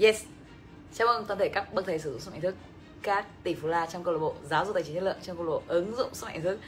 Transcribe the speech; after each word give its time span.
yes. 0.00 0.24
Chào 0.94 1.08
mừng 1.08 1.24
toàn 1.26 1.38
thể 1.38 1.48
các 1.48 1.74
bậc 1.74 1.86
thầy 1.86 1.98
sử 1.98 2.10
dụng 2.12 2.20
sức 2.20 2.30
mạnh 2.30 2.40
thức, 2.40 2.54
các 3.02 3.26
tỷ 3.42 3.54
phú 3.54 3.68
la 3.68 3.86
trong 3.86 4.04
câu 4.04 4.14
lạc 4.14 4.20
bộ 4.20 4.34
giáo 4.50 4.64
dục 4.64 4.74
tài 4.74 4.82
chính 4.82 4.94
chất 4.94 5.02
lượng 5.02 5.16
trong 5.22 5.36
câu 5.36 5.46
lạc 5.46 5.50
bộ 5.50 5.62
ứng 5.66 5.96
dụng 5.96 6.14
sức 6.14 6.26
mạnh 6.26 6.42
thức. 6.42 6.58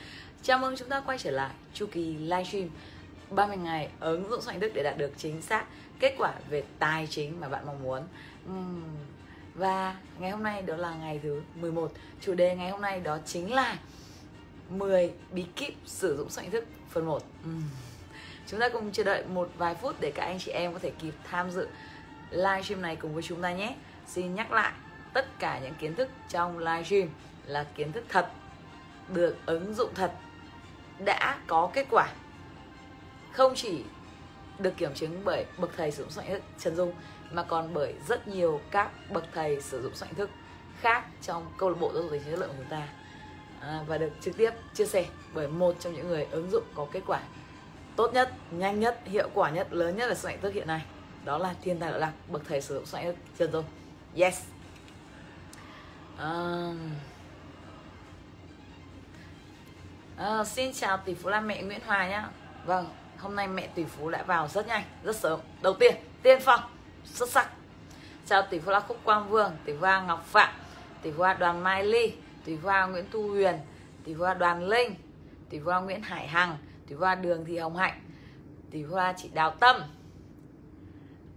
Chào 0.42 0.58
mừng 0.58 0.76
chúng 0.76 0.88
ta 0.88 1.00
quay 1.00 1.18
trở 1.18 1.30
lại 1.30 1.51
chu 1.74 1.87
kỳ 1.93 2.14
livestream 2.14 2.69
30 3.30 3.56
ngày 3.56 3.88
ứng 4.01 4.30
dụng 4.30 4.40
sức 4.40 4.48
mạnh 4.48 4.61
thức 4.61 4.72
để 4.74 4.82
đạt 4.82 4.98
được 4.98 5.11
chính 5.16 5.43
xác 5.43 5.64
kết 6.01 6.14
quả 6.19 6.35
về 6.51 6.62
tài 6.79 7.06
chính 7.11 7.40
mà 7.40 7.48
bạn 7.48 7.66
mong 7.66 7.82
muốn. 7.82 8.03
Và 9.54 9.97
ngày 10.19 10.31
hôm 10.31 10.42
nay 10.42 10.62
đó 10.62 10.76
là 10.76 10.94
ngày 10.94 11.21
thứ 11.22 11.42
11 11.54 11.92
chủ 12.21 12.35
đề 12.35 12.56
ngày 12.56 12.71
hôm 12.71 12.81
nay 12.81 13.01
đó 13.01 13.19
chính 13.26 13.54
là 13.54 13.78
10 14.69 15.12
bí 15.33 15.44
kíp 15.56 15.74
sử 15.87 16.16
dụng 16.16 16.30
sức 16.30 16.42
mạnh 16.42 16.51
thức 16.51 16.65
phần 16.91 17.06
1 17.06 17.23
chúng 18.47 18.60
ta 18.60 18.69
cùng 18.69 18.92
chờ 18.92 19.05
đợi 19.05 19.24
một 19.24 19.51
vài 19.59 19.74
phút 19.74 20.01
để 20.01 20.10
các 20.10 20.23
anh 20.24 20.38
chị 20.38 20.51
em 20.51 20.73
có 20.73 20.78
thể 20.78 20.91
kịp 20.91 21.15
tham 21.30 21.51
dự 21.51 21.69
livestream 22.30 22.83
này 22.83 22.97
cùng 22.97 23.15
với 23.15 23.23
chúng 23.23 23.42
ta 23.42 23.52
nhé. 23.52 23.77
Xin 24.06 24.34
nhắc 24.34 24.52
lại 24.52 24.73
tất 25.12 25.38
cả 25.38 25.59
những 25.59 25.74
kiến 25.74 25.95
thức 25.95 26.09
trong 26.28 26.59
livestream 26.59 27.09
là 27.46 27.66
kiến 27.74 27.92
thức 27.92 28.04
thật 28.09 28.28
được 29.09 29.37
ứng 29.46 29.74
dụng 29.74 29.95
thật 29.95 30.12
đã 31.04 31.38
có 31.46 31.70
kết 31.74 31.87
quả. 31.90 32.09
Không 33.32 33.52
chỉ 33.54 33.84
được 34.59 34.77
kiểm 34.77 34.95
chứng 34.95 35.20
bởi 35.24 35.45
bậc 35.59 35.70
thầy 35.77 35.90
sử 35.90 36.02
dụng 36.02 36.10
soạn 36.10 36.28
thức 36.28 36.42
Trần 36.59 36.77
Dung 36.77 36.92
mà 37.30 37.42
còn 37.42 37.74
bởi 37.74 37.95
rất 38.09 38.28
nhiều 38.28 38.60
các 38.70 38.90
bậc 39.10 39.24
thầy 39.34 39.60
sử 39.60 39.82
dụng 39.82 39.95
soạn 39.95 40.15
thức 40.15 40.30
khác 40.80 41.04
trong 41.23 41.46
câu 41.59 41.68
lạc 41.68 41.76
bộ 41.80 41.92
giáo 41.95 42.02
dục 42.02 42.10
tài 42.10 42.20
chất 42.20 42.38
lượng 42.38 42.48
của 42.48 42.54
chúng 42.59 42.70
ta. 42.70 42.88
À, 43.60 43.84
và 43.87 43.98
được 43.98 44.10
trực 44.20 44.37
tiếp 44.37 44.51
chia 44.74 44.87
sẻ 44.87 45.06
bởi 45.34 45.48
một 45.48 45.76
trong 45.80 45.92
những 45.95 46.09
người 46.09 46.26
ứng 46.30 46.51
dụng 46.51 46.65
có 46.74 46.87
kết 46.92 47.02
quả 47.06 47.20
tốt 47.96 48.15
nhất, 48.15 48.32
nhanh 48.51 48.80
nhất, 48.80 49.01
hiệu 49.04 49.28
quả 49.34 49.51
nhất, 49.51 49.73
lớn 49.73 49.96
nhất 49.96 50.09
là 50.09 50.15
soạn 50.15 50.40
thức 50.40 50.54
hiện 50.54 50.66
nay 50.66 50.82
đó 51.24 51.38
là 51.38 51.55
thiên 51.62 51.79
tài 51.79 51.91
lợi 51.91 52.01
lạc 52.01 52.12
bậc 52.29 52.42
thầy 52.48 52.60
sử 52.60 52.74
dụng 52.74 52.87
soạn 52.87 53.15
chân 53.38 53.51
rồi 53.51 53.62
Dung 53.62 53.65
yes 54.23 54.42
um... 56.18 56.90
uh, 60.40 60.46
xin 60.46 60.73
chào 60.73 60.96
tỷ 60.96 61.15
phú 61.15 61.29
là 61.29 61.40
mẹ 61.40 61.62
Nguyễn 61.62 61.80
Hòa 61.87 62.09
nhá 62.09 62.29
vâng 62.65 62.88
hôm 63.18 63.37
nay 63.37 63.49
mẹ 63.49 63.66
tỷ 63.66 63.85
phú 63.85 64.11
đã 64.11 64.23
vào 64.23 64.49
rất 64.49 64.67
nhanh 64.67 64.83
rất 65.05 65.17
sớm 65.17 65.41
đầu 65.62 65.75
tiên 65.75 65.95
tiên 66.23 66.39
phong 66.45 66.61
xuất 67.05 67.29
sắc 67.29 67.51
chào 68.27 68.43
tỷ 68.51 68.59
phú 68.59 68.71
là 68.71 68.81
khúc 68.81 68.99
quang 69.05 69.29
vương 69.29 69.53
tỷ 69.65 69.73
phú 69.73 69.83
là 69.83 70.01
ngọc 70.01 70.25
phạm 70.27 70.55
tỷ 71.03 71.11
phú 71.11 71.23
là 71.23 71.34
đoàn 71.34 71.62
mai 71.62 71.84
ly 71.84 72.12
tỷ 72.45 72.57
phú 72.57 72.69
là 72.69 72.87
nguyễn 72.87 73.05
thu 73.11 73.29
huyền 73.29 73.59
tỷ 74.05 74.15
phú 74.15 74.25
là 74.25 74.34
đoàn 74.34 74.69
linh 74.69 74.95
tỷ 75.51 75.59
phú 75.59 75.71
là 75.71 75.81
nguyễn 75.81 76.03
hải 76.03 76.27
hằng 76.27 76.57
tỷ 76.87 76.95
phú 76.95 77.01
là 77.01 77.15
đường 77.15 77.45
thị 77.45 77.59
hồng 77.59 77.77
hạnh 77.77 78.01
tỷ 78.71 78.84
phú 78.84 78.97
là 78.97 79.15
chị 79.17 79.29
đào 79.34 79.51
tâm 79.51 79.83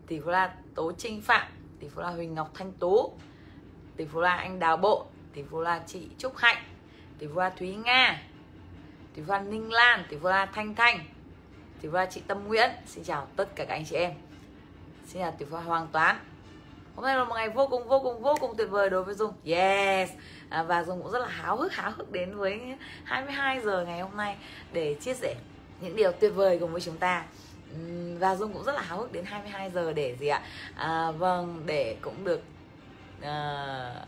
tỷ 0.08 0.20
phú 0.20 0.30
là 0.30 0.54
tố 0.76 0.92
trinh 0.98 1.22
phạm 1.22 1.48
tỷ 1.80 1.88
phú 1.88 2.02
là 2.02 2.10
huỳnh 2.10 2.34
ngọc 2.34 2.52
thanh 2.54 2.72
tú 2.72 3.14
tỷ 3.98 4.06
phú 4.06 4.22
là 4.22 4.36
anh 4.36 4.60
đào 4.60 4.78
bộ 4.78 5.06
tỷ 5.34 5.44
phú 5.44 5.62
là 5.62 5.84
chị 5.88 6.08
trúc 6.18 6.38
hạnh 6.38 6.64
tỷ 7.20 7.28
phú 7.28 7.40
là 7.40 7.50
thúy 7.50 7.76
nga 7.76 8.22
tỷ 9.14 9.22
phú 9.22 9.34
là 9.34 9.40
ninh 9.40 9.72
lan 9.72 10.06
tỷ 10.10 10.18
phú 10.18 10.28
là 10.28 10.46
thanh 10.46 10.76
thanh 10.76 11.00
tỷ 11.84 11.90
phú 11.90 11.96
là 11.96 12.06
chị 12.06 12.22
tâm 12.28 12.48
nguyễn. 12.48 12.70
Xin 12.86 13.04
chào 13.04 13.28
tất 13.36 13.56
cả 13.56 13.66
các 13.66 13.74
anh 13.74 13.86
chị 13.86 13.96
em. 13.96 14.12
Xin 15.08 15.22
chào 15.22 15.32
tỷ 15.32 15.46
phú 15.46 15.58
hoàng 15.58 15.88
toán. 15.92 16.16
Hôm 16.96 17.06
nay 17.06 17.18
là 17.18 17.24
một 17.24 17.36
ngày 17.36 17.50
vô 17.50 17.68
cùng 17.68 17.88
vô 17.88 18.00
cùng 18.00 18.22
vô 18.22 18.36
cùng 18.40 18.58
tuyệt 18.58 18.70
vời 18.70 18.90
đối 18.90 19.04
với 19.04 19.16
dung. 19.16 19.34
Yes. 19.46 20.10
À, 20.50 20.64
và 20.64 20.84
dung 20.84 21.02
cũng 21.02 21.12
rất 21.12 21.20
là 21.20 21.28
háo 21.28 21.58
hức 21.58 21.74
háo 21.74 21.92
hức 21.92 22.12
đến 22.12 22.38
với 22.38 22.76
22 23.04 23.62
giờ 23.62 23.86
ngày 23.86 24.02
hôm 24.02 24.18
nay 24.18 24.38
để 24.74 24.94
chia 24.94 25.14
sẻ 25.14 25.36
những 25.82 25.96
điều 25.96 26.12
tuyệt 26.12 26.32
vời 26.36 26.58
cùng 26.60 26.72
với 26.72 26.82
chúng 26.82 26.98
ta 26.98 27.26
và 28.20 28.36
dung 28.36 28.54
cũng 28.54 28.64
rất 28.64 28.76
là 28.76 28.82
háo 28.82 28.98
hức 28.98 29.12
đến 29.12 29.26
22 29.26 29.70
giờ 29.70 29.94
để 29.94 30.16
gì 30.20 30.28
ạ? 30.28 30.42
À, 30.76 31.12
vâng 31.12 31.64
để 31.66 31.98
cũng 32.02 32.24
được 32.24 32.42
uh, 33.20 34.08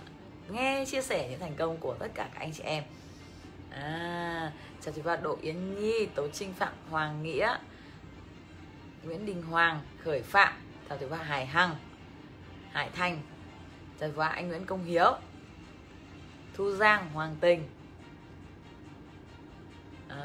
nghe 0.50 0.86
chia 0.86 1.02
sẻ 1.02 1.28
những 1.30 1.40
thành 1.40 1.56
công 1.56 1.78
của 1.78 1.96
tất 2.00 2.08
cả 2.14 2.30
các 2.34 2.40
anh 2.40 2.54
chị 2.54 2.64
em. 2.64 2.84
À, 3.72 4.52
chào 4.82 4.94
chị 4.94 5.02
và 5.02 5.16
độ 5.16 5.38
Yến 5.42 5.76
Nhi 5.76 6.06
Tố 6.06 6.28
Trinh 6.28 6.54
Phạm 6.54 6.74
Hoàng 6.90 7.24
Nghĩa 7.24 7.58
Nguyễn 9.04 9.26
Đình 9.26 9.44
Hoàng 9.44 9.82
Khởi 10.04 10.22
Phạm 10.22 10.54
chào 10.90 10.98
chị 10.98 11.06
và 11.06 11.18
Hải 11.18 11.46
Hằng 11.46 11.76
Hải 12.72 12.90
thanh 12.90 13.22
chào 14.00 14.10
chị 14.10 14.16
và 14.16 14.28
anh 14.28 14.48
Nguyễn 14.48 14.66
Công 14.66 14.84
Hiếu 14.84 15.14
Thu 16.54 16.72
Giang 16.72 17.10
Hoàng 17.10 17.36
Tình. 17.40 17.64
À, 20.10 20.18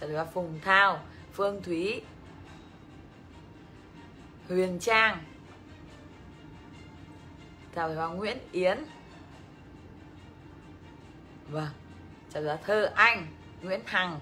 chào 0.00 0.08
chị 0.08 0.14
và 0.14 0.24
Phùng 0.24 0.60
Thao 0.64 1.00
Phương 1.34 1.62
Thúy 1.62 2.02
Huyền 4.48 4.78
Trang 4.80 5.18
chào 7.74 7.94
bà 7.96 8.06
Nguyễn 8.06 8.38
Yến. 8.52 8.78
Vâng 11.48 11.68
chào 12.34 12.42
giáo 12.42 12.58
Thơ 12.64 12.92
Anh 12.94 13.26
Nguyễn 13.62 13.80
Hằng. 13.86 14.20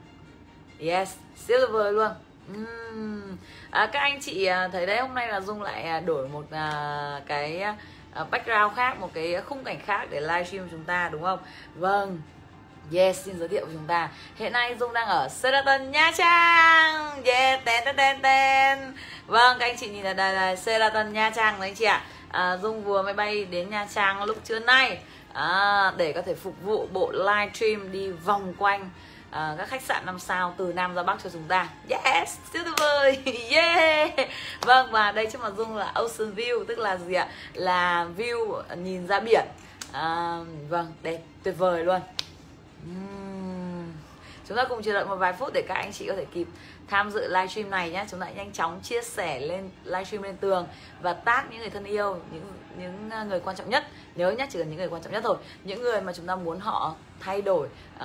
Yes 0.81 1.17
silver 1.37 1.95
luôn. 1.95 2.12
Uhm. 2.53 3.37
à, 3.71 3.91
các 3.93 4.00
anh 4.00 4.21
chị 4.21 4.44
à, 4.44 4.69
thấy 4.69 4.87
đấy 4.87 5.00
hôm 5.00 5.15
nay 5.15 5.29
là 5.29 5.41
dung 5.41 5.62
lại 5.62 5.83
à, 5.83 6.00
đổi 6.00 6.29
một 6.29 6.50
à, 6.50 7.21
cái 7.27 7.61
à, 7.61 7.77
background 8.31 8.77
khác 8.77 9.00
một 9.00 9.11
cái 9.15 9.43
khung 9.43 9.65
cảnh 9.65 9.81
khác 9.81 10.06
để 10.11 10.21
livestream 10.21 10.69
chúng 10.71 10.84
ta 10.84 11.09
đúng 11.12 11.23
không? 11.23 11.39
Vâng 11.75 12.21
Yes, 12.94 13.25
xin 13.25 13.38
giới 13.38 13.48
thiệu 13.48 13.66
với 13.66 13.75
chúng 13.75 13.86
ta. 13.86 14.08
Hiện 14.36 14.53
nay 14.53 14.76
Dung 14.80 14.92
đang 14.92 15.08
ở 15.08 15.28
Sheraton 15.28 15.91
Nha 15.91 16.10
Trang. 16.19 17.22
Yeah, 17.25 17.64
ten 17.64 17.84
ten 17.84 17.97
ten 17.97 18.22
ten. 18.22 18.78
Vâng, 19.26 19.56
các 19.58 19.66
anh 19.66 19.76
chị 19.80 19.88
nhìn 19.88 20.04
là 20.04 20.12
đây 20.12 20.32
là 20.34 20.56
Sheraton 20.56 21.12
Nha 21.12 21.31
Trang 21.31 21.60
đấy 21.60 21.69
anh 21.69 21.75
chị 21.75 21.84
ạ. 21.84 22.04
À, 22.28 22.56
Dung 22.62 22.84
vừa 22.84 23.02
mới 23.02 23.12
bay 23.12 23.44
đến 23.44 23.70
Nha 23.70 23.86
Trang 23.94 24.25
lúc 24.25 24.36
trưa 24.44 24.58
nay. 24.58 24.98
À, 25.32 25.92
Để 25.97 26.12
có 26.12 26.22
thể 26.22 26.34
phục 26.34 26.54
vụ 26.62 26.86
bộ 26.92 27.12
livestream 27.12 27.92
đi 27.92 28.10
vòng 28.10 28.54
quanh 28.58 28.91
à, 29.31 29.54
các 29.58 29.69
khách 29.69 29.82
sạn 29.82 30.06
năm 30.06 30.19
sao 30.19 30.54
từ 30.58 30.72
Nam 30.72 30.94
ra 30.94 31.02
Bắc 31.02 31.16
cho 31.25 31.31
chúng 31.31 31.44
ta. 31.48 31.69
Yes, 31.88 32.36
siêu 32.52 32.62
tuyệt 32.64 32.75
vời. 32.78 33.19
Yeah. 33.50 34.10
Vâng, 34.60 34.91
và 34.91 35.12
đây 35.12 35.26
trước 35.32 35.41
mặt 35.42 35.52
Dung 35.56 35.76
là 35.76 35.92
Ocean 35.94 36.34
View 36.34 36.64
Tức 36.64 36.78
là 36.78 36.97
gì 36.97 37.14
ạ? 37.14 37.28
Là 37.52 38.06
view 38.19 38.62
nhìn 38.76 39.06
ra 39.06 39.20
biển. 39.20 39.47
À, 39.92 40.38
Vâng, 40.69 40.92
đẹp, 41.02 41.19
tuyệt 41.42 41.54
vời 41.58 41.84
luôn 41.84 42.00
uhm. 42.91 43.93
Chúng 44.48 44.56
ta 44.56 44.65
cùng 44.69 44.82
chờ 44.82 44.93
đợi 44.93 45.04
một 45.04 45.16
vài 45.16 45.32
phút 45.32 45.53
để 45.54 45.62
các 45.69 45.75
anh 45.75 45.93
chị 45.93 46.06
có 46.09 46.15
thể 46.16 46.25
kịp 46.25 46.47
tham 46.88 47.10
dự 47.10 47.28
livestream 47.28 47.70
này 47.70 47.91
nhé 47.91 48.04
chúng 48.10 48.20
ta 48.20 48.31
nhanh 48.31 48.53
chóng 48.53 48.81
chia 48.82 49.03
sẻ 49.03 49.41
lên 49.41 49.70
livestream 49.84 50.22
lên 50.22 50.37
tường 50.37 50.66
và 51.00 51.12
tag 51.12 51.47
những 51.50 51.60
người 51.60 51.70
thân 51.70 51.84
yêu 51.84 52.19
những 52.32 52.53
những 52.78 53.10
à, 53.10 53.25
người 53.25 53.41
quan 53.41 53.56
trọng 53.56 53.70
nhất. 53.70 53.84
Nhớ 54.15 54.31
nhé 54.31 54.47
chỉ 54.50 54.59
cần 54.59 54.69
những 54.69 54.78
người 54.78 54.88
quan 54.88 55.03
trọng 55.03 55.12
nhất 55.12 55.20
thôi. 55.25 55.37
Những 55.65 55.82
người 55.82 56.00
mà 56.00 56.12
chúng 56.12 56.26
ta 56.26 56.37
muốn 56.37 56.60
họ 56.60 56.94
thay 57.20 57.43
đổi 57.43 57.69
uh, 57.97 58.03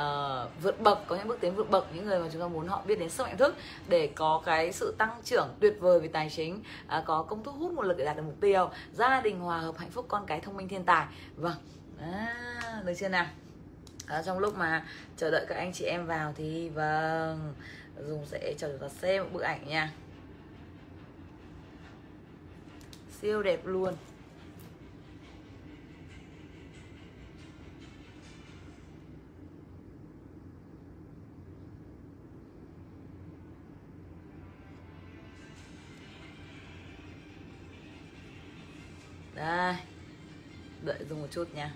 vượt 0.62 0.80
bậc 0.82 1.08
có 1.08 1.16
những 1.16 1.28
bước 1.28 1.38
tiến 1.42 1.56
vượt 1.56 1.70
bậc 1.70 1.88
những 1.96 2.06
người 2.06 2.20
mà 2.20 2.28
chúng 2.32 2.42
ta 2.42 2.48
muốn 2.48 2.68
họ 2.68 2.82
biết 2.88 3.00
đến 3.00 3.10
sức 3.10 3.24
mạnh 3.24 3.38
thức 3.38 3.56
để 3.88 4.10
có 4.16 4.42
cái 4.46 4.72
sự 4.72 4.96
tăng 4.98 5.12
trưởng 5.24 5.48
tuyệt 5.60 5.78
vời 5.80 6.00
về 6.00 6.08
tài 6.08 6.30
chính 6.30 6.62
uh, 6.98 7.06
có 7.06 7.24
công 7.24 7.44
thu 7.44 7.52
hút 7.52 7.74
một 7.74 7.84
lực 7.84 7.98
để 7.98 8.06
đạt 8.06 8.18
được 8.18 8.24
mục 8.26 8.36
tiêu. 8.42 8.70
Gia 8.94 9.22
đình 9.22 9.40
hòa 9.40 9.58
hợp 9.58 9.78
hạnh 9.78 9.92
phúc 9.92 10.06
con 10.08 10.26
cái 10.26 10.40
thông 10.40 10.58
minh 10.58 10.68
thiên 10.68 10.84
tài. 10.84 11.06
Vâng. 11.36 11.56
À, 12.02 12.82
được 12.86 12.94
chưa 13.00 13.10
nào? 13.10 13.26
À, 14.08 14.24
trong 14.26 14.40
lúc 14.40 14.58
mà 14.58 14.86
chờ 15.18 15.32
đợi 15.32 15.46
các 15.50 15.56
anh 15.56 15.74
chị 15.74 15.86
em 15.86 16.06
vào 16.06 16.34
thì 16.38 16.70
vâng 16.70 17.54
dùng 18.08 18.26
sẽ 18.26 18.54
cho 18.58 18.68
chúng 18.68 18.80
ta 18.80 18.90
xem 18.90 19.24
một 19.24 19.30
bức 19.34 19.42
ảnh 19.42 19.68
nha. 19.68 19.92
Siêu 23.22 23.44
đẹp 23.44 23.66
luôn. 23.66 23.94
Đây 39.36 39.76
đợi 40.84 40.98
dùng 41.10 41.22
một 41.22 41.28
chút 41.32 41.54
nha. 41.54 41.74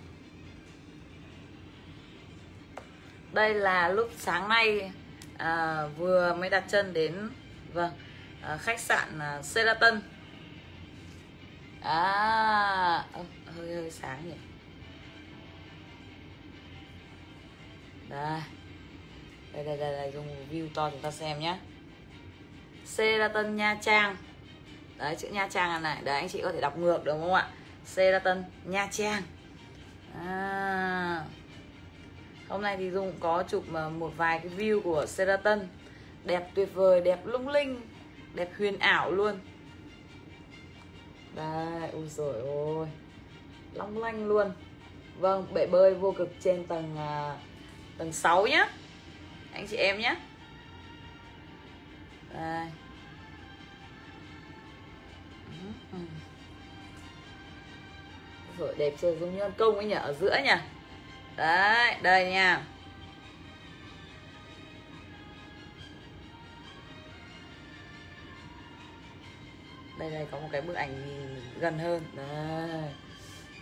Đây 3.33 3.53
là 3.53 3.89
lúc 3.89 4.09
sáng 4.17 4.49
nay 4.49 4.91
à, 5.37 5.85
vừa 5.97 6.33
mới 6.33 6.49
đặt 6.49 6.63
chân 6.67 6.93
đến 6.93 7.29
vâng 7.73 7.91
à, 8.41 8.57
khách 8.57 8.79
sạn 8.79 9.19
à, 9.19 9.41
Sheraton. 9.41 10.01
À 11.81 13.03
hơi 13.57 13.75
hơi 13.75 13.91
sáng 13.91 14.29
nhỉ? 14.29 14.35
Đây. 18.09 18.41
Đây 19.53 19.63
đây 19.65 19.77
đây, 19.77 19.91
đây 19.91 20.11
dùng 20.13 20.27
view 20.51 20.67
to 20.73 20.89
chúng 20.89 21.01
ta 21.01 21.11
xem 21.11 21.39
nhé 21.39 21.57
Sheraton 22.85 23.55
Nha 23.55 23.77
Trang. 23.81 24.15
Đấy 24.97 25.15
chữ 25.15 25.27
Nha 25.27 25.47
Trang 25.47 25.83
này. 25.83 26.01
Đấy 26.03 26.15
anh 26.15 26.29
chị 26.29 26.41
có 26.43 26.51
thể 26.51 26.61
đọc 26.61 26.77
ngược 26.77 27.03
được 27.03 27.11
không 27.11 27.33
ạ? 27.33 27.47
Sheraton 27.85 28.43
Nha 28.65 28.87
Trang. 28.91 29.23
À 30.25 31.23
hôm 32.51 32.61
nay 32.61 32.77
thì 32.77 32.91
dung 32.91 33.13
có 33.19 33.43
chụp 33.47 33.63
ờ, 33.73 33.89
một 33.89 34.11
vài 34.17 34.39
cái 34.39 34.51
view 34.57 34.81
của 34.81 35.05
Sheraton. 35.05 35.59
Đẹp 36.25 36.49
tuyệt 36.55 36.69
vời 36.73 37.01
đẹp 37.01 37.25
lung 37.25 37.47
linh 37.47 37.81
đẹp 38.33 38.49
huyền 38.57 38.79
ảo 38.79 39.11
luôn. 39.11 39.39
Đây 41.35 41.89
ui 41.91 42.07
rồi 42.07 42.41
ôi 42.41 42.87
long 43.73 43.97
lanh 43.97 44.27
luôn. 44.27 44.51
Vâng 45.19 45.45
bể 45.53 45.67
bơi 45.67 45.93
vô 45.93 46.11
cực 46.11 46.29
trên 46.39 46.65
tầng 46.67 46.95
uh, 46.95 47.39
tầng 47.97 48.13
6 48.13 48.47
nhá. 48.47 48.67
Anh 49.53 49.67
chị 49.67 49.77
em 49.77 49.99
nhé 49.99 50.15
đây. 52.33 52.67
Rồi 58.57 58.75
đẹp 58.77 58.93
chưa? 59.01 59.15
Dung 59.15 59.35
như 59.35 59.43
công 59.57 59.75
ấy 59.75 59.85
nhỉ? 59.85 59.93
Ở 59.93 60.13
giữa 60.13 60.37
nhỉ? 60.43 60.80
Đấy 61.41 61.95
đây 62.01 62.31
nha. 62.31 62.61
Đây 69.99 70.09
này 70.09 70.27
có 70.31 70.39
một 70.39 70.47
cái 70.51 70.61
bức 70.61 70.73
ảnh 70.73 70.95
gần 71.59 71.79
hơn. 71.79 72.01
Đây 72.15 72.83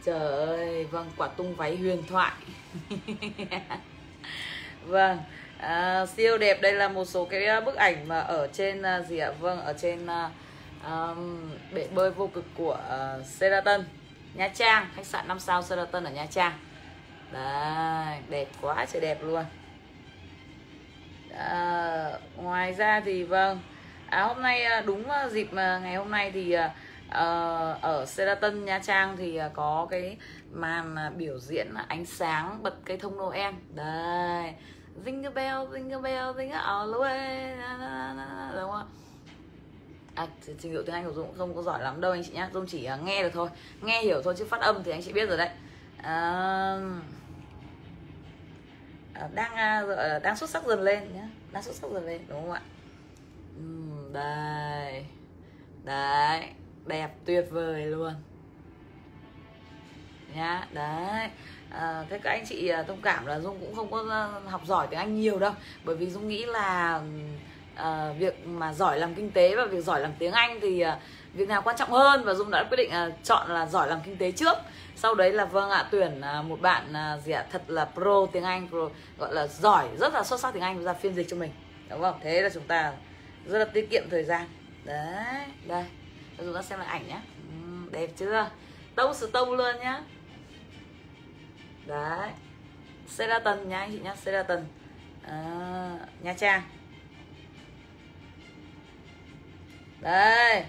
trời 0.05 0.47
ơi 0.47 0.85
vâng 0.85 1.11
quả 1.17 1.27
tung 1.27 1.55
váy 1.55 1.77
huyền 1.77 2.03
thoại. 2.07 2.33
Vâng 4.85 5.17
à, 5.57 6.05
siêu 6.05 6.37
đẹp. 6.37 6.61
Đây 6.61 6.73
là 6.73 6.87
một 6.87 7.05
số 7.05 7.25
cái 7.25 7.45
à, 7.45 7.59
bức 7.59 7.75
ảnh 7.75 8.07
mà 8.07 8.19
ở 8.19 8.47
trên 8.53 8.81
à, 8.81 9.01
gì 9.01 9.17
ạ? 9.17 9.31
Vâng 9.39 9.61
ở 9.61 9.73
trên 9.81 10.07
um, 10.85 11.51
bể 11.73 11.87
bơi 11.93 12.11
vô 12.11 12.27
cực 12.27 12.45
của 12.55 12.79
uh, 13.19 13.25
Sheraton 13.25 13.83
Nha 14.33 14.47
Trang 14.47 14.89
khách 14.95 15.05
sạn 15.05 15.27
5 15.27 15.39
sao 15.39 15.63
Sheraton 15.63 16.03
ở 16.03 16.11
Nha 16.11 16.25
Trang 16.25 16.59
đấy 17.31 18.19
đẹp 18.29 18.47
quá 18.61 18.85
trời 18.85 19.01
đẹp 19.01 19.23
luôn. 19.23 19.45
À, 21.37 22.11
ngoài 22.35 22.73
ra 22.73 23.01
thì 23.05 23.23
vâng 23.23 23.59
à, 24.09 24.23
hôm 24.23 24.41
nay 24.41 24.63
ờ, 24.63 24.81
đúng 24.81 25.09
ờ, 25.09 25.29
dịp 25.29 25.53
mà 25.53 25.79
ngày 25.83 25.95
hôm 25.95 26.11
nay 26.11 26.31
thì 26.31 26.51
à, 26.51 26.73
ở 27.81 28.05
Seraton 28.07 28.65
Nha 28.65 28.79
Trang 28.79 29.17
thì 29.17 29.39
có 29.53 29.87
cái 29.89 30.17
màn 30.51 30.95
biểu 31.17 31.39
diễn 31.39 31.73
ánh 31.87 32.05
sáng 32.05 32.63
bật 32.63 32.75
cây 32.85 32.97
thông 32.97 33.17
Noel. 33.17 33.53
Đây 33.75 34.53
Jingle 35.05 35.33
bell, 35.33 35.57
jingle 35.57 36.01
bell, 36.01 36.31
jingle 36.31 36.61
all 36.61 36.93
the 36.93 36.99
way 36.99 37.55
Đúng 38.55 38.71
không? 38.71 38.87
À, 40.15 40.27
trình 40.61 40.73
độ 40.73 40.81
tiếng 40.85 40.95
Anh 40.95 41.05
của 41.05 41.13
Dung 41.13 41.37
không 41.37 41.55
có 41.55 41.61
giỏi 41.61 41.83
lắm 41.83 42.01
đâu 42.01 42.11
anh 42.11 42.23
chị 42.23 42.31
nhá. 42.31 42.49
Dung 42.53 42.67
chỉ 42.67 42.89
uh, 42.93 43.03
nghe 43.03 43.23
được 43.23 43.29
thôi. 43.33 43.49
Nghe 43.81 44.01
hiểu 44.01 44.21
thôi 44.21 44.33
chứ 44.37 44.45
phát 44.45 44.61
âm 44.61 44.83
thì 44.83 44.91
anh 44.91 45.01
chị 45.01 45.13
biết 45.13 45.29
rồi 45.29 45.37
đấy. 45.37 45.49
À, 46.03 46.77
Ờ, 49.19 49.27
đang 49.33 49.55
à, 49.55 49.83
ờ, 49.97 50.19
đang 50.19 50.35
xuất 50.35 50.49
sắc 50.49 50.65
dần 50.65 50.81
lên 50.81 51.13
nhá. 51.13 51.27
Đang 51.51 51.63
xuất 51.63 51.75
sắc 51.75 51.91
dần 51.91 52.05
lên 52.05 52.21
đúng 52.29 52.41
không 52.41 52.51
ạ? 52.51 52.61
Uhm, 53.59 54.13
đây. 54.13 55.05
Đấy 55.83 56.41
đẹp 56.85 57.09
tuyệt 57.25 57.45
vời 57.49 57.85
luôn. 57.85 58.13
Nhá 60.35 60.67
đấy. 60.71 61.29
À, 61.69 62.05
thế 62.09 62.19
các 62.19 62.29
anh 62.29 62.45
chị 62.45 62.71
thông 62.87 63.01
cảm 63.01 63.25
là 63.25 63.39
dung 63.39 63.59
cũng 63.59 63.75
không 63.75 63.91
có 63.91 64.29
học 64.47 64.61
giỏi 64.65 64.87
tiếng 64.87 64.99
anh 64.99 65.15
nhiều 65.15 65.39
đâu. 65.39 65.51
Bởi 65.83 65.95
vì 65.95 66.09
dung 66.09 66.27
nghĩ 66.27 66.45
là 66.45 67.01
à, 67.75 68.13
việc 68.19 68.47
mà 68.47 68.73
giỏi 68.73 68.99
làm 68.99 69.15
kinh 69.15 69.31
tế 69.31 69.55
và 69.55 69.65
việc 69.65 69.83
giỏi 69.83 70.01
làm 70.01 70.11
tiếng 70.19 70.31
anh 70.31 70.59
thì 70.61 70.81
à, 70.81 70.99
việc 71.33 71.47
nào 71.47 71.61
quan 71.61 71.77
trọng 71.77 71.91
hơn? 71.91 72.23
Và 72.23 72.33
dung 72.33 72.51
đã 72.51 72.63
quyết 72.69 72.77
định 72.77 72.91
à, 72.91 73.09
chọn 73.23 73.51
là 73.51 73.65
giỏi 73.65 73.87
làm 73.87 73.99
kinh 74.05 74.17
tế 74.17 74.31
trước 74.31 74.57
sau 75.01 75.15
đấy 75.15 75.31
là 75.31 75.45
vâng 75.45 75.69
ạ 75.69 75.87
tuyển 75.91 76.21
à, 76.21 76.41
một 76.41 76.61
bạn 76.61 76.93
à, 76.93 77.17
gì 77.17 77.31
ạ 77.31 77.45
thật 77.51 77.61
là 77.67 77.85
pro 77.85 78.25
tiếng 78.33 78.43
anh 78.43 78.67
pro 78.69 78.89
gọi 79.17 79.33
là 79.33 79.47
giỏi 79.47 79.87
rất 79.97 80.13
là 80.13 80.23
xuất 80.23 80.39
sắc 80.39 80.53
tiếng 80.53 80.63
anh 80.63 80.83
ra 80.83 80.93
phiên 80.93 81.13
dịch 81.13 81.27
cho 81.29 81.37
mình. 81.37 81.51
Đúng 81.89 82.01
không? 82.01 82.19
Thế 82.23 82.41
là 82.41 82.49
chúng 82.49 82.63
ta 82.63 82.93
rất 83.45 83.59
là 83.59 83.65
tiết 83.65 83.89
kiệm 83.89 84.03
thời 84.09 84.23
gian. 84.23 84.47
Đấy 84.85 85.45
đây. 85.67 85.85
Chúng 86.37 86.53
ta 86.53 86.61
xem 86.61 86.79
lại 86.79 86.87
ảnh 86.87 87.07
nhé 87.07 87.19
đẹp 87.91 88.09
chưa? 88.17 88.49
Tông 88.95 89.13
sự 89.13 89.29
tông 89.33 89.51
luôn 89.51 89.75
nhá. 89.79 90.01
Đấy. 91.85 92.29
Seraton 93.07 93.69
nha 93.69 93.79
anh 93.79 93.91
chị 93.91 93.99
nhá 93.99 94.15
Seraton 94.15 94.63
à, 95.23 95.31
ờ, 95.31 96.05
Nha 96.21 96.33
Trang. 96.33 96.61
Đây 100.01 100.65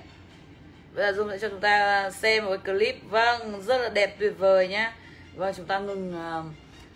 bây 0.95 1.05
giờ 1.07 1.13
dung 1.17 1.31
sẽ 1.31 1.39
cho 1.39 1.49
chúng 1.49 1.61
ta 1.61 2.11
xem 2.11 2.45
một 2.45 2.57
cái 2.65 2.75
clip. 2.75 2.97
Vâng 3.11 3.63
rất 3.63 3.79
là 3.79 3.89
đẹp 3.89 4.17
tuyệt 4.19 4.33
vời 4.39 4.69
nhá. 4.69 4.93
Vâng 5.35 5.55
chúng 5.57 5.67
ta 5.67 5.79
ngừng 5.79 6.15
à, 6.15 6.43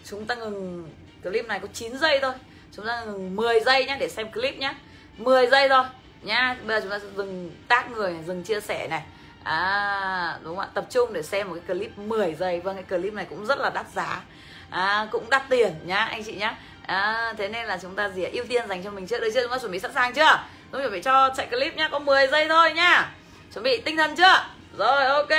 chúng 0.05 0.27
ta 0.27 0.35
ngừng 0.35 0.89
clip 1.23 1.47
này 1.47 1.59
có 1.61 1.69
9 1.73 1.99
giây 1.99 2.19
thôi. 2.23 2.33
Chúng 2.77 2.87
ta 2.87 3.05
ngừng 3.05 3.37
10 3.37 3.61
giây 3.61 3.85
nhá 3.85 3.97
để 4.01 4.09
xem 4.09 4.33
clip 4.33 4.59
nhá. 4.59 4.75
10 5.17 5.47
giây 5.47 5.69
thôi 5.69 5.85
nhá. 6.23 6.57
Bây 6.67 6.77
giờ 6.77 6.81
chúng 6.81 6.91
ta 6.91 6.99
sẽ 6.99 7.07
dừng 7.17 7.51
tác 7.69 7.91
người 7.91 8.15
dừng 8.27 8.43
chia 8.43 8.61
sẻ 8.61 8.89
này. 8.91 9.03
À 9.43 10.39
đúng 10.43 10.57
không 10.57 10.65
ạ? 10.65 10.69
Tập 10.75 10.87
trung 10.91 11.13
để 11.13 11.23
xem 11.23 11.49
một 11.49 11.57
cái 11.67 11.77
clip 11.77 11.99
10 11.99 12.35
giây. 12.35 12.61
Vâng 12.61 12.77
cái 12.77 12.99
clip 12.99 13.13
này 13.13 13.27
cũng 13.31 13.47
rất 13.47 13.59
là 13.59 13.71
đắt 13.71 13.87
giá. 13.95 14.23
À, 14.71 15.09
cũng 15.11 15.31
đắt 15.31 15.43
tiền 15.49 15.73
nhá 15.85 15.97
anh 15.97 16.25
chị 16.25 16.35
nhá. 16.35 16.57
À, 16.87 17.35
thế 17.39 17.49
nên 17.49 17.67
là 17.67 17.79
chúng 17.83 17.95
ta 17.95 18.09
gì 18.09 18.25
ưu 18.25 18.45
tiên 18.45 18.69
dành 18.69 18.83
cho 18.85 18.91
mình 18.91 19.07
trước. 19.07 19.21
Đây 19.21 19.31
chưa? 19.35 19.43
Chúng 19.43 19.51
ta 19.51 19.59
chuẩn 19.59 19.73
bị 19.73 19.79
sẵn 19.79 19.93
sàng 19.93 20.15
chưa? 20.15 20.45
Chúng 20.73 20.73
ta 20.73 20.79
chuẩn 20.79 20.93
bị 20.93 21.03
cho 21.03 21.31
chạy 21.37 21.47
clip 21.47 21.77
nhá. 21.77 21.89
Có 21.89 21.99
10 21.99 22.27
giây 22.27 22.49
thôi 22.49 22.73
nhá 22.73 23.13
chuẩn 23.53 23.65
bị 23.65 23.81
tinh 23.81 23.97
thần 23.97 24.17
chưa? 24.17 24.47
Rồi, 24.79 25.07
ok. 25.07 25.31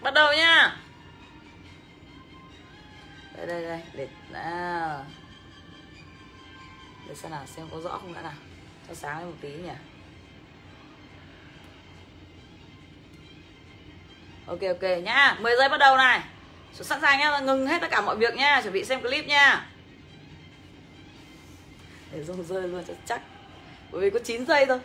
Bắt 0.00 0.14
đầu 0.14 0.32
nha. 0.32 0.76
Đây 3.36 3.46
đây 3.46 3.62
đây. 3.62 3.80
Để 3.92 4.08
nào. 4.30 5.04
Để 7.08 7.14
xem 7.14 7.30
nào, 7.30 7.46
xem 7.46 7.66
có 7.72 7.80
rõ 7.80 7.90
không 7.90 8.14
đã 8.14 8.22
nào. 8.22 8.32
Cho 8.88 8.94
sáng 8.94 9.18
lên 9.18 9.26
một 9.26 9.36
tí 9.40 9.48
nhỉ. 9.48 9.70
Ok 14.46 14.60
ok 14.60 15.02
nhá. 15.02 15.36
10 15.40 15.56
giây 15.58 15.68
bắt 15.68 15.78
đầu 15.78 15.96
này. 15.96 16.20
Sẵn 16.72 17.00
sàng 17.00 17.18
nhá, 17.18 17.38
ngừng 17.38 17.66
hết 17.66 17.78
tất 17.80 17.90
cả 17.90 18.00
mọi 18.00 18.16
việc 18.16 18.34
nhá. 18.34 18.60
Chuẩn 18.62 18.72
bị 18.72 18.84
xem 18.84 19.02
clip 19.02 19.26
nhá. 19.26 19.66
Để 22.12 22.24
rông 22.24 22.44
rơi 22.44 22.68
luôn 22.68 22.84
cho 22.88 22.94
chắc. 23.06 23.20
Bởi 23.90 24.00
vì 24.00 24.10
có 24.10 24.18
9 24.24 24.46
giây 24.46 24.66
thôi 24.66 24.80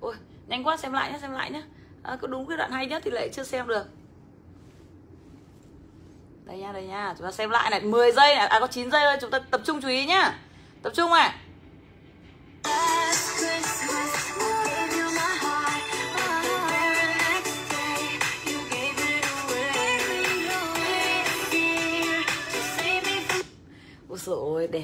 ôi 0.00 0.14
nhanh 0.46 0.64
quá 0.64 0.76
xem 0.76 0.92
lại 0.92 1.12
nhé 1.12 1.18
xem 1.20 1.32
lại 1.32 1.50
nhé 1.50 1.62
à, 2.02 2.16
có 2.20 2.26
đúng 2.26 2.46
cái 2.46 2.56
đoạn 2.56 2.70
hay 2.72 2.86
nhất 2.86 3.02
thì 3.04 3.10
lại 3.10 3.28
chưa 3.32 3.44
xem 3.44 3.68
được. 3.68 3.84
Đây 6.44 6.58
nha 6.58 6.72
đây 6.72 6.86
nha 6.86 7.14
chúng 7.18 7.26
ta 7.26 7.32
xem 7.32 7.50
lại 7.50 7.70
này 7.70 7.80
10 7.80 8.12
giây 8.12 8.34
này. 8.34 8.46
À 8.46 8.60
có 8.60 8.66
9 8.66 8.90
giây 8.90 9.02
thôi 9.04 9.16
chúng 9.20 9.30
ta 9.30 9.38
tập 9.50 9.60
trung 9.64 9.80
chú 9.82 9.88
ý 9.88 10.06
nhá. 10.06 10.38
Tập 10.82 10.92
trung 10.96 11.10
này. 11.10 11.34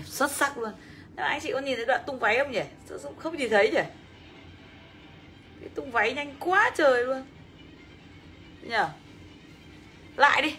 Xuất 0.04 0.30
sắc 0.30 0.58
luôn. 0.58 0.72
Nhưng 1.16 1.24
anh 1.24 1.40
chị 1.40 1.52
có 1.52 1.58
nhìn 1.60 1.76
thấy 1.76 1.86
đoạn 1.86 2.00
tung 2.06 2.18
váy 2.18 2.38
không 2.38 2.50
nhỉ? 2.50 2.62
Không 3.18 3.38
gì 3.38 3.48
thấy 3.48 3.70
nhỉ? 3.70 3.82
Cái 5.60 5.68
tung 5.74 5.90
váy 5.90 6.12
nhanh 6.12 6.34
quá 6.38 6.70
trời 6.76 7.04
luôn. 7.04 7.24
Nhờ? 8.62 8.88
Lại 10.16 10.42
đi. 10.42 10.54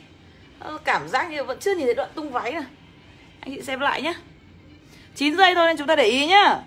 Ờ, 0.59 0.77
cảm 0.83 1.07
giác 1.07 1.31
như 1.31 1.43
vẫn 1.43 1.59
chưa 1.59 1.75
nhìn 1.75 1.85
thấy 1.85 1.95
đoạn 1.95 2.09
tung 2.15 2.31
váy 2.31 2.51
này 2.51 2.63
anh 3.45 3.55
chị 3.55 3.61
xem 3.61 3.79
lại 3.79 4.01
nhá. 4.01 4.13
9 5.15 5.37
giây 5.37 5.55
thôi 5.55 5.67
nên 5.67 5.77
chúng 5.77 5.87
ta 5.87 5.95
để 5.95 6.03
ý 6.03 6.27
nhá. 6.27 6.59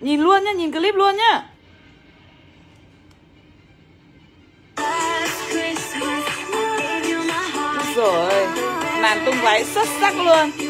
Nhìn 0.00 0.20
luôn 0.20 0.44
nhá, 0.44 0.52
nhìn 0.52 0.72
clip 0.72 0.94
luôn 0.94 1.16
nhá. 1.16 1.44
Rồi 7.96 8.46
màn 9.02 9.22
tung 9.26 9.36
váy 9.42 9.64
xuất 9.64 9.88
sắc 10.00 10.14
luôn. 10.16 10.69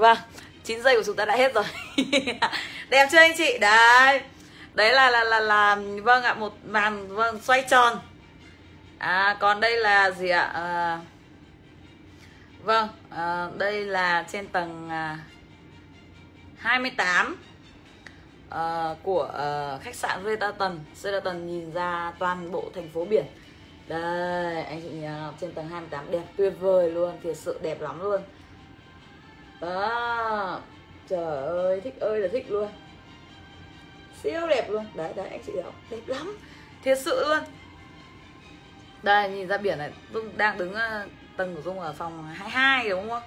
Vâng 0.00 0.18
9 0.64 0.82
giây 0.82 0.96
của 0.96 1.02
chúng 1.06 1.16
ta 1.16 1.24
đã 1.24 1.36
hết 1.36 1.54
rồi. 1.54 1.64
Đẹp 2.90 3.08
chưa 3.10 3.18
anh 3.18 3.32
chị? 3.36 3.58
Đấy. 3.58 4.20
Đấy 4.74 4.92
là 4.92 5.10
là 5.10 5.24
là 5.24 5.40
là 5.40 5.76
vâng 6.02 6.22
ạ 6.22 6.34
một 6.34 6.52
màn 6.64 7.08
vâng 7.08 7.40
xoay 7.40 7.64
tròn. 7.70 7.98
À 8.98 9.36
còn 9.40 9.60
đây 9.60 9.76
là 9.76 10.10
gì 10.10 10.28
ạ? 10.28 10.42
À, 10.54 11.00
vâng 12.62 12.88
à, 13.10 13.48
đây 13.58 13.84
là 13.84 14.24
trên 14.32 14.46
tầng 14.48 14.88
à, 14.90 15.18
28 16.58 17.26
à, 17.26 18.58
ờ, 18.58 18.96
của 19.02 19.22
à, 19.38 19.78
khách 19.82 19.94
sạn 19.94 20.24
Sheraton 20.24 20.78
Sheraton 20.94 21.46
nhìn 21.46 21.72
ra 21.72 22.12
toàn 22.18 22.50
bộ 22.50 22.70
thành 22.74 22.90
phố 22.94 23.04
biển. 23.04 23.24
Đây 23.88 24.62
anh 24.62 24.80
chị 24.82 24.88
nhìn 24.88 25.10
trên 25.40 25.52
tầng 25.52 25.68
28 25.68 26.10
đẹp 26.10 26.24
tuyệt 26.36 26.52
vời 26.60 26.90
luôn 26.90 27.16
thiệt 27.22 27.36
sự 27.36 27.58
đẹp 27.62 27.80
lắm 27.80 28.00
luôn 28.02 28.20
đó 29.60 30.60
trời 31.08 31.46
ơi 31.46 31.80
thích 31.80 32.00
ơi 32.00 32.20
là 32.20 32.28
thích 32.32 32.50
luôn. 32.50 32.68
Siêu 34.22 34.46
đẹp 34.48 34.70
luôn. 34.70 34.86
Đấy 34.94 35.12
đấy 35.16 35.28
anh 35.28 35.40
chị 35.46 35.52
thấy 35.54 35.62
đẹp 35.90 36.14
lắm. 36.14 36.38
Thiệt 36.84 36.98
sự 36.98 37.24
luôn. 37.28 37.38
Đây 39.02 39.30
nhìn 39.30 39.48
ra 39.48 39.58
biển 39.58 39.78
này 39.78 39.92
dung 40.12 40.36
đang 40.36 40.58
đứng 40.58 40.74
ờ, 40.74 41.06
tầng 41.36 41.56
của 41.56 41.62
dung 41.62 41.80
ở 41.80 41.92
phòng 41.92 42.28
22 42.34 42.88
đúng 42.88 43.10
không? 43.10 43.22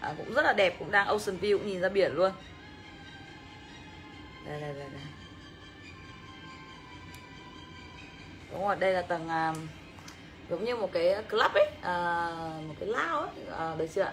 À, 0.00 0.14
cũng 0.18 0.34
rất 0.34 0.42
là 0.42 0.52
đẹp 0.52 0.76
cũng 0.78 0.90
đang 0.90 1.06
ocean 1.06 1.38
view 1.40 1.58
cũng 1.58 1.66
nhìn 1.66 1.80
ra 1.80 1.88
biển 1.88 2.12
luôn. 2.12 2.32
Đây 4.46 4.60
đây 4.60 4.72
đây 4.72 4.88
đây. 4.92 5.02
Đúng 8.52 8.66
rồi 8.66 8.76
đây 8.76 8.92
là 8.92 9.02
tầng 9.02 9.26
uh, 9.26 9.56
giống 10.50 10.64
như 10.64 10.76
một 10.76 10.92
cái 10.92 11.14
club 11.30 11.52
ấy 11.54 11.70
à, 11.82 12.28
một 12.68 12.74
cái 12.80 12.88
lao 12.88 13.20
ấy. 13.20 13.30
À, 13.58 13.74
được 13.78 13.86
chưa 13.94 14.12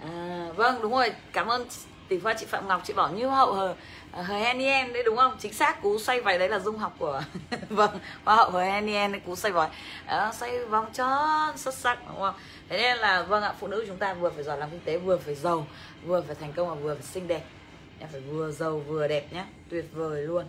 à, 0.00 0.46
vâng 0.56 0.82
đúng 0.82 0.92
rồi. 0.92 1.12
Cảm 1.32 1.46
ơn 1.46 1.66
tỷ 2.08 2.18
phu 2.18 2.30
chị 2.38 2.46
phạm 2.46 2.68
ngọc 2.68 2.82
chị 2.84 2.92
bảo 2.92 3.12
như 3.12 3.28
hậu 3.28 3.52
hờ 3.52 3.74
à, 4.12 4.22
hờ 4.22 4.34
henien 4.34 4.92
đấy 4.92 5.02
đúng 5.06 5.16
không? 5.16 5.36
Chính 5.38 5.52
xác 5.52 5.82
cú 5.82 5.98
xoay 5.98 6.20
vòi 6.20 6.38
đấy 6.38 6.48
là 6.48 6.58
dung 6.58 6.78
học 6.78 6.94
của 6.98 7.22
vâng 7.68 7.98
hoa 8.24 8.36
hậu 8.36 8.50
hờ 8.50 8.60
henien 8.60 9.12
đấy 9.12 9.20
cú 9.26 9.36
xoay 9.36 9.52
vòi 9.52 9.68
à, 10.06 10.16
ờ, 10.16 10.32
xoay 10.32 10.64
vòng 10.64 10.86
tròn 10.92 11.58
xuất 11.58 11.74
sắc 11.74 11.98
đúng 12.08 12.20
không? 12.20 12.34
Thế 12.68 12.78
nên 12.78 12.96
là 12.98 13.22
vâng 13.22 13.42
ạ 13.42 13.54
phụ 13.60 13.66
nữ 13.66 13.84
chúng 13.86 13.96
ta 13.96 14.14
vừa 14.14 14.30
phải 14.30 14.44
giỏi 14.44 14.58
làm 14.58 14.70
kinh 14.70 14.80
tế 14.84 14.98
vừa 14.98 15.16
phải 15.16 15.34
giàu 15.34 15.66
vừa 16.06 16.22
phải 16.22 16.34
thành 16.40 16.52
công 16.52 16.68
và 16.68 16.74
vừa 16.74 16.94
phải 16.94 17.02
xinh 17.02 17.28
đẹp. 17.28 17.42
Em 18.00 18.08
phải 18.12 18.20
vừa 18.20 18.50
giàu 18.50 18.78
vừa 18.78 19.08
đẹp 19.08 19.32
nhé 19.32 19.44
tuyệt 19.70 19.84
vời 19.92 20.22
luôn. 20.22 20.44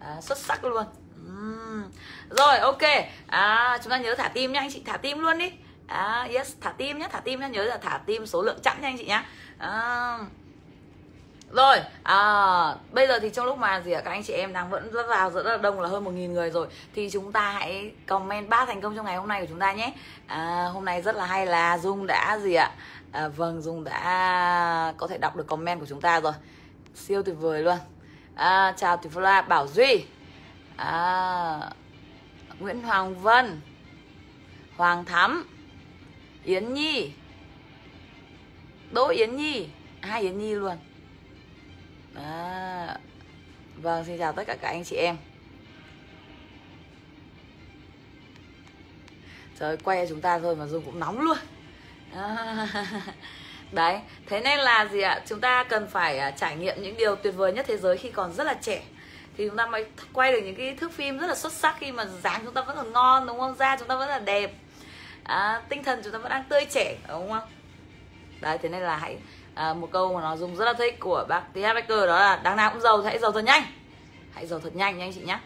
À, 0.00 0.20
xuất 0.20 0.38
sắc 0.38 0.64
luôn. 0.64 0.84
Uhm. 1.26 1.82
rồi 2.30 2.58
ok. 2.58 2.82
À, 3.26 3.78
chúng 3.82 3.90
ta 3.90 3.98
nhớ 3.98 4.14
thả 4.14 4.28
tim 4.28 4.52
nha 4.52 4.60
anh 4.60 4.70
chị 4.72 4.82
thả 4.86 4.96
tim 4.96 5.18
luôn 5.18 5.38
đi 5.38 5.52
à, 5.90 6.28
yes 6.34 6.54
thả 6.60 6.70
tim 6.70 6.98
nhé 6.98 7.08
thả 7.12 7.20
tim 7.20 7.40
nhé 7.40 7.48
nhớ 7.48 7.64
là 7.64 7.76
thả 7.76 8.00
tim 8.06 8.26
số 8.26 8.42
lượng 8.42 8.58
chẵn 8.62 8.80
nha 8.80 8.88
anh 8.88 8.98
chị 8.98 9.04
nhé 9.04 9.22
à, 9.58 10.18
rồi 11.50 11.78
à, 12.02 12.16
bây 12.92 13.06
giờ 13.06 13.18
thì 13.18 13.30
trong 13.30 13.46
lúc 13.46 13.58
mà 13.58 13.80
gì 13.80 13.92
ạ 13.92 14.00
các 14.04 14.10
anh 14.10 14.22
chị 14.22 14.32
em 14.32 14.52
đang 14.52 14.70
vẫn 14.70 14.90
rất 14.92 15.06
vào 15.08 15.30
rất 15.30 15.46
là 15.46 15.56
đông 15.56 15.80
là 15.80 15.88
hơn 15.88 16.04
một 16.04 16.10
nghìn 16.10 16.32
người 16.32 16.50
rồi 16.50 16.66
thì 16.94 17.10
chúng 17.10 17.32
ta 17.32 17.52
hãy 17.52 17.92
comment 18.06 18.48
ba 18.48 18.64
thành 18.64 18.80
công 18.80 18.96
trong 18.96 19.06
ngày 19.06 19.16
hôm 19.16 19.28
nay 19.28 19.40
của 19.40 19.46
chúng 19.50 19.58
ta 19.58 19.72
nhé. 19.72 19.92
À, 20.26 20.68
hôm 20.72 20.84
nay 20.84 21.02
rất 21.02 21.16
là 21.16 21.26
hay 21.26 21.46
là 21.46 21.78
dung 21.78 22.06
đã 22.06 22.38
gì 22.42 22.54
ạ? 22.54 22.70
À, 23.12 23.28
vâng 23.28 23.62
dung 23.62 23.84
đã 23.84 24.94
có 24.96 25.06
thể 25.06 25.18
đọc 25.18 25.36
được 25.36 25.46
comment 25.46 25.80
của 25.80 25.86
chúng 25.86 26.00
ta 26.00 26.20
rồi. 26.20 26.32
Siêu 26.94 27.22
tuyệt 27.22 27.36
vời 27.38 27.62
luôn. 27.62 27.78
À, 28.34 28.74
chào 28.76 28.96
tuyệt 28.96 29.12
vời 29.14 29.42
bảo 29.42 29.66
duy. 29.66 30.04
À, 30.76 31.60
nguyễn 32.58 32.82
hoàng 32.82 33.14
vân. 33.14 33.60
Hoàng 34.76 35.04
thắm 35.04 35.46
yến 36.44 36.74
nhi. 36.74 37.10
Đỗ 38.90 39.08
yến 39.08 39.36
nhi. 39.36 39.66
Hai 40.00 40.22
yến 40.22 40.38
nhi 40.38 40.54
luôn. 40.54 40.76
À, 42.14 42.96
vâng 43.76 44.04
xin 44.04 44.18
chào 44.18 44.32
tất 44.32 44.46
cả 44.46 44.56
các 44.60 44.68
anh 44.68 44.84
chị 44.84 44.96
em. 44.96 45.16
Trời 49.58 49.76
quay 49.76 50.06
chúng 50.08 50.20
ta 50.20 50.38
thôi 50.38 50.56
mà 50.56 50.66
dung 50.66 50.84
cũng 50.84 50.98
nóng 50.98 51.20
luôn. 51.20 51.38
À, 52.14 52.68
đấy 53.72 54.00
thế 54.26 54.40
nên 54.40 54.60
là 54.60 54.88
gì 54.92 55.00
ạ? 55.00 55.22
Chúng 55.26 55.40
ta 55.40 55.64
cần 55.64 55.88
phải 55.90 56.18
à, 56.18 56.30
trải 56.30 56.56
nghiệm 56.56 56.82
những 56.82 56.96
điều 56.96 57.16
tuyệt 57.16 57.34
vời 57.36 57.52
nhất 57.52 57.66
thế 57.68 57.76
giới 57.76 57.96
khi 57.96 58.10
còn 58.10 58.32
rất 58.32 58.44
là 58.44 58.54
trẻ. 58.54 58.82
Thì 59.36 59.48
chúng 59.48 59.56
ta 59.56 59.66
mới 59.66 59.86
quay 60.12 60.32
được 60.32 60.40
những 60.44 60.54
cái 60.54 60.74
thước 60.74 60.92
phim 60.92 61.18
rất 61.18 61.26
là 61.26 61.34
xuất 61.34 61.52
sắc 61.52 61.76
khi 61.78 61.92
mà 61.92 62.04
dáng 62.04 62.40
chúng 62.44 62.54
ta 62.54 62.62
vẫn 62.62 62.76
còn 62.76 62.92
ngon 62.92 63.26
đúng 63.26 63.38
không? 63.38 63.54
Da 63.54 63.76
chúng 63.76 63.88
ta 63.88 63.96
vẫn 63.96 64.08
là 64.08 64.18
đẹp 64.18 64.52
à, 65.30 65.62
tinh 65.68 65.84
thần 65.84 66.00
chúng 66.04 66.12
ta 66.12 66.18
vẫn 66.18 66.30
đang 66.30 66.44
tươi 66.48 66.66
trẻ 66.70 66.96
đúng 67.08 67.30
không? 67.30 67.48
Đấy 68.40 68.58
thế 68.62 68.68
nên 68.68 68.82
là 68.82 68.96
hãy 68.96 69.18
à, 69.54 69.74
một 69.74 69.88
câu 69.92 70.14
mà 70.14 70.20
nó 70.20 70.36
dùng 70.36 70.56
rất 70.56 70.64
là 70.64 70.72
thích 70.72 71.00
của 71.00 71.26
bác 71.28 71.42
TH 71.54 71.60
Baker 71.60 72.06
đó 72.06 72.20
là 72.20 72.40
đáng 72.44 72.56
nào 72.56 72.70
cũng 72.70 72.80
giàu 72.80 73.02
hãy 73.02 73.18
giàu 73.18 73.32
thật 73.32 73.44
nhanh. 73.44 73.62
Hãy 74.32 74.46
giàu 74.46 74.60
thật 74.60 74.76
nhanh 74.76 74.98
nha 74.98 75.04
anh 75.04 75.12
chị 75.12 75.20
nhé 75.20 75.38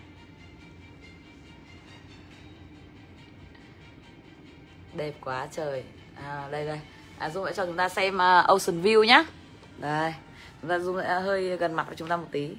đẹp 4.95 5.15
quá 5.21 5.49
trời. 5.53 5.85
À, 6.17 6.49
đây 6.51 6.67
đây. 6.67 6.81
À, 7.19 7.31
dung 7.31 7.47
sẽ 7.47 7.53
cho 7.53 7.67
chúng 7.67 7.77
ta 7.77 7.89
xem 7.89 8.15
uh, 8.15 8.47
ocean 8.47 8.83
view 8.83 9.05
nhá. 9.05 9.25
Đây. 9.79 10.15
Chúng 10.61 10.71
ta 10.71 10.79
dung 10.79 11.01
sẽ 11.01 11.21
hơi 11.21 11.57
gần 11.57 11.73
mặt 11.73 11.87
với 11.87 11.97
chúng 11.97 12.09
ta 12.09 12.17
một 12.17 12.29
tí. 12.33 12.57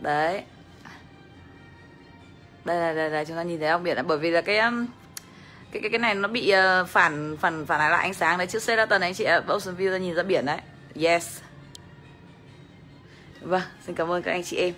Đấy 0.00 0.44
đây 2.68 2.80
là 2.80 2.92
đây, 2.92 3.10
đây, 3.10 3.24
chúng 3.24 3.36
ta 3.36 3.42
nhìn 3.42 3.60
thấy 3.60 3.68
không? 3.68 3.82
Biển 3.82 3.96
là 3.96 4.02
bởi 4.02 4.18
vì 4.18 4.30
là 4.30 4.40
cái 4.40 4.58
um, 4.58 4.86
cái 5.72 5.82
cái 5.82 5.90
cái 5.90 5.98
này 5.98 6.14
nó 6.14 6.28
bị 6.28 6.52
uh, 6.82 6.88
phản 6.88 7.36
phản 7.40 7.66
phản 7.66 7.90
lại 7.90 8.02
ánh 8.02 8.14
sáng 8.14 8.38
đấy. 8.38 8.46
Chữ 8.46 8.58
Sheraton 8.58 9.00
anh 9.00 9.14
chị 9.14 9.24
ạ 9.24 9.40
Ocean 9.46 9.76
View 9.76 9.90
ra 9.90 9.98
nhìn 9.98 10.14
ra 10.14 10.22
biển 10.22 10.46
đấy. 10.46 10.58
Yes. 11.02 11.40
Vâng 13.40 13.62
xin 13.86 13.94
cảm 13.94 14.10
ơn 14.10 14.22
các 14.22 14.32
anh 14.32 14.44
chị 14.44 14.56
em. 14.56 14.74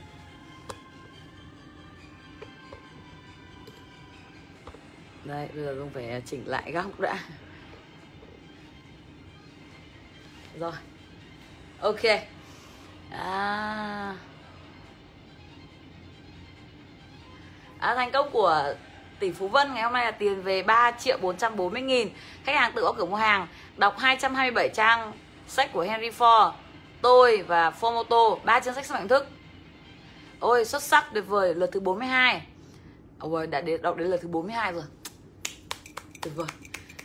Đây 5.25 5.49
bây 5.54 5.64
giờ 5.64 5.76
không 5.78 5.90
phải 5.90 6.11
ờ, 6.11 6.20
chỉnh 6.26 6.42
lại 6.47 6.73
góc 6.73 7.00
đã. 7.00 7.18
Rồi. 10.59 10.73
Ok. 11.80 12.00
À. 13.11 14.14
à, 17.80 17.94
thành 17.94 18.10
công 18.10 18.30
của 18.30 18.75
tỷ 19.18 19.32
Phú 19.32 19.49
Vân 19.49 19.75
ngày 19.75 19.82
hôm 19.82 19.92
nay 19.92 20.04
là 20.04 20.10
tiền 20.10 20.42
về 20.42 20.62
3 20.62 20.92
triệu 20.99 21.18
440 21.22 21.82
nghìn. 21.82 22.08
Khách 22.44 22.54
hàng 22.54 22.72
tự 22.75 22.82
có 22.82 22.92
cửa 22.92 23.04
mua 23.04 23.16
hàng 23.16 23.46
Đọc 23.76 23.99
227 23.99 24.68
trang 24.68 25.12
sách 25.46 25.72
của 25.72 25.80
Henry 25.80 26.10
Ford 26.10 26.52
Tôi 27.02 27.42
và 27.42 27.72
Formoto 27.80 28.38
ba 28.44 28.60
chương 28.60 28.75
sách 28.75 28.87
sức 28.87 28.94
mạnh 28.94 29.08
thức. 29.08 29.26
Ôi 30.40 30.64
xuất 30.64 30.82
sắc 30.82 31.04
tuyệt 31.14 31.25
vời 31.28 31.54
lượt 31.54 31.70
thứ 31.72 31.80
42 31.80 32.42
Ôi 33.18 33.44
à, 33.44 33.46
đã 33.46 33.60
đến, 33.60 33.82
đọc 33.82 33.96
đến 33.96 34.08
lượt 34.08 34.20
thứ 34.22 34.28
42 34.28 34.72
rồi. 34.72 34.84
Tuyệt 36.22 36.34
vời. 36.37 36.46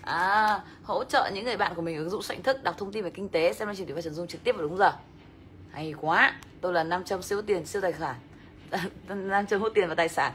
À, 0.01 0.59
Hỗ 0.83 1.03
trợ 1.03 1.31
những 1.33 1.45
người 1.45 1.57
bạn 1.57 1.75
của 1.75 1.81
mình 1.81 1.97
ứng 1.97 2.09
dụng 2.09 2.21
sách 2.21 2.37
thức 2.43 2.63
Đọc 2.63 2.75
thông 2.77 2.91
tin 2.91 3.03
về 3.03 3.09
kinh 3.09 3.29
tế 3.29 3.53
Xem 3.53 3.67
chương 3.75 3.85
trình 3.85 3.95
và 3.95 4.01
Trần 4.01 4.13
Dung 4.13 4.27
trực 4.27 4.43
tiếp 4.43 4.51
vào 4.51 4.61
đúng 4.61 4.77
giờ. 4.77 4.93
Hay 5.71 5.93
quá 6.01 6.33
Tôi 6.61 6.73
là 6.73 6.83
500 6.83 7.21
siêu 7.21 7.41
tiền 7.41 7.65
siêu 7.65 7.81
tài 7.81 7.93
sản. 7.93 8.15
500 9.07 9.59
hút 9.59 9.71
tiền 9.75 9.89
và 9.89 9.95
tài 9.95 10.09
sản. 10.09 10.33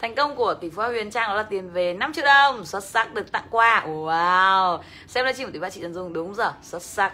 Thành 0.00 0.14
công 0.14 0.36
của 0.36 0.54
tỷ 0.54 0.70
phú 0.70 0.82
Huyền 0.82 1.10
Trang 1.10 1.28
đó 1.28 1.34
là 1.34 1.42
tiền 1.42 1.70
về 1.70 1.94
5 1.94 2.12
triệu 2.12 2.24
đồng. 2.24 2.64
Xuất 2.64 2.84
sắc 2.84 3.14
được 3.14 3.32
tặng 3.32 3.44
quà. 3.50 3.84
Wow. 3.86 4.78
Xem 5.06 5.24
livestream 5.24 5.48
của 5.48 5.52
tỷ 5.52 5.58
phú 5.60 5.66
chị 5.72 5.80
Trần 5.80 5.94
Dung. 5.94 6.12
Đúng 6.12 6.34
giờ. 6.34 6.52
Xuất 6.62 6.82
sắc. 6.82 7.12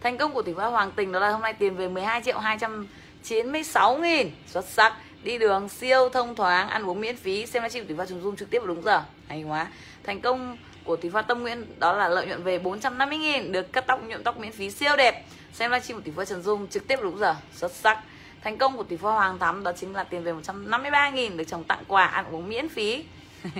Thành 0.00 0.18
công 0.18 0.32
của 0.32 0.42
tỷ 0.42 0.52
phú 0.52 0.60
Hoàng 0.60 0.92
Tình 0.96 1.12
đó 1.12 1.20
là 1.20 1.30
hôm 1.30 1.40
nay 1.40 1.52
tiền 1.52 1.76
về 1.76 1.88
12 1.88 2.22
triệu 2.22 2.38
296 2.38 3.96
nghìn. 3.96 4.30
Xuất 4.46 4.64
sắc. 4.64 4.96
Đi 5.22 5.38
đường 5.38 5.68
siêu 5.68 6.08
thông 6.08 6.34
thoáng. 6.34 6.68
Ăn 6.68 6.90
uống 6.90 7.00
miễn 7.00 7.16
phí. 7.16 7.46
Xem 7.46 7.62
livestream 7.62 7.84
của 7.84 7.88
tỷ 7.88 7.94
phú 7.98 8.04
Trần 8.08 8.22
Dung 8.22 8.36
trực 8.36 8.50
tiếp 8.50 8.58
vào 8.58 8.66
đúng 8.66 8.82
giờ. 8.82 9.02
Hay 9.28 9.42
quá. 9.42 9.66
Thành 10.04 10.20
công 10.20 10.56
của 10.84 10.96
tỷ 10.96 11.08
phú 11.08 11.18
Tâm 11.28 11.42
Nguyễn 11.42 11.66
đó 11.78 11.92
là 11.92 12.08
lợi 12.08 12.26
nhuận 12.26 12.42
về 12.42 12.58
450 12.58 13.18
nghìn. 13.18 13.52
Được 13.52 13.72
cắt 13.72 13.84
tóc, 13.86 14.00
nhuộm 14.06 14.22
tóc 14.22 14.38
miễn 14.38 14.52
phí 14.52 14.70
siêu 14.70 14.96
đẹp. 14.96 15.24
Xem 15.52 15.70
livestream 15.70 16.00
của 16.00 16.04
tỷ 16.04 16.12
phú 16.16 16.24
Trần 16.24 16.42
Dung 16.42 16.68
trực 16.68 16.88
tiếp 16.88 16.96
vào 16.96 17.04
đúng 17.04 17.18
giờ. 17.18 17.34
Xuất 17.54 17.72
sắc. 17.72 17.98
Thành 18.44 18.58
công 18.58 18.76
của 18.76 18.82
tỷ 18.82 18.96
phú 18.96 19.08
Hoàng 19.08 19.38
Thắm 19.38 19.62
đó 19.64 19.72
chính 19.76 19.94
là 19.94 20.04
tiền 20.04 20.22
về 20.22 20.32
153.000 20.32 21.36
được 21.36 21.44
chồng 21.44 21.64
tặng 21.64 21.84
quà 21.88 22.06
ăn 22.06 22.24
uống 22.30 22.48
miễn 22.48 22.68
phí. 22.68 23.04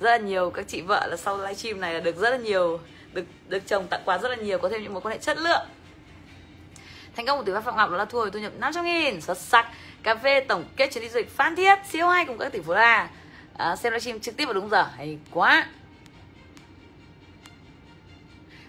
rất 0.00 0.10
là 0.10 0.16
nhiều 0.16 0.50
các 0.50 0.68
chị 0.68 0.80
vợ 0.80 1.06
là 1.06 1.16
sau 1.16 1.38
livestream 1.38 1.80
này 1.80 1.94
là 1.94 2.00
được 2.00 2.16
rất 2.16 2.30
là 2.30 2.36
nhiều 2.36 2.80
được 3.12 3.24
được 3.48 3.66
chồng 3.66 3.86
tặng 3.90 4.02
quà 4.04 4.18
rất 4.18 4.28
là 4.28 4.36
nhiều 4.36 4.58
có 4.58 4.68
thêm 4.68 4.82
những 4.82 4.92
mối 4.92 5.02
quan 5.02 5.12
hệ 5.12 5.18
chất 5.18 5.38
lượng. 5.38 5.66
Thành 7.16 7.26
công 7.26 7.38
của 7.38 7.44
tỷ 7.44 7.52
phú 7.52 7.60
Phạm 7.64 7.76
Ngọc 7.76 7.90
đó 7.90 7.96
là 7.96 8.04
thu 8.04 8.18
hồi 8.18 8.30
thu 8.30 8.38
nhập 8.38 8.52
500 8.58 8.84
nghìn 8.84 9.20
xuất 9.20 9.38
sắc. 9.38 9.66
Cà 10.02 10.14
phê 10.14 10.40
tổng 10.40 10.64
kết 10.76 10.92
chuyến 10.92 11.02
đi 11.02 11.08
du 11.08 11.16
lịch 11.16 11.36
Phan 11.36 11.56
Thiết 11.56 11.78
siêu 11.88 12.08
hay 12.08 12.24
cùng 12.24 12.38
các 12.38 12.52
tỷ 12.52 12.60
phú 12.60 12.72
là 12.72 13.08
à, 13.56 13.76
xem 13.76 13.92
livestream 13.92 14.20
trực 14.20 14.36
tiếp 14.36 14.44
vào 14.44 14.54
đúng 14.54 14.70
giờ 14.70 14.86
hay 14.96 15.18
quá. 15.30 15.66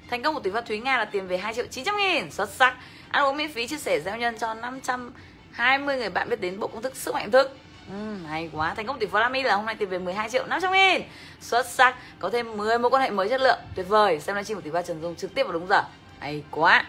Thành 0.10 0.24
công 0.24 0.34
của 0.34 0.40
tỷ 0.40 0.50
phú 0.50 0.60
Thúy 0.68 0.80
Nga 0.80 0.98
là 0.98 1.06
tiền 1.06 1.28
về 1.28 1.38
2 1.38 1.54
triệu 1.54 1.66
900 1.66 1.98
nghìn 1.98 2.32
xuất 2.32 2.50
sắc. 2.50 2.76
Ăn 3.10 3.24
uống 3.24 3.38
miễn 3.38 3.54
phí 3.54 3.68
chia 3.68 3.78
sẻ 3.78 4.00
gieo 4.00 4.18
nhân 4.18 4.38
cho 4.38 4.54
500 4.54 5.14
20 5.58 5.98
người 5.98 6.10
bạn 6.10 6.30
biết 6.30 6.42
đến 6.42 6.60
bộ 6.60 6.68
công 6.68 6.82
thức 6.82 6.96
sức 6.96 7.14
mạnh 7.14 7.32
thức. 7.32 7.58
Uhm, 7.94 8.26
hay 8.26 8.50
quá 8.54 8.74
thành 8.74 8.88
công 8.88 9.00
tỷ 9.00 9.06
phú 9.06 9.18
Lamy 9.18 9.44
là 9.44 9.56
hôm 9.56 9.66
nay 9.66 9.76
tìm 9.76 9.90
về 9.90 10.00
12 10.00 10.30
triệu 10.30 10.46
500 10.48 10.72
nghìn. 10.74 11.02
Xuất 11.42 11.66
sắc 11.66 11.96
có 12.20 12.30
thêm 12.30 12.58
10 12.58 12.80
mối 12.80 12.92
quan 12.92 13.04
hệ 13.04 13.10
mới 13.10 13.30
chất 13.30 13.42
lượng 13.42 13.60
tuyệt 13.76 13.86
vời. 13.90 14.20
Xem 14.20 14.36
livestream 14.36 14.56
của 14.56 14.62
tỷ 14.62 14.72
phú 14.72 14.78
Trần 14.88 15.02
Dung 15.02 15.16
trực 15.16 15.34
tiếp 15.36 15.44
vào 15.44 15.54
đúng 15.54 15.68
giờ. 15.68 15.84
Hay 16.20 16.44
quá. 16.52 16.86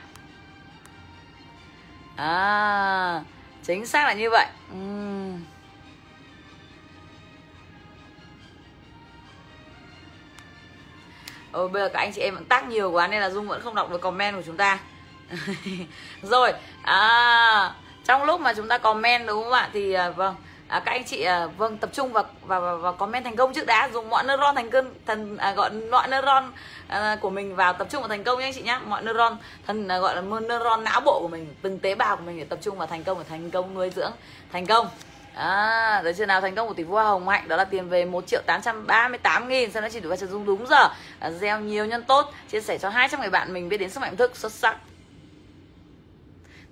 À 2.17 3.23
chính 3.63 3.87
xác 3.87 4.05
là 4.05 4.13
như 4.13 4.31
vậy. 4.31 4.47
Uhm. 4.73 5.45
Ôi 11.53 11.69
bây 11.69 11.83
giờ 11.83 11.89
các 11.89 12.01
anh 12.01 12.13
chị 12.13 12.21
em 12.21 12.35
vẫn 12.35 12.45
tác 12.45 12.69
nhiều 12.69 12.91
quá 12.91 13.09
nên 13.09 13.21
là 13.21 13.31
Dung 13.31 13.49
vẫn 13.49 13.61
không 13.61 13.75
đọc 13.75 13.91
được 13.91 14.01
comment 14.01 14.37
của 14.37 14.43
chúng 14.47 14.57
ta. 14.57 14.79
Rồi 16.23 16.53
à 16.83 17.75
trong 18.09 18.25
lúc 18.25 18.41
mà 18.41 18.55
chúng 18.55 18.69
ta 18.69 18.79
comment 18.79 19.27
đúng 19.27 19.45
không 19.45 19.53
ạ? 19.53 19.71
Thì 19.73 19.97
uh, 20.09 20.17
vâng. 20.17 20.35
À, 20.69 20.81
các 20.81 20.93
anh 20.93 21.05
chị 21.05 21.23
à, 21.23 21.47
vâng 21.47 21.79
tập 21.79 21.91
trung 21.93 22.13
vào 22.13 22.25
và, 22.43 22.61
và, 22.61 22.75
và 22.75 22.93
comment 22.93 23.25
thành 23.25 23.37
công 23.37 23.53
trước 23.53 23.67
đã. 23.67 23.89
Dùng 23.93 24.11
mọi 24.11 24.25
neuron 24.25 24.55
thành 24.55 24.71
cơn 24.71 24.95
thần 25.07 25.37
à, 25.37 25.53
gọi 25.53 25.71
mọi 25.71 26.09
neuron 26.09 26.53
à, 26.89 27.17
của 27.21 27.31
mình 27.31 27.57
vào 27.57 27.73
tập 27.73 27.87
trung 27.91 28.03
vào 28.03 28.09
thành 28.09 28.25
công 28.25 28.39
nha 28.39 28.47
anh 28.47 28.53
chị 28.55 28.63
nhé 28.63 28.79
mọi 28.87 29.03
neuron 29.03 29.37
thần 29.67 29.89
à, 29.89 29.99
gọi 29.99 30.15
là 30.15 30.23
neuron 30.49 30.85
não 30.85 31.01
bộ 31.01 31.21
của 31.23 31.29
mình 31.29 31.55
từng 31.63 31.79
tế 31.79 31.95
bào 31.95 32.17
của 32.17 32.23
mình 32.27 32.39
để 32.39 32.45
tập 32.45 32.59
trung 32.63 32.79
vào 32.79 32.87
thành 32.87 33.05
công 33.05 33.19
để 33.19 33.25
thành 33.29 33.51
công 33.51 33.75
nuôi 33.75 33.91
dưỡng. 33.91 34.13
Thành 34.53 34.67
công. 34.67 34.89
À, 35.35 36.01
đấy 36.05 36.15
chưa? 36.15 36.27
Nào 36.27 36.41
thành 36.41 36.55
công 36.55 36.69
của 36.69 36.75
tỷ 36.75 36.85
phú 36.85 36.93
Hoa 36.93 37.05
Hồng 37.05 37.25
Mạnh 37.25 37.49
đó 37.49 37.57
là 37.57 37.65
tiền 37.65 37.89
về 37.89 38.05
1 38.05 38.27
triệu 38.27 38.41
838 38.47 39.49
nghìn. 39.49 39.71
Xem 39.73 39.83
nó 39.83 39.89
chỉ 39.89 40.01
đủ 40.01 40.09
vai 40.09 40.19
dung 40.19 40.45
đúng 40.45 40.67
giờ. 40.67 40.89
À, 41.21 41.31
Gieo 41.31 41.61
nhiều 41.61 41.87
nhân 41.87 42.03
tốt 42.03 42.33
Chia 42.53 42.61
sẻ 42.61 42.79
cho 42.79 42.89
200 42.89 43.21
người 43.21 43.31
bạn 43.31 43.53
mình 43.53 43.69
biết 43.69 43.79
đến 43.79 43.91
sức 43.91 44.01
mạnh 44.01 44.17
thức. 44.17 44.37
Xuất 44.37 44.53
sắc. 44.53 44.77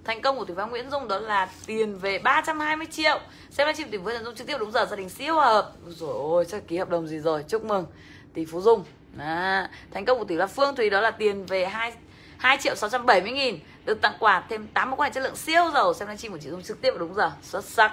Thành 0.07 0.23
công 0.23 0.39
của 0.39 0.45
tỷ 0.45 0.55
phú 0.57 0.63
Nguyễn 0.71 0.91
Dung 0.91 1.09
đó 1.09 1.19
là 1.19 1.49
tiền 1.67 1.99
về 1.99 2.19
320 2.19 2.87
triệu. 2.91 3.21
Xem 3.51 3.67
livestream 3.67 3.91
tỷ 3.91 3.99
phú 3.99 4.11
Trần 4.11 4.25
Dung 4.25 4.35
trực 4.35 4.47
tiếp 4.47 4.57
đúng 4.61 4.73
giờ 4.73 4.87
gia 4.91 4.97
đình 4.97 5.09
siêu 5.09 5.35
hợp. 5.35 5.73
Rồi 5.89 6.13
ôi 6.13 6.45
chắc 6.49 6.69
ký 6.69 6.77
hợp 6.77 6.89
đồng 6.89 7.07
gì 7.07 7.19
rồi? 7.19 7.45
Chúc 7.49 7.65
mừng 7.65 7.87
tỷ 8.35 8.45
phú 8.45 8.61
Dung. 8.61 8.85
À, 9.19 9.71
Thành 9.91 10.05
công 10.05 10.19
của 10.19 10.25
tỷ 10.25 10.35
là 10.35 10.47
Phương 10.47 10.77
Thùy 10.77 10.91
đó 10.91 11.01
là 11.01 11.11
tiền 11.11 11.47
về 11.47 11.67
2 11.67 11.93
2 12.39 12.59
triệu 12.61 12.75
670 12.75 13.33
nghìn. 13.33 13.59
Được 13.85 14.01
tặng 14.01 14.17
quà 14.19 14.45
thêm 14.49 14.67
8 14.67 14.91
món 14.91 15.01
quà 15.01 15.09
chất 15.09 15.25
lượng 15.25 15.37
siêu 15.37 15.71
giàu. 15.75 15.95
Xem 15.95 16.09
livestream 16.09 16.33
của 16.33 16.39
chị 16.39 16.51
Dung 16.51 16.63
trực 16.63 16.81
tiếp 16.81 16.95
đúng 16.99 17.15
giờ. 17.15 17.31
Xuất 17.43 17.65
sắc. 17.65 17.93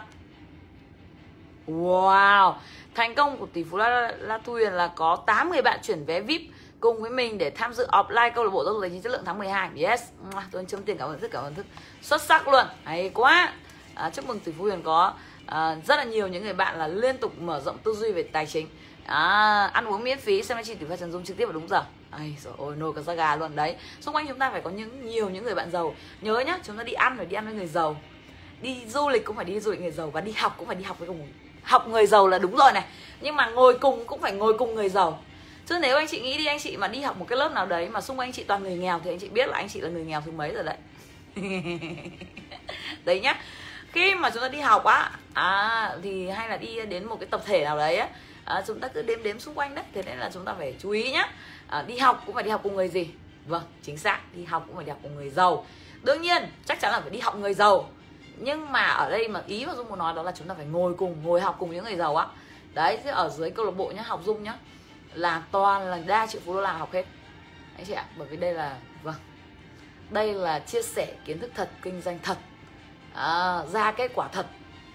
Wow. 1.67 2.53
Thành 2.96 3.15
công 3.15 3.38
của 3.38 3.48
tỷ 3.53 3.63
phú 3.63 3.77
La, 3.77 4.13
La 4.20 4.38
Thu 4.38 4.53
Huyền 4.53 4.74
là 4.74 4.88
có 4.96 5.24
8 5.25 5.51
người 5.51 5.62
bạn 5.62 5.79
chuyển 5.84 6.05
vé 6.05 6.22
VIP 6.22 6.41
cùng 6.79 7.01
với 7.01 7.12
mình 7.12 7.38
để 7.38 7.50
tham 7.50 7.74
dự 7.74 7.88
offline 7.91 8.32
câu 8.36 8.43
lạc 8.43 8.50
bộ 8.50 8.63
giáo 8.63 8.74
dục 8.74 8.82
tài 8.82 8.89
chính 8.89 9.01
chất 9.01 9.12
lượng 9.12 9.24
tháng 9.25 9.39
12 9.39 9.70
yes. 9.75 10.01
Tôi 10.51 10.65
chấm 10.67 10.84
tiền 10.84 10.98
cảm 10.98 11.10
ơn 11.10 11.20
thức 11.20 11.32
cảm 11.32 11.43
ơn 11.43 11.55
thức 11.55 11.65
xuất 12.03 12.22
sắc 12.22 12.48
luôn. 12.48 12.65
Hay 12.83 13.12
quá. 13.13 13.53
À, 13.95 14.10
chúc 14.10 14.25
mừng 14.27 14.39
tỷ 14.39 14.51
phú 14.57 14.63
huyền 14.63 14.81
có 14.83 15.13
à, 15.45 15.75
rất 15.88 15.95
là 15.95 16.03
nhiều 16.03 16.27
những 16.27 16.43
người 16.43 16.53
bạn 16.53 16.77
là 16.79 16.88
liên 16.88 17.17
tục 17.17 17.33
mở 17.39 17.62
rộng 17.65 17.77
tư 17.83 17.93
duy 17.93 18.12
về 18.12 18.24
tài 18.24 18.45
chính. 18.45 18.67
À, 19.05 19.69
ăn 19.74 19.86
uống 19.86 20.03
miễn 20.03 20.19
phí. 20.19 20.43
Xem 20.43 20.57
chị 20.63 20.75
tỷ 20.75 20.86
phú 20.86 20.95
trần 21.00 21.12
dung 21.12 21.24
trực 21.24 21.38
tiếp 21.38 21.45
vào 21.45 21.53
đúng 21.53 21.67
giờ. 21.67 21.83
Ây 22.12 22.36
rồi 22.43 22.53
ôi 22.57 22.75
nồi 22.75 22.93
cả 22.95 23.01
da 23.01 23.13
gà 23.13 23.36
luôn. 23.36 23.55
Đấy 23.55 23.75
xung 24.01 24.15
quanh 24.15 24.27
chúng 24.27 24.39
ta 24.39 24.51
phải 24.51 24.62
có 24.62 24.69
những 24.69 25.05
nhiều 25.05 25.29
những 25.29 25.43
người 25.43 25.55
bạn 25.55 25.72
giàu. 25.72 25.95
Nhớ 26.22 26.39
nhá 26.39 26.60
chúng 26.63 26.77
ta 26.77 26.83
đi 26.83 26.93
ăn 26.93 27.17
phải 27.17 27.25
đi 27.25 27.36
ăn 27.36 27.45
với 27.45 27.53
người 27.53 27.67
giàu. 27.67 27.95
Đi 28.62 28.77
du 28.88 29.10
lịch 29.10 29.25
cũng 29.25 29.36
phải 29.36 29.45
đi 29.45 29.60
du 29.60 29.72
lịch 29.72 29.81
người 29.81 29.91
giàu 29.91 30.10
và 30.10 30.22
đi 30.22 30.31
học 30.31 30.55
cũng 30.57 30.67
phải 30.67 30.75
đi 30.75 30.83
học 30.83 31.00
với 31.00 31.07
cùng 31.07 31.27
học 31.63 31.88
người 31.88 32.05
giàu 32.05 32.27
là 32.27 32.39
đúng 32.39 32.55
rồi 32.55 32.72
này. 32.74 32.83
Nhưng 33.22 33.36
mà 33.36 33.50
ngồi 33.50 33.79
cùng 33.79 34.05
cũng 34.05 34.22
phải 34.22 34.31
ngồi 34.31 34.57
cùng 34.57 34.75
người 34.75 34.89
giàu. 34.89 35.19
Chứ 35.65 35.79
nếu 35.81 35.98
anh 35.98 36.07
chị 36.07 36.22
nghĩ 36.22 36.38
đi 36.38 36.45
anh 36.45 36.60
chị 36.60 36.77
mà 36.77 36.88
đi 36.88 37.01
học 37.01 37.17
một 37.17 37.25
cái 37.29 37.38
lớp 37.38 37.51
nào 37.51 37.65
đấy 37.65 37.89
mà 37.89 38.01
xung 38.01 38.19
quanh 38.19 38.27
anh 38.27 38.33
chị 38.33 38.43
toàn 38.43 38.63
người 38.63 38.77
nghèo 38.77 39.01
thì 39.03 39.12
anh 39.12 39.19
chị 39.19 39.29
biết 39.29 39.50
là 39.50 39.57
anh 39.57 39.69
chị 39.69 39.81
là 39.81 39.89
người 39.89 40.05
nghèo 40.05 40.22
thứ 40.22 40.31
mấy 40.31 40.53
rồi 40.53 40.63
đấy. 40.63 40.75
đấy 43.06 43.20
nhá. 43.20 43.40
Khi 43.92 44.16
mà 44.16 44.30
chúng 44.30 44.42
ta 44.42 44.48
đi 44.50 44.60
học 44.60 44.84
á 44.84 45.12
à, 45.34 45.96
thì 46.04 46.30
hay 46.30 46.50
là 46.50 46.58
đi 46.58 46.86
đến 46.90 47.06
một 47.06 47.20
cái 47.20 47.28
tập 47.32 47.42
thể 47.46 47.63
nào 47.63 47.78
đấy 47.78 47.96
á 47.96 48.10
à, 48.46 48.63
chúng 48.68 48.80
ta 48.80 48.88
cứ 48.88 49.02
đếm 49.02 49.24
đếm 49.24 49.40
xung 49.40 49.56
quanh 49.56 49.75
đấy. 49.75 49.86
Thế 49.94 50.04
nên 50.06 50.18
là 50.18 50.30
chúng 50.34 50.46
ta 50.46 50.54
phải 50.58 50.75
chú 50.80 50.90
ý 50.90 51.12
nhá. 51.12 51.32
À, 51.68 51.82
đi 51.88 51.98
học 51.98 52.24
cũng 52.25 52.36
phải 52.36 52.44
đi 52.44 52.50
học 52.50 52.62
cùng 52.63 52.75
người 52.75 52.88
gì? 52.88 53.10
Vâng 53.46 53.63
chính 53.82 53.98
xác 53.98 54.20
đi 54.34 54.44
học 54.46 54.63
cũng 54.68 54.75
phải 54.75 54.86
đi 54.86 54.90
học 54.90 55.00
cùng 55.04 55.16
người 55.16 55.30
giàu. 55.30 55.66
Đương 56.04 56.22
nhiên 56.22 56.44
chắc 56.66 56.80
chắn 56.80 56.92
là 56.92 57.02
phải 57.02 57.10
đi 57.10 57.20
học 57.20 57.36
người 57.36 57.54
giàu. 57.54 57.90
Nhưng 58.38 58.72
mà 58.72 58.86
ở 58.86 59.10
đây 59.10 59.28
mà 59.28 59.42
ý 59.48 59.66
mà 59.66 59.75
dung 59.75 59.90
muốn 59.90 60.00
nói 60.00 60.13
đó 60.13 60.24
là 60.24 60.32
chúng 60.38 60.48
ta 60.48 60.54
phải 60.54 60.66
ngồi 60.66 60.94
cùng 60.94 61.24
ngồi 61.24 61.42
học 61.42 61.56
cùng 61.60 61.72
những 61.72 61.84
người 61.84 61.96
giàu 61.96 62.16
á. 62.16 62.28
Đấy 62.74 63.00
chứ 63.04 63.10
ở 63.10 63.30
dưới 63.30 63.52
câu 63.52 63.66
lạc 63.66 63.72
bộ 63.72 63.92
nhá 63.96 64.02
học 64.02 64.22
dung 64.25 64.44
nhá 64.44 64.54
là 65.13 65.44
toàn 65.52 65.88
là 65.88 66.00
đa 66.06 66.28
triệu 66.28 66.42
phú 66.46 66.54
đô 66.54 66.62
la 66.62 66.72
học 66.72 66.94
hết. 66.94 67.06
Anh 67.78 67.86
chị 67.86 67.94
ạ 67.94 68.06
bởi 68.18 68.28
vì 68.28 68.38
đây 68.38 68.54
là 68.54 68.78
đây 70.13 70.34
là 70.34 70.60
chia 70.60 70.82
sẻ 70.82 71.08
kiến 71.25 71.39
thức 71.39 71.51
thật 71.55 71.70
kinh 71.82 72.01
doanh 72.01 72.20
thật. 72.24 72.38
À, 73.13 73.62
ra 73.72 73.91
kết 73.91 74.12
quả 74.15 74.27
thật 74.27 74.46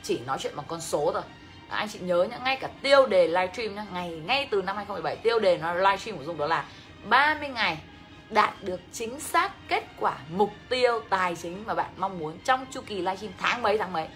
chỉ 0.02 0.20
nói 0.26 0.38
chuyện 0.40 0.56
bằng 0.56 0.66
con 0.68 0.80
số 0.80 1.10
thôi. 1.12 1.22
À, 1.68 1.76
anh 1.76 1.88
chị 1.88 1.98
nhớ 1.98 2.26
nhá 2.30 2.38
ngay 2.44 2.56
cả 2.56 2.68
tiêu 2.82 3.06
đề 3.06 3.28
livestream 3.28 3.75
nhá 3.75 3.84
ngày 3.92 4.10
ngay 4.10 4.48
từ 4.50 4.62
năm 4.62 4.76
2017 4.76 5.16
tiêu 5.16 5.38
đề 5.38 5.58
nó 5.58 5.75
livestream 5.75 6.18
của 6.18 6.25
dung 6.25 6.38
đó 6.38 6.46
là 6.46 6.64
30 7.04 7.48
ngày 7.48 7.78
đạt 8.30 8.54
được 8.62 8.80
chính 8.92 9.20
xác 9.20 9.52
kết 9.69 9.84
quả 10.00 10.16
mục 10.30 10.50
tiêu 10.69 11.00
tài 11.10 11.36
chính 11.36 11.64
mà 11.66 11.75
bạn 11.75 11.90
mong 11.97 12.19
muốn 12.19 12.38
trong 12.45 12.66
chu 12.71 12.80
kỳ 12.86 12.95
livestream 12.95 13.32
tháng 13.38 13.62
mấy 13.62 13.78
tháng 13.78 13.93
mấy? 13.93 14.08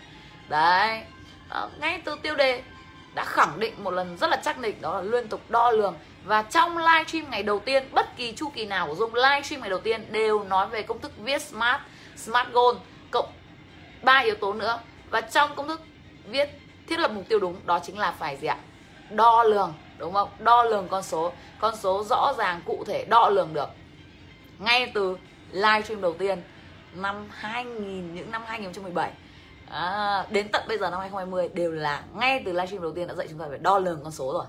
Đấy. 0.49 1.03
À, 1.49 1.69
ngay 1.81 2.01
từ 2.05 2.17
tiêu 2.23 2.35
đề 2.35 2.63
đã 3.15 3.25
khẳng 3.25 3.61
định 3.61 3.75
một 3.85 3.91
lần 3.91 4.17
rất 4.19 4.31
là 4.31 4.37
chắc 4.37 4.59
nịch 4.59 4.81
đó 4.81 5.01
là 5.01 5.03
liên 5.03 5.29
tục 5.29 5.41
đo 5.49 5.71
lường. 5.71 5.95
Và 6.25 6.43
trong 6.43 6.79
live 6.79 7.05
stream 7.07 7.31
ngày 7.31 7.43
đầu 7.43 7.61
tiên, 7.61 7.89
bất 7.93 8.17
kỳ 8.17 8.33
chu 8.33 8.49
kỳ 8.49 8.67
nào 8.67 8.87
của 8.87 8.95
dung 8.95 9.15
livestream 9.15 9.61
ngày 9.61 9.71
đầu 9.71 9.81
tiên 9.81 10.13
đều 10.13 10.45
nói 10.45 10.67
về 10.67 10.83
công 10.83 11.01
thức 11.01 11.13
viết 11.19 11.43
smart 11.43 11.81
smart 12.17 12.49
goal 12.53 12.77
cộng 13.11 13.33
ba 14.03 14.19
yếu 14.19 14.35
tố 14.35 14.53
nữa. 14.53 14.81
Và 15.11 15.21
trong 15.21 15.55
công 15.57 15.69
thức 15.69 15.81
viết 16.27 16.49
thiết 16.89 16.99
lập 16.99 17.11
mục 17.11 17.25
tiêu 17.29 17.39
đúng, 17.39 17.57
đó 17.65 17.79
chính 17.79 17.99
là 17.99 18.13
phải 18.13 18.37
gì 18.37 18.47
ạ? 18.47 18.57
Đo 19.11 19.43
lường, 19.43 19.75
đúng 19.99 20.15
không? 20.15 20.29
Đo 20.39 20.63
lường 20.63 20.89
con 20.89 21.03
số. 21.03 21.33
Con 21.61 21.77
số 21.77 22.05
rõ 22.05 22.33
ràng, 22.39 22.61
cụ 22.65 22.85
thể, 22.87 23.05
đo 23.05 23.29
lường 23.29 23.55
được. 23.55 23.69
Ngay 24.59 24.91
từ 24.95 25.17
live 25.53 25.83
stream 25.83 26.01
đầu 26.01 26.15
tiên, 26.15 26.43
năm 26.95 27.29
2000 27.31 28.15
những 28.15 28.31
năm 28.31 28.43
2017 28.47 29.11
à, 29.73 30.27
đến 30.31 30.49
tận 30.53 30.63
bây 30.69 30.79
giờ 30.79 30.91
năm 30.91 31.01
2020 31.01 31.49
đều 31.55 31.73
là 31.73 32.03
ngay 32.15 32.43
từ 32.47 32.53
livestream 32.53 32.83
đầu 32.83 32.93
tiên 32.93 33.09
đã 33.09 33.15
dạy 33.15 33.29
chúng 33.31 33.39
ta 33.39 33.47
phải 33.49 33.59
đo 33.59 33.79
lường 33.79 34.01
con 34.03 34.13
số 34.13 34.33
rồi. 34.33 34.45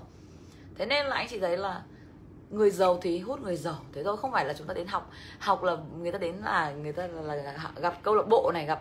Thế 0.78 0.86
nên 0.86 1.06
là 1.06 1.16
anh 1.16 1.28
chị 1.28 1.38
thấy 1.38 1.56
là 1.56 1.82
người 2.50 2.70
giàu 2.70 2.98
thì 3.02 3.18
hút 3.18 3.40
người 3.42 3.56
giàu. 3.56 3.78
Thế 3.92 4.04
thôi 4.04 4.16
không 4.16 4.32
phải 4.32 4.44
là 4.44 4.54
chúng 4.54 4.66
ta 4.66 4.74
đến 4.74 4.86
học. 4.86 5.10
Học 5.38 5.62
là 5.62 5.76
người 5.98 6.12
ta 6.12 6.18
đến 6.18 6.34
là 6.44 6.70
người 6.70 6.92
ta 6.92 7.06
là, 7.06 7.34
là 7.34 7.70
gặp 7.76 8.02
câu 8.02 8.14
lạc 8.14 8.28
bộ 8.28 8.50
này 8.54 8.66
gặp 8.66 8.80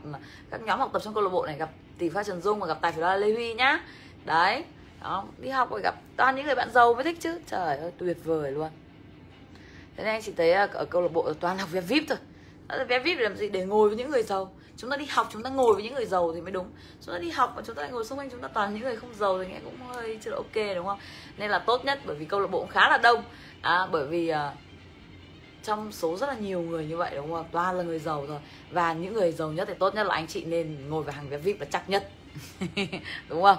các 0.50 0.62
nhóm 0.62 0.80
học 0.80 0.90
tập 0.94 1.02
trong 1.06 1.14
câu 1.14 1.24
lạc 1.24 1.30
bộ 1.30 1.46
này 1.46 1.58
gặp 1.58 1.70
tỷ 1.98 2.10
pha 2.10 2.24
trần 2.24 2.42
dung 2.42 2.60
và 2.60 2.68
gặp 2.68 2.78
tài 2.82 2.92
phiệt 2.92 3.20
lê 3.20 3.34
huy 3.34 3.54
nhá. 3.54 3.80
Đấy 4.26 4.64
đó 5.02 5.26
đi 5.38 5.50
học 5.50 5.72
rồi 5.72 5.82
gặp 5.84 5.96
toàn 6.18 6.36
những 6.36 6.46
người 6.46 6.56
bạn 6.56 6.72
giàu 6.72 6.94
mới 6.94 7.04
thích 7.04 7.18
chứ. 7.22 7.40
Trời 7.48 7.78
ơi 7.78 7.92
tuyệt 7.98 8.18
vời 8.24 8.52
luôn. 8.52 8.70
Thế 9.98 10.04
nên 10.04 10.14
anh 10.14 10.22
chị 10.22 10.34
thấy 10.38 10.54
à, 10.54 10.68
ở 10.74 10.86
câu 10.86 11.02
lạc 11.02 11.12
bộ 11.14 11.34
toàn 11.40 11.58
học 11.58 11.72
vé 11.72 11.82
vip 11.82 12.04
thôi. 12.10 12.18
Vé 12.88 13.00
vip 13.00 13.18
để 13.18 13.24
làm 13.24 13.36
gì 13.36 13.50
để 13.50 13.66
ngồi 13.66 13.90
với 13.90 13.98
những 13.98 14.10
người 14.10 14.24
giàu? 14.24 14.52
Chúng 14.78 14.90
ta 14.90 14.98
đi 14.98 15.06
học 15.06 15.30
chúng 15.34 15.44
ta 15.44 15.50
ngồi 15.50 15.74
với 15.74 15.84
những 15.84 15.94
người 15.94 16.06
giàu 16.06 16.32
thì 16.36 16.42
mới 16.42 16.52
đúng. 16.52 16.68
Chúng 17.06 17.14
ta 17.14 17.20
đi 17.20 17.30
học 17.30 17.54
và 17.56 17.62
chúng 17.66 17.76
ta 17.76 17.82
lại 17.82 17.92
ngồi 17.92 18.06
xung 18.06 18.20
quanh 18.20 18.30
chúng 18.30 18.42
ta 18.42 18.48
toàn 18.48 18.74
những 18.74 18.84
người 18.84 18.96
không 18.96 19.14
giàu 19.14 19.40
thì 19.40 19.50
nghe 19.50 19.60
cũng 19.64 19.78
hơi 19.88 20.20
chưa 20.22 20.32
ok 20.32 20.76
đúng 20.76 20.86
không? 20.86 21.00
Nên 21.38 21.52
là 21.52 21.60
tốt 21.60 21.86
nhất 21.86 22.00
bởi 22.06 22.16
vì 22.16 22.26
câu 22.26 22.40
lạc 22.40 22.48
bộ 22.48 22.60
cũng 22.60 22.70
khá 22.70 22.90
là 22.90 22.98
đông. 22.98 23.24
À, 23.62 23.88
bởi 23.92 24.08
vì 24.08 24.28
à, 24.28 24.54
trong 25.64 25.92
số 25.92 26.18
rất 26.18 26.30
là 26.30 26.36
nhiều 26.36 26.62
người 26.62 26.86
như 26.86 26.98
vậy 26.98 27.12
đúng 27.16 27.32
không? 27.32 27.46
Toàn 27.52 27.78
là 27.78 27.84
người 27.84 28.00
giàu 28.00 28.26
rồi 28.26 28.40
và 28.72 28.94
những 28.94 29.14
người 29.14 29.32
giàu 29.32 29.52
nhất 29.52 29.68
thì 29.68 29.74
tốt 29.80 29.96
nhất 29.96 30.04
là 30.04 30.16
anh 30.16 30.28
chị 30.28 30.44
nên 30.46 30.90
ngồi 30.90 31.04
vào 31.04 31.16
hàng 31.16 31.30
vé 31.30 31.38
vip 31.38 31.60
là 31.60 31.66
chắc 31.72 31.90
nhất. 31.90 32.10
Đúng 33.30 33.44
không? 33.44 33.58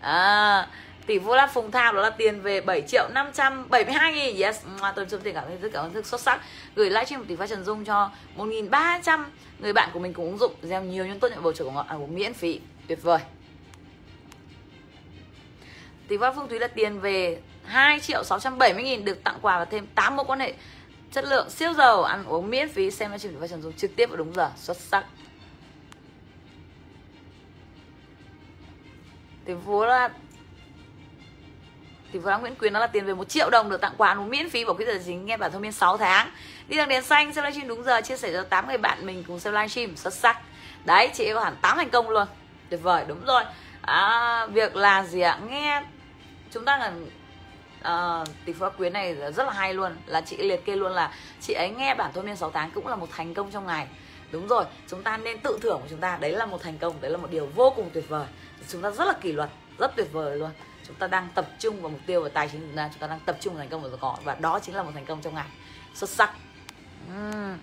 À, 0.00 0.68
tỷ 1.06 1.18
phú 1.18 1.34
là 1.34 1.46
Phùng 1.46 1.70
Thao 1.70 1.92
đó 1.92 2.00
là 2.00 2.10
tiền 2.10 2.40
về 2.40 2.60
7 2.60 2.82
triệu 2.82 3.08
572 3.14 4.12
nghìn. 4.14 4.36
Yes. 4.40 4.64
Tôi 4.96 5.06
chúc 5.10 5.20
tình 5.24 5.34
cảm 5.34 5.44
ơn 5.44 5.60
rất 5.60 5.68
cảm 5.72 5.84
ơn 5.84 5.92
rất 5.92 6.06
xuất 6.06 6.20
sắc. 6.20 6.40
Gửi 6.74 6.90
livestream 6.90 7.20
một 7.20 7.26
tỷ 7.28 7.36
phú 7.36 7.46
Trần 7.46 7.64
Dung 7.64 7.84
cho 7.84 8.10
1.300 8.36 9.24
người 9.58 9.72
bạn 9.72 9.90
của 9.92 9.98
mình 9.98 10.12
cùng 10.12 10.26
ứng 10.26 10.38
dụng 10.38 10.52
gieo 10.62 10.82
nhiều 10.82 11.06
nhân 11.06 11.20
tốt 11.20 11.28
nhận 11.28 11.42
bầu 11.42 11.52
trời 11.52 11.64
của 11.64 11.70
ngọn 11.70 11.86
à, 11.88 11.96
miễn 12.08 12.34
phí. 12.34 12.60
Tuyệt 12.88 13.02
vời. 13.02 13.20
Tỷ 16.08 16.16
phú 16.16 16.26
Phương 16.36 16.48
Thúy 16.48 16.58
là 16.58 16.68
tiền 16.68 17.00
về 17.00 17.40
2 17.64 18.00
triệu 18.00 18.24
670 18.24 18.84
nghìn 18.84 19.04
được 19.04 19.24
tặng 19.24 19.38
quà 19.42 19.58
và 19.58 19.64
thêm 19.64 19.86
8 19.94 20.16
mối 20.16 20.24
quan 20.28 20.40
hệ 20.40 20.54
chất 21.12 21.24
lượng 21.24 21.50
siêu 21.50 21.72
giàu. 21.72 22.02
Ăn 22.02 22.24
uống 22.24 22.50
miễn 22.50 22.68
phí 22.68 22.90
xem 22.90 23.10
livestream 23.10 23.34
tỷ 23.34 23.40
phú 23.40 23.46
Trần 23.46 23.62
Dung 23.62 23.72
trực 23.72 23.96
tiếp 23.96 24.06
vào 24.06 24.16
đúng 24.16 24.34
giờ. 24.34 24.50
Xuất 24.56 24.76
sắc. 24.76 25.04
Tỷ 29.44 29.52
phú 29.64 29.84
là 29.84 30.10
thì 32.14 32.20
Phương 32.24 32.40
Nguyễn 32.40 32.54
Quyền 32.54 32.72
đó 32.72 32.80
là 32.80 32.86
tiền 32.86 33.06
về 33.06 33.14
một 33.14 33.28
triệu 33.28 33.50
đồng 33.50 33.70
được 33.70 33.80
tặng 33.80 33.92
quà 33.96 34.14
miễn 34.14 34.50
phí 34.50 34.64
bảo 34.64 34.74
quý 34.74 34.84
giờ 34.84 34.98
chính 35.06 35.26
nghe 35.26 35.36
bản 35.36 35.52
thông 35.52 35.62
miên 35.62 35.72
6 35.72 35.96
tháng. 35.96 36.30
Đi 36.68 36.76
đường 36.76 36.88
đèn 36.88 37.02
xanh 37.02 37.34
xem 37.34 37.44
livestream 37.44 37.68
đúng 37.68 37.82
giờ 37.82 38.00
chia 38.00 38.16
sẻ 38.16 38.32
cho 38.32 38.42
8 38.42 38.68
người 38.68 38.78
bạn 38.78 39.06
mình 39.06 39.24
cùng 39.26 39.40
xem 39.40 39.52
livestream 39.52 39.96
xuất 39.96 40.14
sắc. 40.14 40.38
Đấy 40.84 41.10
chị 41.14 41.32
có 41.34 41.40
hẳn 41.40 41.56
8 41.62 41.76
thành 41.76 41.90
công 41.90 42.10
luôn. 42.10 42.28
Tuyệt 42.70 42.80
vời 42.82 43.04
đúng 43.08 43.24
rồi. 43.24 43.44
À, 43.82 44.46
việc 44.46 44.76
là 44.76 45.04
gì 45.04 45.20
ạ? 45.20 45.38
Nghe 45.48 45.82
chúng 46.50 46.64
ta 46.64 46.78
là 46.78 46.88
uh, 46.88 47.08
ờ, 47.82 48.24
tỷ 48.44 48.52
phú 48.52 48.66
quyến 48.78 48.92
này 48.92 49.14
rất 49.14 49.46
là 49.46 49.52
hay 49.52 49.74
luôn. 49.74 49.96
Là 50.06 50.20
chị 50.20 50.36
liệt 50.36 50.64
kê 50.64 50.76
luôn 50.76 50.92
là 50.92 51.12
chị 51.40 51.54
ấy 51.54 51.70
nghe 51.70 51.94
bản 51.94 52.10
thôi 52.14 52.24
miên 52.24 52.36
6 52.36 52.50
tháng 52.50 52.70
cũng 52.70 52.86
là 52.86 52.96
một 52.96 53.08
thành 53.16 53.34
công 53.34 53.50
trong 53.50 53.66
ngày. 53.66 53.86
Đúng 54.30 54.48
rồi 54.48 54.64
chúng 54.88 55.02
ta 55.02 55.16
nên 55.16 55.38
tự 55.38 55.58
thưởng 55.62 55.80
của 55.82 55.88
chúng 55.90 56.00
ta 56.00 56.18
đấy 56.20 56.32
là 56.32 56.46
một 56.46 56.62
thành 56.62 56.78
công 56.78 57.00
đấy 57.00 57.10
là 57.10 57.16
một 57.16 57.28
điều 57.30 57.46
vô 57.46 57.72
cùng 57.76 57.90
tuyệt 57.94 58.08
vời. 58.08 58.26
Chúng 58.68 58.82
ta 58.82 58.90
rất 58.90 59.04
là 59.04 59.12
kỷ 59.20 59.32
luật 59.32 59.50
rất 59.78 59.96
tuyệt 59.96 60.08
vời 60.12 60.36
luôn 60.36 60.50
chúng 60.86 60.96
ta 60.96 61.06
đang 61.06 61.28
tập 61.34 61.46
trung 61.58 61.82
vào 61.82 61.90
mục 61.90 62.00
tiêu 62.06 62.22
và 62.22 62.28
tài 62.28 62.48
chính 62.48 62.60
của 62.60 62.66
chúng 62.66 62.76
ta. 62.76 62.88
Chúng 62.92 63.00
ta 63.00 63.06
đang 63.06 63.20
tập 63.20 63.36
trung 63.40 63.54
vào 63.54 63.60
thành 63.60 63.68
công 63.68 63.82
của 63.82 63.96
họ 64.00 64.18
và 64.24 64.34
đó 64.34 64.60
chính 64.62 64.74
là 64.74 64.82
một 64.82 64.90
thành 64.94 65.06
công 65.06 65.22
trong 65.22 65.34
ngày. 65.34 65.46
Xuất 65.94 66.10
sắc. 66.10 66.30
Uhm. 67.10 67.58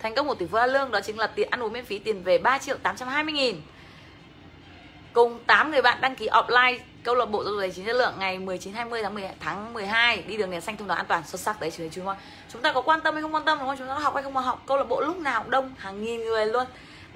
thành 0.00 0.14
công 0.14 0.28
của 0.28 0.34
tỷ 0.34 0.46
phú 0.46 0.58
A 0.58 0.66
Lương 0.66 0.90
đó 0.90 1.00
chính 1.00 1.18
là 1.18 1.26
tiền, 1.26 1.48
ăn 1.50 1.62
uống 1.62 1.72
miễn 1.72 1.84
phí, 1.84 1.98
tiền 1.98 2.22
về 2.22 2.38
3 2.38 2.58
triệu 2.58 2.76
820 2.76 3.32
nghìn. 3.32 3.62
Cùng 5.12 5.38
8 5.46 5.70
người 5.70 5.82
bạn 5.82 6.00
đăng 6.00 6.16
ký 6.16 6.28
offline 6.28 6.78
câu 7.02 7.14
lạc 7.14 7.26
bộ 7.26 7.44
giáo 7.44 7.52
dục 7.52 7.60
tài 7.60 7.70
chính 7.70 7.86
chất 7.86 7.96
lượng 7.96 8.14
ngày 8.18 8.38
19 8.38 8.74
20 8.74 9.02
tháng 9.02 9.14
10 9.14 9.30
tháng 9.40 9.72
12 9.72 10.22
đi 10.22 10.36
đường 10.36 10.50
đèn 10.50 10.60
xanh 10.60 10.76
thông 10.76 10.88
đạo 10.88 10.96
an 10.96 11.06
toàn. 11.06 11.22
Xuất 11.26 11.40
sắc 11.40 11.60
đấy 11.60 11.72
chúng 11.76 11.90
chúng 11.90 12.06
chúng 12.52 12.62
ta 12.62 12.72
có 12.72 12.82
quan 12.82 13.00
tâm 13.00 13.14
hay 13.14 13.22
không 13.22 13.34
quan 13.34 13.44
tâm, 13.44 13.58
đúng 13.58 13.68
không? 13.68 13.76
Chúng 13.78 13.88
ta 13.88 13.94
có 13.94 14.00
học 14.00 14.14
hay 14.14 14.22
không 14.22 14.34
mà 14.34 14.40
học, 14.40 14.62
câu 14.66 14.76
lạc 14.76 14.84
bộ 14.84 15.00
lúc 15.00 15.18
nào 15.18 15.42
cũng 15.42 15.50
đông, 15.50 15.74
hàng 15.78 16.04
nghìn 16.04 16.24
người 16.24 16.46
luôn 16.46 16.66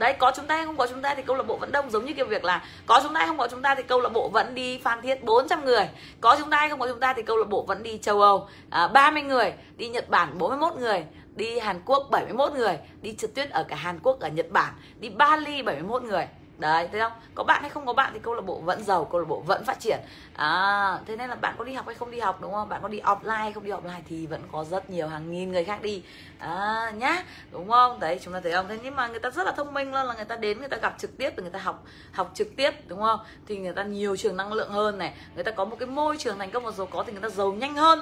đấy 0.03 0.15
có 0.19 0.33
chúng 0.37 0.47
ta 0.47 0.57
hay 0.57 0.65
không 0.65 0.77
có 0.77 0.87
chúng 0.87 1.03
ta 1.03 1.15
thì 1.15 1.23
câu 1.23 1.37
lạc 1.37 1.43
bộ 1.43 1.57
vẫn 1.57 1.73
đông 1.73 1.91
giống 1.91 2.05
như 2.05 2.13
cái 2.15 2.25
việc 2.25 2.45
là 2.45 2.65
có 2.87 3.01
chúng 3.03 3.15
ta 3.15 3.19
hay 3.19 3.27
không 3.29 3.39
có 3.39 3.49
chúng 3.49 3.63
ta 3.63 3.75
thì 3.75 3.83
câu 3.83 4.01
lạc 4.01 4.09
bộ 4.09 4.29
vẫn 4.29 4.55
đi 4.55 4.79
phan 4.79 5.03
thiết 5.03 5.25
400 5.25 5.65
người. 5.65 5.89
Có 6.21 6.37
chúng 6.39 6.51
ta 6.51 6.59
hay 6.59 6.69
không 6.69 6.81
có 6.81 6.89
chúng 6.89 7.01
ta 7.01 7.15
thì 7.15 7.23
câu 7.23 7.37
lạc 7.37 7.49
bộ 7.49 7.63
vẫn 7.63 7.83
đi 7.83 7.99
châu 7.99 8.21
âu 8.21 8.49
à, 8.71 8.89
30 8.89 9.23
người 9.23 9.53
đi 9.77 9.89
nhật 9.89 10.09
bản 10.09 10.39
41 10.39 10.81
người 10.81 11.05
đi 11.35 11.59
Hàn 11.59 11.81
Quốc 11.85 12.09
71 12.11 12.53
người 12.53 12.79
đi 13.03 13.15
trượt 13.15 13.35
tuyết 13.35 13.51
ở 13.51 13.65
cả 13.69 13.77
Hàn 13.77 13.99
Quốc 14.03 14.21
ở 14.21 14.29
Nhật 14.29 14.51
Bản 14.51 14.75
đi 15.01 15.09
Bali 15.09 15.63
71 15.63 16.03
người 16.03 16.27
đấy 16.63 16.89
thấy 16.93 17.01
không? 17.01 17.13
Có 17.35 17.45
bạn 17.45 17.61
hay 17.63 17.71
không 17.71 17.87
có 17.87 17.93
bạn 17.93 18.11
thì 18.13 18.19
câu 18.23 18.35
lạc 18.35 18.41
bộ 18.41 18.61
vẫn 18.61 18.85
giàu 18.85 19.05
câu 19.05 19.21
lạc 19.21 19.29
bộ 19.29 19.41
vẫn 19.47 19.65
phát 19.65 19.81
triển. 19.81 20.01
À, 20.35 20.99
thế 21.07 21.17
nên 21.17 21.31
là 21.31 21.37
bạn 21.37 21.55
có 21.59 21.65
đi 21.65 21.73
học 21.73 21.87
hay 21.87 21.95
không 21.95 22.11
đi 22.11 22.21
học 22.21 22.39
đúng 22.41 22.53
không? 22.53 22.69
Bạn 22.69 22.83
có 22.83 22.89
đi 22.89 23.01
offline 23.01 23.37
hay 23.37 23.53
không 23.53 23.65
đi 23.65 23.71
offline 23.71 24.01
thì 24.09 24.27
vẫn 24.27 24.43
có 24.53 24.65
rất 24.65 24.91
nhiều 24.91 25.09
hàng 25.09 25.33
nghìn 25.33 25.53
người 25.53 25.65
khác 25.65 25.83
đi. 25.83 26.03
À, 26.39 26.93
nhá 26.97 27.25
đúng 27.51 27.69
không? 27.69 28.01
Đấy 28.01 28.21
chúng 28.23 28.35
ta 28.35 28.41
thấy 28.41 28.53
không? 28.53 28.69
Thế 28.69 28.79
nhưng 28.83 28.97
mà 28.97 29.09
người 29.09 29.21
ta 29.21 29.31
rất 29.31 29.47
là 29.47 29.53
thông 29.53 29.75
minh 29.75 29.93
luôn 29.93 30.07
là 30.07 30.15
người 30.15 30.25
ta 30.25 30.37
đến 30.37 30.59
người 30.59 30.69
ta 30.69 30.77
gặp 30.77 30.95
trực 30.99 31.19
tiếp 31.19 31.31
người 31.37 31.51
ta 31.51 31.59
học 31.59 31.85
học 32.13 32.31
trực 32.35 32.49
tiếp 32.57 32.71
đúng 32.87 33.01
không? 33.01 33.21
Thì 33.47 33.57
người 33.57 33.73
ta 33.73 33.83
nhiều 33.83 34.17
trường 34.17 34.37
năng 34.37 34.53
lượng 34.53 34.71
hơn 34.71 34.99
này 34.99 35.15
người 35.35 35.45
ta 35.45 35.51
có 35.51 35.65
một 35.65 35.77
cái 35.79 35.89
môi 35.89 36.17
trường 36.19 36.39
thành 36.39 36.51
công 36.51 36.65
và 36.65 36.71
giàu 36.71 36.87
có 36.87 37.05
thì 37.07 37.13
người 37.13 37.23
ta 37.23 37.29
giàu 37.29 37.53
nhanh 37.53 37.75
hơn. 37.75 38.01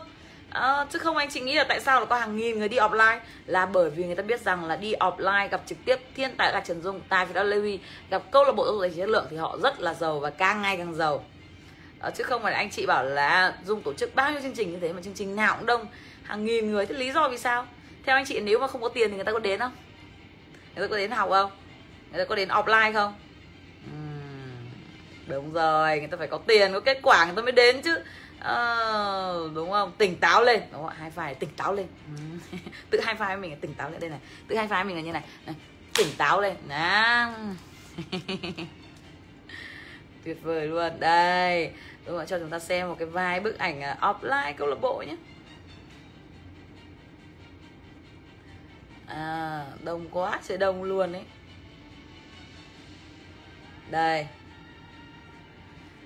À, 0.51 0.87
chứ 0.91 0.99
không 0.99 1.17
anh 1.17 1.31
chị 1.31 1.41
nghĩ 1.41 1.55
là 1.55 1.65
tại 1.65 1.81
sao 1.81 2.01
là 2.01 2.07
có 2.07 2.17
hàng 2.17 2.37
nghìn 2.37 2.59
người 2.59 2.69
đi 2.69 2.77
offline? 2.77 3.19
Là 3.47 3.67
bởi 3.67 3.91
vì 3.91 4.05
người 4.05 4.15
ta 4.15 4.23
biết 4.23 4.41
rằng 4.41 4.65
là 4.65 4.77
đi 4.77 4.95
offline 4.95 5.49
gặp 5.49 5.61
trực 5.67 5.79
tiếp 5.85 5.97
thiên 6.17 6.37
tài 6.37 6.53
là 6.53 6.61
Trần 6.61 6.83
Dung, 6.83 7.01
tài 7.09 7.27
Việt 7.27 7.43
Levi 7.43 7.79
gặp 8.11 8.23
câu 8.31 8.45
lạc 8.45 8.53
bộ 8.53 8.65
giáo 8.65 8.89
dục 8.89 8.97
chất 8.97 9.09
lượng 9.09 9.27
thì 9.31 9.37
họ 9.37 9.59
rất 9.63 9.81
là 9.81 9.95
giàu 9.95 10.19
và 10.19 10.31
càng 10.31 10.63
ngày 10.63 10.77
càng 10.77 10.95
giàu. 10.95 11.25
À, 12.01 12.11
chứ 12.11 12.25
không 12.25 12.43
phải 12.43 12.53
là 12.53 12.59
anh 12.59 12.71
chị 12.71 12.87
bảo 12.87 13.05
là 13.05 13.55
Dung 13.65 13.83
tổ 13.83 13.93
chức 13.93 14.15
bao 14.15 14.33
nhiêu 14.33 14.41
chương 14.41 14.55
trình 14.55 14.73
như 14.73 14.79
thế 14.81 14.93
mà 14.93 15.03
chương 15.03 15.15
trình 15.15 15.37
nào 15.37 15.57
cũng 15.57 15.67
đông. 15.67 15.87
Hàng 16.23 16.45
nghìn 16.45 16.73
người 16.73 16.87
thế 16.87 16.95
lý 16.95 17.13
do 17.13 17.29
vì 17.29 17.39
sao? 17.39 17.67
Theo 18.05 18.17
anh 18.17 18.25
chị 18.25 18.41
nếu 18.41 18.59
mà 18.59 18.67
không 18.67 18.83
có 18.83 18.89
tiền 18.89 19.11
thì 19.11 19.17
người 19.17 19.25
ta 19.25 19.33
có 19.33 19.39
đến 19.39 19.61
không? 19.61 19.73
Người 20.75 20.89
ta 20.89 20.91
có 20.91 20.97
đến 20.97 21.11
học 21.11 21.31
không? 21.31 21.51
Người 22.11 22.25
ta 22.25 22.29
có 22.29 22.35
đến 22.35 22.49
offline 22.49 22.93
không? 22.93 23.15
Uhm, 23.87 24.71
đúng 25.27 25.53
rồi 25.53 25.99
người 25.99 26.09
ta 26.09 26.17
phải 26.17 26.27
có 26.27 26.39
tiền 26.47 26.73
có 26.73 26.81
kết 26.81 26.99
quả 27.03 27.25
người 27.25 27.37
ta 27.37 27.43
mới 27.43 27.53
đến 27.53 27.83
chứ 27.83 27.99
uh, 28.41 29.55
đúng 29.55 29.71
không? 29.71 29.93
Tỉnh 29.99 30.17
táo 30.17 30.45
lên. 30.45 30.61
Đúng 30.73 30.83
không 30.83 30.95
hai 30.99 31.11
phải 31.11 31.35
tỉnh 31.35 31.51
táo 31.57 31.75
lên. 31.75 31.87
Ừ. 32.17 32.59
tự 32.91 33.01
hai 33.01 33.15
vai 33.15 33.37
mình 33.37 33.61
tỉnh 33.61 33.75
táo 33.75 33.91
lên. 33.91 34.01
Đây 34.01 34.11
này 34.11 34.21
tự 34.49 34.57
hai 34.57 34.67
vai 34.67 34.85
mình 34.85 34.97
là 34.97 35.03
như 35.03 35.13
này, 35.13 35.23
này. 35.47 35.55
tỉnh 35.95 36.09
táo 36.17 36.41
lên. 36.41 36.57
Đó 36.69 37.33
tuyệt 40.25 40.43
vời 40.43 40.67
luôn. 40.67 41.01
Đây. 41.01 41.73
Đúng 42.07 42.17
không 42.17 42.27
cho 42.27 42.39
chúng 42.39 42.51
ta 42.51 42.59
xem 42.59 42.89
một 42.89 42.97
cái 42.99 43.07
vài 43.07 43.41
bức 43.41 43.59
ảnh 43.59 43.79
uh, 43.79 43.99
offline 44.01 44.55
câu 44.57 44.69
lạc 44.69 44.81
bộ 44.81 45.05
nhé. 45.07 45.17
À, 49.11 49.67
đông 49.85 50.09
quá 50.11 50.39
sẽ 50.43 50.57
đông 50.57 50.83
luôn 50.83 51.13
đấy 51.13 51.23
đây 53.91 54.27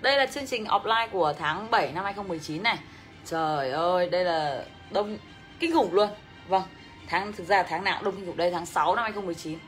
đây 0.04 0.16
là 0.16 0.26
chương 0.26 0.46
trình 0.46 0.64
offline 0.64 1.08
của 1.08 1.32
tháng 1.38 1.70
7 1.70 1.92
năm 1.92 2.04
2019 2.04 2.62
này. 2.62 2.78
Trời 3.26 3.70
ơi, 3.70 4.08
đây 4.10 4.24
là 4.24 4.64
đông 4.90 5.18
kinh 5.60 5.72
khủng 5.72 5.94
luôn. 5.94 6.08
Vâng, 6.48 6.62
tháng 7.08 7.32
thực 7.32 7.46
ra 7.46 7.62
tháng 7.62 7.84
nào 7.84 7.96
cũng 7.96 8.04
đông 8.04 8.16
kinh 8.16 8.26
khủng 8.26 8.36
Đây 8.36 8.50
tháng 8.50 8.66
6 8.66 8.94
năm 8.94 9.02
2019 9.02 9.58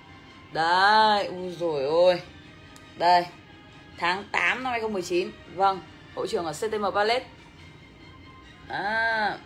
Đây, 0.53 1.27
ui 1.27 1.51
rồi 1.51 1.85
ôi. 1.85 2.21
Đây, 2.99 3.27
tháng 3.99 4.25
8 4.33 4.63
năm 4.63 4.71
2019 4.71 5.31
Vâng, 5.55 5.81
hội 6.15 6.29
trưởng 6.29 6.45
ở 6.45 6.53
CTM 6.53 6.85
Palace. 6.95 7.27
À, 8.69 9.39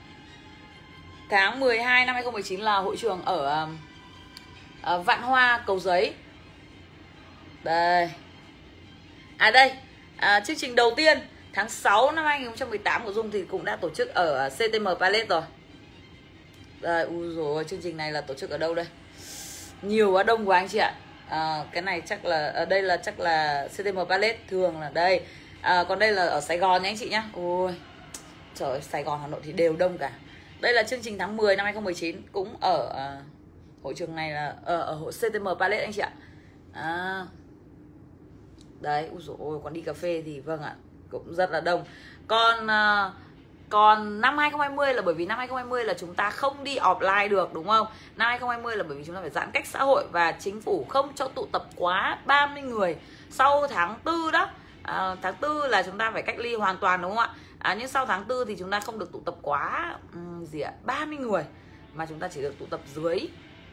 Tháng 1.31 1.61
12 1.61 2.07
năm 2.07 2.14
2019 2.14 2.61
là 2.61 2.79
hội 2.79 2.96
trường 2.96 3.22
ở 3.24 3.68
uh, 4.96 5.07
Vạn 5.07 5.22
Hoa, 5.22 5.62
Cầu 5.66 5.79
Giấy. 5.79 6.14
Đây. 7.62 8.11
À 9.38 9.50
đây, 9.50 9.72
à, 10.20 10.40
chương 10.40 10.56
trình 10.56 10.74
đầu 10.74 10.90
tiên 10.96 11.18
tháng 11.52 11.68
6 11.68 12.12
năm 12.12 12.24
2018 12.24 13.04
của 13.04 13.12
Dung 13.12 13.30
thì 13.30 13.44
cũng 13.44 13.64
đã 13.64 13.76
tổ 13.76 13.90
chức 13.90 14.14
ở 14.14 14.50
CTM 14.50 14.88
Palace 15.00 15.26
rồi. 15.26 15.42
Rồi 16.80 17.02
ui 17.02 17.35
rồi 17.35 17.64
chương 17.64 17.80
trình 17.83 17.96
này 17.96 18.12
là 18.12 18.20
tổ 18.20 18.35
chức 18.35 18.50
ở 18.50 18.59
đâu 18.59 18.74
đây? 18.74 18.87
Nhiều 19.83 20.12
quá 20.12 20.22
đông 20.22 20.48
quá 20.48 20.59
anh 20.59 20.68
chị 20.68 20.78
ạ. 20.78 20.94
À, 21.28 21.64
cái 21.72 21.83
này 21.83 22.02
chắc 22.06 22.24
là 22.24 22.46
ở 22.46 22.64
đây 22.64 22.83
là 22.83 22.96
chắc 22.96 23.20
là 23.20 23.68
CTM 23.68 23.98
Palace 24.09 24.38
thường 24.48 24.80
là 24.80 24.90
đây. 24.94 25.20
À, 25.61 25.85
còn 25.88 25.98
đây 25.98 26.12
là 26.12 26.26
ở 26.26 26.40
Sài 26.40 26.59
Gòn 26.59 26.83
nhé 26.83 26.88
anh 26.88 26.96
chị 26.98 27.09
nhá. 27.09 27.24
Ôi 27.35 27.74
trời 28.54 28.70
ơi, 28.70 28.80
Sài 28.83 29.02
Gòn 29.02 29.20
Hà 29.22 29.26
Nội 29.26 29.40
thì 29.44 29.52
đều 29.52 29.76
đông 29.76 29.98
cả. 29.98 30.11
Đây 30.61 30.72
là 30.72 30.83
chương 30.83 31.00
trình 31.02 31.18
tháng 31.18 31.37
10 31.37 31.56
năm 31.56 31.64
2019 31.64 32.22
cũng 32.33 32.56
ở 32.61 32.85
uh, 32.85 33.85
hội 33.85 33.94
trường 33.96 34.16
này 34.16 34.30
là 34.30 34.54
ở, 34.64 34.83
ở 34.83 34.94
hội 34.94 35.12
CTM 35.12 35.48
Palace 35.59 35.85
anh 35.85 35.92
chị 35.92 36.00
ạ. 36.00 36.11
À, 36.72 37.22
đấy 38.80 39.08
ui 39.12 39.22
dồi 39.22 39.36
ôi 39.38 39.58
còn 39.64 39.72
đi 39.72 39.80
cà 39.80 39.92
phê 39.92 40.22
thì 40.26 40.40
vâng 40.40 40.62
ạ 40.62 40.74
cũng 41.10 41.34
rất 41.34 41.50
là 41.50 41.60
đông 41.60 41.84
còn 42.26 42.64
uh, 42.64 43.12
còn 43.70 44.20
năm 44.20 44.38
2020 44.38 44.94
là 44.94 45.02
bởi 45.02 45.14
vì 45.14 45.26
năm 45.26 45.38
2020 45.38 45.84
là 45.84 45.94
chúng 45.94 46.14
ta 46.14 46.30
không 46.30 46.64
đi 46.64 46.78
offline 46.78 47.28
được 47.28 47.54
đúng 47.54 47.66
không? 47.66 47.86
Năm 48.16 48.28
2020 48.28 48.76
là 48.76 48.82
bởi 48.82 48.96
vì 48.96 49.04
chúng 49.04 49.14
ta 49.14 49.20
phải 49.20 49.30
giãn 49.30 49.50
cách 49.52 49.66
xã 49.66 49.82
hội 49.82 50.04
và 50.12 50.32
chính 50.32 50.60
phủ 50.60 50.86
không 50.88 51.12
cho 51.14 51.28
tụ 51.28 51.46
tập 51.52 51.64
quá 51.76 52.18
30 52.26 52.62
người 52.62 52.96
sau 53.30 53.66
tháng 53.66 53.98
4 54.04 54.32
đó. 54.32 54.48
À, 54.82 55.16
tháng 55.22 55.34
4 55.42 55.70
là 55.70 55.82
chúng 55.82 55.98
ta 55.98 56.10
phải 56.10 56.22
cách 56.22 56.38
ly 56.38 56.54
hoàn 56.54 56.78
toàn 56.78 57.02
đúng 57.02 57.10
không 57.10 57.18
ạ? 57.18 57.34
À, 57.58 57.74
nhưng 57.78 57.88
sau 57.88 58.06
tháng 58.06 58.28
4 58.28 58.46
thì 58.46 58.56
chúng 58.58 58.70
ta 58.70 58.80
không 58.80 58.98
được 58.98 59.12
tụ 59.12 59.20
tập 59.24 59.34
quá 59.42 59.96
um, 60.12 60.44
gì 60.44 60.60
ạ? 60.60 60.72
30 60.84 61.18
người 61.18 61.44
mà 61.94 62.06
chúng 62.06 62.18
ta 62.18 62.28
chỉ 62.28 62.42
được 62.42 62.58
tụ 62.58 62.66
tập 62.66 62.80
dưới 62.94 63.28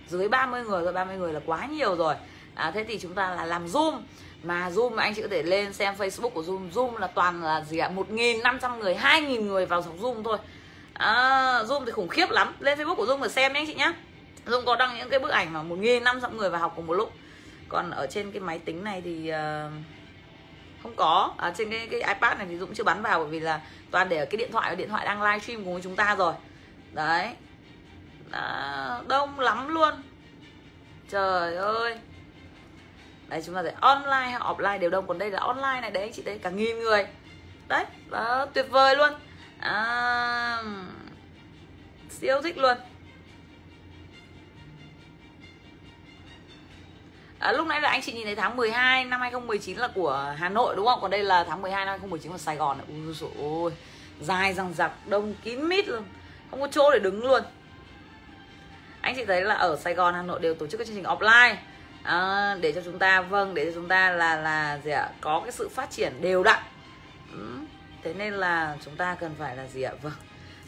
dưới 0.07 0.27
30 0.29 0.63
người 0.63 0.83
rồi 0.83 0.93
30 0.93 1.17
người 1.17 1.33
là 1.33 1.39
quá 1.45 1.65
nhiều 1.65 1.95
rồi. 1.95 2.15
À, 2.57 2.71
thế 2.71 2.83
thì 2.83 2.99
chúng 2.99 3.13
ta 3.13 3.35
là 3.35 3.45
làm 3.45 3.65
zoom. 3.65 4.01
Mà 4.43 4.69
zoom 4.69 4.95
anh 4.95 5.13
chị 5.15 5.21
có 5.21 5.27
thể 5.31 5.43
lên 5.43 5.73
xem 5.73 5.95
facebook 5.97 6.29
của 6.29 6.41
zoom. 6.41 6.71
Zoom 6.71 6.97
là 6.97 7.07
toàn 7.07 7.43
là 7.43 7.61
gì 7.61 7.77
ạ? 7.77 7.89
một 7.89 8.09
nghìn 8.09 8.43
năm 8.43 8.59
trăm 8.61 8.79
người 8.79 8.95
hai 8.95 9.21
nghìn 9.21 9.47
người 9.47 9.65
vào 9.65 9.81
dòng 9.81 9.99
zoom 10.01 10.23
thôi. 10.23 10.37
À, 10.93 11.13
zoom 11.63 11.85
thì 11.85 11.91
khủng 11.91 12.07
khiếp 12.07 12.29
lắm. 12.29 12.55
Lên 12.59 12.79
facebook 12.79 12.95
của 12.95 13.05
zoom 13.05 13.17
mà 13.17 13.27
xem 13.27 13.53
nhé 13.53 13.59
anh 13.59 13.67
chị 13.67 13.73
nhé 13.73 13.93
zoom 14.45 14.65
có 14.65 14.75
đăng 14.75 14.97
những 14.97 15.09
cái 15.09 15.19
bức 15.19 15.31
ảnh 15.31 15.53
mà 15.53 15.63
một 15.63 15.75
nghìn 15.75 16.03
năm 16.03 16.19
trăm 16.21 16.37
người 16.37 16.49
vào 16.49 16.61
học 16.61 16.73
cùng 16.75 16.87
một 16.87 16.93
lúc. 16.93 17.13
Còn 17.69 17.91
ở 17.91 18.07
trên 18.07 18.31
cái 18.31 18.39
máy 18.39 18.59
tính 18.59 18.83
này 18.83 19.01
thì 19.05 19.31
uh, 19.31 19.71
không 20.83 20.95
có. 20.95 21.33
À, 21.37 21.53
trên 21.57 21.69
cái 21.69 21.87
cái 21.91 22.01
ipad 22.01 22.37
này 22.37 22.47
thì 22.49 22.57
dũng 22.57 22.73
chưa 22.73 22.83
bắn 22.83 23.01
vào 23.01 23.19
bởi 23.19 23.27
vì 23.27 23.39
là 23.39 23.61
toàn 23.91 24.09
để 24.09 24.17
ở 24.17 24.25
cái 24.25 24.37
điện 24.37 24.51
thoại 24.51 24.75
điện 24.75 24.89
thoại 24.89 25.05
đang 25.05 25.23
livestream 25.23 25.63
cùng 25.63 25.73
với 25.73 25.81
chúng 25.81 25.95
ta 25.95 26.15
rồi. 26.15 26.33
Đấy. 26.93 27.33
À, 28.31 29.01
đông 29.07 29.39
lắm 29.39 29.67
luôn. 29.67 29.93
Trời 31.09 31.55
ơi 31.55 31.97
đấy 33.29 33.41
chúng 33.45 33.55
ta 33.55 33.61
thấy 33.63 33.73
online 33.81 34.31
hay 34.31 34.39
offline 34.39 34.79
đều 34.79 34.89
đông 34.89 35.07
còn 35.07 35.17
đây 35.17 35.31
là 35.31 35.39
online 35.39 35.81
này 35.81 35.91
đấy 35.91 36.03
anh 36.03 36.13
chị 36.13 36.21
thấy 36.25 36.37
cả 36.37 36.49
nghìn 36.49 36.79
người 36.79 37.07
đấy 37.67 37.85
đó 38.09 38.45
tuyệt 38.53 38.65
vời 38.69 38.95
luôn 38.95 39.11
à, 39.59 40.63
siêu 42.09 42.41
thích 42.41 42.57
luôn 42.57 42.77
À, 47.39 47.51
lúc 47.51 47.67
nãy 47.67 47.81
là 47.81 47.89
anh 47.89 48.01
chị 48.01 48.13
nhìn 48.13 48.25
thấy 48.25 48.35
tháng 48.35 48.55
12 48.57 49.05
năm 49.05 49.21
2019 49.21 49.77
là 49.77 49.87
của 49.87 50.35
Hà 50.37 50.49
Nội 50.49 50.75
đúng 50.75 50.85
không? 50.85 50.99
Còn 51.01 51.11
đây 51.11 51.23
là 51.23 51.43
tháng 51.43 51.61
12 51.61 51.85
năm 51.85 51.91
2019 51.91 52.31
của 52.31 52.37
Sài 52.37 52.55
Gòn. 52.55 52.77
Ui 52.87 53.13
dồi 53.13 53.29
ôi, 53.39 53.71
dài 54.21 54.53
răng 54.53 54.73
rặc, 54.73 54.91
đông 55.07 55.33
kín 55.43 55.69
mít 55.69 55.87
luôn. 55.87 56.03
Không 56.51 56.61
có 56.61 56.67
chỗ 56.71 56.91
để 56.91 56.99
đứng 56.99 57.23
luôn. 57.23 57.43
Anh 59.01 59.15
chị 59.15 59.25
thấy 59.25 59.41
là 59.41 59.55
ở 59.55 59.75
Sài 59.75 59.93
Gòn, 59.93 60.13
Hà 60.13 60.21
Nội 60.21 60.39
đều 60.39 60.53
tổ 60.53 60.67
chức 60.67 60.77
các 60.77 60.87
chương 60.87 60.95
trình 60.95 61.05
offline 61.05 61.55
à, 62.07 62.55
để 62.61 62.71
cho 62.71 62.81
chúng 62.85 62.99
ta 62.99 63.21
vâng 63.21 63.53
để 63.53 63.65
cho 63.65 63.71
chúng 63.75 63.87
ta 63.87 64.09
là 64.09 64.35
là 64.35 64.79
gì 64.83 64.91
ạ 64.91 65.09
có 65.21 65.39
cái 65.43 65.51
sự 65.51 65.69
phát 65.69 65.91
triển 65.91 66.21
đều 66.21 66.43
đặn. 66.43 66.63
Ừ. 67.33 67.57
thế 68.03 68.13
nên 68.13 68.33
là 68.33 68.77
chúng 68.85 68.95
ta 68.95 69.15
cần 69.19 69.35
phải 69.39 69.55
là 69.55 69.67
gì 69.67 69.81
ạ? 69.81 69.91
Vâng 70.01 70.13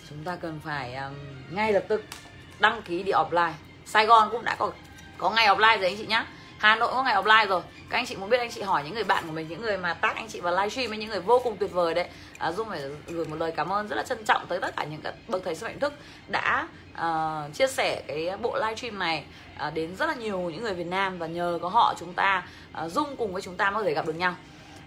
chúng 0.10 0.23
ta 0.23 0.36
cần 0.36 0.60
phải 0.65 0.95
um, 0.95 1.15
ngay 1.49 1.73
lập 1.73 1.84
tức 1.88 2.04
đăng 2.60 2.82
ký 2.82 3.04
đi 3.04 3.12
offline. 3.12 3.52
Sài 3.86 4.06
Gòn 4.06 4.30
cũng 4.32 4.45
đã 4.45 4.56
có 4.56 4.71
có 5.17 5.30
ngày 5.30 5.47
offline 5.47 5.78
rồi 5.78 5.86
anh 5.86 5.97
chị 5.97 6.06
nhá. 6.06 6.25
Hà 6.58 6.75
Nội 6.75 6.89
có 6.93 7.04
ngày 7.04 7.15
offline 7.15 7.47
rồi. 7.47 7.62
Các 7.89 7.97
anh 7.97 8.06
chị 8.06 8.15
muốn 8.15 8.30
biết 8.30 8.38
anh 8.39 8.52
chị 8.52 8.62
hỏi 8.62 8.84
những 8.84 8.93
người 8.93 9.04
bạn 9.04 9.23
của 9.28 9.32
mình 9.32 9.47
những 9.49 9.62
người 9.62 9.78
mà 9.78 9.93
tác 9.93 10.15
anh 10.15 10.28
chị 10.28 10.41
vào 10.41 10.54
livestream 10.54 10.89
với 10.89 10.97
những 10.97 11.10
người 11.10 11.19
vô 11.19 11.41
cùng 11.43 11.58
tuyệt 11.58 11.71
vời 11.71 11.93
đấy. 11.93 12.10
À, 12.38 12.52
Dung 12.52 12.69
phải 12.69 12.82
gửi 13.08 13.25
một 13.25 13.36
lời 13.36 13.54
cảm 13.56 13.69
ơn 13.69 13.88
rất 13.88 13.95
là 13.95 14.04
trân 14.04 14.25
trọng 14.25 14.45
tới 14.47 14.60
tất 14.62 14.75
cả 14.75 14.84
những 14.84 15.02
các 15.02 15.13
bậc 15.28 15.41
thầy 15.45 15.56
sức 15.56 15.65
mạnh 15.65 15.80
thức 15.80 15.93
đã 16.28 16.67
uh, 17.00 17.54
chia 17.54 17.68
sẻ 17.68 18.02
cái 18.08 18.38
bộ 18.42 18.56
livestream 18.56 19.00
này 19.00 19.24
uh, 19.68 19.74
đến 19.74 19.96
rất 19.96 20.06
là 20.06 20.14
nhiều 20.14 20.40
những 20.40 20.64
người 20.64 20.74
Việt 20.74 20.88
Nam 20.88 21.18
và 21.18 21.28
nhờ 21.28 21.60
có 21.62 21.70
họ 21.70 21.94
chúng 22.00 22.14
ta 22.14 22.48
ờ, 22.74 22.86
uh, 22.86 22.92
Dung 22.92 23.16
cùng 23.16 23.34
với 23.34 23.42
chúng 23.42 23.56
ta 23.56 23.72
mới 23.72 23.84
có 23.84 23.88
thể 23.88 23.94
gặp 23.94 24.06
được 24.06 24.16
nhau. 24.16 24.36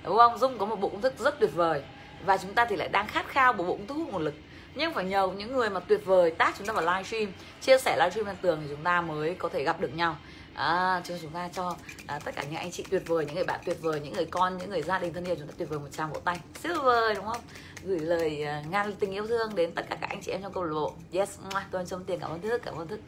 Đúng 0.05 0.17
không? 0.17 0.39
Dung 0.39 0.59
có 0.59 0.67
một 0.67 0.81
bộ 0.81 0.89
công 0.89 1.01
thức 1.01 1.15
rất 1.19 1.41
tuyệt 1.41 1.51
vời 1.55 1.83
và 2.25 2.37
chúng 2.37 2.55
ta 2.55 2.65
thì 2.65 2.77
lại 2.77 2.89
đang 2.89 3.07
khát 3.07 3.29
khao 3.29 3.53
một 3.53 3.65
bộ 3.65 3.73
công 3.73 3.87
thức 3.87 3.95
hút 3.95 4.09
nguồn 4.13 4.25
lực. 4.25 4.35
Nhưng 4.75 4.95
phải 4.95 5.05
nhờ 5.05 5.29
những 5.37 5.53
người 5.53 5.71
mà 5.71 5.81
tuyệt 5.81 6.01
vời 6.05 6.31
tác 6.31 6.55
chúng 6.59 6.67
ta 6.67 6.73
vào 6.73 6.85
livestream 6.85 7.33
chia 7.61 7.79
sẻ 7.79 7.97
livestream 7.97 8.27
lên 8.27 8.37
tường 8.43 8.59
thì 8.63 8.67
chúng 8.71 8.85
ta 8.85 9.01
mới 9.01 9.35
có 9.35 9.49
thể 9.49 9.65
gặp 9.65 9.81
được 9.81 9.95
nhau. 9.95 10.17
À, 10.55 11.01
cho 11.05 11.15
chúng 11.23 11.31
ta 11.31 11.49
cho 11.53 11.77
à, 12.07 12.19
tất 12.25 12.35
cả 12.35 12.43
những 12.43 12.57
anh 12.61 12.71
chị 12.71 12.85
tuyệt 12.91 13.03
vời 13.07 13.25
những 13.27 13.35
người 13.35 13.45
bạn 13.45 13.61
tuyệt 13.65 13.77
vời 13.83 14.01
những 14.01 14.13
người 14.13 14.25
con 14.25 14.59
những 14.59 14.71
người 14.71 14.83
gia 14.83 14.99
đình 14.99 15.13
thân 15.13 15.25
yêu 15.25 15.35
chúng 15.39 15.49
ta 15.49 15.55
tuyệt 15.59 15.69
vời 15.69 15.79
một 15.79 15.89
tràng 15.93 16.13
bộ 16.13 16.21
tay. 16.25 16.41
Siêu 16.63 16.75
vời 16.83 17.15
đúng 17.15 17.27
không? 17.27 17.41
Gửi 17.85 17.99
lời 17.99 18.39
ngăn 18.39 18.71
ngang 18.71 18.93
tình 18.93 19.11
yêu 19.11 19.27
thương 19.27 19.55
đến 19.55 19.73
tất 19.75 19.87
cả 19.89 19.97
các 20.01 20.11
anh 20.11 20.21
chị 20.23 20.33
em 20.33 20.43
trong 20.43 20.53
câu 20.53 20.65
lạc 20.65 20.75
bộ. 20.75 20.95
Yes 21.13 21.39
tôi 21.71 21.85
trong 21.87 22.05
tiền 22.05 22.21
cảm 22.21 22.31
ơn 22.31 22.41
thức 22.41 22.63
cảm 22.65 22.75
ơn 22.79 22.89
thức. 22.89 23.01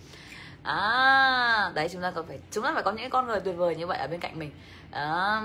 À, 0.62 1.72
đấy 1.74 1.88
chúng 1.92 2.02
ta 2.02 2.10
còn 2.10 2.26
phải 2.26 2.38
chúng 2.50 2.64
ta 2.64 2.70
phải 2.74 2.82
có 2.82 2.92
những 2.92 3.10
con 3.10 3.26
người 3.26 3.40
tuyệt 3.40 3.56
vời 3.56 3.76
như 3.76 3.86
vậy 3.86 3.98
ở 3.98 4.06
bên 4.06 4.20
cạnh 4.20 4.38
mình. 4.38 4.50
Đó, 4.92 5.42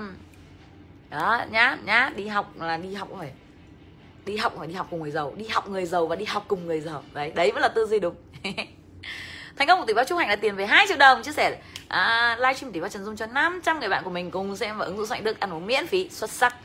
đó 1.10 1.44
nhá 1.50 1.78
nhá 1.84 2.10
đi 2.16 2.26
học 2.26 2.52
là 2.56 2.76
đi 2.76 2.94
học 2.94 3.08
phải 3.18 3.32
đi 4.24 4.36
học 4.36 4.52
phải 4.58 4.68
đi 4.68 4.74
học 4.74 4.86
cùng 4.90 5.00
người 5.00 5.10
giàu 5.10 5.34
đi 5.36 5.46
học 5.48 5.68
người 5.68 5.86
giàu 5.86 6.06
và 6.06 6.16
đi 6.16 6.24
học 6.24 6.44
cùng 6.48 6.66
người 6.66 6.80
giàu. 6.80 7.02
Đấy 7.12 7.32
đấy 7.34 7.50
vẫn 7.52 7.62
là 7.62 7.68
tư 7.68 7.86
duy 7.86 7.98
đúng. 7.98 8.14
Thành 9.56 9.68
công 9.68 9.80
của 9.80 9.86
tỷ 9.86 9.94
phú 9.94 10.00
chúc 10.08 10.18
hạnh 10.18 10.28
là 10.28 10.36
tiền 10.36 10.56
về 10.56 10.66
2 10.66 10.86
triệu 10.88 10.96
đồng 10.96 11.22
chia 11.22 11.32
sẻ. 11.32 11.58
À, 11.88 12.36
livestream 12.40 12.72
tỷ 12.72 12.80
phú 12.80 12.88
trần 12.88 13.04
dung 13.04 13.16
cho 13.16 13.26
500 13.26 13.80
người 13.80 13.88
bạn 13.88 14.04
của 14.04 14.10
mình 14.10 14.30
cùng 14.30 14.56
xem 14.56 14.78
và 14.78 14.84
ứng 14.84 14.96
dụng 14.96 15.06
soạn 15.06 15.24
đức 15.24 15.40
ăn 15.40 15.52
uống 15.52 15.66
miễn 15.66 15.86
phí 15.86 16.08
xuất 16.10 16.30
sắc. 16.30 16.56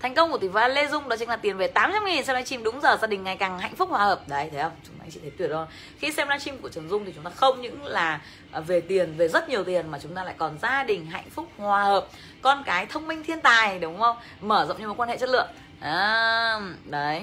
Thành 0.00 0.14
công 0.14 0.30
của 0.30 0.38
tỷ 0.38 0.48
phú 0.48 0.60
Lê 0.70 0.88
Dung 0.88 1.08
đó 1.08 1.16
chính 1.16 1.28
là 1.28 1.36
tiền 1.36 1.56
về 1.56 1.66
800 1.68 2.04
nghìn 2.04 2.24
Xem 2.24 2.36
livestream 2.36 2.62
đúng 2.62 2.80
giờ 2.80 2.98
gia 3.00 3.06
đình 3.06 3.24
ngày 3.24 3.36
càng 3.36 3.58
hạnh 3.58 3.74
phúc 3.74 3.88
hòa 3.88 4.04
hợp 4.04 4.28
Đấy 4.28 4.48
thấy 4.52 4.62
không? 4.62 4.72
Chúng 4.86 4.94
anh 5.00 5.10
chị 5.10 5.20
thấy 5.20 5.30
tuyệt 5.38 5.50
không? 5.52 5.66
Khi 5.98 6.12
xem 6.12 6.28
livestream 6.28 6.58
của 6.58 6.68
Trần 6.68 6.88
Dung 6.88 7.04
thì 7.04 7.12
chúng 7.14 7.24
ta 7.24 7.30
không 7.30 7.60
những 7.60 7.84
là 7.84 8.20
à, 8.52 8.60
về 8.60 8.80
tiền, 8.80 9.14
về 9.16 9.28
rất 9.28 9.48
nhiều 9.48 9.64
tiền 9.64 9.90
Mà 9.90 9.98
chúng 9.98 10.14
ta 10.14 10.24
lại 10.24 10.34
còn 10.38 10.58
gia 10.62 10.84
đình 10.84 11.06
hạnh 11.06 11.30
phúc 11.30 11.48
hòa 11.56 11.84
hợp 11.84 12.06
Con 12.42 12.62
cái 12.66 12.86
thông 12.86 13.06
minh 13.08 13.22
thiên 13.22 13.40
tài 13.40 13.78
đúng 13.78 13.98
không? 13.98 14.16
Mở 14.40 14.66
rộng 14.68 14.78
những 14.78 14.88
mối 14.88 14.96
quan 14.96 15.08
hệ 15.08 15.18
chất 15.18 15.28
lượng 15.28 15.48
à, 15.80 16.60
Đấy 16.84 17.22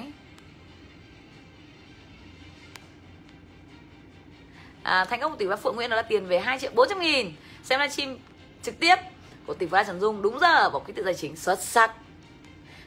à, 4.82 5.04
thành 5.04 5.20
công 5.20 5.32
của 5.32 5.38
tỷ 5.38 5.46
phú 5.46 5.56
Phượng 5.56 5.76
Nguyễn 5.76 5.90
đó 5.90 5.96
là 5.96 6.02
tiền 6.02 6.26
về 6.26 6.40
2 6.40 6.58
triệu 6.58 6.70
400 6.74 7.00
nghìn 7.00 7.32
xem 7.64 7.80
livestream 7.80 8.16
trực 8.62 8.80
tiếp 8.80 8.96
của 9.46 9.54
tỷ 9.54 9.66
phú 9.66 9.76
Trần 9.86 10.00
Dung 10.00 10.22
đúng 10.22 10.38
giờ 10.38 10.70
vào 10.70 10.80
ký 10.80 10.92
tự 10.92 11.02
tài 11.02 11.14
chính 11.14 11.36
xuất 11.36 11.60
sắc 11.60 11.92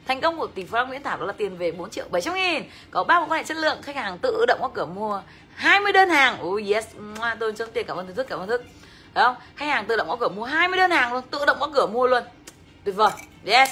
Thành 0.10 0.22
công 0.22 0.38
của 0.38 0.48
tỷ 0.48 0.66
phú 0.66 0.78
Nguyễn 0.88 1.04
Thảo 1.04 1.18
đó 1.18 1.26
là 1.26 1.34
tiền 1.34 1.58
về 1.58 1.72
4 1.72 1.90
triệu 1.90 2.06
700 2.12 2.34
nghìn. 2.34 2.64
Có 2.92 3.04
ba 3.04 3.20
mối 3.20 3.30
quan 3.30 3.40
hệ 3.40 3.44
chất 3.44 3.58
lượng 3.58 3.82
Khách 3.82 3.96
hàng 3.96 4.18
tự 4.18 4.46
động 4.48 4.58
qua 4.62 4.70
cửa 4.74 4.86
mua 4.86 5.22
20 5.56 5.92
đơn 5.92 6.10
hàng. 6.10 6.46
Oh 6.46 6.62
yes 6.68 6.88
Tôi 7.40 7.54
chân 7.54 7.70
tiền 7.74 7.86
cảm 7.88 7.98
ơn 7.98 8.16
thức 8.16 8.28
cảm 8.30 8.40
ơn 8.40 8.48
thức. 8.48 8.64
Đấy 9.14 9.26
không? 9.26 9.36
Khách 9.56 9.66
hàng 9.66 9.86
tự 9.86 9.98
động 9.98 10.08
qua 10.10 10.18
cửa 10.20 10.30
mua 10.30 10.44
20 10.44 10.78
đơn 10.78 10.92
hàng 10.92 11.14
luôn 11.14 11.24
Tự 11.32 11.46
động 11.46 11.58
qua 11.60 11.68
cửa 11.74 11.88
mua 11.88 12.08
luôn. 12.08 12.24
Tuyệt 12.84 12.96
vời 12.96 13.12
Yes. 13.46 13.70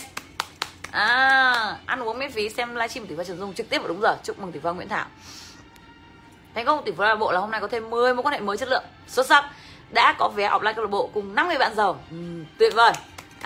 À, 0.92 1.78
ăn 1.86 2.00
uống 2.00 2.20
miễn 2.20 2.32
phí 2.32 2.50
xem 2.50 2.76
livestream 2.76 3.08
tỷ 3.08 3.16
phú 3.16 3.24
Trần 3.24 3.38
Dung 3.38 3.54
trực 3.54 3.70
tiếp 3.70 3.78
vào 3.78 3.88
đúng 3.88 4.02
giờ. 4.02 4.18
Chúc 4.24 4.40
mừng 4.40 4.52
tỷ 4.52 4.60
phú 4.60 4.74
Nguyễn 4.74 4.90
Thảo. 4.90 5.06
Thành 6.56 6.66
công 6.66 6.84
tỷ 6.86 6.92
phú 6.92 6.98
câu 6.98 7.08
lạc 7.08 7.16
bộ 7.16 7.32
là 7.32 7.40
hôm 7.40 7.52
nay 7.52 7.62
có 7.62 7.68
thêm 7.68 7.90
10 7.90 8.14
mối 8.14 8.24
quan 8.24 8.34
hệ 8.34 8.40
mới 8.40 8.58
chất 8.58 8.70
lượng. 8.70 8.84
Xuất 9.08 9.26
sắc. 9.26 9.46
Đã 9.92 10.16
có 10.20 10.30
vé 10.36 10.50
offline 10.50 10.74
câu 10.74 10.86
lạc 10.86 10.92
bộ 10.92 11.10
cùng 11.14 11.36
5 11.36 11.48
người 11.48 11.58
bạn 11.58 11.76
giàu. 11.76 12.00
Ừ, 12.12 12.18
tuyệt 12.58 12.74
vời 12.76 12.94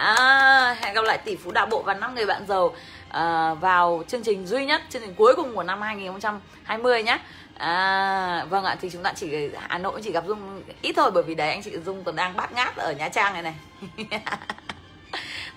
à, 0.01 0.75
hẹn 0.81 0.93
gặp 0.93 1.05
lại 1.05 1.17
tỷ 1.17 1.35
phú 1.35 1.51
đạo 1.51 1.65
bộ 1.65 1.81
và 1.81 1.93
năm 1.93 2.15
người 2.15 2.25
bạn 2.25 2.45
giàu 2.47 2.75
à, 3.09 3.53
vào 3.53 4.03
chương 4.07 4.23
trình 4.23 4.45
duy 4.45 4.65
nhất 4.65 4.81
chương 4.89 5.01
trình 5.01 5.15
cuối 5.15 5.33
cùng 5.35 5.55
của 5.55 5.63
năm 5.63 5.81
2020 5.81 7.03
nhé. 7.03 7.19
À, 7.57 8.45
vâng 8.49 8.63
ạ 8.63 8.75
thì 8.81 8.89
chúng 8.89 9.03
ta 9.03 9.13
chỉ 9.15 9.49
Hà 9.67 9.77
Nội 9.77 10.01
chỉ 10.03 10.11
gặp 10.11 10.23
Dung 10.27 10.63
ít 10.81 10.93
thôi 10.95 11.11
bởi 11.11 11.23
vì 11.23 11.35
đấy 11.35 11.49
anh 11.49 11.63
chị 11.63 11.77
Dung 11.85 12.03
còn 12.03 12.15
đang 12.15 12.35
bát 12.35 12.51
ngát 12.51 12.75
ở 12.75 12.91
Nha 12.91 13.09
Trang 13.09 13.33
này 13.33 13.41
này. 13.41 13.55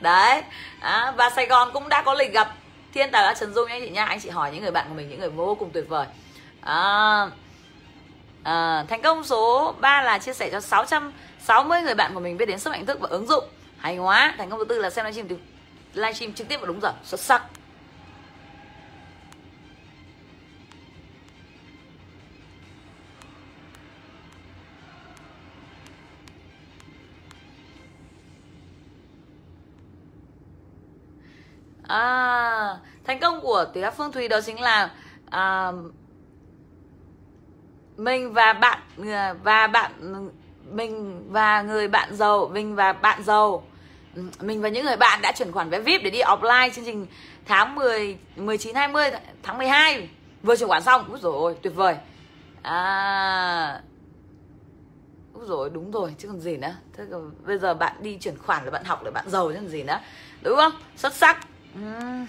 Đấy 0.01 0.43
à, 0.81 1.13
và 1.17 1.31
Sài 1.31 1.47
Gòn 1.47 1.71
cũng 1.73 1.89
đã 1.89 2.03
có 2.03 2.15
lịch 2.15 2.33
gặp 2.33 2.55
Thiên 2.95 3.11
Tài 3.11 3.35
Trần 3.35 3.55
Dung 3.55 3.69
nhé 3.69 3.75
anh 3.75 3.83
chị 3.83 3.91
nha. 3.91 4.05
Anh 4.05 4.21
chị 4.21 4.29
hỏi 4.31 4.51
những 4.53 4.63
người 4.63 4.71
bạn 4.71 4.87
của 4.89 4.95
mình 4.95 5.09
những 5.09 5.21
người 5.21 5.31
vô 5.31 5.55
cùng 5.55 5.71
tuyệt 5.71 5.89
vời. 5.89 6.07
À, 6.61 7.27
à, 8.43 8.85
thành 8.89 9.03
công 9.03 9.25
số 9.25 9.75
3 9.81 10.03
là 10.03 10.19
chia 10.19 10.33
sẻ 10.35 10.49
cho 10.53 10.61
660 10.61 11.83
người 11.83 11.95
bạn 11.95 12.15
của 12.15 12.21
mình 12.21 12.37
biết 12.37 12.47
đến 12.47 12.59
sức 12.59 12.71
mạnh 12.71 12.87
thức 12.87 13.01
và 13.01 13.09
ứng 13.09 13.27
dụng 13.27 13.45
hay 13.85 13.99
quá 13.99 14.35
thành 14.39 14.51
công 14.51 14.59
thứ 14.59 14.65
tư 14.65 14.79
là 14.79 14.91
xem 14.91 15.05
livestream 15.05 15.29
livestream 15.95 16.33
trực 16.33 16.49
tiếp 16.49 16.57
và 16.61 16.67
đúng 16.67 16.81
giờ. 16.81 16.93
Xuất 17.05 17.21
sắc. 17.21 17.43
À, 31.89 32.77
thành 33.05 33.21
công 33.21 33.41
của 33.41 33.65
tỷ 33.75 33.81
phương 33.91 34.13
thùy 34.13 34.29
đó 34.29 34.41
chính 34.41 34.61
là 34.61 34.91
à, 35.31 35.73
mình 37.97 38.33
và 38.33 38.53
bạn 38.53 38.79
và 39.43 39.67
bạn 39.67 39.93
mình 40.71 41.25
và 41.33 41.63
người 41.63 41.89
bạn 41.89 42.15
giàu 42.17 42.49
mình 42.53 42.75
và 42.75 42.93
bạn 42.93 43.23
giàu 43.23 43.65
mình 44.41 44.63
và 44.63 44.69
những 44.69 44.85
người 44.85 44.97
bạn 44.97 45.23
đã 45.23 45.33
chuyển 45.33 45.53
khoản 45.53 45.71
vé 45.71 45.81
VIP 45.81 46.01
để 46.05 46.11
đi 46.11 46.21
offline 46.21 46.71
chương 46.71 46.85
trình 46.85 47.07
tháng 47.47 47.75
10 47.75 48.19
19 48.37 48.75
20 48.75 49.11
tháng 49.43 49.59
12 49.59 50.09
vừa 50.43 50.57
chuyển 50.57 50.69
khoản 50.69 50.83
xong 50.83 51.09
úi 51.09 51.19
rồi, 51.23 51.57
tuyệt 51.63 51.75
vời. 51.75 51.97
À. 52.63 53.81
Úi 55.35 55.47
rồi, 55.47 55.71
đúng 55.71 55.91
rồi, 55.91 56.15
chứ 56.19 56.29
còn 56.29 56.41
gì 56.41 56.57
nữa. 56.57 56.75
Thế 56.97 57.05
còn 57.11 57.31
bây 57.47 57.59
giờ 57.59 57.75
bạn 57.75 57.97
đi 58.01 58.19
chuyển 58.19 58.39
khoản 58.39 58.65
là 58.65 58.71
bạn 58.71 58.85
học 58.85 59.01
để 59.05 59.11
bạn 59.11 59.31
giàu 59.31 59.49
chứ 59.49 59.55
còn 59.55 59.69
gì 59.69 59.83
nữa. 59.83 59.99
Đúng 60.43 60.57
không? 60.57 60.73
Xuất 60.97 61.15
sắc. 61.15 61.47
Uhm. 61.79 62.27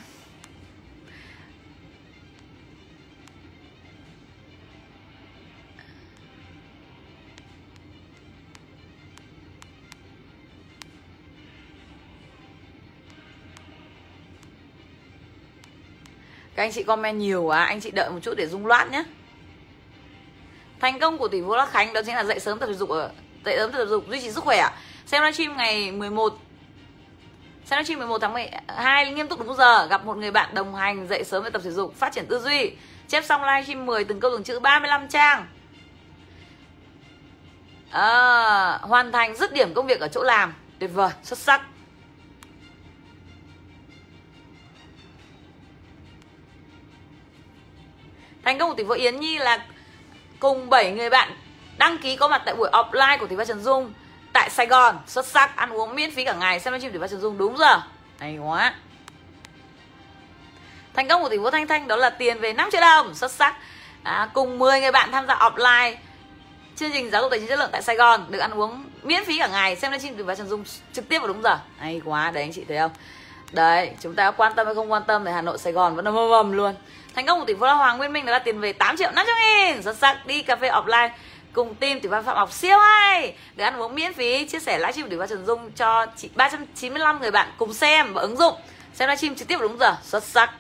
Các 16.56 16.64
anh 16.64 16.72
chị 16.72 16.84
comment 16.84 17.20
nhiều 17.20 17.44
quá 17.44 17.66
Anh 17.66 17.82
chị 17.82 17.92
đợi 17.92 18.10
một 18.10 18.20
chút 18.22 18.34
để 18.38 18.48
dung 18.48 18.66
loát 18.66 18.92
nhé 18.92 19.04
Thành 20.80 21.00
công 21.00 21.18
của 21.18 21.28
tỷ 21.28 21.42
phú 21.42 21.56
Lạc 21.56 21.70
Khánh 21.72 21.94
Đó 21.94 22.02
chính 22.06 22.16
là 22.16 22.24
dậy 22.24 22.40
sớm 22.40 22.60
tập 22.60 22.68
thể 22.68 22.74
dục 22.74 22.90
ở 22.90 23.10
Dậy 23.46 23.56
sớm 23.58 23.72
tập 23.72 23.78
thể 23.78 23.86
dục 23.86 24.04
duy 24.10 24.22
trì 24.22 24.32
sức 24.32 24.44
khỏe 24.44 24.70
Xem 25.06 25.22
livestream 25.24 25.58
ngày 25.58 25.92
11 25.92 26.34
Xem 27.66 27.78
livestream 27.78 28.00
11 28.00 28.18
tháng 28.22 28.34
12 28.34 29.12
nghiêm 29.12 29.28
túc 29.28 29.40
đúng 29.40 29.56
giờ 29.56 29.88
Gặp 29.88 30.06
một 30.06 30.18
người 30.18 30.32
bạn 30.32 30.50
đồng 30.54 30.76
hành 30.76 31.08
dậy 31.08 31.24
sớm 31.24 31.44
để 31.44 31.50
tập 31.50 31.62
thể 31.64 31.72
dục 31.72 31.96
Phát 31.96 32.14
triển 32.14 32.26
tư 32.26 32.40
duy. 32.40 32.72
Chép 33.08 33.26
xong 33.26 33.44
livestream 33.44 33.86
10 33.86 34.04
từng 34.04 34.20
câu 34.20 34.32
từng 34.32 34.44
chữ 34.44 34.60
35 34.60 35.08
trang. 35.08 35.48
À, 37.92 38.80
Hoàn 38.82 39.12
thành 39.12 39.36
dứt 39.36 39.54
điểm 39.54 39.74
công 39.74 39.88
việc 39.88 40.00
ở 40.00 40.08
chỗ 40.08 40.24
làm. 40.24 40.54
Tuyệt 40.80 40.92
vời, 40.94 41.10
xuất 41.24 41.40
sắc. 41.40 41.62
Thành 48.46 48.58
công 48.58 48.70
của 48.70 48.76
tỷ 48.76 48.84
phú 48.84 48.94
Yến 48.94 49.20
Nhi 49.20 49.38
là 49.38 49.66
cùng 50.40 50.70
7 50.70 50.92
người 50.92 51.10
bạn 51.10 51.32
đăng 51.78 51.98
ký 51.98 52.16
có 52.16 52.28
mặt 52.28 52.42
tại 52.46 52.56
buổi 52.56 52.70
offline 52.72 53.18
của 53.18 53.28
tỷ 53.28 53.36
phú 53.36 53.44
Trần 53.48 53.64
Dung 53.64 53.94
tại 54.34 54.50
Sài 54.50 54.68
Gòn 54.68 54.98
xuất 55.08 55.26
sắc 55.26 55.56
ăn 55.56 55.70
uống 55.70 55.96
miễn 55.96 56.12
phí 56.12 56.26
cả 56.26 56.34
ngày. 56.34 56.60
Xem 56.60 56.74
livestream 56.74 56.94
tỷ 56.94 57.00
phú 57.00 57.08
Trần 57.08 57.22
Dung 57.22 57.38
đúng 57.38 57.58
giờ. 57.58 57.82
Hay 58.20 58.38
quá. 58.38 58.74
Thành 60.94 61.08
công 61.08 61.22
của 61.22 61.30
tỷ 61.30 61.38
phú 61.38 61.50
Thanh 61.50 61.68
Thanh 61.68 61.88
đó 61.88 61.96
là 61.96 62.10
tiền 62.10 62.40
về 62.40 62.54
5 62.54 62.70
triệu 62.72 62.82
đồng 62.82 63.16
xuất 63.16 63.32
sắc. 63.32 63.56
À, 64.04 64.30
cùng 64.34 64.60
10 64.60 64.82
người 64.82 64.92
bạn 64.92 65.12
tham 65.12 65.28
gia 65.28 65.36
offline 65.36 65.96
chương 66.76 66.92
trình 66.92 67.12
giáo 67.12 67.22
dục 67.22 67.32
tài 67.32 67.40
chính 67.40 67.50
chất 67.50 67.60
lượng 67.60 67.70
tại 67.72 67.82
Sài 67.82 67.96
Gòn 67.96 68.26
được 68.30 68.40
ăn 68.40 68.52
uống 68.52 68.86
miễn 69.04 69.26
phí 69.26 69.38
cả 69.38 69.48
ngày. 69.48 69.76
Xem 69.76 69.92
livestream 69.92 70.18
tỷ 70.18 70.24
phú 70.24 70.36
Trần 70.38 70.48
Dung 70.48 70.64
trực 70.94 71.10
tiếp 71.10 71.20
vào 71.20 71.28
đúng 71.28 71.42
giờ. 71.42 71.60
Hay 71.78 72.02
quá 72.06 72.32
đấy 72.32 72.44
anh 72.44 72.54
chị 72.54 72.64
thấy 72.68 72.78
không? 72.78 72.92
Đấy 73.52 73.92
chúng 74.02 74.16
ta 74.16 74.32
quan 74.32 74.54
tâm 74.56 74.66
hay 74.66 74.76
không 74.76 74.92
quan 74.92 75.04
tâm 75.08 75.26
thì 75.26 75.32
Hà 75.32 75.42
Nội 75.42 75.58
Sài 75.58 75.74
Gòn 75.74 75.96
vẫn 75.96 76.06
là 76.06 76.12
ầm 76.38 76.52
luôn 76.52 76.76
thành 77.16 77.26
công 77.26 77.40
của 77.40 77.46
tỷ 77.46 77.54
phú 77.54 77.60
Hoàng 77.60 77.98
Nguyên 77.98 78.14
Minh 78.14 78.26
đó 78.26 78.32
là 78.32 78.40
tiền 78.40 78.60
về 78.60 78.74
8 78.74 78.98
triệu 78.98 79.12
500 79.12 79.36
nghìn. 79.48 79.84
Xuất 79.84 79.98
sắc, 79.98 80.26
đi 80.26 80.42
cà 80.42 80.56
phê 80.56 80.70
offline 80.70 81.10
cùng 81.54 81.76
team 81.76 82.00
tỷ 82.00 82.10
phú 82.10 82.16
Phạm 82.26 82.36
Ngọc 82.36 82.52
siêu 82.52 82.80
hay 82.80 83.36
được 83.56 83.64
ăn 83.64 83.78
uống 83.78 83.96
miễn 83.96 84.14
phí, 84.14 84.48
chia 84.48 84.60
sẻ 84.60 84.80
livestream 84.80 85.10
tỷ 85.10 85.18
phú 85.18 85.26
Trần 85.30 85.46
Dung 85.46 85.72
cho 85.72 86.06
chị 86.18 86.30
395 86.36 87.20
người 87.22 87.32
bạn 87.32 87.52
cùng 87.58 87.74
xem 87.74 88.14
và 88.14 88.22
ứng 88.22 88.38
dụng. 88.38 88.56
Xem 88.94 89.10
livestream 89.10 89.36
trực 89.36 89.48
tiếp 89.48 89.58
đúng 89.62 89.78
giờ. 89.80 89.96
Xuất 90.04 90.24
sắc. 90.24 90.52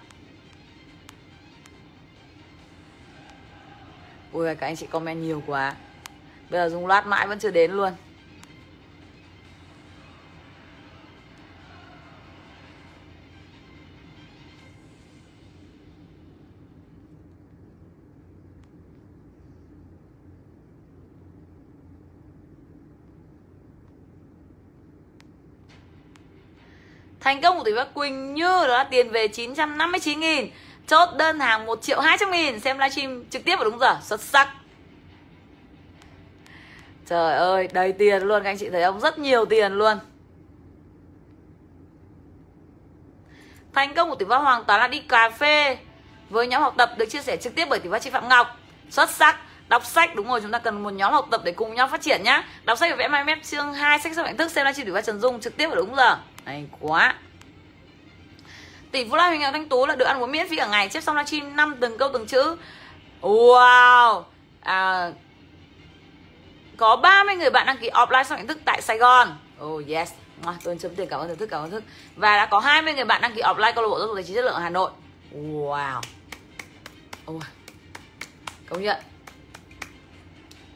Ui, 4.31 4.55
các 4.55 4.67
anh 4.67 4.75
chị 4.75 4.87
comment 4.91 5.21
nhiều 5.21 5.43
quá. 5.47 5.73
Bây 6.49 6.61
giờ 6.61 6.69
Dung 6.69 6.87
loát 6.87 7.07
mãi 7.07 7.27
vẫn 7.27 7.39
chưa 7.39 7.51
đến 7.51 7.71
luôn. 7.71 7.93
Thành 27.25 27.41
công 27.41 27.57
của 27.57 27.63
tỷ 27.63 27.73
bác 27.73 27.93
Quỳnh 27.93 28.33
Như 28.33 28.43
đó 28.43 28.67
là 28.67 28.83
tiền 28.83 29.09
về 29.09 29.27
959 29.27 30.19
nghìn, 30.19 30.49
Chốt 30.87 31.09
đơn 31.17 31.39
hàng 31.39 31.65
1 31.65 31.81
triệu 31.81 31.99
200 31.99 32.31
nghìn. 32.31 32.59
Xem 32.59 32.77
livestream 32.77 33.23
trực 33.29 33.45
tiếp 33.45 33.55
vào 33.55 33.65
đúng 33.65 33.79
giờ, 33.79 33.97
Xuất 34.01 34.21
sắc. 34.21 34.49
Trời 37.05 37.33
ơi, 37.33 37.67
đầy 37.73 37.91
tiền 37.91 38.21
luôn, 38.21 38.43
Các 38.43 38.49
anh 38.49 38.57
chị 38.57 38.69
thấy 38.69 38.83
không? 38.83 38.99
Rất 38.99 39.19
nhiều 39.19 39.45
tiền 39.45 39.73
luôn. 39.73 39.97
Thành 43.73 43.93
công 43.93 44.09
của 44.09 44.15
tỷ 44.15 44.25
bác 44.25 44.37
hoàn 44.37 44.63
toàn 44.63 44.79
là 44.79 44.87
đi 44.87 44.99
cà 44.99 45.29
phê 45.29 45.77
với 46.29 46.47
nhóm 46.47 46.61
học 46.61 46.73
tập 46.77 46.91
được 46.97 47.05
chia 47.05 47.21
sẻ 47.21 47.37
trực 47.37 47.55
tiếp 47.55 47.65
bởi 47.69 47.79
tỷ 47.79 47.89
phú 47.89 47.97
chị 48.01 48.09
phạm 48.09 48.29
ngọc. 48.29 48.47
Xuất 48.89 49.09
sắc. 49.09 49.39
Đọc 49.67 49.85
sách, 49.85 50.15
đúng 50.15 50.27
rồi, 50.27 50.41
chúng 50.41 50.51
ta 50.51 50.59
cần 50.59 50.83
một 50.83 50.93
nhóm 50.93 51.13
học 51.13 51.27
tập 51.31 51.41
để 51.43 51.51
cùng 51.51 51.75
nhau 51.75 51.87
phát 51.87 52.01
triển 52.01 52.23
nhá. 52.23 52.43
Đọc 52.65 52.77
sách 52.77 52.91
về 52.91 52.95
vẽ 52.95 53.07
mai 53.07 53.23
mép 53.23 53.43
chương 53.43 53.73
2 53.73 53.99
sách 53.99 54.15
sách 54.15 54.25
hạnh 54.25 54.37
thức. 54.37 54.51
Xem 54.51 54.65
livestream 54.65 54.85
tỷ 54.85 54.93
phú 54.93 55.05
trần 55.05 55.19
dung 55.19 55.39
trực 55.39 55.57
tiếp 55.57 55.67
vào 55.67 55.75
đúng 55.75 55.95
giờ 55.95 56.17
hay 56.45 56.65
quá. 56.79 57.15
Tỷ 58.91 59.09
phú 59.09 59.15
la 59.15 59.27
huỳnh 59.27 59.41
ngọc 59.41 59.53
thanh 59.53 59.69
tú 59.69 59.85
là 59.85 59.95
được 59.95 60.05
ăn 60.05 60.21
uống 60.21 60.31
miễn 60.31 60.49
phí 60.49 60.55
cả 60.55 60.67
ngày 60.67 60.89
chép 60.89 61.03
xong 61.03 61.15
livestream 61.15 61.55
năm 61.55 61.75
từng 61.79 61.97
câu 61.97 62.09
từng 62.13 62.27
chữ. 62.27 62.55
Wow. 63.21 64.23
À, 64.61 65.11
có 66.77 66.95
30 66.95 67.35
người 67.35 67.49
bạn 67.49 67.65
đăng 67.65 67.77
ký 67.77 67.89
offline 67.89 68.23
xong 68.23 68.37
hình 68.37 68.47
thức 68.47 68.57
tại 68.65 68.81
Sài 68.81 68.97
Gòn. 68.97 69.37
Oh 69.63 69.87
yes. 69.87 70.11
Tôi 70.63 70.77
chấm 70.79 70.95
tiền 70.95 71.07
cảm 71.09 71.19
ơn 71.19 71.27
thưởng 71.27 71.37
thức 71.37 71.49
cảm 71.51 71.63
ơn 71.63 71.71
thức. 71.71 71.83
Và 72.15 72.37
đã 72.37 72.45
có 72.45 72.59
20 72.59 72.93
người 72.93 73.05
bạn 73.05 73.21
đăng 73.21 73.35
ký 73.35 73.41
offline 73.41 73.73
câu 73.73 73.83
lạc 73.83 73.89
bộ 73.89 73.99
giáo 73.99 74.07
dục 74.07 74.15
tài 74.15 74.23
chính 74.23 74.35
chất 74.35 74.45
lượng 74.45 74.53
ở 74.53 74.59
Hà 74.59 74.69
Nội. 74.69 74.91
Wow. 75.33 76.01
Oh. 77.31 77.43
công 78.69 78.81
nhận. 78.81 78.97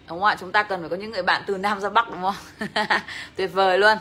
Đúng 0.09 0.19
không 0.19 0.23
ạ? 0.23 0.35
Chúng 0.39 0.51
ta 0.51 0.63
cần 0.63 0.79
phải 0.79 0.89
có 0.89 0.95
những 0.95 1.11
người 1.11 1.23
bạn 1.23 1.43
từ 1.47 1.57
nam 1.57 1.79
ra 1.79 1.89
bắc 1.89 2.09
đúng 2.09 2.21
không? 2.21 2.67
Tuyệt 3.35 3.49
vời 3.53 3.77
luôn 3.77 3.97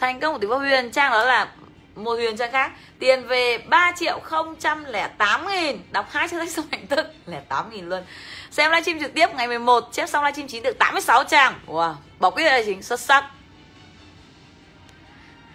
thành 0.00 0.20
công 0.20 0.32
của 0.32 0.38
tỷ 0.38 0.46
phú 0.46 0.58
huyền, 0.58 0.90
trang 0.90 1.12
đó 1.12 1.24
là 1.24 1.48
một 1.94 2.12
huyền 2.12 2.36
trang 2.36 2.52
khác. 2.52 2.72
Tiền 2.98 3.26
về 3.26 3.58
3 3.58 3.92
triệu 3.96 4.20
008 4.60 5.46
nghìn. 5.46 5.80
Đọc 5.92 6.06
hai 6.10 6.28
chương 6.28 6.40
sách 6.40 6.50
xong 6.50 6.64
hạnh 6.72 6.86
thức. 6.86 7.06
Lẻ 7.26 7.40
8 7.48 7.70
nghìn 7.70 7.88
luôn. 7.88 8.02
Xem 8.50 8.70
livestream 8.70 9.00
trực 9.00 9.14
tiếp 9.14 9.34
ngày 9.34 9.46
11 9.46 9.88
chép 9.92 10.08
xong 10.08 10.24
livestream 10.24 10.48
chính 10.48 10.62
được 10.62 10.78
86 10.78 11.24
trang. 11.24 11.54
Wow 11.66 11.94
bỏ 12.18 12.30
quyết 12.30 12.44
tài 12.44 12.64
chính 12.64 12.82
xuất 12.82 13.00
sắc. 13.00 13.24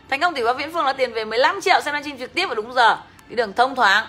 Thành 0.10 0.20
công 0.20 0.34
tỷ 0.34 0.42
phú 0.42 0.54
viễn 0.58 0.74
phương 0.74 0.86
là 0.86 0.94
tiền 0.94 1.14
về 1.14 1.26
15 1.26 1.62
triệu, 1.62 1.82
xem 1.82 1.94
livestream 1.94 2.20
trực 2.20 2.34
tiếp 2.34 2.46
vào 2.46 2.56
đúng 2.56 2.74
giờ. 2.74 2.98
Đi 3.30 3.36
đường 3.36 3.54
thông 3.54 3.76
thoáng. 3.76 4.08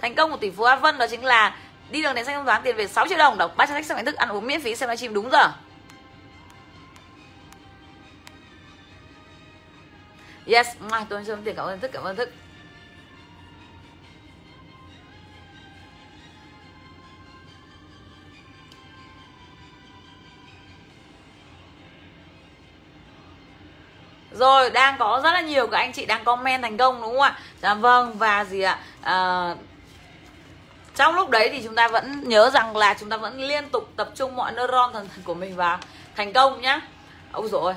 Thành 0.00 0.14
công 0.14 0.30
của 0.30 0.36
tỷ 0.36 0.50
phú 0.50 0.64
A 0.64 0.76
Vân 0.76 0.98
đó 0.98 1.06
chính 1.10 1.24
là 1.24 1.56
đi 1.90 2.02
đường 2.02 2.14
đến 2.14 2.24
xanh 2.24 2.34
thông 2.34 2.44
thoáng, 2.44 2.62
tiền 2.64 2.76
về 2.76 2.86
6 2.86 3.08
triệu 3.08 3.18
đồng. 3.18 3.38
Đọc 3.38 3.56
ba 3.56 3.66
sách 3.66 3.86
xong 3.86 3.96
hạnh 3.96 4.04
thức, 4.04 4.16
ăn 4.16 4.28
uống 4.28 4.46
miễn 4.46 4.60
phí, 4.60 4.74
xem 4.74 4.88
livestream 4.88 5.14
đúng 5.14 5.30
giờ. 5.30 5.48
Yes 10.48 10.66
ngoài 10.88 11.04
tôi 11.08 11.24
xin 11.24 11.44
tiền 11.44 11.56
cảm 11.56 11.66
ơn 11.66 11.80
thức 11.80 11.90
cảm 11.92 12.04
ơn 12.04 12.16
thức 12.16 12.30
Rồi 24.38 24.70
đang 24.70 24.96
có 24.98 25.20
rất 25.24 25.32
là 25.32 25.40
nhiều 25.40 25.66
các 25.66 25.78
anh 25.78 25.92
chị 25.92 26.06
đang 26.06 26.24
comment 26.24 26.62
thành 26.62 26.76
công 26.76 27.02
đúng 27.02 27.12
không 27.12 27.20
ạ? 27.20 27.38
Dạ 27.62 27.74
vâng 27.74 28.18
và 28.18 28.44
gì 28.44 28.60
ạ? 28.60 28.78
À, 29.02 29.54
trong 30.94 31.14
lúc 31.14 31.30
đấy 31.30 31.48
thì 31.52 31.62
chúng 31.64 31.74
ta 31.74 31.88
vẫn 31.88 32.28
nhớ 32.28 32.50
rằng 32.50 32.76
là 32.76 32.94
chúng 33.00 33.08
ta 33.08 33.16
vẫn 33.16 33.40
liên 33.40 33.68
tục 33.68 33.88
tập 33.96 34.08
trung 34.14 34.36
mọi 34.36 34.52
neuron 34.52 34.92
thần 34.92 35.08
của 35.24 35.34
mình 35.34 35.56
vào 35.56 35.78
thành 36.16 36.32
công 36.32 36.60
nhá. 36.60 36.80
Ôi 37.32 37.48
rồi 37.50 37.74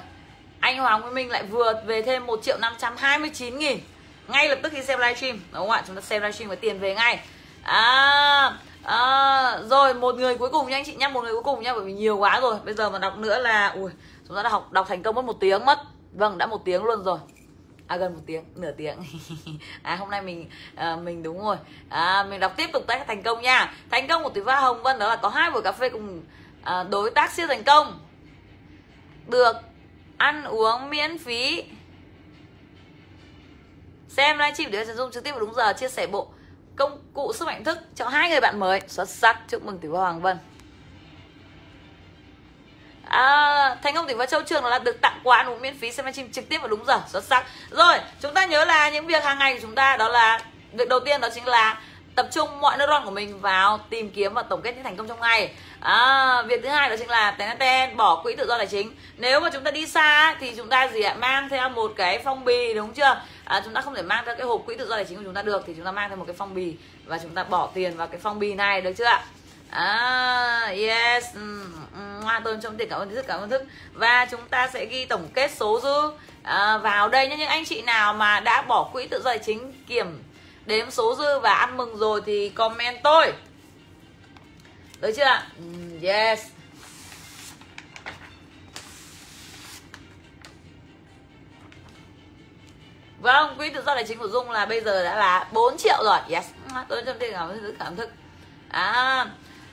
anh 0.62 0.78
Hoàng 0.78 1.02
với 1.02 1.12
Minh 1.12 1.30
lại 1.30 1.44
vừa 1.44 1.74
về 1.86 2.02
thêm 2.02 2.26
1 2.26 2.40
triệu 2.44 2.58
529 2.58 3.58
nghìn. 3.58 3.80
Ngay 4.28 4.50
lập 4.50 4.60
tức 4.64 4.72
khi 4.72 4.84
xem 4.84 5.00
livestream. 5.00 5.36
Đúng 5.36 5.62
không 5.62 5.70
ạ? 5.70 5.84
Chúng 5.88 5.96
ta 5.96 6.02
xem 6.02 6.22
livestream 6.22 6.48
với 6.48 6.58
tiền 6.58 6.80
về 6.80 6.96
ngay. 6.96 7.20
À, 7.64 8.58
à, 8.84 9.58
rồi 9.64 9.94
một 9.94 10.16
người 10.16 10.38
cuối 10.38 10.50
cùng 10.50 10.70
nha 10.70 10.78
anh 10.78 10.84
chị 10.86 10.96
nhá 10.96 11.10
một 11.10 11.22
người 11.22 11.34
cuối 11.34 11.44
cùng 11.44 11.64
nha 11.64 11.74
bởi 11.74 11.84
vì 11.84 11.94
nhiều 11.94 12.18
quá 12.18 12.40
rồi. 12.40 12.56
Bây 12.66 12.74
giờ 12.74 12.90
mà 12.90 13.00
đọc 13.00 13.18
nữa 13.18 13.40
là 13.40 13.68
ui 13.68 13.92
chúng 14.28 14.38
ta 14.38 14.44
đã 14.44 14.50
học 14.50 14.72
đọc 14.72 14.86
thành 14.90 15.04
công 15.04 15.16
mất 15.16 15.26
một 15.26 15.40
tiếng 15.40 15.66
mất. 15.66 15.80
Vâng 16.14 16.38
đã 16.38 16.46
một 16.46 16.66
tiếng 16.66 16.84
luôn 16.84 17.04
rồi. 17.04 17.18
À 17.88 17.98
gần 17.98 18.14
một 18.14 18.22
tiếng 18.26 18.44
nửa 18.56 18.72
tiếng. 18.72 18.98
À 19.84 19.96
hôm 19.96 20.10
nay 20.10 20.22
mình 20.22 20.50
à, 20.76 20.96
mình 20.96 21.24
đúng 21.24 21.46
rồi. 21.46 21.58
À, 21.90 22.26
mình 22.30 22.40
đọc 22.40 22.54
tiếp 22.58 22.70
tục 22.74 22.84
tác 22.88 23.08
thành 23.08 23.24
công 23.24 23.42
nha. 23.42 23.74
Thành 23.92 24.08
công 24.08 24.24
của 24.24 24.30
tỷ 24.30 24.42
phú 24.42 24.52
hồng 24.52 24.84
vân 24.84 25.00
đó 25.00 25.08
là 25.08 25.16
có 25.16 25.30
hai 25.30 25.52
buổi 25.52 25.62
cà 25.62 25.72
phê 25.72 25.90
cùng 25.90 26.22
à, 26.64 26.84
đối 26.84 27.12
tác 27.12 27.32
siêu 27.32 27.48
thành 27.48 27.64
công. 27.64 28.00
Được 29.28 29.71
ăn 30.22 30.44
uống 30.44 30.90
miễn 30.90 31.18
phí. 31.18 31.64
Xem 34.10 34.38
livestream 34.38 34.72
để 34.72 34.86
sử 34.86 34.96
Dung 34.96 35.12
trực 35.12 35.24
tiếp 35.24 35.32
vào 35.32 35.40
đúng 35.40 35.54
giờ 35.54 35.74
chia 35.74 35.90
sẻ 35.90 36.08
bộ 36.08 36.28
công 36.76 37.00
cụ 37.14 37.34
sức 37.34 37.46
mạnh 37.46 37.64
thức 37.64 37.78
cho 37.96 38.08
hai 38.08 38.30
người 38.30 38.42
bạn 38.42 38.60
mới. 38.60 38.82
Xuất 38.88 39.10
sắc 39.10 39.40
chúc 39.48 39.64
mừng 39.64 39.80
tiểu 39.80 39.92
phú 39.92 39.98
Hoàng 39.98 40.22
Vân. 40.22 40.38
À, 43.06 43.76
thành 43.84 43.94
công 43.96 44.08
tỉnh 44.08 44.18
phú 44.18 44.26
Châu 44.26 44.42
Trường 44.42 44.66
là 44.66 44.80
được 44.80 45.02
tặng 45.02 45.20
quà 45.24 45.38
ăn 45.38 45.48
uống 45.50 45.62
miễn 45.62 45.78
phí 45.78 45.92
xem 45.92 46.06
livestream 46.06 46.32
trực 46.32 46.50
tiếp 46.50 46.58
vào 46.58 46.68
đúng 46.68 46.86
giờ. 46.86 47.02
Xuất 47.08 47.24
sắc. 47.24 47.46
Rồi 47.70 47.98
chúng 48.22 48.34
ta 48.34 48.46
nhớ 48.46 48.66
là 48.66 48.90
những 48.90 49.08
việc 49.08 49.24
hàng 49.24 49.40
ngày 49.40 49.54
của 49.54 49.60
chúng 49.62 49.76
ta 49.76 49.98
đó 49.98 50.08
là 50.10 50.40
việc 50.74 50.90
đầu 50.90 51.00
tiên 51.00 51.22
đó 51.22 51.30
chính 51.36 51.48
là 51.48 51.82
tập 52.16 52.28
trung 52.32 52.62
mọi 52.62 52.78
neuron 52.78 53.06
của 53.06 53.12
mình 53.12 53.42
vào 53.42 53.78
tìm 53.90 54.10
kiếm 54.10 54.34
và 54.34 54.42
tổng 54.42 54.62
kết 54.62 54.76
những 54.76 54.84
thành 54.84 54.96
công 54.96 55.08
trong 55.08 55.20
ngày. 55.20 55.54
À, 55.80 56.42
việc 56.42 56.64
thứ 56.64 56.70
hai 56.70 56.90
đó 56.90 56.96
chính 57.00 57.10
là 57.10 57.32
tên 57.32 57.58
ten 57.58 57.98
bỏ 57.98 58.22
quỹ 58.24 58.36
tự 58.36 58.48
do 58.48 58.58
tài 58.58 58.68
chính. 58.68 58.96
Nếu 59.18 59.40
mà 59.40 59.50
chúng 59.54 59.64
ta 59.64 59.72
đi 59.72 59.88
xa 59.88 60.36
thì 60.40 60.54
chúng 60.58 60.70
ta 60.70 60.88
gì 60.88 61.02
ạ? 61.02 61.16
Mang 61.20 61.50
theo 61.50 61.70
một 61.70 61.92
cái 61.96 62.20
phong 62.20 62.46
bì 62.46 62.74
đúng 62.74 62.94
chưa? 62.94 63.22
À, 63.46 63.62
chúng 63.64 63.74
ta 63.74 63.82
không 63.82 63.96
thể 63.96 64.02
mang 64.02 64.24
theo 64.26 64.36
cái 64.36 64.46
hộp 64.48 64.62
quỹ 64.66 64.76
tự 64.78 64.88
do 64.88 64.96
tài 64.96 65.06
chính 65.06 65.18
của 65.18 65.24
chúng 65.24 65.34
ta 65.34 65.42
được 65.42 65.64
thì 65.68 65.74
chúng 65.74 65.86
ta 65.86 65.92
mang 65.92 66.10
theo 66.10 66.18
một 66.18 66.26
cái 66.28 66.36
phong 66.38 66.54
bì 66.54 66.76
và 67.06 67.18
chúng 67.18 67.32
ta 67.32 67.44
bỏ 67.44 67.70
tiền 67.74 67.98
vào 67.98 68.08
cái 68.08 68.20
phong 68.24 68.40
bì 68.40 68.54
này 68.54 68.82
được 68.82 68.94
chưa 68.98 69.06
ạ? 69.06 69.24
À 69.70 70.74
yes 70.78 71.26
hoa 72.22 72.36
ừ, 72.36 72.42
ừ 72.42 72.42
tôi 72.44 72.58
trong 72.64 72.78
tiền 72.78 72.90
cảm 72.90 73.00
ơn 73.00 73.16
thức 73.16 73.26
cảm 73.28 73.40
ơn 73.40 73.50
thức. 73.50 73.64
Và 73.94 74.28
chúng 74.32 74.48
ta 74.50 74.68
sẽ 74.74 74.86
ghi 74.86 75.06
tổng 75.06 75.28
kết 75.34 75.52
số 75.52 75.80
dư 75.84 76.12
à, 76.44 76.78
vào 76.78 77.10
đây 77.10 77.28
nhé. 77.28 77.38
Những 77.38 77.48
anh 77.48 77.66
chị 77.66 77.82
nào 77.82 78.14
mà 78.14 78.40
đã 78.40 78.62
bỏ 78.62 78.90
quỹ 78.94 79.08
tự 79.08 79.22
do 79.24 79.30
tài 79.30 79.40
chính 79.40 79.74
kiểm 79.88 80.24
đếm 80.66 80.92
số 80.92 81.16
dư 81.16 81.40
và 81.40 81.54
ăn 81.54 81.78
mừng 81.78 81.98
rồi 81.98 82.22
thì 82.26 82.50
comment 82.50 82.98
tôi 83.04 83.34
được 85.02 85.12
chưa 85.16 85.24
ạ 85.24 85.48
ừ, 85.58 86.08
yes 86.08 86.40
Vâng, 93.22 93.54
quỹ 93.58 93.70
tự 93.70 93.84
do 93.86 93.96
tài 93.96 94.04
chính 94.04 94.18
của 94.18 94.28
Dung 94.28 94.52
là 94.52 94.66
bây 94.66 94.82
giờ 94.82 95.04
đã 95.04 95.16
là 95.16 95.48
4 95.52 95.78
triệu 95.78 95.98
rồi. 96.04 96.18
Yes. 96.30 96.46
Tôi 96.88 97.04
trong 97.06 97.18
tiền 97.20 97.34
cảm 97.34 97.50
thức 97.50 97.76
cảm 97.80 97.96
thức. 97.96 98.10
À, 98.70 99.26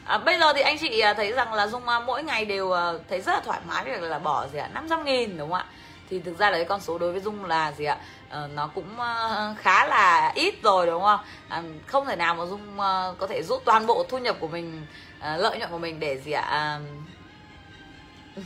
à, 0.04 0.18
bây 0.18 0.38
giờ 0.38 0.52
thì 0.52 0.60
anh 0.60 0.78
chị 0.78 1.00
à, 1.00 1.14
thấy 1.14 1.32
rằng 1.32 1.54
là 1.54 1.66
Dung 1.66 1.88
à, 1.88 2.00
mỗi 2.00 2.22
ngày 2.22 2.44
đều 2.44 2.72
à, 2.72 2.92
thấy 3.08 3.20
rất 3.20 3.32
là 3.32 3.40
thoải 3.40 3.60
mái 3.68 3.84
việc 3.84 4.02
là 4.02 4.18
bỏ 4.18 4.46
gì 4.52 4.58
ạ? 4.58 4.68
500 4.74 5.04
nghìn 5.04 5.36
đúng 5.36 5.50
không 5.50 5.58
ạ? 5.58 5.64
Thì 6.10 6.20
thực 6.20 6.38
ra 6.38 6.50
là 6.50 6.56
cái 6.56 6.64
con 6.64 6.80
số 6.80 6.98
đối 6.98 7.12
với 7.12 7.20
Dung 7.20 7.44
là 7.44 7.72
gì 7.72 7.84
ạ? 7.84 7.98
Uh, 8.28 8.50
nó 8.54 8.70
cũng 8.74 8.96
uh, 8.96 9.58
khá 9.58 9.86
là 9.86 10.32
ít 10.34 10.54
rồi 10.62 10.86
đúng 10.86 11.02
không? 11.02 11.20
À, 11.48 11.62
không 11.86 12.06
thể 12.06 12.16
nào 12.16 12.34
mà 12.34 12.46
dung 12.46 12.60
uh, 12.74 13.18
có 13.18 13.26
thể 13.28 13.42
rút 13.42 13.64
toàn 13.64 13.86
bộ 13.86 14.06
thu 14.08 14.18
nhập 14.18 14.36
của 14.40 14.48
mình 14.48 14.86
uh, 15.18 15.40
lợi 15.40 15.58
nhuận 15.58 15.70
của 15.70 15.78
mình 15.78 16.00
để 16.00 16.18
gì 16.18 16.32
ạ 16.32 16.80
uh, 16.80 17.08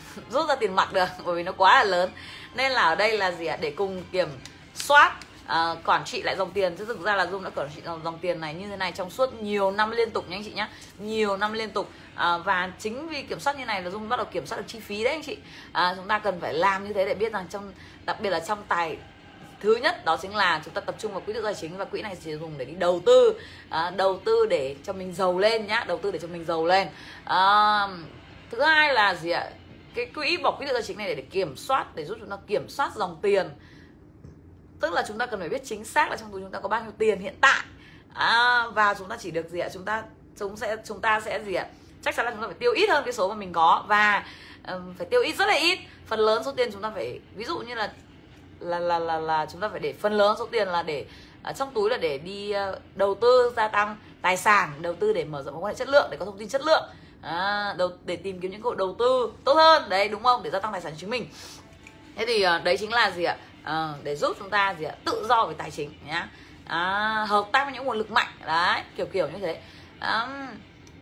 rút 0.30 0.48
ra 0.48 0.54
tiền 0.54 0.74
mặt 0.74 0.92
được 0.92 1.08
bởi 1.24 1.36
vì 1.36 1.42
nó 1.42 1.52
quá 1.52 1.84
là 1.84 1.84
lớn. 1.84 2.10
Nên 2.54 2.72
là 2.72 2.82
ở 2.82 2.94
đây 2.94 3.18
là 3.18 3.32
gì 3.32 3.46
ạ? 3.46 3.58
Để 3.60 3.70
cùng 3.70 4.02
kiểm 4.12 4.28
soát 4.74 5.16
uh, 5.44 5.78
quản 5.84 6.04
trị 6.04 6.22
lại 6.22 6.36
dòng 6.36 6.50
tiền. 6.50 6.76
Chứ 6.76 6.84
thực 6.84 7.00
ra 7.00 7.16
là 7.16 7.26
dung 7.26 7.44
đã 7.44 7.50
quản 7.50 7.68
trị 7.76 7.82
dòng, 7.84 8.00
dòng 8.04 8.18
tiền 8.18 8.40
này 8.40 8.54
như 8.54 8.68
thế 8.68 8.76
này 8.76 8.92
trong 8.92 9.10
suốt 9.10 9.42
nhiều 9.42 9.70
năm 9.70 9.90
liên 9.90 10.10
tục 10.10 10.28
nha 10.28 10.36
anh 10.36 10.44
chị 10.44 10.52
nhé 10.52 10.68
nhiều 10.98 11.36
năm 11.36 11.52
liên 11.52 11.70
tục. 11.70 11.88
À, 12.14 12.38
và 12.38 12.70
chính 12.78 13.08
vì 13.08 13.22
kiểm 13.22 13.40
soát 13.40 13.58
như 13.58 13.64
này 13.64 13.82
là 13.82 13.90
dung 13.90 14.08
bắt 14.08 14.16
đầu 14.16 14.26
kiểm 14.32 14.46
soát 14.46 14.58
được 14.58 14.64
chi 14.66 14.80
phí 14.80 15.04
đấy 15.04 15.12
anh 15.12 15.22
chị. 15.22 15.36
À, 15.72 15.94
chúng 15.96 16.08
ta 16.08 16.18
cần 16.18 16.40
phải 16.40 16.54
làm 16.54 16.84
như 16.84 16.92
thế 16.92 17.04
để 17.04 17.14
biết 17.14 17.32
rằng 17.32 17.46
trong 17.50 17.72
đặc 18.04 18.20
biệt 18.20 18.30
là 18.30 18.40
trong 18.40 18.62
tài 18.68 18.96
thứ 19.62 19.76
nhất 19.76 20.04
đó 20.04 20.16
chính 20.22 20.34
là 20.34 20.60
chúng 20.64 20.74
ta 20.74 20.80
tập 20.80 20.94
trung 20.98 21.12
vào 21.12 21.20
quỹ 21.20 21.32
tự 21.32 21.42
tài 21.42 21.54
chính 21.54 21.76
và 21.76 21.84
quỹ 21.84 22.02
này 22.02 22.16
chỉ 22.24 22.36
dùng 22.36 22.58
để 22.58 22.64
đi 22.64 22.74
đầu 22.74 23.02
tư 23.06 23.40
à, 23.68 23.90
đầu 23.96 24.20
tư 24.24 24.46
để 24.50 24.76
cho 24.84 24.92
mình 24.92 25.14
giàu 25.14 25.38
lên 25.38 25.66
nhá 25.66 25.84
đầu 25.88 25.98
tư 25.98 26.10
để 26.10 26.18
cho 26.18 26.28
mình 26.28 26.44
giàu 26.44 26.66
lên. 26.66 26.88
À, 27.24 27.88
thứ 28.50 28.60
hai 28.60 28.94
là 28.94 29.14
gì 29.14 29.30
ạ? 29.30 29.50
Cái 29.94 30.06
quỹ 30.06 30.36
bỏ 30.36 30.56
quỹ 30.58 30.66
tự 30.66 30.72
tài 30.72 30.82
chính 30.82 30.98
này 30.98 31.08
để, 31.08 31.14
để 31.14 31.22
kiểm 31.22 31.56
soát 31.56 31.96
để 31.96 32.04
giúp 32.04 32.16
chúng 32.20 32.30
ta 32.30 32.36
kiểm 32.46 32.68
soát 32.68 32.92
dòng 32.96 33.18
tiền. 33.22 33.50
Tức 34.80 34.92
là 34.92 35.04
chúng 35.08 35.18
ta 35.18 35.26
cần 35.26 35.40
phải 35.40 35.48
biết 35.48 35.62
chính 35.64 35.84
xác 35.84 36.10
là 36.10 36.16
trong 36.16 36.32
túi 36.32 36.40
chúng 36.40 36.50
ta 36.50 36.60
có 36.60 36.68
bao 36.68 36.82
nhiêu 36.82 36.92
tiền 36.98 37.20
hiện 37.20 37.34
tại. 37.40 37.64
À, 38.14 38.64
và 38.74 38.94
chúng 38.94 39.08
ta 39.08 39.16
chỉ 39.20 39.30
được 39.30 39.48
gì 39.48 39.58
ạ? 39.58 39.68
Chúng 39.74 39.84
ta 39.84 40.02
chúng 40.38 40.56
sẽ 40.56 40.76
chúng 40.84 41.00
ta 41.00 41.20
sẽ 41.20 41.42
gì 41.44 41.54
ạ? 41.54 41.66
Chắc 42.02 42.16
chắn 42.16 42.26
là 42.26 42.32
chúng 42.32 42.40
ta 42.40 42.46
phải 42.46 42.56
tiêu 42.58 42.72
ít 42.72 42.90
hơn 42.90 43.04
cái 43.04 43.12
số 43.12 43.28
mà 43.28 43.34
mình 43.34 43.52
có 43.52 43.84
và 43.88 44.24
um, 44.68 44.94
phải 44.94 45.06
tiêu 45.06 45.22
ít 45.22 45.36
rất 45.36 45.46
là 45.48 45.54
ít. 45.54 45.78
Phần 46.06 46.20
lớn 46.20 46.42
số 46.44 46.52
tiền 46.52 46.70
chúng 46.72 46.82
ta 46.82 46.90
phải 46.90 47.20
ví 47.34 47.44
dụ 47.44 47.58
như 47.58 47.74
là 47.74 47.92
là 48.62 48.78
là 48.78 48.98
là 48.98 49.18
là 49.18 49.46
chúng 49.52 49.60
ta 49.60 49.68
phải 49.68 49.80
để 49.80 49.92
phần 49.92 50.12
lớn 50.12 50.36
số 50.38 50.46
tiền 50.46 50.68
là 50.68 50.82
để 50.82 51.06
ở 51.42 51.52
trong 51.52 51.70
túi 51.74 51.90
là 51.90 51.96
để 51.96 52.18
đi 52.18 52.50
à, 52.50 52.72
đầu 52.94 53.14
tư 53.14 53.52
gia 53.56 53.68
tăng 53.68 53.96
tài 54.22 54.36
sản 54.36 54.72
đầu 54.82 54.94
tư 54.94 55.12
để 55.12 55.24
mở 55.24 55.42
rộng 55.42 55.54
mối 55.54 55.62
quan 55.62 55.74
hệ 55.74 55.78
chất 55.78 55.88
lượng 55.88 56.08
để 56.10 56.16
có 56.16 56.24
thông 56.24 56.38
tin 56.38 56.48
chất 56.48 56.62
lượng. 56.64 56.84
À, 57.22 57.74
đầu 57.78 57.90
để 58.04 58.16
tìm 58.16 58.40
kiếm 58.40 58.50
những 58.50 58.62
cơ 58.62 58.68
hội 58.68 58.76
đầu 58.76 58.96
tư 58.98 59.32
tốt 59.44 59.54
hơn. 59.54 59.88
Đấy 59.88 60.08
đúng 60.08 60.22
không? 60.22 60.42
Để 60.42 60.50
gia 60.50 60.58
tăng 60.58 60.72
tài 60.72 60.80
sản 60.80 60.92
của 60.92 60.98
chính 61.00 61.10
mình. 61.10 61.28
Thế 62.16 62.26
thì 62.26 62.42
à, 62.42 62.58
đấy 62.58 62.76
chính 62.76 62.92
là 62.92 63.10
gì 63.10 63.24
ạ? 63.24 63.36
À, 63.62 63.92
để 64.02 64.16
giúp 64.16 64.36
chúng 64.38 64.50
ta 64.50 64.74
gì 64.78 64.84
ạ? 64.84 64.94
Tự 65.04 65.26
do 65.28 65.46
về 65.46 65.54
tài 65.58 65.70
chính 65.70 65.92
nhá. 66.06 66.28
À, 66.66 67.26
hợp 67.28 67.44
tác 67.52 67.64
với 67.64 67.72
những 67.72 67.84
nguồn 67.84 67.98
lực 67.98 68.10
mạnh. 68.10 68.28
Đấy 68.46 68.80
kiểu 68.96 69.06
kiểu 69.06 69.28
như 69.28 69.38
thế. 69.38 69.60
À, 70.00 70.28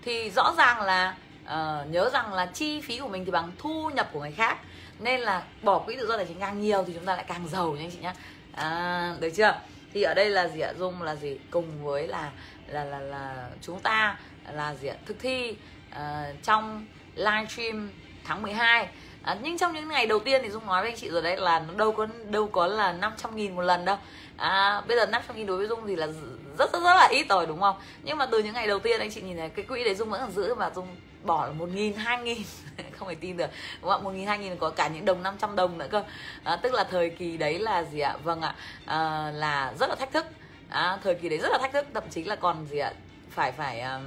thì 0.04 0.30
rõ 0.30 0.54
ràng 0.56 0.82
là 0.82 1.14
à, 1.44 1.84
nhớ 1.90 2.10
rằng 2.12 2.34
là 2.34 2.46
chi 2.46 2.80
phí 2.80 2.98
của 2.98 3.08
mình 3.08 3.24
thì 3.24 3.30
bằng 3.30 3.52
thu 3.58 3.90
nhập 3.94 4.08
của 4.12 4.20
người 4.20 4.32
khác 4.32 4.58
nên 5.00 5.20
là 5.20 5.42
bỏ 5.62 5.78
quỹ 5.78 5.96
tự 5.96 6.06
do 6.06 6.16
tài 6.16 6.26
chính 6.26 6.40
càng 6.40 6.60
nhiều 6.60 6.84
thì 6.86 6.92
chúng 6.92 7.04
ta 7.04 7.16
lại 7.16 7.24
càng 7.28 7.48
giàu 7.48 7.72
nha 7.72 7.84
anh 7.84 7.90
chị 7.90 7.98
nhá. 8.00 8.14
À, 8.52 9.14
được 9.20 9.30
chưa? 9.30 9.60
Thì 9.94 10.02
ở 10.02 10.14
đây 10.14 10.28
là 10.28 10.48
gì 10.48 10.60
ạ? 10.60 10.72
Dung 10.78 11.02
là 11.02 11.16
gì? 11.16 11.38
Cùng 11.50 11.84
với 11.84 12.08
là 12.08 12.30
là 12.68 12.84
là 12.84 12.98
là 12.98 13.48
chúng 13.62 13.80
ta 13.80 14.18
là 14.52 14.74
gì 14.74 14.88
ạ? 14.88 14.96
Thực 15.06 15.16
thi 15.20 15.56
uh, 15.92 15.96
trong 16.42 16.86
livestream 17.14 17.90
tháng 18.24 18.42
12 18.42 18.88
À, 19.22 19.36
nhưng 19.42 19.58
trong 19.58 19.74
những 19.74 19.88
ngày 19.88 20.06
đầu 20.06 20.18
tiên 20.18 20.40
thì 20.44 20.50
Dung 20.50 20.66
nói 20.66 20.82
với 20.82 20.90
anh 20.90 20.98
chị 20.98 21.10
rồi 21.10 21.22
đấy 21.22 21.36
là 21.36 21.58
nó 21.58 21.74
đâu 21.74 21.92
có 21.92 22.06
đâu 22.30 22.48
có 22.48 22.66
là 22.66 22.92
500 22.92 23.36
nghìn 23.36 23.56
một 23.56 23.62
lần 23.62 23.84
đâu. 23.84 23.96
À, 24.36 24.82
Bây 24.88 24.96
giờ 24.96 25.06
500 25.06 25.36
nghìn 25.36 25.46
đối 25.46 25.56
với 25.56 25.66
Dung 25.66 25.86
thì 25.86 25.96
là 25.96 26.06
rất 26.06 26.72
rất 26.72 26.82
rất 26.82 26.94
là 26.94 27.08
ít 27.10 27.26
rồi 27.28 27.46
đúng 27.46 27.60
không? 27.60 27.76
Nhưng 28.02 28.18
mà 28.18 28.26
từ 28.26 28.38
những 28.38 28.54
ngày 28.54 28.66
đầu 28.66 28.78
tiên 28.78 29.00
anh 29.00 29.10
chị 29.10 29.20
nhìn 29.20 29.36
thấy 29.36 29.48
cái 29.48 29.64
quỹ 29.64 29.84
đấy 29.84 29.94
Dung 29.94 30.10
vẫn 30.10 30.20
còn 30.20 30.32
giữ 30.32 30.54
và 30.54 30.70
Dung 30.74 30.86
bỏ 31.22 31.46
là 31.46 31.52
một 31.52 31.68
nghìn 31.68 31.94
hai 31.94 32.22
nghìn. 32.22 32.42
Không 32.98 33.08
thể 33.08 33.14
tin 33.14 33.36
được. 33.36 33.50
Đúng 33.80 33.90
không 33.90 34.04
một 34.04 34.10
nghìn 34.10 34.26
hai 34.26 34.38
nghìn 34.38 34.56
có 34.56 34.70
cả 34.70 34.88
những 34.88 35.04
đồng 35.04 35.22
500 35.22 35.56
đồng 35.56 35.78
nữa 35.78 35.88
cơ. 35.90 36.02
À, 36.44 36.56
tức 36.56 36.74
là 36.74 36.84
thời 36.84 37.10
kỳ 37.10 37.36
đấy 37.36 37.58
là 37.58 37.84
gì 37.84 38.00
ạ? 38.00 38.16
Vâng 38.24 38.40
ạ. 38.40 38.54
À, 38.86 39.30
là 39.34 39.72
rất 39.80 39.88
là 39.88 39.94
thách 39.94 40.12
thức. 40.12 40.26
À, 40.68 40.98
thời 41.04 41.14
kỳ 41.14 41.28
đấy 41.28 41.38
rất 41.38 41.48
là 41.52 41.58
thách 41.58 41.72
thức. 41.72 41.86
Thậm 41.94 42.04
chí 42.10 42.24
là 42.24 42.36
còn 42.36 42.66
gì 42.66 42.78
ạ? 42.78 42.92
Phải 43.30 43.52
phải 43.52 43.80
à, 43.80 44.00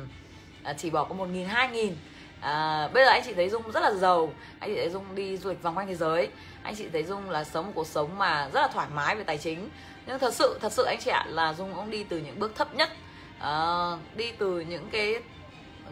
chỉ 0.78 0.90
bỏ 0.90 1.04
có 1.04 1.16
một 1.16 1.26
nghìn 1.26 1.48
hai 1.48 1.70
nghìn. 1.70 1.96
À, 2.42 2.88
bây 2.94 3.06
giờ 3.06 3.10
anh 3.10 3.22
chị 3.26 3.34
thấy 3.34 3.50
dung 3.50 3.72
rất 3.72 3.84
là 3.84 3.92
giàu. 3.92 4.34
Anh 4.60 4.70
chị 4.70 4.76
thấy 4.76 4.90
dung 4.90 5.16
đi 5.16 5.38
du 5.38 5.50
lịch 5.50 5.64
vòng 5.64 5.78
quanh 5.78 5.88
thế 5.88 5.96
giới. 5.96 6.30
Anh 6.64 6.76
chị 6.76 6.86
thấy 6.94 7.04
dung 7.04 7.30
là 7.30 7.44
sống 7.44 7.66
một 7.66 7.72
cuộc 7.76 7.88
sống 7.88 8.18
mà 8.18 8.50
rất 8.54 8.62
là 8.62 8.68
thoải 8.68 8.88
mái 8.94 9.16
về 9.16 9.24
tài 9.24 9.38
chính. 9.38 9.70
Nhưng 10.06 10.20
thật 10.20 10.34
sự 10.34 10.60
thật 10.62 10.72
sự 10.72 10.84
anh 10.84 11.00
chị 11.02 11.12
ạ 11.12 11.26
là 11.28 11.54
dung 11.54 11.74
cũng 11.76 11.92
đi 11.92 12.04
từ 12.04 12.18
những 12.18 12.40
bước 12.40 12.56
thấp 12.56 12.76
nhất. 12.76 12.90
À, 13.40 13.92
đi 14.16 14.32
từ 14.32 14.60
những 14.60 14.90
cái 14.92 15.16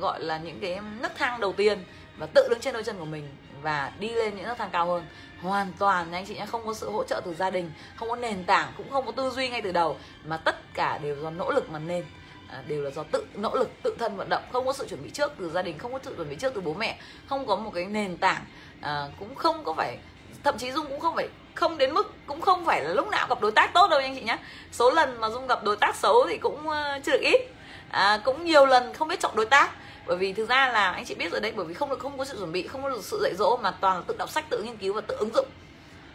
gọi 0.02 0.24
là 0.24 0.38
những 0.38 0.60
cái 0.60 0.80
nấc 1.02 1.16
thang 1.16 1.40
đầu 1.40 1.54
tiên 1.54 1.84
và 2.18 2.28
tự 2.34 2.48
đứng 2.50 2.60
trên 2.60 2.74
đôi 2.74 2.84
chân 2.84 2.98
của 3.00 3.06
mình 3.06 3.30
và 3.62 3.92
đi 4.00 4.10
lên 4.10 4.36
những 4.36 4.46
nấc 4.46 4.58
thang 4.58 4.70
cao 4.72 4.88
hơn. 4.88 5.06
Hoàn 5.42 5.74
toàn 5.80 6.12
anh 6.12 6.26
chị 6.26 6.36
nhé 6.36 6.46
không 6.46 6.66
có 6.66 6.74
sự 6.74 6.92
hỗ 6.92 7.04
trợ 7.04 7.22
từ 7.26 7.34
gia 7.34 7.50
đình 7.50 7.72
không 7.96 8.10
có 8.10 8.16
nền 8.16 8.44
tảng 8.44 8.74
cũng 8.78 8.90
không 8.92 9.06
có 9.06 9.12
tư 9.12 9.30
duy 9.30 9.50
ngay 9.50 9.62
từ 9.62 9.72
đầu 9.72 9.98
mà 10.26 10.38
tất 10.38 10.74
cả 10.74 10.98
đều 10.98 11.16
do 11.16 11.30
nỗ 11.30 11.52
lực 11.52 11.70
mà 11.70 11.80
nên. 11.80 12.06
À, 12.50 12.64
đều 12.68 12.82
là 12.82 12.92
do 12.92 13.04
tự 13.04 13.26
nỗ 13.36 13.56
lực 13.56 13.70
tự 13.84 13.96
thân 14.00 14.18
vận 14.18 14.30
động 14.30 14.44
không 14.52 14.66
có 14.66 14.74
sự 14.74 14.88
chuẩn 14.88 15.04
bị 15.04 15.10
trước 15.10 15.32
từ 15.40 15.50
gia 15.50 15.62
đình 15.62 15.78
không 15.78 15.94
có 15.94 16.00
sự 16.04 16.16
chuẩn 16.16 16.30
bị 16.30 16.36
trước 16.36 16.54
từ 16.56 16.62
bố 16.62 16.74
mẹ 16.74 16.98
không 17.28 17.46
có 17.48 17.56
một 17.56 17.72
cái 17.74 17.86
nền 17.86 18.18
tảng. 18.18 18.46
À, 18.82 19.08
cũng 19.20 19.36
không 19.36 19.64
có 19.64 19.74
phải 19.74 19.98
thậm 20.44 20.58
chí 20.58 20.72
dung 20.72 20.88
cũng 20.88 21.00
không 21.00 21.16
phải 21.16 21.30
không 21.56 21.78
đến 21.78 21.94
mức 21.94 22.14
cũng 22.26 22.42
không 22.42 22.66
phải 22.66 22.84
là 22.84 22.94
lúc 22.94 23.08
nào 23.08 23.28
gặp 23.30 23.42
đối 23.42 23.52
tác 23.52 23.74
tốt 23.74 23.88
đâu 23.88 24.00
anh 24.00 24.16
chị 24.16 24.22
nhé. 24.22 24.38
Số 24.72 24.92
lần 24.92 25.20
mà 25.22 25.30
dung 25.30 25.48
gặp 25.48 25.64
đối 25.64 25.78
tác 25.78 25.96
xấu 25.96 26.28
thì 26.30 26.38
cũng 26.38 26.68
uh, 26.68 27.04
chưa 27.04 27.12
được 27.12 27.22
ít. 27.22 27.42
À, 27.90 28.22
cũng 28.26 28.46
nhiều 28.46 28.66
lần 28.66 28.94
không 28.94 29.08
biết 29.08 29.20
chọn 29.20 29.36
đối 29.36 29.46
tác 29.46 29.72
bởi 30.08 30.18
vì 30.18 30.34
thực 30.34 30.50
ra 30.50 30.72
là 30.72 30.92
anh 30.92 31.06
chị 31.06 31.16
biết 31.16 31.32
rồi 31.32 31.42
đấy 31.42 31.54
bởi 31.56 31.66
vì 31.66 31.74
không 31.74 31.90
được 31.90 32.00
không 32.00 32.18
có 32.18 32.26
sự 32.26 32.38
chuẩn 32.38 32.52
bị 32.52 32.68
không 32.68 32.84
có 32.84 32.90
được 32.90 33.04
sự 33.04 33.20
dạy 33.24 33.34
dỗ 33.38 33.58
mà 33.58 33.72
toàn 33.72 33.98
là 33.98 34.04
tự 34.08 34.16
đọc 34.18 34.30
sách 34.30 34.46
tự 34.50 34.64
nghiên 34.64 34.78
cứu 34.78 34.94
và 34.94 35.02
tự 35.02 35.16
ứng 35.20 35.34
dụng. 35.34 35.48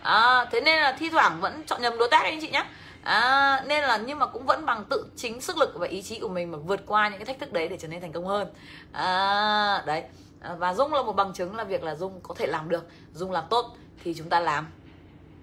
À, 0.03 0.45
thế 0.53 0.61
nên 0.61 0.80
là 0.80 0.97
thi 0.99 1.11
thoảng 1.11 1.41
vẫn 1.41 1.62
chọn 1.66 1.82
nhầm 1.82 1.99
đối 1.99 2.09
tác 2.09 2.22
đấy 2.22 2.30
anh 2.30 2.41
chị 2.41 2.51
nhé 2.51 2.64
à, 3.07 3.62
nên 3.66 3.82
là 3.82 3.97
nhưng 3.97 4.18
mà 4.18 4.26
cũng 4.26 4.47
vẫn 4.47 4.66
bằng 4.66 4.84
tự 4.91 5.07
chính 5.16 5.41
sức 5.41 5.59
lực 5.59 5.72
và 5.74 5.87
ý 5.87 6.03
chí 6.03 6.20
của 6.20 6.28
mình 6.28 6.53
mà 6.53 6.59
vượt 6.59 6.80
qua 6.87 7.09
những 7.09 7.18
cái 7.18 7.26
thách 7.26 7.39
thức 7.39 7.53
đấy 7.53 7.68
để 7.68 7.76
trở 7.80 7.89
nên 7.89 8.01
thành 8.01 8.12
công 8.12 8.26
hơn. 8.26 8.49
À, 8.93 9.82
đấy. 9.87 10.03
À, 10.41 10.55
và 10.59 10.74
dung 10.74 10.93
là 10.93 11.03
một 11.03 11.12
bằng 11.12 11.32
chứng 11.32 11.57
là 11.57 11.64
việc 11.64 11.82
là 11.82 11.95
dung 11.95 12.20
có 12.22 12.34
thể 12.34 12.47
làm 12.47 12.68
được. 12.68 12.84
Dung 13.14 13.32
làm 13.32 13.45
tốt 13.51 13.76
thì 14.05 14.14
chúng 14.18 14.28
ta 14.28 14.41
làm 14.41 14.66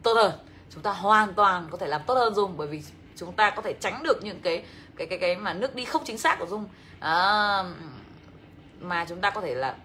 tốt 0.04 0.14
hơn. 0.14 0.32
Chúng 0.74 0.84
ta 0.84 0.92
hoàn 0.92 1.34
toàn 1.34 1.68
có 1.72 1.78
thể 1.78 1.88
làm 1.88 2.02
tốt 2.08 2.14
hơn 2.14 2.36
dung 2.36 2.58
bởi 2.58 2.68
vì 2.68 2.84
chúng 3.16 3.34
ta 3.34 3.50
có 3.50 3.62
thể 3.62 3.74
tránh 3.74 4.04
được 4.04 4.24
những 4.24 4.42
cái 4.42 4.64
cái 4.96 5.08
cái 5.08 5.20
cái 5.20 5.36
mà 5.36 5.54
nước 5.54 5.76
đi 5.76 5.86
không 5.86 6.04
chính 6.06 6.18
xác 6.18 6.40
của 6.40 6.46
dung. 6.46 6.66
À, 7.00 7.64
mà 8.84 9.06
chúng 9.10 9.22
ta 9.22 9.30
có 9.30 9.42
thể 9.42 9.56
là 9.56 9.76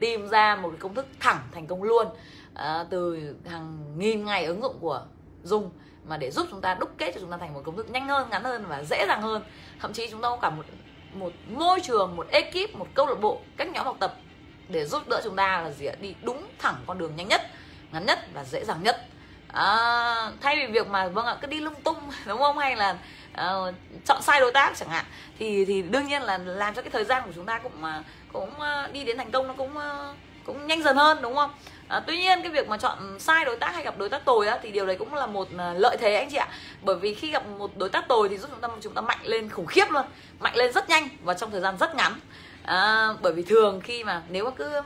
tìm 0.00 0.28
ra 0.28 0.56
một 0.56 0.68
cái 0.70 0.80
công 0.80 0.94
thức 0.94 1.06
thẳng 1.20 1.40
thành 1.52 1.66
công 1.66 1.82
luôn 1.82 2.06
à, 2.54 2.84
từ 2.90 3.34
hàng 3.46 3.98
nghìn 3.98 4.24
ngày 4.24 4.44
ứng 4.44 4.62
dụng 4.62 4.76
của 4.80 5.04
dung 5.42 5.70
mà 6.08 6.16
để 6.16 6.30
giúp 6.30 6.46
chúng 6.50 6.60
ta 6.60 6.74
đúc 6.74 6.90
kết 6.98 7.12
cho 7.14 7.20
chúng 7.20 7.30
ta 7.30 7.36
thành 7.36 7.54
một 7.54 7.62
công 7.64 7.76
thức 7.76 7.90
nhanh 7.90 8.08
hơn 8.08 8.30
ngắn 8.30 8.44
hơn 8.44 8.64
và 8.68 8.82
dễ 8.82 9.06
dàng 9.08 9.22
hơn. 9.22 9.42
Thậm 9.80 9.92
chí 9.92 10.08
chúng 10.10 10.22
ta 10.22 10.28
có 10.28 10.36
cả 10.36 10.50
một 10.50 10.64
một 11.12 11.32
môi 11.48 11.80
trường 11.80 12.16
một 12.16 12.26
ekip 12.28 12.74
một 12.74 12.86
câu 12.94 13.06
lạc 13.06 13.20
bộ 13.20 13.40
các 13.56 13.68
nhóm 13.68 13.84
học 13.84 13.96
tập 14.00 14.14
để 14.68 14.84
giúp 14.84 15.08
đỡ 15.08 15.20
chúng 15.24 15.36
ta 15.36 15.62
là 15.62 15.70
gì 15.70 15.86
ạ? 15.86 15.94
Đi 16.00 16.14
đúng 16.22 16.46
thẳng 16.58 16.76
con 16.86 16.98
đường 16.98 17.16
nhanh 17.16 17.28
nhất 17.28 17.42
ngắn 17.92 18.06
nhất 18.06 18.18
và 18.34 18.44
dễ 18.44 18.64
dàng 18.64 18.82
nhất. 18.82 18.96
À, 19.48 20.32
thay 20.40 20.56
vì 20.56 20.72
việc 20.72 20.88
mà 20.88 21.08
vâng 21.08 21.26
ạ 21.26 21.36
cứ 21.40 21.46
đi 21.46 21.60
lung 21.60 21.74
tung 21.84 21.96
đúng 22.26 22.38
không? 22.38 22.58
Hay 22.58 22.76
là 22.76 22.98
uh, 23.40 23.74
chọn 24.04 24.22
sai 24.22 24.40
đối 24.40 24.52
tác 24.52 24.76
chẳng 24.76 24.88
hạn. 24.88 25.04
Thì 25.38 25.64
thì 25.64 25.82
đương 25.82 26.06
nhiên 26.06 26.22
là 26.22 26.38
làm 26.38 26.74
cho 26.74 26.82
cái 26.82 26.90
thời 26.90 27.04
gian 27.04 27.22
của 27.26 27.32
chúng 27.34 27.46
ta 27.46 27.58
cũng 27.58 27.82
uh, 27.82 28.04
cũng 28.32 28.50
uh, 28.50 28.92
đi 28.92 29.04
đến 29.04 29.18
thành 29.18 29.30
công 29.30 29.48
nó 29.48 29.54
cũng 29.56 29.76
uh, 29.76 30.16
cũng 30.44 30.66
nhanh 30.66 30.82
dần 30.82 30.96
hơn 30.96 31.18
đúng 31.22 31.34
không? 31.34 31.50
À, 31.88 32.00
tuy 32.06 32.16
nhiên 32.16 32.42
cái 32.42 32.50
việc 32.50 32.68
mà 32.68 32.76
chọn 32.76 33.20
sai 33.20 33.44
đối 33.44 33.56
tác 33.56 33.74
hay 33.74 33.84
gặp 33.84 33.98
đối 33.98 34.08
tác 34.08 34.24
tồi 34.24 34.46
á 34.46 34.58
thì 34.62 34.70
điều 34.70 34.86
đấy 34.86 34.96
cũng 34.98 35.14
là 35.14 35.26
một 35.26 35.48
lợi 35.74 35.96
thế 36.00 36.14
anh 36.14 36.30
chị 36.30 36.36
ạ. 36.36 36.48
Bởi 36.82 36.96
vì 36.96 37.14
khi 37.14 37.30
gặp 37.30 37.46
một 37.58 37.76
đối 37.76 37.88
tác 37.88 38.08
tồi 38.08 38.28
thì 38.28 38.38
giúp 38.38 38.50
chúng 38.50 38.60
ta 38.60 38.68
chúng 38.80 38.94
ta 38.94 39.00
mạnh 39.00 39.18
lên 39.22 39.50
khủng 39.50 39.66
khiếp 39.66 39.90
luôn 39.90 40.06
mạnh 40.40 40.56
lên 40.56 40.72
rất 40.72 40.88
nhanh 40.88 41.08
và 41.22 41.34
trong 41.34 41.50
thời 41.50 41.60
gian 41.60 41.76
rất 41.78 41.94
ngắn. 41.94 42.12
À, 42.62 43.08
bởi 43.22 43.32
vì 43.32 43.42
thường 43.42 43.80
khi 43.84 44.04
mà 44.04 44.22
nếu 44.28 44.44
mà 44.44 44.50
cứ 44.50 44.82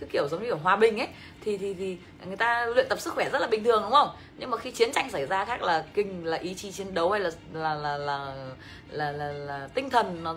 cứ 0.00 0.06
kiểu 0.06 0.28
giống 0.28 0.42
như 0.42 0.50
ở 0.50 0.56
hòa 0.62 0.76
bình 0.76 0.98
ấy 0.98 1.08
thì 1.44 1.58
thì 1.58 1.74
thì 1.74 1.96
người 2.26 2.36
ta 2.36 2.66
luyện 2.66 2.86
tập 2.88 3.00
sức 3.00 3.14
khỏe 3.14 3.30
rất 3.30 3.38
là 3.38 3.46
bình 3.46 3.64
thường 3.64 3.82
đúng 3.82 3.92
không? 3.92 4.08
Nhưng 4.36 4.50
mà 4.50 4.56
khi 4.56 4.70
chiến 4.70 4.92
tranh 4.92 5.10
xảy 5.10 5.26
ra 5.26 5.44
khác 5.44 5.62
là 5.62 5.84
kinh 5.94 6.26
là 6.26 6.36
ý 6.36 6.54
chí 6.54 6.72
chiến 6.72 6.94
đấu 6.94 7.10
hay 7.10 7.20
là 7.20 7.30
là 7.52 7.74
là 7.74 7.96
là 7.98 8.34
là, 8.90 9.12
là, 9.12 9.32
là 9.32 9.68
tinh 9.74 9.90
thần 9.90 10.24
nó 10.24 10.34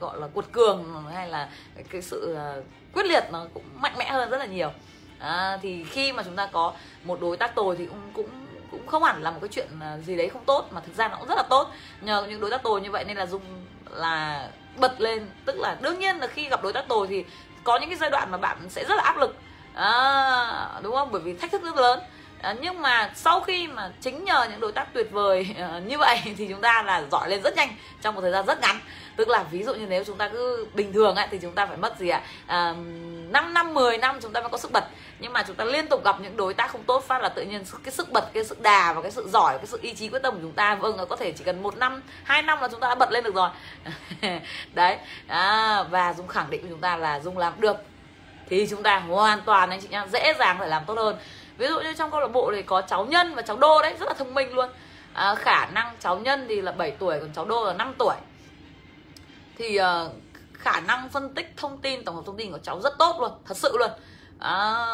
gọi 0.00 0.20
là 0.20 0.26
cuột 0.26 0.44
cường 0.52 1.04
hay 1.14 1.28
là 1.28 1.48
cái 1.90 2.02
sự 2.02 2.34
ờ, 2.34 2.62
quyết 2.92 3.06
liệt 3.06 3.24
nó 3.32 3.46
cũng 3.54 3.64
mạnh 3.74 3.94
mẽ 3.98 4.10
hơn 4.10 4.30
rất 4.30 4.38
là 4.38 4.46
nhiều. 4.46 4.70
À, 5.18 5.58
thì 5.62 5.84
khi 5.84 6.12
mà 6.12 6.22
chúng 6.22 6.36
ta 6.36 6.46
có 6.52 6.72
một 7.04 7.20
đối 7.20 7.36
tác 7.36 7.54
tồi 7.54 7.76
thì 7.76 7.86
cũng 7.86 8.10
cũng 8.14 8.30
cũng 8.70 8.86
không 8.86 9.02
hẳn 9.02 9.22
là 9.22 9.30
một 9.30 9.38
cái 9.40 9.48
chuyện 9.52 9.68
ờ, 9.80 9.98
gì 10.06 10.16
đấy 10.16 10.28
không 10.28 10.44
tốt 10.44 10.68
mà 10.70 10.80
thực 10.80 10.96
ra 10.96 11.08
nó 11.08 11.16
cũng 11.16 11.28
rất 11.28 11.36
là 11.36 11.44
tốt. 11.50 11.70
Nhờ 12.00 12.26
những 12.28 12.40
đối 12.40 12.50
tác 12.50 12.62
tồi 12.62 12.80
như 12.80 12.90
vậy 12.90 13.04
nên 13.04 13.16
là 13.16 13.26
dung 13.26 13.42
là 13.90 14.48
bật 14.76 15.00
lên. 15.00 15.26
Tức 15.44 15.58
là 15.58 15.76
đương 15.80 15.98
nhiên 15.98 16.16
là 16.16 16.26
khi 16.26 16.48
gặp 16.48 16.62
đối 16.62 16.72
tác 16.72 16.88
tồi 16.88 17.06
thì 17.06 17.24
có 17.64 17.78
những 17.78 17.88
cái 17.88 17.98
giai 17.98 18.10
đoạn 18.10 18.30
mà 18.30 18.38
bạn 18.38 18.56
sẽ 18.68 18.84
rất 18.84 18.94
là 18.94 19.02
áp 19.02 19.16
lực. 19.16 19.36
À, 19.74 20.80
đúng 20.82 20.94
không? 20.94 21.08
Bởi 21.12 21.22
vì 21.22 21.36
thách 21.36 21.52
thức 21.52 21.62
rất 21.62 21.76
lớn 21.76 22.00
à, 22.42 22.54
nhưng 22.60 22.82
mà 22.82 23.10
sau 23.14 23.40
khi 23.40 23.66
mà 23.66 23.90
chính 24.00 24.24
nhờ 24.24 24.46
những 24.50 24.60
đối 24.60 24.72
tác 24.72 24.94
tuyệt 24.94 25.10
vời 25.10 25.54
ờ, 25.58 25.80
như 25.80 25.98
vậy 25.98 26.18
thì 26.36 26.46
chúng 26.48 26.60
ta 26.60 26.82
là 26.82 27.04
giỏi 27.12 27.28
lên 27.28 27.42
rất 27.42 27.56
nhanh 27.56 27.68
trong 28.02 28.14
một 28.14 28.20
thời 28.20 28.30
gian 28.30 28.46
rất 28.46 28.60
ngắn. 28.60 28.80
Tức 29.16 29.28
là 29.28 29.42
ví 29.42 29.62
dụ 29.62 29.74
như 29.74 29.86
nếu 29.86 30.04
chúng 30.04 30.16
ta 30.16 30.28
cứ 30.28 30.66
bình 30.74 30.92
thường 30.92 31.16
ấy, 31.16 31.28
thì 31.30 31.38
chúng 31.42 31.52
ta 31.52 31.66
phải 31.66 31.76
mất 31.76 31.98
gì 31.98 32.08
ạ? 32.08 32.22
À, 32.46 32.74
5 33.30 33.54
năm 33.54 33.74
10 33.74 33.98
năm 33.98 34.18
chúng 34.22 34.32
ta 34.32 34.40
mới 34.40 34.50
có 34.50 34.58
sức 34.58 34.72
bật. 34.72 34.84
Nhưng 35.18 35.32
mà 35.32 35.44
chúng 35.46 35.56
ta 35.56 35.64
liên 35.64 35.86
tục 35.86 36.04
gặp 36.04 36.16
những 36.20 36.36
đối 36.36 36.54
tác 36.54 36.70
không 36.70 36.84
tốt 36.84 37.04
phát 37.04 37.22
là 37.22 37.28
tự 37.28 37.42
nhiên 37.42 37.64
cái 37.84 37.92
sức 37.92 38.12
bật 38.12 38.32
cái 38.32 38.44
sức 38.44 38.60
đà 38.62 38.92
và 38.92 39.02
cái 39.02 39.10
sự 39.10 39.28
giỏi 39.28 39.58
cái 39.58 39.66
sự 39.66 39.78
ý 39.82 39.94
chí 39.94 40.08
quyết 40.08 40.22
tâm 40.22 40.34
của 40.34 40.40
chúng 40.42 40.52
ta 40.52 40.74
vâng 40.74 41.06
có 41.08 41.16
thể 41.16 41.32
chỉ 41.32 41.44
cần 41.44 41.62
một 41.62 41.76
năm 41.76 42.02
hai 42.24 42.42
năm 42.42 42.58
là 42.60 42.68
chúng 42.68 42.80
ta 42.80 42.88
đã 42.88 42.94
bật 42.94 43.12
lên 43.12 43.24
được 43.24 43.34
rồi. 43.34 43.50
Đấy 44.74 44.98
à, 45.26 45.82
và 45.82 46.12
dung 46.12 46.28
khẳng 46.28 46.50
định 46.50 46.62
của 46.62 46.68
chúng 46.70 46.80
ta 46.80 46.96
là 46.96 47.20
dung 47.20 47.38
làm 47.38 47.60
được. 47.60 47.76
Thì 48.50 48.66
chúng 48.70 48.82
ta 48.82 48.98
hoàn 48.98 49.40
toàn 49.40 49.70
anh 49.70 49.80
chị 49.80 49.88
nhá 49.90 50.06
dễ 50.12 50.34
dàng 50.38 50.56
phải 50.58 50.68
làm 50.68 50.82
tốt 50.86 50.94
hơn 50.98 51.16
ví 51.58 51.68
dụ 51.68 51.80
như 51.80 51.94
trong 51.94 52.10
câu 52.10 52.20
lạc 52.20 52.28
bộ 52.28 52.52
thì 52.54 52.62
có 52.62 52.82
cháu 52.82 53.04
nhân 53.04 53.34
và 53.34 53.42
cháu 53.42 53.56
đô 53.56 53.82
đấy 53.82 53.96
rất 54.00 54.06
là 54.06 54.14
thông 54.14 54.34
minh 54.34 54.54
luôn. 54.54 54.68
À, 55.12 55.34
khả 55.34 55.66
năng 55.66 55.96
cháu 56.00 56.18
nhân 56.18 56.46
thì 56.48 56.60
là 56.60 56.72
7 56.72 56.90
tuổi 56.90 57.20
còn 57.20 57.30
cháu 57.34 57.44
đô 57.44 57.64
là 57.64 57.72
5 57.72 57.94
tuổi. 57.98 58.14
Thì 59.58 59.78
uh, 59.80 59.84
khả 60.52 60.80
năng 60.80 61.08
phân 61.08 61.34
tích 61.34 61.54
thông 61.56 61.78
tin 61.78 62.04
tổng 62.04 62.16
hợp 62.16 62.22
thông 62.26 62.36
tin 62.36 62.52
của 62.52 62.58
cháu 62.58 62.80
rất 62.80 62.98
tốt 62.98 63.16
luôn 63.20 63.32
thật 63.44 63.56
sự 63.56 63.76
luôn. 63.78 63.90
À, 64.38 64.84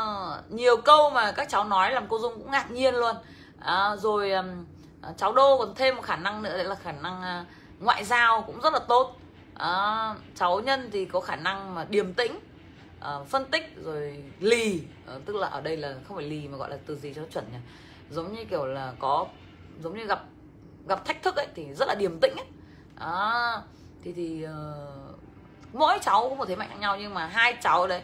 nhiều 0.49 0.77
câu 0.77 1.11
mà 1.11 1.33
các 1.33 1.49
cháu 1.49 1.65
nói 1.65 1.93
làm 1.93 2.07
cô 2.09 2.19
dung 2.19 2.35
cũng 2.35 2.51
ngạc 2.51 2.71
nhiên 2.71 2.95
luôn. 2.95 3.17
À, 3.61 3.97
rồi 3.97 4.33
um, 4.33 4.65
cháu 5.17 5.33
đô 5.33 5.59
còn 5.59 5.75
thêm 5.75 5.97
một 5.97 6.03
khả 6.03 6.17
năng 6.17 6.43
nữa 6.43 6.57
đấy 6.57 6.65
là 6.65 6.75
khả 6.75 6.93
năng 6.93 7.21
uh, 7.21 7.47
ngoại 7.81 8.05
giao 8.05 8.43
cũng 8.43 8.61
rất 8.61 8.73
là 8.73 8.79
tốt. 8.79 9.17
À, 9.55 10.15
cháu 10.35 10.61
nhân 10.61 10.91
thì 10.93 11.05
có 11.05 11.21
khả 11.21 11.37
năng 11.37 11.75
mà 11.75 11.87
điềm 11.89 12.13
tĩnh 12.13 12.39
uh, 13.01 13.27
phân 13.27 13.45
tích 13.51 13.75
rồi 13.85 14.25
lì. 14.41 14.83
Uh, 15.17 15.25
tức 15.27 15.37
là 15.37 15.49
ở 15.49 15.61
đây 15.61 15.77
là 15.77 15.95
không 16.09 16.17
phải 16.17 16.27
lì 16.27 16.49
mà 16.49 16.59
gọi 16.59 16.71
là 16.71 16.79
từ 16.87 16.97
gì 16.97 17.15
cho 17.15 17.23
chuẩn 17.33 17.45
nhỉ? 17.53 17.59
Giống 18.11 18.33
như 18.33 18.45
kiểu 18.45 18.67
là 18.67 18.93
có 18.99 19.27
giống 19.83 19.99
như 19.99 20.07
gặp 20.07 20.25
gặp 20.89 21.05
thách 21.05 21.23
thức 21.23 21.37
ấy 21.37 21.47
thì 21.55 21.75
rất 21.75 21.89
là 21.89 21.95
điềm 21.95 22.21
tĩnh 22.21 22.37
ấy. 22.37 22.47
À, 22.97 23.63
thì 24.05 24.13
thì 24.13 24.47
uh, 24.47 25.19
mỗi 25.73 25.99
cháu 26.03 26.29
có 26.29 26.35
một 26.35 26.45
thế 26.49 26.57
mạnh 26.57 26.69
khác 26.69 26.79
nhau 26.81 26.97
nhưng 26.97 27.15
mà 27.15 27.27
hai 27.27 27.57
cháu 27.63 27.87
đấy 27.87 28.03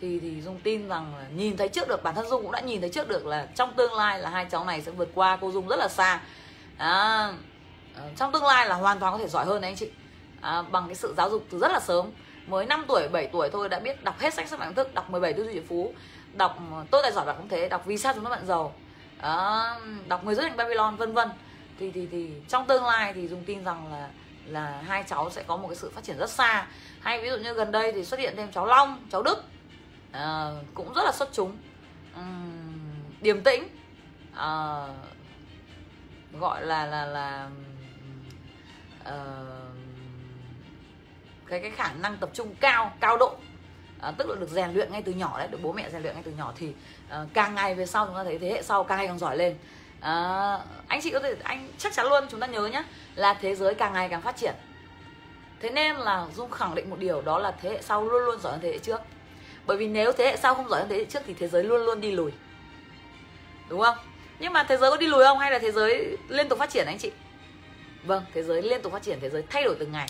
thì 0.00 0.20
thì 0.20 0.42
dung 0.42 0.60
tin 0.60 0.88
rằng 0.88 1.16
là 1.16 1.28
nhìn 1.28 1.56
thấy 1.56 1.68
trước 1.68 1.88
được 1.88 2.02
bản 2.02 2.14
thân 2.14 2.28
dung 2.28 2.42
cũng 2.42 2.52
đã 2.52 2.60
nhìn 2.60 2.80
thấy 2.80 2.90
trước 2.90 3.08
được 3.08 3.26
là 3.26 3.46
trong 3.54 3.74
tương 3.76 3.92
lai 3.92 4.18
là 4.18 4.30
hai 4.30 4.46
cháu 4.50 4.64
này 4.64 4.82
sẽ 4.82 4.92
vượt 4.92 5.08
qua 5.14 5.38
cô 5.40 5.50
dung 5.50 5.68
rất 5.68 5.76
là 5.76 5.88
xa. 5.88 6.20
À, 6.76 7.32
trong 8.16 8.32
tương 8.32 8.44
lai 8.44 8.68
là 8.68 8.74
hoàn 8.74 8.98
toàn 8.98 9.12
có 9.12 9.18
thể 9.18 9.28
giỏi 9.28 9.44
hơn 9.44 9.60
đấy 9.60 9.70
anh 9.70 9.76
chị. 9.76 9.90
À, 10.40 10.62
bằng 10.62 10.86
cái 10.86 10.94
sự 10.94 11.14
giáo 11.16 11.30
dục 11.30 11.44
từ 11.50 11.58
rất 11.58 11.72
là 11.72 11.80
sớm 11.80 12.10
mới 12.46 12.66
5 12.66 12.84
tuổi 12.88 13.08
7 13.08 13.26
tuổi 13.26 13.50
thôi 13.52 13.68
đã 13.68 13.80
biết 13.80 14.04
đọc 14.04 14.18
hết 14.18 14.34
sách 14.34 14.48
sức 14.48 14.58
mạnh 14.58 14.74
thức 14.74 14.94
đọc 14.94 15.10
17 15.10 15.32
tư 15.32 15.44
duy 15.44 15.52
triệu 15.52 15.62
phú. 15.68 15.94
Đọc 16.32 16.58
tôi 16.90 17.02
tài 17.02 17.12
giỏi 17.12 17.26
bạn 17.26 17.36
cũng 17.38 17.48
thế 17.48 17.68
đọc 17.68 17.82
vì 17.86 17.98
sao 17.98 18.12
chúng 18.14 18.24
ta 18.24 18.30
bạn 18.30 18.46
giàu. 18.46 18.74
À, 19.18 19.62
đọc 20.08 20.24
người 20.24 20.34
rất 20.34 20.42
thành 20.42 20.56
Babylon 20.56 20.96
vân 20.96 21.12
vân. 21.12 21.28
Thì 21.78 21.90
thì 21.90 22.08
thì 22.12 22.30
trong 22.48 22.66
tương 22.66 22.84
lai 22.84 23.12
thì 23.12 23.28
dùng 23.28 23.44
tin 23.44 23.64
rằng 23.64 23.92
là 23.92 24.08
là 24.46 24.82
hai 24.86 25.04
cháu 25.06 25.30
sẽ 25.30 25.42
có 25.46 25.56
một 25.56 25.68
cái 25.68 25.76
sự 25.76 25.90
phát 25.94 26.04
triển 26.04 26.18
rất 26.18 26.30
xa. 26.30 26.66
Hay 27.00 27.22
ví 27.22 27.30
dụ 27.30 27.36
như 27.36 27.52
gần 27.52 27.72
đây 27.72 27.92
thì 27.92 28.04
xuất 28.04 28.20
hiện 28.20 28.34
thêm 28.36 28.52
cháu 28.52 28.66
Long 28.66 29.06
cháu 29.12 29.22
Đức. 29.22 29.44
À, 30.12 30.50
cũng 30.74 30.92
rất 30.92 31.02
là 31.04 31.12
xuất 31.12 31.28
chúng. 31.32 31.56
Uhm, 32.20 33.02
điềm 33.20 33.40
tĩnh. 33.42 33.68
À, 34.34 34.86
gọi 36.32 36.66
là 36.66 36.86
là 36.86 37.06
là 37.06 37.48
uh, 39.00 39.53
cái 41.48 41.60
cái 41.60 41.70
khả 41.70 41.92
năng 41.92 42.16
tập 42.16 42.30
trung 42.32 42.54
cao 42.60 42.92
cao 43.00 43.16
độ. 43.16 43.36
À, 44.00 44.12
tức 44.18 44.28
là 44.28 44.36
được 44.36 44.48
rèn 44.50 44.72
luyện 44.72 44.92
ngay 44.92 45.02
từ 45.02 45.12
nhỏ 45.12 45.38
đấy 45.38 45.48
được 45.50 45.58
bố 45.62 45.72
mẹ 45.72 45.90
rèn 45.90 46.02
luyện 46.02 46.14
ngay 46.14 46.22
từ 46.22 46.32
nhỏ 46.32 46.52
thì 46.56 46.72
à, 47.08 47.24
càng 47.34 47.54
ngày 47.54 47.74
về 47.74 47.86
sau 47.86 48.06
chúng 48.06 48.14
ta 48.14 48.24
thấy 48.24 48.38
thế 48.38 48.50
hệ 48.50 48.62
sau 48.62 48.84
càng 48.84 48.98
ngày 48.98 49.06
càng 49.06 49.18
giỏi 49.18 49.36
lên. 49.36 49.56
À, 50.00 50.58
anh 50.88 51.00
chị 51.02 51.10
có 51.10 51.20
thể 51.20 51.34
anh 51.42 51.68
chắc 51.78 51.92
chắn 51.92 52.06
luôn 52.06 52.24
chúng 52.30 52.40
ta 52.40 52.46
nhớ 52.46 52.66
nhé 52.66 52.82
là 53.14 53.34
thế 53.34 53.54
giới 53.54 53.74
càng 53.74 53.92
ngày 53.92 54.08
càng 54.08 54.22
phát 54.22 54.36
triển. 54.36 54.54
Thế 55.60 55.70
nên 55.70 55.96
là 55.96 56.26
dung 56.36 56.50
khẳng 56.50 56.74
định 56.74 56.90
một 56.90 56.98
điều 56.98 57.22
đó 57.22 57.38
là 57.38 57.52
thế 57.62 57.70
hệ 57.70 57.82
sau 57.82 58.04
luôn 58.04 58.24
luôn 58.24 58.40
giỏi 58.40 58.52
hơn 58.52 58.60
thế 58.62 58.70
hệ 58.72 58.78
trước. 58.78 59.00
Bởi 59.66 59.76
vì 59.76 59.88
nếu 59.88 60.12
thế 60.12 60.24
hệ 60.24 60.36
sau 60.36 60.54
không 60.54 60.68
giỏi 60.68 60.80
hơn 60.80 60.88
thế 60.88 60.96
hệ 60.96 61.04
trước 61.04 61.20
thì 61.26 61.34
thế 61.34 61.48
giới 61.48 61.64
luôn 61.64 61.84
luôn 61.84 62.00
đi 62.00 62.12
lùi. 62.12 62.32
Đúng 63.68 63.80
không? 63.80 63.96
Nhưng 64.38 64.52
mà 64.52 64.62
thế 64.62 64.76
giới 64.76 64.90
có 64.90 64.96
đi 64.96 65.06
lùi 65.06 65.24
không? 65.24 65.38
Hay 65.38 65.50
là 65.50 65.58
thế 65.58 65.72
giới 65.72 66.16
liên 66.28 66.48
tục 66.48 66.58
phát 66.58 66.70
triển 66.70 66.86
anh 66.86 66.98
chị? 66.98 67.10
Vâng 68.04 68.24
thế 68.34 68.42
giới 68.42 68.62
liên 68.62 68.82
tục 68.82 68.92
phát 68.92 69.02
triển 69.02 69.18
thế 69.20 69.30
giới 69.30 69.42
thay 69.50 69.64
đổi 69.64 69.76
từng 69.78 69.92
ngày 69.92 70.06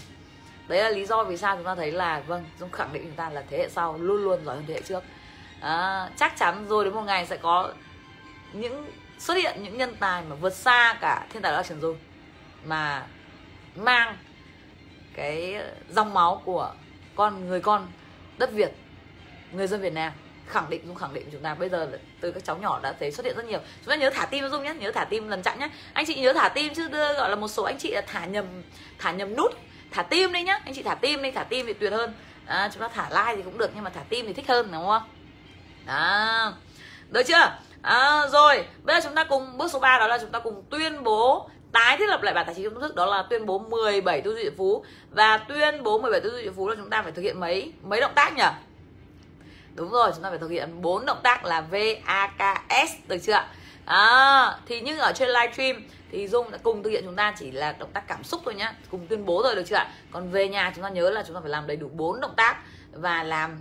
đấy 0.68 0.82
là 0.82 0.90
lý 0.90 1.04
do 1.06 1.24
vì 1.24 1.36
sao 1.36 1.56
chúng 1.56 1.64
ta 1.64 1.74
thấy 1.74 1.92
là 1.92 2.22
vâng 2.26 2.44
dung 2.60 2.70
khẳng 2.70 2.92
định 2.92 3.02
chúng 3.02 3.16
ta 3.16 3.30
là 3.30 3.42
thế 3.50 3.58
hệ 3.58 3.68
sau 3.68 3.98
luôn 3.98 4.24
luôn 4.24 4.44
giỏi 4.44 4.56
hơn 4.56 4.64
thế 4.68 4.74
hệ 4.74 4.82
trước. 4.82 5.02
À, 5.60 6.08
chắc 6.16 6.36
chắn 6.36 6.66
rồi 6.68 6.84
đến 6.84 6.94
một 6.94 7.02
ngày 7.02 7.26
sẽ 7.26 7.36
có 7.36 7.72
những 8.52 8.86
xuất 9.18 9.34
hiện 9.34 9.62
những 9.62 9.78
nhân 9.78 9.96
tài 10.00 10.22
mà 10.28 10.36
vượt 10.36 10.54
xa 10.54 10.98
cả 11.00 11.26
thiên 11.30 11.42
tài 11.42 11.52
đó 11.52 11.62
trần 11.62 11.80
dung 11.80 11.98
mà 12.64 13.06
mang 13.76 14.16
cái 15.14 15.56
dòng 15.90 16.14
máu 16.14 16.42
của 16.44 16.74
con 17.14 17.46
người 17.46 17.60
con 17.60 17.86
đất 18.38 18.52
việt 18.52 18.72
người 19.52 19.66
dân 19.66 19.80
việt 19.80 19.92
nam. 19.92 20.12
Khẳng 20.46 20.70
định 20.70 20.86
dung 20.86 20.96
khẳng 20.96 21.14
định 21.14 21.28
chúng 21.32 21.40
ta 21.40 21.54
bây 21.54 21.68
giờ 21.68 21.98
từ 22.20 22.32
các 22.32 22.44
cháu 22.44 22.56
nhỏ 22.56 22.80
đã 22.82 22.94
thấy 23.00 23.12
xuất 23.12 23.26
hiện 23.26 23.36
rất 23.36 23.44
nhiều. 23.44 23.58
Chúng 23.84 23.90
ta 23.90 23.96
nhớ 23.96 24.10
thả 24.10 24.26
tim 24.26 24.48
dung 24.48 24.62
nhé 24.62 24.74
nhớ 24.74 24.92
thả 24.92 25.04
tim 25.04 25.28
lần 25.28 25.42
chặn 25.42 25.58
nhé. 25.58 25.68
Anh 25.92 26.06
chị 26.06 26.20
nhớ 26.20 26.32
thả 26.32 26.48
tim 26.48 26.74
chứ 26.74 26.88
đưa 26.88 27.14
gọi 27.14 27.30
là 27.30 27.36
một 27.36 27.48
số 27.48 27.62
anh 27.62 27.78
chị 27.78 27.90
là 27.90 28.00
thả 28.06 28.24
nhầm 28.24 28.62
thả 28.98 29.12
nhầm 29.12 29.36
nút 29.36 29.52
thả 29.94 30.02
tim 30.02 30.32
đi 30.32 30.42
nhá. 30.42 30.60
Anh 30.64 30.74
chị 30.74 30.82
thả 30.82 30.94
tim 30.94 31.22
đi 31.22 31.30
thả 31.30 31.44
tim 31.44 31.66
thì 31.66 31.72
tuyệt 31.72 31.92
hơn. 31.92 32.12
À, 32.46 32.70
chúng 32.72 32.80
ta 32.80 32.88
thả 32.88 33.08
like 33.10 33.36
thì 33.36 33.42
cũng 33.42 33.58
được 33.58 33.70
nhưng 33.74 33.84
mà 33.84 33.90
thả 33.90 34.00
tim 34.08 34.26
thì 34.26 34.32
thích 34.32 34.48
hơn 34.48 34.68
đúng 34.72 34.86
không? 34.86 35.02
Đó. 35.86 36.52
Được 37.08 37.22
chưa? 37.22 37.58
À, 37.82 38.20
rồi 38.32 38.66
bây 38.82 38.96
giờ 38.96 39.00
chúng 39.04 39.14
ta 39.14 39.24
cùng 39.24 39.58
bước 39.58 39.70
số 39.72 39.78
3 39.78 39.98
đó 39.98 40.06
là 40.06 40.18
chúng 40.18 40.30
ta 40.30 40.38
cùng 40.38 40.62
tuyên 40.70 41.02
bố 41.02 41.50
tái 41.72 41.96
thiết 41.96 42.08
lập 42.08 42.22
lại 42.22 42.34
bản 42.34 42.46
tài 42.46 42.54
chính 42.54 42.70
công 42.70 42.80
thức 42.80 42.94
đó 42.94 43.06
là 43.06 43.24
tuyên 43.30 43.46
bố 43.46 43.58
17 43.58 44.20
tư 44.20 44.34
duy 44.34 44.50
phú. 44.56 44.84
Và 45.10 45.36
tuyên 45.36 45.82
bố 45.82 45.98
17 45.98 46.20
tư 46.20 46.30
duy 46.30 46.50
phú 46.56 46.68
là 46.68 46.74
chúng 46.76 46.90
ta 46.90 47.02
phải 47.02 47.12
thực 47.12 47.22
hiện 47.22 47.40
mấy 47.40 47.72
mấy 47.82 48.00
động 48.00 48.12
tác 48.14 48.36
nhỉ? 48.36 48.44
Đúng 49.74 49.90
rồi 49.90 50.10
chúng 50.14 50.22
ta 50.22 50.30
phải 50.30 50.38
thực 50.38 50.50
hiện 50.50 50.82
bốn 50.82 51.06
động 51.06 51.20
tác 51.22 51.44
là 51.44 51.60
VAKS 51.60 52.92
được 53.08 53.18
chưa 53.22 53.44
à, 53.86 54.58
thì 54.66 54.80
nhưng 54.80 54.98
ở 54.98 55.12
trên 55.12 55.28
livestream 55.28 55.84
thì 56.10 56.28
dung 56.28 56.50
đã 56.50 56.58
cùng 56.62 56.82
thực 56.82 56.90
hiện 56.90 57.04
chúng 57.04 57.16
ta 57.16 57.34
chỉ 57.38 57.50
là 57.50 57.72
động 57.72 57.90
tác 57.92 58.08
cảm 58.08 58.24
xúc 58.24 58.40
thôi 58.44 58.54
nhá 58.54 58.74
cùng 58.90 59.06
tuyên 59.06 59.26
bố 59.26 59.42
rồi 59.42 59.54
được 59.54 59.64
chưa 59.66 59.76
ạ? 59.76 59.90
Còn 60.10 60.30
về 60.30 60.48
nhà 60.48 60.72
chúng 60.74 60.82
ta 60.82 60.88
nhớ 60.88 61.10
là 61.10 61.22
chúng 61.26 61.34
ta 61.34 61.40
phải 61.40 61.50
làm 61.50 61.66
đầy 61.66 61.76
đủ 61.76 61.88
bốn 61.88 62.20
động 62.20 62.34
tác 62.36 62.56
và 62.92 63.22
làm 63.22 63.60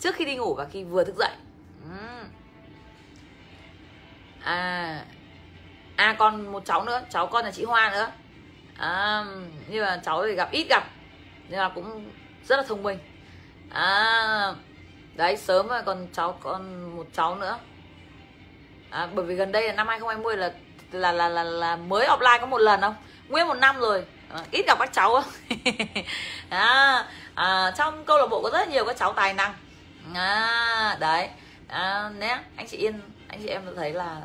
trước 0.00 0.14
khi 0.14 0.24
đi 0.24 0.36
ngủ 0.36 0.54
và 0.54 0.64
khi 0.64 0.84
vừa 0.84 1.04
thức 1.04 1.16
dậy. 1.16 1.32
À 4.44 5.04
à 5.96 6.16
còn 6.18 6.52
một 6.52 6.64
cháu 6.64 6.84
nữa 6.84 7.02
cháu 7.10 7.26
con 7.26 7.44
là 7.44 7.50
chị 7.50 7.64
hoa 7.64 7.90
nữa. 7.90 8.10
À, 8.76 9.24
nhưng 9.68 9.84
mà 9.84 10.00
cháu 10.04 10.26
thì 10.26 10.34
gặp 10.34 10.50
ít 10.50 10.66
gặp 10.68 10.84
nhưng 11.48 11.58
mà 11.58 11.68
cũng 11.68 12.10
rất 12.48 12.56
là 12.56 12.62
thông 12.68 12.82
minh. 12.82 12.98
À 13.70 14.54
đấy 15.14 15.36
sớm 15.36 15.68
rồi 15.68 15.82
còn 15.82 16.06
cháu 16.12 16.38
còn 16.40 16.96
một 16.96 17.06
cháu 17.12 17.36
nữa 17.36 17.58
à, 18.90 19.08
bởi 19.14 19.24
vì 19.24 19.34
gần 19.34 19.52
đây 19.52 19.66
là 19.66 19.72
năm 19.72 19.88
2020 19.88 20.36
là 20.36 20.52
là 20.92 21.12
là 21.12 21.28
là, 21.28 21.42
là 21.44 21.76
mới 21.76 22.06
offline 22.06 22.40
có 22.40 22.46
một 22.46 22.58
lần 22.58 22.80
không? 22.80 22.94
Nguyên 23.28 23.46
một 23.46 23.54
năm 23.54 23.80
rồi. 23.80 24.04
À, 24.28 24.40
ít 24.50 24.66
gặp 24.66 24.78
các 24.78 24.92
cháu 24.92 25.22
à, 26.48 27.04
à, 27.34 27.72
trong 27.78 28.04
câu 28.04 28.18
lạc 28.18 28.26
bộ 28.26 28.42
có 28.42 28.50
rất 28.50 28.68
nhiều 28.68 28.84
các 28.84 28.96
cháu 28.96 29.12
tài 29.12 29.34
năng. 29.34 29.54
À, 30.14 30.96
đấy. 31.00 31.28
À, 31.68 32.10
nhé 32.18 32.38
anh 32.56 32.66
chị 32.66 32.76
yên 32.76 33.00
anh 33.28 33.40
chị 33.42 33.48
em 33.48 33.62
thấy 33.76 33.92
là 33.92 34.22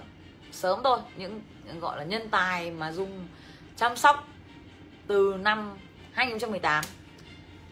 sớm 0.51 0.80
thôi. 0.84 0.99
Những, 1.16 1.41
những 1.66 1.80
gọi 1.80 1.97
là 1.97 2.03
nhân 2.03 2.30
tài 2.30 2.72
mà 2.72 2.91
dung 2.91 3.28
chăm 3.78 3.95
sóc 3.95 4.28
từ 5.07 5.36
năm 5.39 5.78
2018 6.14 6.84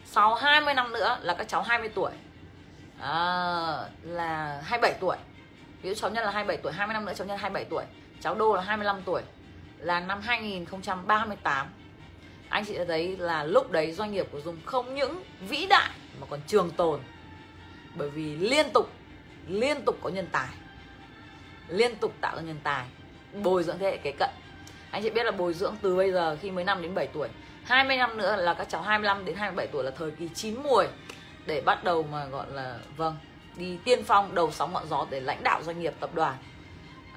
sau 0.04 0.34
20 0.34 0.74
năm 0.74 0.92
nữa 0.92 1.18
là 1.22 1.34
các 1.34 1.48
cháu 1.48 1.62
20 1.62 1.88
tuổi. 1.88 2.10
À, 3.00 3.14
là 4.02 4.60
27 4.64 4.92
tuổi 5.00 5.16
ví 5.82 5.88
dụ 5.88 5.94
cháu 5.94 6.10
nhân 6.10 6.24
là 6.24 6.30
27 6.30 6.56
tuổi 6.62 6.72
20 6.72 6.94
năm 6.94 7.04
nữa 7.04 7.12
cháu 7.16 7.26
nhân 7.26 7.38
27 7.38 7.64
tuổi. 7.64 7.84
Cháu 8.20 8.34
đô 8.34 8.54
là 8.54 8.62
25 8.62 9.02
tuổi. 9.04 9.22
Là 9.78 10.00
năm 10.00 10.20
2038 10.20 11.68
anh 12.52 12.64
chị 12.64 12.78
đã 12.78 12.84
thấy 12.88 13.16
là 13.16 13.44
lúc 13.44 13.70
đấy 13.70 13.92
doanh 13.92 14.12
nghiệp 14.12 14.26
của 14.32 14.40
Dung 14.40 14.56
không 14.64 14.94
những 14.94 15.22
vĩ 15.48 15.66
đại 15.66 15.90
mà 16.20 16.26
còn 16.30 16.40
trường 16.46 16.70
tồn. 16.70 17.00
Bởi 17.94 18.10
vì 18.10 18.36
liên 18.36 18.66
tục 18.74 18.90
liên 19.48 19.84
tục 19.84 19.98
có 20.02 20.08
nhân 20.08 20.26
tài. 20.32 20.48
Liên 21.68 21.96
tục 21.96 22.12
tạo 22.20 22.36
ra 22.36 22.42
nhân 22.42 22.60
tài. 22.62 22.86
Bồi 23.42 23.64
dưỡng 23.64 23.78
thế 23.78 23.90
hệ 23.90 23.96
kế 23.96 24.12
cận. 24.18 24.30
Anh 24.90 25.02
chị 25.02 25.10
biết 25.10 25.24
là 25.24 25.30
bồi 25.30 25.54
dưỡng 25.54 25.74
từ 25.82 25.96
bây 25.96 26.12
giờ 26.12 26.36
khi 26.40 26.50
mới 26.50 26.64
5 26.64 26.82
đến 26.82 26.94
7 26.94 27.06
tuổi. 27.06 27.28
20 27.64 27.96
năm 27.96 28.16
nữa 28.16 28.36
là 28.36 28.54
các 28.54 28.68
cháu 28.68 28.82
25 28.82 29.24
đến 29.24 29.36
27 29.36 29.66
tuổi 29.66 29.84
là 29.84 29.90
thời 29.90 30.10
kỳ 30.10 30.28
chín 30.34 30.62
muồi 30.62 30.88
để 31.46 31.60
bắt 31.60 31.84
đầu 31.84 32.02
mà 32.02 32.24
gọi 32.24 32.46
là 32.50 32.78
vâng 32.96 33.16
đi 33.56 33.78
tiên 33.84 34.04
phong 34.04 34.34
đầu 34.34 34.50
sóng 34.52 34.72
ngọn 34.72 34.88
gió 34.88 35.06
để 35.10 35.20
lãnh 35.20 35.42
đạo 35.42 35.62
doanh 35.62 35.80
nghiệp 35.80 35.94
tập 36.00 36.10
đoàn. 36.14 36.36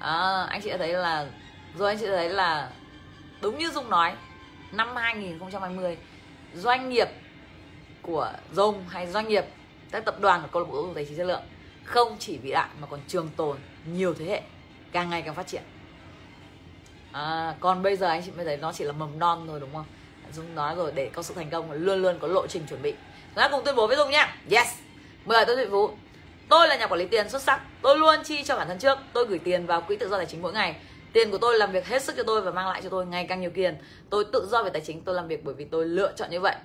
À, 0.00 0.46
anh 0.48 0.62
chị 0.62 0.70
đã 0.70 0.76
thấy 0.76 0.92
là 0.92 1.26
rồi 1.78 1.88
anh 1.88 1.98
chị 1.98 2.06
thấy 2.06 2.28
là 2.28 2.70
đúng 3.40 3.58
như 3.58 3.70
Dung 3.70 3.90
nói 3.90 4.14
năm 4.72 4.96
2020 4.96 5.98
doanh 6.54 6.88
nghiệp 6.88 7.08
của 8.02 8.32
Dung 8.52 8.84
hay 8.88 9.06
doanh 9.06 9.28
nghiệp 9.28 9.44
các 9.90 10.04
tập 10.04 10.20
đoàn 10.20 10.42
của 10.42 10.48
câu 10.52 10.62
lạc 10.62 10.68
bộ 10.68 10.82
giáo 10.82 10.94
tài 10.94 11.04
chính 11.04 11.16
chất 11.16 11.24
lượng 11.24 11.42
không 11.84 12.16
chỉ 12.18 12.38
vĩ 12.38 12.50
đại 12.50 12.68
mà 12.80 12.86
còn 12.86 13.00
trường 13.08 13.28
tồn 13.36 13.56
nhiều 13.86 14.14
thế 14.14 14.24
hệ 14.24 14.42
càng 14.92 15.10
ngày 15.10 15.22
càng 15.22 15.34
phát 15.34 15.46
triển. 15.46 15.62
À, 17.12 17.54
còn 17.60 17.82
bây 17.82 17.96
giờ 17.96 18.06
anh 18.06 18.22
chị 18.24 18.30
mới 18.36 18.44
thấy 18.44 18.56
nó 18.56 18.72
chỉ 18.72 18.84
là 18.84 18.92
mầm 18.92 19.18
non 19.18 19.44
thôi 19.46 19.60
đúng 19.60 19.72
không? 19.72 19.84
Dung 20.32 20.54
nói 20.54 20.74
rồi 20.76 20.92
để 20.92 21.10
có 21.12 21.22
sự 21.22 21.34
thành 21.34 21.50
công 21.50 21.72
luôn 21.72 22.02
luôn 22.02 22.18
có 22.18 22.28
lộ 22.28 22.46
trình 22.46 22.66
chuẩn 22.68 22.82
bị. 22.82 22.92
Chúng 22.92 23.34
ta 23.34 23.48
cùng 23.48 23.64
tuyên 23.64 23.76
bố 23.76 23.86
với 23.86 23.96
dung 23.96 24.10
nhé 24.10 24.28
yes. 24.50 24.68
Mời 25.24 25.44
tôi 25.46 25.56
thụy 25.56 25.66
phú 25.70 25.90
tôi 26.48 26.68
là 26.68 26.76
nhà 26.76 26.86
quản 26.86 27.00
lý 27.00 27.06
tiền 27.06 27.28
xuất 27.28 27.42
sắc. 27.42 27.60
Tôi 27.82 27.98
luôn 27.98 28.14
chi 28.24 28.42
cho 28.42 28.56
bản 28.56 28.68
thân 28.68 28.78
trước. 28.78 28.98
Tôi 29.12 29.26
gửi 29.26 29.38
tiền 29.38 29.66
vào 29.66 29.80
quỹ 29.80 29.96
tự 29.96 30.08
do 30.08 30.16
tài 30.16 30.26
chính 30.26 30.42
mỗi 30.42 30.52
ngày. 30.52 30.76
Tiền 31.12 31.30
của 31.30 31.38
tôi 31.38 31.58
làm 31.58 31.72
việc 31.72 31.86
hết 31.86 32.02
sức 32.02 32.16
cho 32.16 32.22
tôi 32.22 32.40
và 32.40 32.50
mang 32.50 32.68
lại 32.68 32.82
cho 32.82 32.88
tôi 32.88 33.06
ngày 33.06 33.26
càng 33.28 33.40
nhiều 33.40 33.50
tiền. 33.54 33.76
Tôi 34.10 34.24
tự 34.32 34.46
do 34.50 34.62
về 34.62 34.70
tài 34.70 34.82
chính, 34.82 35.02
tôi 35.02 35.14
làm 35.14 35.28
việc 35.28 35.44
bởi 35.44 35.54
vì 35.54 35.64
tôi 35.64 35.86
lựa 35.86 36.12
chọn 36.16 36.30
như 36.30 36.40
vậy. 36.40 36.56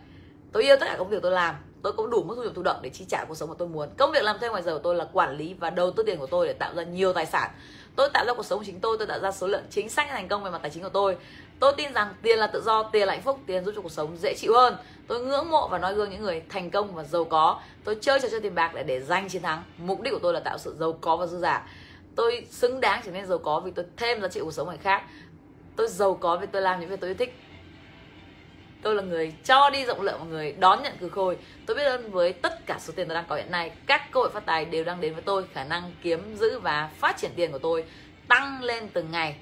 Tôi 0.52 0.64
yêu 0.64 0.76
tất 0.80 0.86
cả 0.90 0.96
công 0.98 1.10
việc 1.10 1.22
tôi 1.22 1.32
làm. 1.32 1.56
Tôi 1.84 1.94
có 1.94 2.08
đủ 2.08 2.24
mức 2.24 2.36
thu 2.36 2.44
nhập 2.44 2.52
thụ 2.56 2.64
động 2.64 2.80
để 2.82 2.90
chi 2.90 3.06
trả 3.10 3.26
cuộc 3.26 3.36
sống 3.36 3.50
mà 3.50 3.56
tôi 3.58 3.68
muốn. 3.68 3.90
Công 3.98 4.12
việc 4.12 4.24
làm 4.24 4.38
thêm 4.42 4.52
ngoài 4.52 4.64
giờ 4.64 4.74
của 4.74 4.82
tôi 4.84 4.96
là 4.96 5.06
quản 5.14 5.38
lý 5.38 5.54
và 5.54 5.70
đầu 5.70 5.92
tư 5.92 6.04
tiền 6.04 6.20
của 6.20 6.28
tôi 6.28 6.48
để 6.48 6.54
tạo 6.54 6.74
ra 6.76 6.84
nhiều 6.84 7.14
tài 7.14 7.26
sản. 7.26 7.52
Tôi 7.96 8.10
tạo 8.10 8.26
ra 8.26 8.34
cuộc 8.34 8.46
sống 8.46 8.60
của 8.60 8.66
chính 8.66 8.80
tôi 8.80 8.98
tôi 8.98 9.08
tạo 9.08 9.20
ra 9.20 9.32
số 9.32 9.48
lượng 9.48 9.64
chính 9.70 9.90
sách 9.90 10.08
thành 10.10 10.28
công 10.28 10.44
về 10.44 10.52
mặt 10.52 10.60
tài 10.62 10.72
chính 10.72 10.84
của 10.84 10.90
tôi 10.90 11.18
tôi 11.62 11.74
tin 11.78 11.94
rằng 11.94 12.14
tiền 12.22 12.40
là 12.40 12.48
tự 12.48 12.62
do, 12.62 12.84
tiền 12.84 13.08
là 13.08 13.14
hạnh 13.14 13.22
phúc, 13.22 13.40
tiền 13.46 13.66
giúp 13.66 13.72
cho 13.76 13.82
cuộc 13.82 13.92
sống 13.92 14.18
dễ 14.18 14.34
chịu 14.38 14.54
hơn. 14.54 14.76
Tôi 15.08 15.20
ngưỡng 15.20 15.50
mộ 15.52 15.68
và 15.68 15.78
nói 15.78 15.94
gương 15.94 16.10
những 16.10 16.22
người 16.22 16.42
thành 16.50 16.72
công 16.72 16.96
và 16.96 17.04
giàu 17.04 17.26
có. 17.26 17.62
Tôi 17.84 17.98
chơi 18.02 18.20
trò 18.20 18.28
chơi 18.32 18.42
tiền 18.42 18.56
bạc 18.56 18.72
để 18.76 18.84
để 18.84 19.00
giành 19.00 19.30
chiến 19.30 19.42
thắng. 19.42 19.64
Mục 19.78 20.02
đích 20.02 20.14
của 20.14 20.20
tôi 20.20 20.34
là 20.34 20.40
tạo 20.40 20.58
sự 20.58 20.76
giàu 20.80 20.98
có 21.02 21.16
và 21.16 21.26
dư 21.26 21.38
giả 21.38 21.68
tôi 22.16 22.46
xứng 22.50 22.82
đáng 22.82 23.02
trở 23.06 23.12
nên 23.12 23.26
giàu 23.26 23.38
có 23.38 23.60
vì 23.60 23.72
tôi 23.72 23.86
thêm 23.98 24.22
giá 24.22 24.28
trị 24.28 24.40
cuộc 24.44 24.54
sống 24.54 24.68
người 24.68 24.78
khác. 24.78 25.04
Tôi 25.76 25.88
giàu 25.88 26.14
có 26.14 26.38
vì 26.38 26.48
tôi 26.52 26.62
làm 26.62 26.80
những 26.80 26.90
việc 26.90 27.00
tôi 27.00 27.10
yêu 27.10 27.16
thích. 27.16 27.36
Tôi 28.82 28.96
là 28.96 29.04
người 29.04 29.34
cho 29.44 29.70
đi 29.70 29.86
rộng 29.86 30.02
lượng 30.02 30.20
mọi 30.20 30.28
người 30.28 30.52
đón 30.52 30.84
nhận 30.84 30.94
cừ 31.00 31.10
khôi. 31.10 31.38
Tôi 31.66 31.78
biết 31.78 31.84
ơn 31.84 32.12
với 32.12 32.34
tất 32.34 32.66
cả 32.66 32.78
số 32.80 32.94
tiền 32.96 33.08
tôi 33.08 33.16
đang 33.16 33.26
có 33.30 33.36
hiện 33.36 33.52
nay. 33.52 33.72
Các 33.86 34.12
cơ 34.12 34.20
hội 34.20 34.30
phát 34.30 34.46
tài 34.46 34.66
đều 34.66 34.84
đang 34.84 35.02
đến 35.02 35.14
với 35.14 35.22
tôi. 35.22 35.46
Khả 35.54 35.64
năng 35.64 35.92
kiếm 36.02 36.36
giữ 36.36 36.60
và 36.60 36.90
phát 37.00 37.18
triển 37.18 37.32
tiền 37.36 37.52
của 37.52 37.60
tôi 37.60 37.86
tăng 38.28 38.64
lên 38.64 38.90
từng 38.94 39.12
ngày. 39.12 39.36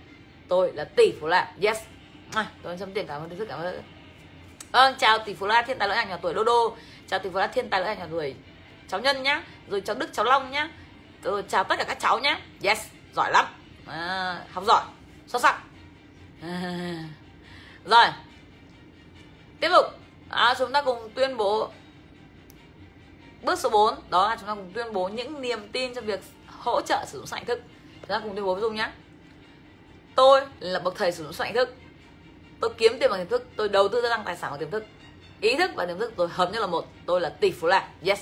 Tôi 0.47 0.73
là 0.73 0.83
tỷ 0.83 1.11
phú 1.21 1.27
lạc 1.27 1.53
yes 1.61 1.77
à, 2.33 2.45
tôi 2.63 2.77
chấm 2.77 2.93
tiền 2.93 3.07
cảm 3.07 3.21
ơn 3.21 3.37
rất 3.37 3.45
cảm 3.49 3.59
ơn. 3.59 3.83
Vâng 4.71 4.95
chào 4.97 5.19
tỷ 5.19 5.33
phú 5.33 5.47
la 5.47 5.61
thiên 5.61 5.77
tài 5.77 5.87
lỗi 5.87 5.97
nhà 6.05 6.17
tuổi 6.17 6.33
đô 6.33 6.43
đô. 6.43 6.75
Chào 7.07 7.19
tỷ 7.19 7.29
phú 7.29 7.39
la 7.39 7.47
thiên 7.47 7.69
tài 7.69 7.81
lỗi 7.81 7.95
nhà 7.95 8.07
tuổi 8.11 8.35
cháu 8.87 8.99
nhân 8.99 9.23
nhá. 9.23 9.43
Rồi 9.67 9.81
cháu 9.81 9.95
đức 9.95 10.09
cháu 10.13 10.25
long 10.25 10.51
nhá. 10.51 10.69
Tôi 11.21 11.43
chào 11.47 11.63
tất 11.63 11.75
cả 11.77 11.83
các 11.83 11.99
cháu 11.99 12.19
nhá. 12.19 12.39
Yes 12.63 12.79
giỏi 13.15 13.31
lắm. 13.31 13.45
À, 13.85 14.41
học 14.51 14.63
giỏi 14.67 14.83
xuất 15.27 15.41
sắc. 15.41 15.61
À, 16.41 17.03
rồi 17.85 18.05
tiếp 19.59 19.69
tục. 19.69 19.85
À, 20.29 20.55
chúng 20.57 20.71
ta 20.71 20.81
cùng 20.81 21.09
tuyên 21.15 21.37
bố 21.37 21.71
bước 23.41 23.59
số 23.59 23.69
4 23.69 23.95
đó 24.09 24.29
là 24.29 24.35
chúng 24.35 24.47
ta 24.47 24.55
cùng 24.55 24.71
tuyên 24.73 24.93
bố 24.93 25.07
những 25.07 25.41
niềm 25.41 25.71
tin 25.71 25.93
cho 25.93 26.01
việc 26.01 26.19
hỗ 26.47 26.81
trợ 26.81 27.05
sử 27.07 27.17
dụng 27.17 27.27
sạch 27.27 27.43
thức. 27.47 27.61
Chúng 27.99 28.07
ta 28.07 28.19
cùng 28.19 28.35
tuyên 28.35 28.45
bố 28.45 28.53
với 28.53 28.61
dung 28.61 28.75
nhé 28.75 28.89
tôi 30.15 30.41
là 30.59 30.79
bậc 30.79 30.95
thầy 30.95 31.11
sử 31.11 31.23
dụng 31.23 31.33
sạch 31.33 31.51
thức 31.53 31.75
tôi 32.61 32.73
kiếm 32.77 32.97
tiền 32.99 33.11
bằng 33.11 33.19
tiềm 33.19 33.29
thức 33.29 33.47
tôi 33.55 33.69
đầu 33.69 33.87
tư 33.87 34.01
gia 34.01 34.09
tăng 34.09 34.23
tài 34.25 34.37
sản 34.37 34.51
bằng 34.51 34.59
tiềm 34.59 34.71
thức. 34.71 34.85
Ý 35.41 35.55
thức 35.55 35.71
và 35.75 35.85
tiềm 35.85 35.99
thức 35.99 36.13
tôi 36.15 36.27
hợp 36.31 36.51
nhất 36.51 36.59
là 36.59 36.67
một 36.67 36.85
tôi 37.05 37.21
là 37.21 37.29
tỷ 37.29 37.51
phú 37.51 37.67
là 37.67 37.87
yes. 38.05 38.19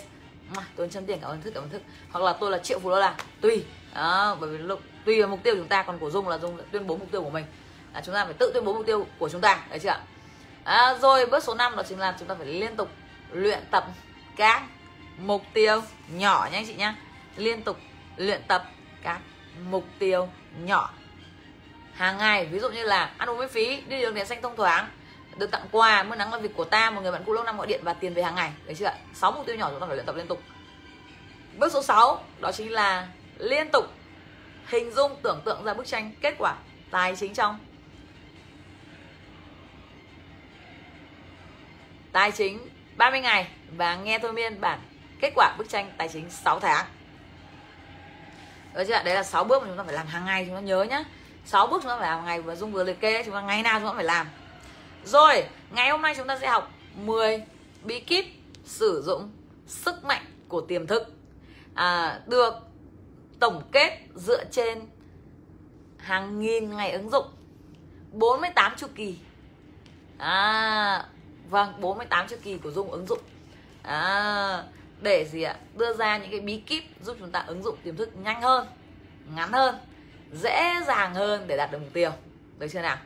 Tôi 0.75 0.87
chân 0.91 1.05
tiền 1.05 1.19
cảm 1.21 1.29
ơn 1.29 1.41
thức 1.41 1.51
cảm 1.53 1.63
ơn 1.63 1.69
thức. 1.69 1.81
Hoặc 2.11 2.23
là 2.25 2.33
tôi 2.33 2.51
là 2.51 2.57
triệu 2.57 2.79
phú 2.79 2.89
đô 2.89 2.99
la. 2.99 3.15
Tùy. 3.41 3.65
Đó, 3.95 4.37
bởi 4.39 4.49
vì 4.49 4.57
lúc 4.57 4.81
tùy 5.05 5.21
vào 5.21 5.29
mục 5.29 5.39
tiêu 5.43 5.53
của 5.55 5.59
chúng 5.59 5.67
ta 5.67 5.83
còn 5.83 5.99
của 5.99 6.09
dung 6.09 6.27
là 6.27 6.37
dung 6.37 6.57
tuyên 6.71 6.87
bố 6.87 6.97
mục 6.97 7.11
tiêu 7.11 7.23
của 7.23 7.29
mình. 7.29 7.45
Là 7.93 8.01
chúng 8.05 8.15
ta 8.15 8.25
phải 8.25 8.33
tự 8.33 8.51
tuyên 8.53 8.65
bố 8.65 8.73
mục 8.73 8.85
tiêu 8.85 9.07
của 9.19 9.29
chúng 9.29 9.41
ta 9.41 9.65
đấy 9.69 9.79
chưa 9.79 9.89
ạ? 9.89 9.99
À, 10.63 10.97
rồi 11.01 11.25
bước 11.25 11.43
số 11.43 11.55
5 11.55 11.75
đó 11.75 11.83
chính 11.89 11.99
là 11.99 12.15
chúng 12.19 12.27
ta 12.27 12.35
phải 12.35 12.47
liên 12.47 12.75
tục 12.75 12.89
luyện 13.31 13.59
tập 13.71 13.87
các 14.35 14.63
mục 15.17 15.41
tiêu 15.53 15.81
nhỏ 16.09 16.49
nhé 16.51 16.57
anh 16.57 16.65
chị 16.65 16.73
nhá. 16.73 16.95
Liên 17.35 17.63
tục 17.63 17.77
luyện 18.17 18.41
tập 18.47 18.63
các 19.03 19.21
mục 19.69 19.85
tiêu 19.99 20.29
nhỏ 20.59 20.93
hàng 21.97 22.17
ngày, 22.17 22.45
ví 22.45 22.59
dụ 22.59 22.69
như 22.69 22.83
là 22.83 23.11
ăn 23.17 23.29
uống 23.29 23.39
miễn 23.39 23.49
phí, 23.49 23.81
đi 23.87 24.01
đường 24.01 24.15
đèn 24.15 24.25
xanh 24.25 24.41
thông 24.41 24.55
thoáng, 24.55 24.87
được 25.37 25.51
tặng 25.51 25.65
quà, 25.71 26.03
mưa 26.03 26.15
nắng 26.15 26.33
là 26.33 26.39
việc 26.39 26.53
của 26.55 26.63
ta, 26.63 26.91
một 26.91 27.01
người 27.01 27.11
bạn 27.11 27.23
cũ 27.25 27.33
lâu 27.33 27.43
năm 27.43 27.57
gọi 27.57 27.67
điện 27.67 27.81
và 27.83 27.93
tiền 27.93 28.13
về 28.13 28.23
hàng 28.23 28.35
ngày. 28.35 28.51
Đấy 28.65 28.75
chưa 28.75 28.85
ạ? 28.85 28.93
Sáu 29.13 29.31
mục 29.31 29.45
tiêu 29.45 29.55
nhỏ 29.55 29.69
chúng 29.71 29.79
ta 29.79 29.87
phải 29.87 29.95
luyện 29.95 30.05
tập 30.05 30.15
liên 30.15 30.27
tục. 30.27 30.41
Bước 31.57 31.71
số 31.73 31.83
6 31.83 32.23
đó 32.39 32.51
chính 32.51 32.71
là 32.71 33.07
liên 33.37 33.69
tục 33.71 33.85
hình 34.67 34.91
dung, 34.91 35.15
tưởng 35.23 35.41
tượng 35.45 35.63
ra 35.63 35.73
bức 35.73 35.87
tranh, 35.87 36.11
kết 36.21 36.35
quả, 36.37 36.55
tài 36.91 37.15
chính 37.15 37.33
trong. 37.33 37.59
Tài 42.11 42.31
chính 42.31 42.69
30 42.97 43.21
ngày 43.21 43.47
và 43.77 43.95
nghe 43.95 44.19
thôi 44.19 44.33
miên 44.33 44.61
bản 44.61 44.79
kết 45.21 45.31
quả 45.35 45.55
bức 45.57 45.69
tranh 45.69 45.91
tài 45.97 46.07
chính 46.07 46.29
6 46.29 46.59
tháng. 46.59 46.85
Được 48.73 48.83
chưa 48.87 49.03
đấy 49.03 49.15
là 49.15 49.23
6 49.23 49.43
bước 49.43 49.63
mà 49.63 49.67
chúng 49.67 49.77
ta 49.77 49.83
phải 49.83 49.93
làm 49.93 50.07
hàng 50.07 50.25
ngày, 50.25 50.45
chúng 50.45 50.55
ta 50.55 50.61
nhớ 50.61 50.83
nhá. 50.83 51.03
6 51.47 51.67
bước 51.67 51.81
chúng 51.81 51.89
ta 51.89 51.97
phải 51.97 52.09
làm 52.09 52.25
ngày 52.25 52.41
và 52.41 52.55
dung 52.55 52.71
vừa 52.71 52.83
liệt 52.83 52.99
kê 52.99 53.23
chúng 53.23 53.33
ta 53.33 53.41
ngày 53.41 53.63
nào 53.63 53.79
chúng 53.79 53.89
ta 53.89 53.93
phải 53.93 54.03
làm. 54.03 54.27
Rồi 55.05 55.43
ngày 55.71 55.89
hôm 55.89 56.01
nay 56.01 56.13
chúng 56.17 56.27
ta 56.27 56.37
sẽ 56.39 56.47
học 56.47 56.71
10 56.95 57.43
bí 57.83 57.99
kíp 57.99 58.25
sử 58.65 59.01
dụng 59.05 59.31
sức 59.67 60.03
mạnh 60.03 60.25
của 60.47 60.61
tiềm 60.61 60.87
thức 60.87 61.03
à, 61.73 62.19
được 62.25 62.53
tổng 63.39 63.61
kết 63.71 63.99
dựa 64.15 64.43
trên 64.51 64.79
hàng 65.97 66.39
nghìn 66.39 66.75
ngày 66.75 66.91
ứng 66.91 67.09
dụng. 67.09 67.25
48 68.11 68.73
chu 68.77 68.87
kỳ. 68.95 69.17
À, 70.17 71.05
vâng 71.49 71.81
48 71.81 72.27
chu 72.27 72.35
kỳ 72.43 72.57
của 72.57 72.71
dung 72.71 72.91
ứng 72.91 73.05
dụng. 73.05 73.19
À, 73.83 74.63
để 75.01 75.25
gì 75.31 75.41
ạ? 75.41 75.55
Đưa 75.77 75.93
ra 75.93 76.17
những 76.17 76.31
cái 76.31 76.39
bí 76.39 76.59
kíp 76.59 76.83
giúp 77.01 77.17
chúng 77.19 77.31
ta 77.31 77.43
ứng 77.47 77.63
dụng 77.63 77.77
tiềm 77.83 77.95
thức 77.95 78.09
nhanh 78.23 78.41
hơn 78.41 78.67
ngắn 79.35 79.51
hơn 79.51 79.75
dễ 80.33 80.73
dàng 80.87 81.13
hơn 81.13 81.47
để 81.47 81.57
đạt 81.57 81.71
được 81.71 81.79
mục 81.79 81.93
tiêu. 81.93 82.11
Được 82.59 82.67
chưa 82.71 82.81
nào? 82.81 82.97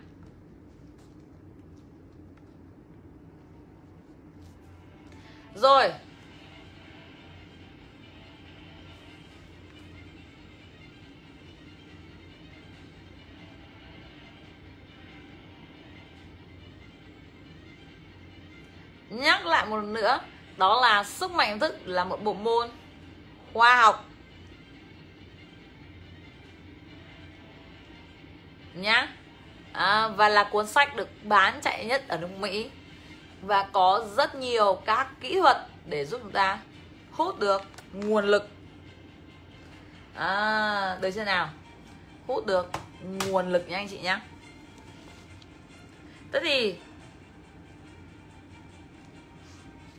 Rồi. 5.56 5.92
Nhắc 19.10 19.46
lại 19.46 19.66
một 19.66 19.78
lần 19.78 19.94
nữa, 19.94 20.20
đó 20.58 20.82
là 20.82 21.04
sức 21.04 21.32
mạnh 21.32 21.60
thức 21.60 21.76
là 21.86 22.04
một 22.04 22.24
bộ 22.24 22.34
môn 22.34 22.70
khoa 23.54 23.82
học. 23.82 24.11
Nhá. 28.74 29.08
À, 29.74 30.08
và 30.08 30.30
là 30.30 30.44
cuốn 30.44 30.68
sách 30.68 30.96
được 30.96 31.10
bán 31.24 31.60
chạy 31.62 31.86
nhất 31.86 32.08
ở 32.08 32.18
nước 32.18 32.32
Mỹ. 32.40 32.70
Và 33.42 33.70
có 33.74 34.06
rất 34.18 34.36
nhiều 34.36 34.82
các 34.86 35.08
kỹ 35.22 35.40
thuật 35.40 35.58
để 35.86 36.06
giúp 36.06 36.22
chúng 36.24 36.32
ta 36.32 36.60
hút 37.12 37.40
được 37.40 37.62
nguồn 37.94 38.26
lực. 38.26 38.48
À, 40.16 40.98
được 41.02 41.12
chưa 41.16 41.24
nào? 41.24 41.50
Hút 42.28 42.46
được 42.46 42.72
nguồn 43.28 43.52
lực 43.52 43.70
nha 43.70 43.78
anh 43.78 43.88
chị 43.88 44.00
nhá. 44.00 44.22
Thế 46.32 46.40
thì 46.44 46.76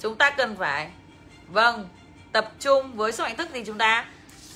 chúng 0.00 0.16
ta 0.16 0.30
cần 0.30 0.56
phải 0.56 0.90
vâng 1.46 1.88
tập 2.32 2.52
trung 2.60 2.92
với 2.92 3.12
sức 3.12 3.22
mạnh 3.22 3.36
thức 3.36 3.48
thì 3.52 3.64
chúng 3.64 3.78
ta 3.78 4.06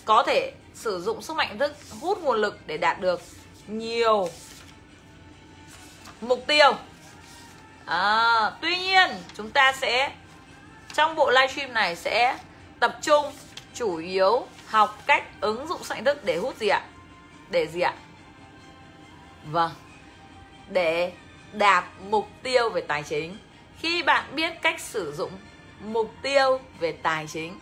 có 0.04 0.22
thể 0.26 0.52
sử 0.74 1.00
dụng 1.00 1.22
sức 1.22 1.36
mạnh 1.36 1.58
thức 1.58 1.76
hút 2.00 2.22
nguồn 2.22 2.40
lực 2.40 2.58
để 2.66 2.76
đạt 2.76 3.00
được 3.00 3.20
nhiều. 3.68 4.28
Mục 6.20 6.44
tiêu. 6.46 6.72
À, 7.84 8.50
tuy 8.60 8.76
nhiên 8.76 9.10
chúng 9.36 9.50
ta 9.50 9.72
sẽ 9.72 10.12
trong 10.94 11.14
bộ 11.14 11.30
livestream 11.30 11.74
này 11.74 11.96
sẽ 11.96 12.38
tập 12.80 12.98
trung 13.02 13.32
chủ 13.74 13.96
yếu 13.96 14.46
học 14.66 15.02
cách 15.06 15.24
ứng 15.40 15.66
dụng 15.68 15.84
sức 15.84 16.04
thức 16.04 16.24
để 16.24 16.36
hút 16.36 16.56
gì 16.56 16.68
ạ? 16.68 16.84
Để 17.50 17.66
gì 17.66 17.80
ạ? 17.80 17.94
Vâng. 19.44 19.70
Để 20.68 21.12
đạt 21.52 21.84
mục 22.10 22.28
tiêu 22.42 22.70
về 22.70 22.80
tài 22.80 23.02
chính. 23.02 23.38
Khi 23.78 24.02
bạn 24.02 24.24
biết 24.34 24.52
cách 24.62 24.80
sử 24.80 25.14
dụng 25.16 25.32
mục 25.80 26.14
tiêu 26.22 26.60
về 26.80 26.92
tài 26.92 27.26
chính 27.26 27.58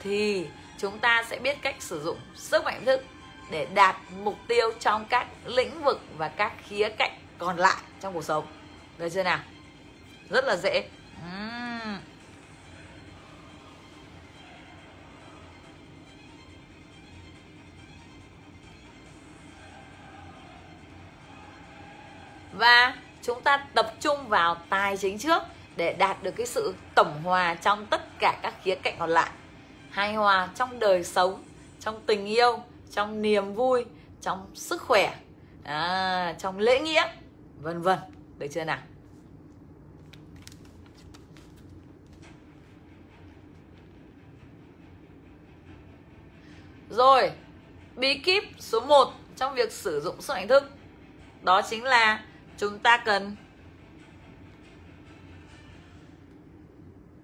thì 0.00 0.46
chúng 0.78 0.98
ta 0.98 1.24
sẽ 1.28 1.38
biết 1.38 1.62
cách 1.62 1.76
sử 1.78 2.02
dụng 2.02 2.18
sức 2.34 2.64
mạnh 2.64 2.84
thức 2.84 3.04
để 3.50 3.66
đạt 3.74 3.96
mục 4.22 4.36
tiêu 4.48 4.72
trong 4.80 5.04
các 5.04 5.26
lĩnh 5.44 5.82
vực 5.84 6.00
và 6.18 6.28
các 6.28 6.52
khía 6.68 6.88
cạnh 6.88 7.18
còn 7.38 7.56
lại 7.56 7.76
trong 8.00 8.14
cuộc 8.14 8.24
sống. 8.24 8.46
Được 8.98 9.08
chưa 9.08 9.22
nào? 9.22 9.38
Rất 10.30 10.44
là 10.44 10.56
dễ. 10.56 10.88
Uhm. 11.26 11.60
và 22.52 22.94
chúng 23.22 23.42
ta 23.42 23.66
tập 23.74 23.92
trung 24.00 24.28
vào 24.28 24.56
tài 24.70 24.96
chính 24.96 25.18
trước 25.18 25.42
để 25.76 25.92
đạt 25.92 26.22
được 26.22 26.30
cái 26.30 26.46
sự 26.46 26.74
tổng 26.94 27.22
hòa 27.24 27.54
trong 27.54 27.86
tất 27.86 28.18
cả 28.18 28.38
các 28.42 28.54
khía 28.62 28.74
cạnh 28.74 28.96
còn 28.98 29.10
lại. 29.10 29.30
Hài 29.90 30.14
hòa 30.14 30.48
trong 30.54 30.78
đời 30.78 31.04
sống, 31.04 31.42
trong 31.80 32.00
tình 32.06 32.26
yêu 32.26 32.62
trong 32.90 33.22
niềm 33.22 33.54
vui 33.54 33.84
trong 34.20 34.50
sức 34.54 34.82
khỏe 34.82 35.16
à, 35.64 36.34
trong 36.38 36.58
lễ 36.58 36.80
nghĩa 36.80 37.04
vân 37.60 37.82
vân. 37.82 37.98
Được 38.38 38.46
chưa 38.52 38.64
nào? 38.64 38.78
Rồi 46.90 47.30
bí 47.96 48.18
kíp 48.18 48.44
số 48.58 48.80
1 48.80 49.12
trong 49.36 49.54
việc 49.54 49.72
sử 49.72 50.00
dụng 50.00 50.22
sức 50.22 50.34
ảnh 50.34 50.48
thức 50.48 50.64
đó 51.42 51.62
chính 51.62 51.84
là 51.84 52.24
chúng 52.58 52.78
ta 52.78 53.02
cần 53.04 53.36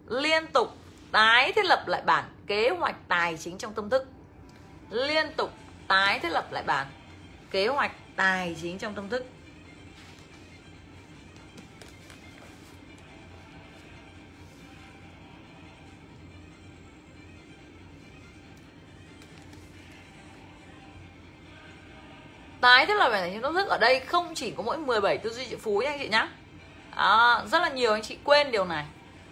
liên 0.08 0.46
tục 0.52 0.68
tái 1.12 1.52
thiết 1.52 1.64
lập 1.64 1.84
lại 1.86 2.02
bản 2.06 2.24
kế 2.46 2.70
hoạch 2.70 3.08
tài 3.08 3.36
chính 3.36 3.58
trong 3.58 3.74
tâm 3.74 3.90
thức 3.90 4.08
liên 4.90 5.26
tục 5.36 5.52
tái 5.88 6.18
thiết 6.18 6.28
lập 6.28 6.52
lại 6.52 6.62
bản. 6.66 6.86
Kế 7.50 7.66
hoạch 7.66 7.92
tài 8.16 8.56
chính 8.62 8.78
trong 8.78 8.94
tâm 8.94 9.08
thức. 9.08 9.26
Tái 22.60 22.86
thiết 22.86 22.94
lập 22.94 23.08
bản 23.10 23.20
tài 23.20 23.30
chính 23.30 23.42
tâm 23.42 23.54
thức 23.54 23.68
ở 23.68 23.78
đây 23.78 24.00
không 24.00 24.34
chỉ 24.34 24.50
có 24.50 24.62
mỗi 24.62 24.78
17 24.78 25.18
tư 25.18 25.30
duy 25.30 25.46
triệu 25.46 25.58
phú 25.58 25.78
nha 25.78 25.90
anh 25.90 25.98
chị 25.98 26.08
nhá. 26.08 26.28
À, 26.90 27.42
rất 27.46 27.62
là 27.62 27.68
nhiều 27.68 27.92
anh 27.92 28.02
chị 28.02 28.18
quên 28.24 28.50
điều 28.50 28.64
này. 28.64 28.84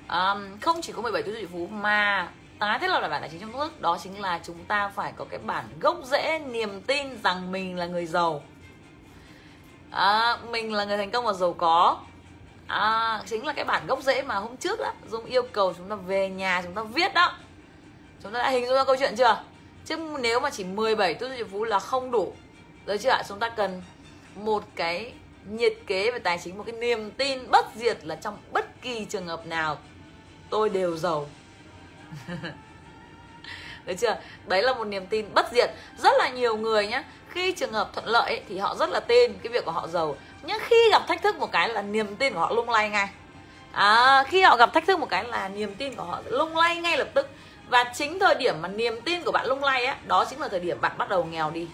À, 0.06 0.34
không 0.60 0.80
chỉ 0.82 0.92
có 0.92 1.02
17 1.02 1.22
tư 1.22 1.32
duy 1.32 1.40
triệu 1.40 1.48
phú 1.52 1.66
mà 1.66 2.28
À, 2.58 2.68
tái 2.68 2.78
thiết 2.78 2.88
lập 2.88 3.00
lại 3.00 3.10
bản 3.10 3.20
tài 3.20 3.30
chính 3.30 3.40
trong 3.40 3.52
nước 3.52 3.80
đó 3.80 3.98
chính 4.02 4.20
là 4.20 4.40
chúng 4.44 4.64
ta 4.64 4.88
phải 4.88 5.12
có 5.16 5.24
cái 5.30 5.38
bản 5.38 5.64
gốc 5.80 5.98
rễ 6.04 6.38
niềm 6.38 6.80
tin 6.80 7.22
rằng 7.24 7.52
mình 7.52 7.78
là 7.78 7.86
người 7.86 8.06
giàu. 8.06 8.42
À, 9.90 10.38
mình 10.50 10.72
là 10.72 10.84
người 10.84 10.96
thành 10.96 11.10
công 11.10 11.24
và 11.24 11.32
giàu 11.32 11.52
có. 11.52 11.98
À, 12.66 13.22
chính 13.26 13.46
là 13.46 13.52
cái 13.52 13.64
bản 13.64 13.86
gốc 13.86 14.02
rễ 14.02 14.22
mà 14.22 14.34
hôm 14.34 14.56
trước 14.56 14.80
đó 14.80 14.92
dung 15.10 15.24
yêu 15.24 15.42
cầu 15.52 15.74
chúng 15.76 15.88
ta 15.88 15.94
về 15.94 16.28
nhà 16.28 16.62
chúng 16.62 16.74
ta 16.74 16.82
viết 16.82 17.14
đó. 17.14 17.32
Chúng 18.22 18.32
ta 18.32 18.38
đã 18.38 18.50
hình 18.50 18.66
dung 18.66 18.74
ra 18.74 18.84
câu 18.84 18.96
chuyện 18.98 19.14
chưa? 19.16 19.42
Chứ 19.84 19.96
nếu 20.20 20.40
mà 20.40 20.50
chỉ 20.50 20.64
17 20.64 21.14
tư 21.14 21.28
duy 21.28 21.36
triệu 21.36 21.46
phú 21.52 21.64
là 21.64 21.78
không 21.78 22.10
đủ. 22.10 22.34
Rồi 22.86 22.98
chưa 22.98 23.10
ạ? 23.10 23.22
Chúng 23.28 23.38
ta 23.38 23.48
cần 23.48 23.82
một 24.36 24.64
cái 24.76 25.12
nhiệt 25.48 25.72
kế 25.86 26.10
về 26.10 26.18
tài 26.18 26.38
chính 26.38 26.58
một 26.58 26.64
cái 26.66 26.80
niềm 26.80 27.10
tin 27.10 27.50
bất 27.50 27.66
diệt 27.74 28.04
là 28.04 28.16
trong 28.16 28.38
bất 28.52 28.82
kỳ 28.82 29.04
trường 29.04 29.26
hợp 29.26 29.46
nào 29.46 29.78
tôi 30.50 30.68
đều 30.68 30.96
giàu 30.96 31.26
đấy 33.84 33.96
chưa? 33.96 34.16
Đấy 34.46 34.62
là 34.62 34.74
một 34.74 34.84
niềm 34.84 35.06
tin 35.06 35.34
bất 35.34 35.46
diệt. 35.52 35.70
Rất 35.98 36.12
là 36.18 36.28
nhiều 36.28 36.56
người 36.56 36.86
nhé 36.86 37.02
khi 37.30 37.52
trường 37.52 37.72
hợp 37.72 37.90
thuận 37.92 38.06
lợi 38.06 38.30
ấy, 38.30 38.42
thì 38.48 38.58
họ 38.58 38.74
rất 38.74 38.90
là 38.90 39.00
tin 39.00 39.38
cái 39.38 39.52
việc 39.52 39.64
của 39.64 39.70
họ 39.70 39.88
giàu. 39.88 40.16
Nhưng 40.42 40.58
khi 40.60 40.90
gặp 40.90 41.02
thách 41.08 41.22
thức 41.22 41.36
một 41.36 41.52
cái 41.52 41.68
là 41.68 41.82
niềm 41.82 42.16
tin 42.16 42.34
của 42.34 42.40
họ 42.40 42.50
lung 42.50 42.70
lay 42.70 42.90
ngay. 42.90 43.08
À, 43.72 44.24
khi 44.28 44.42
họ 44.42 44.56
gặp 44.56 44.72
thách 44.74 44.86
thức 44.86 44.98
một 44.98 45.08
cái 45.10 45.24
là 45.24 45.48
niềm 45.48 45.74
tin 45.74 45.94
của 45.94 46.02
họ 46.02 46.20
lung 46.26 46.56
lay 46.56 46.76
ngay 46.76 46.98
lập 46.98 47.08
tức. 47.14 47.30
Và 47.68 47.84
chính 47.94 48.18
thời 48.18 48.34
điểm 48.34 48.62
mà 48.62 48.68
niềm 48.68 49.00
tin 49.00 49.22
của 49.22 49.32
bạn 49.32 49.46
lung 49.46 49.64
lay 49.64 49.84
á 49.84 49.96
đó 50.06 50.24
chính 50.30 50.40
là 50.40 50.48
thời 50.48 50.60
điểm 50.60 50.80
bạn 50.80 50.98
bắt 50.98 51.08
đầu 51.08 51.24
nghèo 51.24 51.50
đi. 51.50 51.68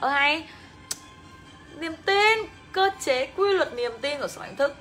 Ơ 0.00 0.08
hay 0.08 0.48
niềm 1.76 1.96
tin 1.96 2.38
cơ 2.72 2.90
chế 3.00 3.26
quy 3.26 3.52
luật 3.52 3.74
niềm 3.74 3.92
tin 4.00 4.20
của 4.20 4.28
sở 4.28 4.40
hạnh 4.40 4.56
thức 4.56 4.74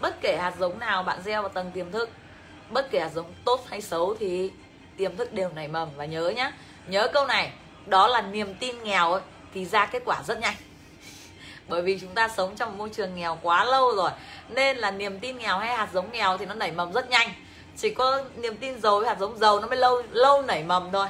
bất 0.00 0.20
kể 0.20 0.36
hạt 0.36 0.52
giống 0.58 0.78
nào 0.78 1.02
bạn 1.02 1.18
gieo 1.24 1.42
vào 1.42 1.48
tầng 1.48 1.70
tiềm 1.74 1.90
thức 1.90 2.10
bất 2.70 2.90
kể 2.90 3.00
hạt 3.00 3.10
giống 3.14 3.32
tốt 3.44 3.64
hay 3.70 3.80
xấu 3.80 4.16
thì 4.20 4.50
tiềm 4.96 5.16
thức 5.16 5.32
đều 5.32 5.48
nảy 5.54 5.68
mầm. 5.68 5.88
Và 5.96 6.04
nhớ 6.04 6.32
nhá 6.36 6.52
nhớ 6.86 7.08
câu 7.12 7.26
này 7.26 7.52
đó 7.86 8.08
là 8.08 8.22
niềm 8.22 8.54
tin 8.54 8.82
nghèo 8.82 9.12
ấy, 9.12 9.22
thì 9.54 9.64
ra 9.64 9.86
kết 9.86 10.02
quả 10.04 10.22
rất 10.26 10.40
nhanh. 10.40 10.54
Bởi 11.68 11.82
vì 11.82 11.98
chúng 12.00 12.14
ta 12.14 12.28
sống 12.28 12.56
trong 12.56 12.70
một 12.70 12.74
môi 12.78 12.88
trường 12.88 13.14
nghèo 13.14 13.38
quá 13.42 13.64
lâu 13.64 13.96
rồi 13.96 14.10
nên 14.48 14.76
là 14.76 14.90
niềm 14.90 15.18
tin 15.18 15.38
nghèo 15.38 15.58
hay 15.58 15.76
hạt 15.76 15.88
giống 15.92 16.12
nghèo 16.12 16.36
thì 16.36 16.46
nó 16.46 16.54
nảy 16.54 16.72
mầm 16.72 16.92
rất 16.92 17.10
nhanh. 17.10 17.28
Chỉ 17.76 17.94
có 17.94 18.22
niềm 18.36 18.56
tin 18.56 18.80
giàu 18.80 18.98
với 18.98 19.08
hạt 19.08 19.16
giống 19.20 19.38
giàu 19.38 19.60
nó 19.60 19.66
mới 19.66 19.78
lâu 19.78 20.02
lâu 20.10 20.42
nảy 20.42 20.64
mầm 20.64 20.92
thôi. 20.92 21.06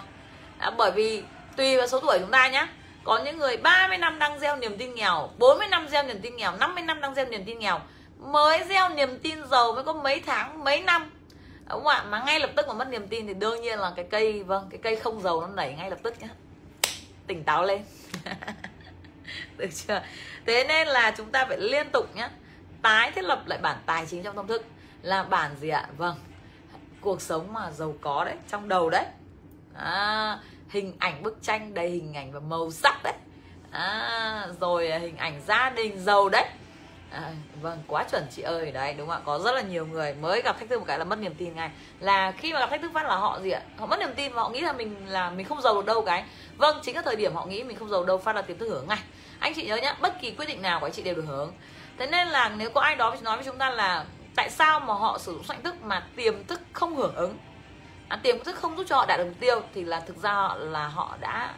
À, 0.58 0.70
bởi 0.70 0.90
vì 0.90 1.22
tùy 1.56 1.76
vào 1.76 1.86
số 1.86 2.00
tuổi 2.00 2.18
chúng 2.20 2.30
ta 2.30 2.48
nhá 2.48 2.68
có 3.04 3.18
những 3.18 3.38
người 3.38 3.56
30 3.56 3.98
năm 3.98 4.18
đang 4.18 4.38
gieo 4.38 4.56
niềm 4.56 4.78
tin 4.78 4.94
nghèo 4.94 5.30
40 5.38 5.66
năm 5.66 5.88
gieo 5.88 6.02
niềm 6.02 6.20
tin 6.20 6.36
nghèo 6.36 6.52
50 6.60 6.84
năm 6.84 7.00
đang 7.00 7.14
gieo 7.14 7.24
niềm 7.24 7.44
tin 7.44 7.58
nghèo 7.58 7.80
mới 8.18 8.64
gieo 8.68 8.88
niềm 8.88 9.18
tin 9.22 9.38
giàu 9.50 9.72
mới 9.72 9.84
có 9.84 9.92
mấy 9.92 10.20
tháng 10.26 10.64
mấy 10.64 10.80
năm 10.82 11.10
đúng 11.70 11.84
không 11.84 11.86
ạ 11.86 12.02
mà 12.02 12.22
ngay 12.26 12.40
lập 12.40 12.50
tức 12.56 12.68
mà 12.68 12.74
mất 12.74 12.88
niềm 12.88 13.08
tin 13.08 13.26
thì 13.26 13.34
đương 13.34 13.62
nhiên 13.62 13.78
là 13.78 13.92
cái 13.96 14.06
cây 14.10 14.42
vâng 14.42 14.66
cái 14.70 14.80
cây 14.82 14.96
không 14.96 15.20
dầu 15.20 15.40
nó 15.40 15.46
nảy 15.46 15.74
ngay 15.74 15.90
lập 15.90 15.98
tức 16.02 16.20
nhé 16.20 16.28
tỉnh 17.26 17.44
táo 17.44 17.64
lên. 17.64 17.82
Được 19.56 19.70
chưa? 19.74 20.02
Thế 20.46 20.64
nên 20.68 20.88
là 20.88 21.14
chúng 21.16 21.30
ta 21.30 21.44
phải 21.48 21.58
liên 21.58 21.90
tục 21.90 22.16
nhá. 22.16 22.30
Tái 22.82 23.10
thiết 23.10 23.24
lập 23.24 23.42
lại 23.46 23.58
bản 23.62 23.76
tài 23.86 24.06
chính 24.06 24.22
trong 24.22 24.36
tâm 24.36 24.46
thức 24.46 24.64
là 25.02 25.22
bản 25.22 25.56
gì 25.60 25.68
ạ? 25.68 25.86
Vâng 25.96 26.16
cuộc 27.04 27.22
sống 27.22 27.52
mà 27.52 27.70
giàu 27.70 27.94
có 28.00 28.24
đấy 28.24 28.34
trong 28.48 28.68
đầu 28.68 28.90
đấy. 28.90 29.04
À, 29.74 30.38
hình 30.68 30.92
ảnh 30.98 31.22
bức 31.22 31.38
tranh 31.42 31.74
đầy 31.74 31.90
hình 31.90 32.14
ảnh 32.14 32.32
và 32.32 32.40
màu 32.40 32.70
sắc 32.70 33.02
đấy. 33.02 33.14
À, 33.70 34.46
rồi 34.60 34.90
à, 34.90 34.98
hình 34.98 35.16
ảnh 35.16 35.40
gia 35.46 35.70
đình 35.70 35.98
giàu 36.04 36.28
đấy. 36.28 36.48
À, 37.14 37.30
vâng 37.62 37.82
quá 37.86 38.04
chuẩn 38.10 38.26
chị 38.30 38.42
ơi. 38.42 38.72
Đấy 38.72 38.94
đúng 38.98 39.08
không 39.08 39.16
ạ 39.16 39.22
có 39.24 39.38
rất 39.38 39.54
là 39.54 39.60
nhiều 39.60 39.86
người 39.86 40.14
mới 40.14 40.42
gặp 40.42 40.58
thách 40.58 40.68
thức 40.68 40.78
một 40.78 40.84
cái 40.88 40.98
là 40.98 41.04
mất 41.04 41.18
niềm 41.18 41.34
tin 41.34 41.54
ngay. 41.54 41.70
Là 42.00 42.30
khi 42.30 42.52
mà 42.52 42.60
gặp 42.60 42.70
thách 42.70 42.82
thức 42.82 42.90
phát 42.94 43.06
là 43.06 43.16
họ 43.16 43.40
gì 43.40 43.50
ạ? 43.50 43.60
Họ 43.78 43.86
mất 43.86 43.98
niềm 44.00 44.14
tin 44.16 44.32
và 44.32 44.42
họ 44.42 44.48
nghĩ 44.48 44.60
là 44.60 44.72
mình 44.72 45.08
là 45.08 45.30
mình 45.30 45.46
không 45.46 45.62
giàu 45.62 45.74
được 45.74 45.86
đâu 45.86 46.02
cái. 46.02 46.24
Vâng 46.56 46.78
chính 46.82 46.96
là 46.96 47.02
thời 47.02 47.16
điểm 47.16 47.34
họ 47.34 47.46
nghĩ 47.46 47.62
mình 47.62 47.78
không 47.78 47.88
giàu 47.88 48.04
đâu 48.04 48.18
phát 48.18 48.36
là 48.36 48.42
tiềm 48.42 48.58
thức 48.58 48.68
hưởng 48.68 48.88
ngay. 48.88 48.98
Anh 49.38 49.54
chị 49.54 49.66
nhớ 49.66 49.76
nhá 49.76 49.96
bất 50.00 50.20
kỳ 50.20 50.30
quyết 50.30 50.46
định 50.46 50.62
nào 50.62 50.80
của 50.80 50.86
anh 50.86 50.92
chị 50.92 51.02
đều 51.02 51.14
được 51.14 51.24
hưởng. 51.26 51.52
Thế 51.98 52.06
nên 52.06 52.28
là 52.28 52.48
nếu 52.48 52.70
có 52.70 52.80
ai 52.80 52.96
đó 52.96 53.16
nói 53.22 53.36
với 53.36 53.44
chúng 53.44 53.58
ta 53.58 53.70
là 53.70 54.04
tại 54.36 54.50
sao 54.50 54.80
mà 54.80 54.94
họ 54.94 55.18
sử 55.18 55.32
dụng 55.32 55.44
soạn 55.44 55.62
thức 55.62 55.74
mà 55.82 56.06
tiềm 56.16 56.44
thức 56.46 56.60
không 56.72 56.96
hưởng 56.96 57.14
ứng? 57.14 57.38
À, 58.08 58.18
tiềm 58.22 58.44
thức 58.44 58.56
không 58.56 58.76
giúp 58.76 58.84
cho 58.88 58.96
họ 58.96 59.06
đạt 59.06 59.18
được 59.18 59.24
mục 59.24 59.40
tiêu 59.40 59.60
thì 59.74 59.84
là 59.84 60.00
thực 60.00 60.16
ra 60.22 60.48
là 60.56 60.88
họ 60.88 61.16
đã 61.20 61.54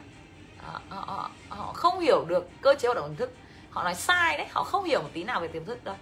à, 0.72 0.80
họ, 0.88 1.04
họ, 1.06 1.30
họ 1.48 1.72
không 1.72 2.00
hiểu 2.00 2.24
được 2.24 2.48
cơ 2.62 2.74
chế 2.74 2.88
hoạt 2.88 2.96
động 2.96 3.16
thức 3.16 3.30
họ 3.76 3.84
nói 3.84 3.94
sai 3.94 4.36
đấy 4.36 4.46
họ 4.50 4.64
không 4.64 4.84
hiểu 4.84 5.02
một 5.02 5.08
tí 5.12 5.24
nào 5.24 5.40
về 5.40 5.48
tiềm 5.48 5.64
thức 5.64 5.84
đâu. 5.84 5.94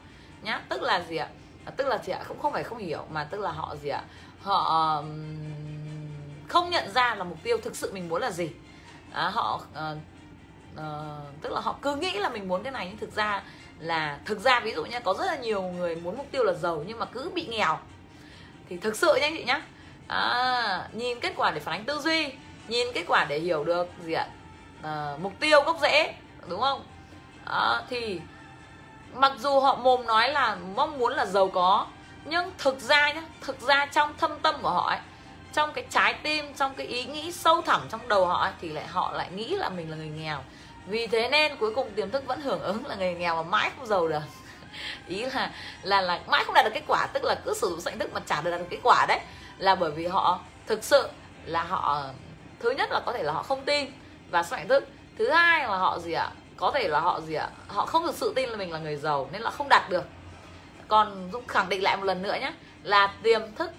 Nhá 0.42 0.60
tức 0.68 0.82
là 0.82 1.00
gì 1.08 1.16
ạ? 1.16 1.28
À, 1.64 1.72
tức 1.76 1.86
là 1.86 1.98
gì 1.98 2.12
ạ? 2.12 2.20
Cũng 2.28 2.38
không 2.42 2.52
phải 2.52 2.64
không 2.64 2.78
hiểu 2.78 3.06
mà 3.10 3.24
tức 3.24 3.40
là 3.40 3.50
họ 3.50 3.76
gì 3.82 3.88
ạ? 3.88 4.02
Họ 4.42 5.02
không 6.48 6.70
nhận 6.70 6.90
ra 6.92 7.14
là 7.14 7.24
mục 7.24 7.38
tiêu 7.42 7.58
thực 7.62 7.76
sự 7.76 7.92
mình 7.92 8.08
muốn 8.08 8.22
là 8.22 8.30
gì. 8.30 8.50
À, 9.12 9.28
họ 9.28 9.60
uh, 9.72 9.98
uh, 10.74 11.42
tức 11.42 11.52
là 11.52 11.60
họ 11.60 11.76
cứ 11.82 11.96
nghĩ 11.96 12.18
là 12.18 12.28
mình 12.28 12.48
muốn 12.48 12.62
cái 12.62 12.72
này 12.72 12.86
nhưng 12.90 12.98
thực 12.98 13.12
ra 13.12 13.42
là 13.78 14.18
thực 14.24 14.40
ra 14.40 14.60
ví 14.60 14.72
dụ 14.72 14.84
nha 14.84 15.00
có 15.00 15.14
rất 15.18 15.26
là 15.26 15.36
nhiều 15.36 15.62
người 15.62 15.96
muốn 15.96 16.16
mục 16.16 16.26
tiêu 16.30 16.44
là 16.44 16.52
giàu 16.52 16.84
nhưng 16.86 16.98
mà 16.98 17.06
cứ 17.06 17.30
bị 17.34 17.46
nghèo. 17.46 17.78
Thì 18.68 18.76
thực 18.76 18.96
sự 18.96 19.14
nha 19.14 19.26
anh 19.26 19.34
chị 19.36 19.44
nhá 19.44 19.62
à, 20.08 20.88
nhìn 20.92 21.20
kết 21.20 21.32
quả 21.36 21.50
để 21.50 21.60
phản 21.60 21.78
ánh 21.78 21.84
tư 21.84 22.00
duy 22.00 22.32
nhìn 22.68 22.86
kết 22.94 23.04
quả 23.08 23.26
để 23.28 23.38
hiểu 23.38 23.64
được 23.64 23.86
gì 24.04 24.12
ạ? 24.12 24.26
À, 24.82 25.16
mục 25.22 25.32
tiêu 25.40 25.62
gốc 25.66 25.78
rễ 25.82 26.14
đúng 26.48 26.60
không? 26.60 26.84
À, 27.46 27.82
thì 27.90 28.20
mặc 29.14 29.32
dù 29.38 29.60
họ 29.60 29.74
mồm 29.76 30.06
nói 30.06 30.32
là 30.32 30.56
mong 30.76 30.98
muốn 30.98 31.12
là 31.12 31.26
giàu 31.26 31.48
có 31.48 31.86
nhưng 32.24 32.50
thực 32.58 32.80
ra 32.80 33.12
nhá 33.12 33.22
thực 33.40 33.60
ra 33.60 33.86
trong 33.86 34.14
thâm 34.18 34.38
tâm 34.42 34.54
của 34.62 34.70
họ 34.70 34.88
ấy 34.90 34.98
trong 35.54 35.72
cái 35.72 35.84
trái 35.90 36.14
tim 36.22 36.54
trong 36.54 36.74
cái 36.74 36.86
ý 36.86 37.04
nghĩ 37.04 37.32
sâu 37.32 37.62
thẳm 37.62 37.80
trong 37.90 38.08
đầu 38.08 38.26
họ 38.26 38.42
ấy, 38.42 38.52
thì 38.60 38.68
lại 38.68 38.86
họ 38.86 39.12
lại 39.12 39.28
nghĩ 39.34 39.56
là 39.56 39.68
mình 39.68 39.90
là 39.90 39.96
người 39.96 40.08
nghèo. 40.08 40.38
Vì 40.86 41.06
thế 41.06 41.28
nên 41.28 41.56
cuối 41.56 41.74
cùng 41.74 41.90
tiềm 41.90 42.10
thức 42.10 42.26
vẫn 42.26 42.40
hưởng 42.40 42.60
ứng 42.60 42.86
là 42.86 42.94
người 42.94 43.14
nghèo 43.14 43.36
mà 43.36 43.42
mãi 43.42 43.70
không 43.76 43.86
giàu 43.86 44.08
được. 44.08 44.20
Ý 45.08 45.24
là 45.24 45.50
là 45.82 46.00
là 46.00 46.20
mãi 46.26 46.44
không 46.44 46.54
đạt 46.54 46.64
được 46.64 46.70
kết 46.74 46.82
quả 46.86 47.06
tức 47.06 47.24
là 47.24 47.34
cứ 47.44 47.54
sử 47.54 47.68
dụng 47.70 47.80
sảnh 47.80 47.98
thức 47.98 48.10
mà 48.14 48.20
chả 48.26 48.40
đạt 48.40 48.60
được 48.60 48.66
kết 48.70 48.78
quả 48.82 49.06
đấy. 49.08 49.20
Là 49.58 49.74
bởi 49.74 49.90
vì 49.90 50.06
họ 50.06 50.40
thực 50.66 50.84
sự 50.84 51.08
là 51.44 51.62
họ 51.62 52.04
thứ 52.60 52.70
nhất 52.70 52.88
là 52.92 53.00
có 53.06 53.12
thể 53.12 53.22
là 53.22 53.32
họ 53.32 53.42
không 53.42 53.64
tin 53.64 53.90
và 54.30 54.42
sảnh 54.42 54.68
thức 54.68 54.88
thứ 55.18 55.30
hai 55.30 55.60
là 55.60 55.76
họ 55.76 55.98
gì 55.98 56.12
ạ? 56.12 56.30
Có 56.56 56.70
thể 56.74 56.88
là 56.88 57.00
họ 57.00 57.20
gì 57.20 57.34
ạ? 57.34 57.48
Họ 57.68 57.86
không 57.86 58.06
thực 58.06 58.14
sự 58.14 58.32
tin 58.36 58.48
là 58.48 58.56
mình 58.56 58.72
là 58.72 58.78
người 58.78 58.96
giàu 58.96 59.28
nên 59.32 59.42
là 59.42 59.50
không 59.50 59.68
đạt 59.68 59.90
được. 59.90 60.04
Còn 60.88 61.28
dũng 61.32 61.46
khẳng 61.46 61.68
định 61.68 61.82
lại 61.82 61.96
một 61.96 62.04
lần 62.04 62.22
nữa 62.22 62.36
nhé 62.40 62.52
là 62.82 63.14
tiềm 63.22 63.40
thức 63.54 63.70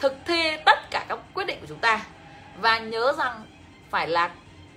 thực 0.00 0.14
thi 0.26 0.56
tất 0.66 0.78
cả 0.90 1.06
các 1.08 1.18
quyết 1.34 1.44
định 1.44 1.60
của 1.60 1.66
chúng 1.66 1.78
ta. 1.78 2.04
Và 2.60 2.78
nhớ 2.78 3.12
rằng 3.18 3.42
phải 3.90 4.08
là 4.08 4.30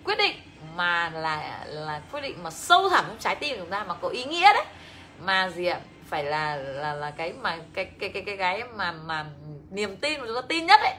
quyết 0.04 0.18
định 0.18 0.36
mà 0.76 1.10
là 1.10 1.66
là 1.68 2.02
quyết 2.12 2.22
định 2.22 2.44
mà 2.44 2.52
sâu 2.52 2.90
thẳm 2.90 3.06
trong 3.08 3.18
trái 3.20 3.36
tim 3.36 3.56
của 3.56 3.62
chúng 3.62 3.72
ta 3.72 3.84
mà 3.84 3.94
có 3.94 4.08
ý 4.08 4.24
nghĩa 4.24 4.54
đấy. 4.54 4.66
Mà 5.20 5.50
gì 5.50 5.66
ạ? 5.66 5.80
Phải 6.10 6.24
là 6.24 6.56
là 6.56 6.94
là 6.94 7.12
cái 7.12 7.34
mà 7.34 7.58
cái 7.74 7.86
cái 8.00 8.10
cái 8.10 8.24
cái 8.26 8.38
cái 8.38 8.64
mà 8.76 8.92
mà 8.92 9.26
niềm 9.70 9.98
tin 9.98 10.20
mà 10.20 10.28
chúng 10.28 10.36
ta 10.36 10.42
tin 10.42 10.66
nhất 10.66 10.80
đấy. 10.84 10.96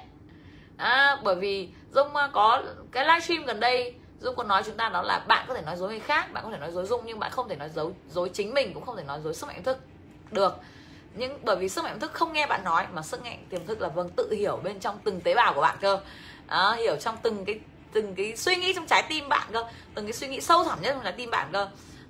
À, 0.77 1.17
bởi 1.23 1.35
vì 1.35 1.69
dung 1.93 2.17
à, 2.17 2.29
có 2.33 2.62
cái 2.93 3.05
livestream 3.05 3.45
gần 3.45 3.61
đây 3.61 3.95
dung 4.25 4.37
có 4.37 4.45
nói 4.45 4.62
chúng 4.66 4.77
ta 4.77 4.89
đó 4.89 5.03
là 5.03 5.18
bạn 5.18 5.45
có 5.49 5.55
thể 5.55 5.62
nói 5.62 5.77
dối 5.77 5.89
người 5.89 6.01
khác 6.01 6.33
bạn 6.33 6.45
có 6.45 6.51
thể 6.51 6.59
nói 6.59 6.70
dối 6.72 6.87
dung 6.87 7.03
nhưng 7.05 7.18
bạn 7.18 7.31
không 7.31 7.49
thể 7.49 7.57
nói 7.57 7.70
dối 7.75 7.93
dối 8.11 8.31
chính 8.33 8.55
mình 8.55 8.75
cũng 8.75 8.85
không 8.85 8.97
thể 8.97 9.05
nói 9.05 9.20
dối 9.25 9.35
sức 9.35 9.47
mạnh 9.47 9.62
thức. 9.62 9.79
Được. 10.31 10.57
Nhưng 11.14 11.39
bởi 11.43 11.57
vì 11.57 11.68
sức 11.68 11.85
mạnh 11.85 12.01
thức 12.01 12.12
không 12.12 12.33
nghe 12.33 12.47
bạn 12.47 12.64
nói 12.64 12.87
mà 12.93 13.03
sức 13.03 13.22
mạnh 13.22 13.47
tiềm 13.51 13.66
thức 13.66 13.81
là 13.81 13.89
vâng 13.89 14.09
tự 14.16 14.33
hiểu 14.33 14.61
bên 14.64 14.81
trong 14.81 14.99
từng 15.05 15.20
tế 15.20 15.35
bào 15.35 15.55
của 15.55 15.61
bạn 15.61 15.77
cơ. 15.81 16.01
À, 16.47 16.72
hiểu 16.72 16.97
trong 16.97 17.16
từng 17.22 17.45
cái 17.45 17.61
từng 17.93 18.14
cái 18.14 18.37
suy 18.37 18.57
nghĩ 18.57 18.72
trong 18.75 18.87
trái 18.87 19.03
tim 19.09 19.29
bạn 19.29 19.49
cơ 19.53 19.64
từng 19.95 20.07
cái 20.07 20.12
suy 20.12 20.29
nghĩ 20.29 20.41
sâu 20.41 20.64
thẳm 20.64 20.79
nhất 20.83 20.93
trong 20.95 21.05
trái 21.05 21.12
tim 21.12 21.31
bạn 21.31 21.49
cơ. 21.53 21.68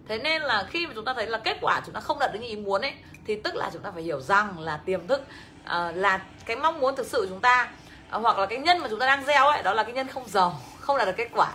Thế 0.08 0.18
nên 0.18 0.42
là 0.42 0.66
khi 0.70 0.86
mà 0.86 0.92
chúng 0.94 1.04
ta 1.04 1.14
thấy 1.14 1.26
là 1.26 1.38
kết 1.38 1.58
quả 1.60 1.82
chúng 1.86 1.94
ta 1.94 2.00
không 2.00 2.18
đạt 2.18 2.32
được 2.32 2.40
như 2.40 2.48
ý 2.48 2.56
muốn 2.56 2.80
ấy 2.80 2.92
thì 3.26 3.40
tức 3.40 3.54
là 3.54 3.70
chúng 3.72 3.82
ta 3.82 3.90
phải 3.90 4.02
hiểu 4.02 4.20
rằng 4.20 4.58
là 4.60 4.80
tiềm 4.84 5.06
thức 5.06 5.20
uh, 5.62 5.96
là 5.96 6.20
cái 6.46 6.56
mong 6.56 6.80
muốn 6.80 6.96
thực 6.96 7.06
sự 7.06 7.20
của 7.20 7.26
chúng 7.28 7.40
ta 7.40 7.70
uh, 8.16 8.22
hoặc 8.22 8.38
là 8.38 8.46
cái 8.46 8.58
nhân 8.58 8.78
mà 8.78 8.88
chúng 8.88 8.98
ta 8.98 9.06
đang 9.06 9.24
gieo 9.24 9.46
ấy 9.46 9.62
đó 9.62 9.74
là 9.74 9.82
cái 9.82 9.92
nhân 9.92 10.08
không 10.08 10.28
giàu 10.28 10.60
không 10.80 10.98
đạt 10.98 11.06
được 11.06 11.14
kết 11.16 11.28
quả 11.34 11.52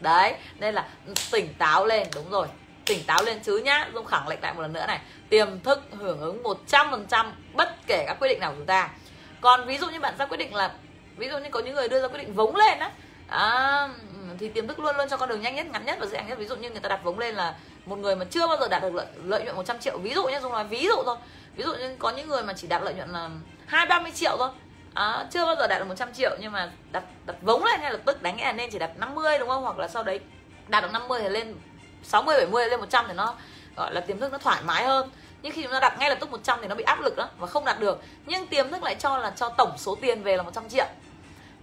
đấy 0.00 0.34
nên 0.58 0.74
là 0.74 0.88
tỉnh 1.30 1.54
táo 1.58 1.86
lên 1.86 2.08
đúng 2.14 2.30
rồi. 2.30 2.46
Tỉnh 2.86 3.04
táo 3.06 3.22
lên 3.22 3.40
chứ 3.42 3.58
nhá 3.58 3.88
dung 3.94 4.06
khẳng 4.06 4.28
định 4.28 4.38
lại 4.42 4.54
một 4.54 4.62
lần 4.62 4.72
nữa 4.72 4.84
này. 4.86 5.00
Tiềm 5.28 5.60
thức 5.60 5.82
hưởng 5.90 6.20
ứng 6.20 6.42
100% 6.42 7.26
bất 7.52 7.86
kể 7.86 8.04
các 8.06 8.16
quyết 8.20 8.28
định 8.28 8.40
nào 8.40 8.50
của 8.50 8.56
chúng 8.56 8.66
ta. 8.66 8.88
Còn 9.40 9.66
ví 9.66 9.78
dụ 9.78 9.90
như 9.90 10.00
bạn 10.00 10.14
ra 10.18 10.26
quyết 10.26 10.36
định 10.36 10.54
là 10.54 10.70
ví 11.16 11.28
dụ 11.28 11.38
như 11.38 11.48
có 11.50 11.60
những 11.60 11.74
người 11.74 11.88
đưa 11.88 12.00
ra 12.02 12.08
quyết 12.08 12.18
định 12.18 12.34
vống 12.34 12.56
lên 12.56 12.78
á. 12.78 12.90
À, 13.28 13.88
thì 14.38 14.48
tiềm 14.48 14.66
thức 14.66 14.78
luôn 14.78 14.96
luôn 14.96 15.08
cho 15.08 15.16
con 15.16 15.28
đường 15.28 15.40
nhanh 15.40 15.54
nhất 15.54 15.66
ngắn 15.72 15.84
nhất 15.84 15.98
và 16.00 16.06
dễ 16.06 16.16
dàng 16.16 16.28
nhất. 16.28 16.38
Ví 16.38 16.46
dụ 16.46 16.56
như 16.56 16.70
người 16.70 16.80
ta 16.80 16.88
đặt 16.88 17.00
vống 17.04 17.18
lên 17.18 17.34
là 17.34 17.54
một 17.86 17.98
người 17.98 18.16
mà 18.16 18.24
chưa 18.30 18.46
bao 18.46 18.56
giờ 18.60 18.68
đạt 18.68 18.82
được 18.82 18.94
lợi, 18.94 19.06
lợi 19.24 19.44
nhuận 19.44 19.56
100 19.56 19.78
triệu. 19.78 19.98
Ví 19.98 20.14
dụ 20.14 20.26
nhé 20.26 20.40
dùng 20.40 20.52
nói 20.52 20.64
ví 20.64 20.86
dụ 20.86 21.02
thôi. 21.04 21.16
Ví 21.56 21.64
dụ 21.64 21.74
như 21.74 21.96
có 21.98 22.10
những 22.10 22.28
người 22.28 22.42
mà 22.42 22.52
chỉ 22.52 22.66
đạt 22.66 22.82
lợi 22.82 22.94
nhuận 22.94 23.10
là 23.10 23.30
hai 23.66 23.86
ba 23.86 24.00
mươi 24.00 24.12
triệu 24.14 24.36
thôi 24.38 24.48
à, 24.94 25.26
chưa 25.30 25.46
bao 25.46 25.56
giờ 25.58 25.66
đạt 25.66 25.78
được 25.78 25.88
100 25.88 26.12
triệu 26.12 26.30
nhưng 26.40 26.52
mà 26.52 26.70
đặt 26.92 27.02
đặt 27.26 27.36
vống 27.42 27.64
lên 27.64 27.80
ngay 27.80 27.92
lập 27.92 28.00
tức 28.04 28.22
đánh 28.22 28.40
là 28.40 28.52
nên 28.52 28.70
chỉ 28.70 28.78
đặt 28.78 28.90
50 28.98 29.38
đúng 29.38 29.48
không? 29.48 29.62
Hoặc 29.62 29.78
là 29.78 29.88
sau 29.88 30.02
đấy 30.02 30.20
đạt 30.68 30.82
được 30.82 30.92
50 30.92 31.20
thì 31.22 31.28
lên 31.28 31.54
60 32.02 32.36
70 32.40 32.68
lên 32.68 32.80
100 32.80 33.04
thì 33.08 33.14
nó 33.14 33.34
gọi 33.76 33.94
là 33.94 34.00
tiềm 34.00 34.20
thức 34.20 34.32
nó 34.32 34.38
thoải 34.38 34.62
mái 34.64 34.84
hơn. 34.84 35.10
Nhưng 35.42 35.52
khi 35.52 35.62
chúng 35.62 35.72
ta 35.72 35.80
đặt 35.80 35.96
ngay 35.98 36.10
lập 36.10 36.18
tức 36.20 36.30
100 36.30 36.58
thì 36.62 36.68
nó 36.68 36.74
bị 36.74 36.84
áp 36.84 37.00
lực 37.00 37.16
đó 37.16 37.28
và 37.38 37.46
không 37.46 37.64
đạt 37.64 37.80
được. 37.80 38.02
Nhưng 38.26 38.46
tiềm 38.46 38.70
thức 38.70 38.82
lại 38.82 38.94
cho 38.94 39.18
là 39.18 39.30
cho 39.30 39.48
tổng 39.48 39.72
số 39.76 39.94
tiền 40.00 40.22
về 40.22 40.36
là 40.36 40.42
100 40.42 40.68
triệu. 40.68 40.86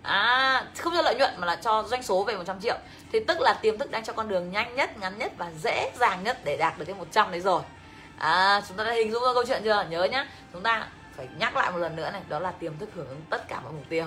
À 0.03 0.65
không 0.77 0.93
cho 0.95 1.01
lợi 1.01 1.15
nhuận 1.15 1.31
mà 1.37 1.47
là 1.47 1.55
cho 1.55 1.83
doanh 1.83 2.03
số 2.03 2.23
về 2.23 2.35
100 2.35 2.59
triệu. 2.59 2.77
Thì 3.11 3.19
tức 3.27 3.41
là 3.41 3.53
tiềm 3.61 3.77
thức 3.77 3.91
đang 3.91 4.03
cho 4.03 4.13
con 4.13 4.27
đường 4.27 4.51
nhanh 4.51 4.75
nhất 4.75 4.97
ngắn 4.99 5.17
nhất 5.17 5.31
và 5.37 5.51
dễ 5.63 5.91
dàng 5.99 6.23
nhất 6.23 6.37
để 6.43 6.57
đạt 6.57 6.77
được 6.77 6.85
cái 6.85 6.95
100 6.95 7.31
đấy 7.31 7.39
rồi. 7.39 7.61
À 8.17 8.61
chúng 8.67 8.77
ta 8.77 8.83
đã 8.83 8.91
hình 8.91 9.11
dung 9.11 9.23
ra 9.23 9.29
câu 9.33 9.43
chuyện 9.47 9.61
chưa? 9.63 9.85
Nhớ 9.89 10.03
nhá. 10.03 10.27
Chúng 10.53 10.63
ta 10.63 10.87
phải 11.17 11.27
nhắc 11.37 11.55
lại 11.55 11.71
một 11.71 11.77
lần 11.77 11.95
nữa 11.95 12.11
này 12.11 12.21
đó 12.29 12.39
là 12.39 12.51
tiềm 12.51 12.77
thức 12.77 12.89
hưởng 12.95 13.07
ứng 13.07 13.21
tất 13.29 13.47
cả 13.47 13.59
mọi 13.63 13.73
mục 13.73 13.85
tiêu. 13.89 14.05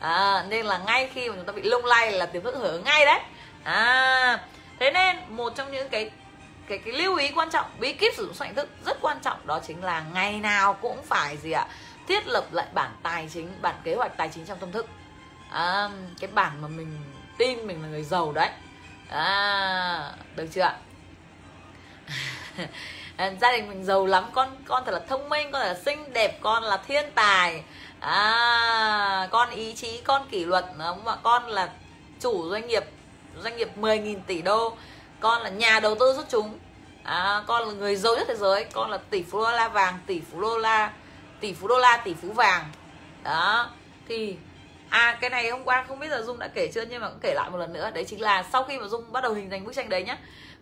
À, 0.00 0.44
nên 0.48 0.66
là 0.66 0.78
ngay 0.78 1.10
khi 1.14 1.28
mà 1.28 1.36
chúng 1.36 1.44
ta 1.44 1.52
bị 1.52 1.62
lung 1.62 1.84
lay 1.84 2.12
là 2.12 2.26
tiềm 2.26 2.42
thức 2.42 2.54
hưởng 2.54 2.72
ứng 2.72 2.84
ngay 2.84 3.04
đấy. 3.04 3.20
À 3.64 4.38
thế 4.78 4.90
nên 4.90 5.16
một 5.28 5.52
trong 5.56 5.72
những 5.72 5.88
cái 5.88 6.10
cái 6.68 6.78
cái 6.78 6.94
lưu 6.94 7.16
ý 7.16 7.30
quan 7.34 7.50
trọng 7.50 7.66
bí 7.78 7.92
kíp 7.92 8.14
sử 8.16 8.26
dụng 8.26 8.34
soạn 8.34 8.54
thức 8.54 8.68
rất 8.86 8.98
quan 9.00 9.18
trọng 9.22 9.46
đó 9.46 9.60
chính 9.66 9.84
là 9.84 10.04
ngày 10.14 10.40
nào 10.40 10.74
cũng 10.74 11.02
phải 11.04 11.36
gì 11.36 11.50
ạ? 11.50 11.66
Thiết 12.08 12.26
lập 12.26 12.44
lại 12.52 12.66
bản 12.74 12.90
tài 13.02 13.28
chính 13.32 13.48
bản 13.62 13.74
kế 13.84 13.94
hoạch 13.94 14.16
tài 14.16 14.28
chính 14.28 14.44
trong 14.44 14.58
tâm 14.58 14.72
thức. 14.72 14.86
À, 15.50 15.88
cái 16.20 16.30
bản 16.30 16.62
mà 16.62 16.68
mình 16.68 16.98
tin 17.38 17.66
mình 17.66 17.82
là 17.82 17.88
người 17.88 18.02
giàu 18.02 18.32
đấy. 18.32 18.50
À, 19.08 20.12
được 20.36 20.46
chưa 20.52 20.60
ạ? 20.60 20.76
À, 23.18 23.32
gia 23.40 23.52
đình 23.52 23.68
mình 23.68 23.84
giàu 23.84 24.06
lắm 24.06 24.24
con 24.32 24.48
con 24.64 24.82
thật 24.86 24.92
là 24.92 25.00
thông 25.08 25.28
minh 25.28 25.52
con 25.52 25.62
thật 25.62 25.68
là 25.68 25.74
xinh 25.74 26.12
đẹp 26.12 26.38
con 26.40 26.62
là 26.62 26.76
thiên 26.76 27.04
tài. 27.14 27.62
À, 28.00 29.28
con 29.30 29.50
ý 29.50 29.74
chí 29.74 30.00
con 30.04 30.28
kỷ 30.30 30.44
luật 30.44 30.64
đúng 30.78 31.04
không? 31.04 31.18
con 31.22 31.46
là 31.46 31.70
chủ 32.20 32.48
doanh 32.50 32.66
nghiệp 32.66 32.84
doanh 33.42 33.56
nghiệp 33.56 33.68
10.000 33.80 34.18
tỷ 34.26 34.42
đô. 34.42 34.76
Con 35.20 35.42
là 35.42 35.50
nhà 35.50 35.80
đầu 35.80 35.94
tư 36.00 36.12
xuất 36.16 36.26
chúng. 36.30 36.58
À, 37.04 37.42
con 37.46 37.68
là 37.68 37.74
người 37.74 37.96
giàu 37.96 38.16
nhất 38.16 38.24
thế 38.28 38.36
giới. 38.36 38.64
Con 38.64 38.90
là 38.90 38.98
tỷ 39.10 39.22
phú 39.22 39.40
đô 39.40 39.50
la 39.50 39.68
vàng 39.68 39.98
tỷ 40.06 40.20
phú 40.32 40.40
đô 40.40 40.58
la 40.58 40.92
tỷ 41.40 41.52
phú 41.52 41.68
đô 41.68 41.78
la 41.78 42.02
tỷ 42.04 42.14
phú 42.14 42.32
vàng. 42.32 42.64
Đó. 43.24 43.70
Thì 44.08 44.36
à 44.88 45.18
cái 45.20 45.30
này 45.30 45.50
hôm 45.50 45.64
qua 45.64 45.84
không 45.88 45.98
biết 45.98 46.08
là 46.08 46.22
dung 46.22 46.38
đã 46.38 46.48
kể 46.54 46.70
chưa 46.74 46.84
nhưng 46.90 47.00
mà 47.02 47.08
cũng 47.08 47.20
kể 47.22 47.34
lại 47.34 47.50
một 47.50 47.58
lần 47.58 47.72
nữa. 47.72 47.90
Đấy 47.94 48.04
chính 48.04 48.20
là 48.20 48.44
sau 48.52 48.64
khi 48.64 48.78
mà 48.78 48.86
dung 48.86 49.12
bắt 49.12 49.22
đầu 49.22 49.32
hình 49.32 49.50
thành 49.50 49.64
bức 49.64 49.74
tranh 49.74 49.88
đấy 49.88 50.02
nhá 50.02 50.18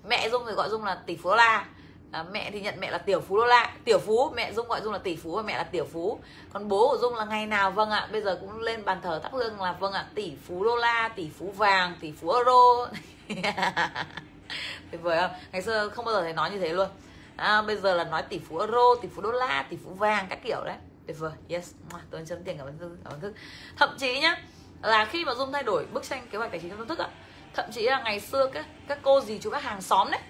mẹ 0.08 0.28
dung 0.30 0.42
thì 0.46 0.52
gọi 0.52 0.68
dung 0.68 0.84
là 0.84 0.98
tỷ 1.06 1.16
phú 1.16 1.30
đô 1.30 1.36
la 1.36 1.64
à, 2.10 2.24
mẹ 2.32 2.50
thì 2.50 2.60
nhận 2.60 2.80
mẹ 2.80 2.90
là 2.90 2.98
tiểu 2.98 3.20
phú 3.20 3.36
đô 3.36 3.44
la 3.46 3.74
tiểu 3.84 3.98
phú 3.98 4.30
mẹ 4.36 4.52
dung 4.52 4.68
gọi 4.68 4.80
dung 4.80 4.92
là 4.92 4.98
tỷ 4.98 5.16
phú 5.16 5.36
và 5.36 5.42
mẹ 5.42 5.56
là 5.56 5.62
tiểu 5.62 5.86
phú. 5.92 6.18
Còn 6.52 6.68
bố 6.68 6.88
của 6.88 6.98
dung 7.00 7.14
là 7.14 7.24
ngày 7.24 7.46
nào 7.46 7.70
vâng 7.70 7.90
ạ. 7.90 8.08
Bây 8.12 8.22
giờ 8.22 8.38
cũng 8.40 8.60
lên 8.60 8.84
bàn 8.84 9.00
thờ 9.02 9.20
thắp 9.22 9.32
hương 9.32 9.60
là 9.60 9.72
vâng 9.72 9.92
ạ. 9.92 10.06
Tỷ 10.14 10.32
phú 10.46 10.64
đô 10.64 10.76
la 10.76 11.10
tỷ 11.16 11.30
phú 11.38 11.52
vàng 11.56 11.94
tỷ 12.00 12.12
phú 12.12 12.30
euro. 12.30 12.88
Tuyệt 14.90 15.02
vời 15.02 15.20
không? 15.20 15.30
Ngày 15.52 15.62
xưa 15.62 15.88
không 15.88 16.04
bao 16.04 16.14
giờ 16.14 16.22
thấy 16.22 16.32
nói 16.32 16.50
như 16.50 16.58
thế 16.58 16.72
luôn. 16.72 16.88
À, 17.36 17.62
bây 17.62 17.76
giờ 17.76 17.94
là 17.94 18.04
nói 18.04 18.22
tỷ 18.22 18.38
phú 18.38 18.58
euro 18.58 18.94
tỷ 19.02 19.08
phú 19.08 19.22
đô 19.22 19.32
la 19.32 19.66
tỷ 19.70 19.76
phú 19.84 19.90
vàng 19.90 20.26
các 20.30 20.38
kiểu 20.44 20.64
đấy. 20.64 20.76
Tuyệt 21.06 21.18
vời. 21.18 21.32
Yes. 21.48 21.72
Tôi 22.10 22.22
chấm 22.26 22.44
tiền 22.44 22.58
cảm 22.58 22.66
ơn 22.66 22.78
thư 22.78 22.96
cảm 23.04 23.12
ơn 23.12 23.20
thức 23.20 23.34
thậm 23.76 23.96
chí 23.98 24.20
nhá 24.20 24.42
là 24.82 25.04
khi 25.04 25.24
mà 25.24 25.34
dung 25.34 25.52
thay 25.52 25.62
đổi 25.62 25.86
bức 25.92 26.04
tranh 26.08 26.26
kế 26.30 26.38
hoạch 26.38 26.50
tài 26.50 26.60
chính 26.60 26.70
trong 26.70 26.88
thức 26.88 26.98
ạ 26.98 27.08
thậm 27.54 27.70
chí 27.72 27.82
là 27.82 28.02
ngày 28.04 28.20
xưa 28.20 28.50
các 28.52 28.66
các 28.88 28.98
cô 29.02 29.20
gì 29.20 29.38
chú 29.42 29.50
các 29.50 29.62
hàng 29.62 29.82
xóm 29.82 30.10
đấy 30.10 30.20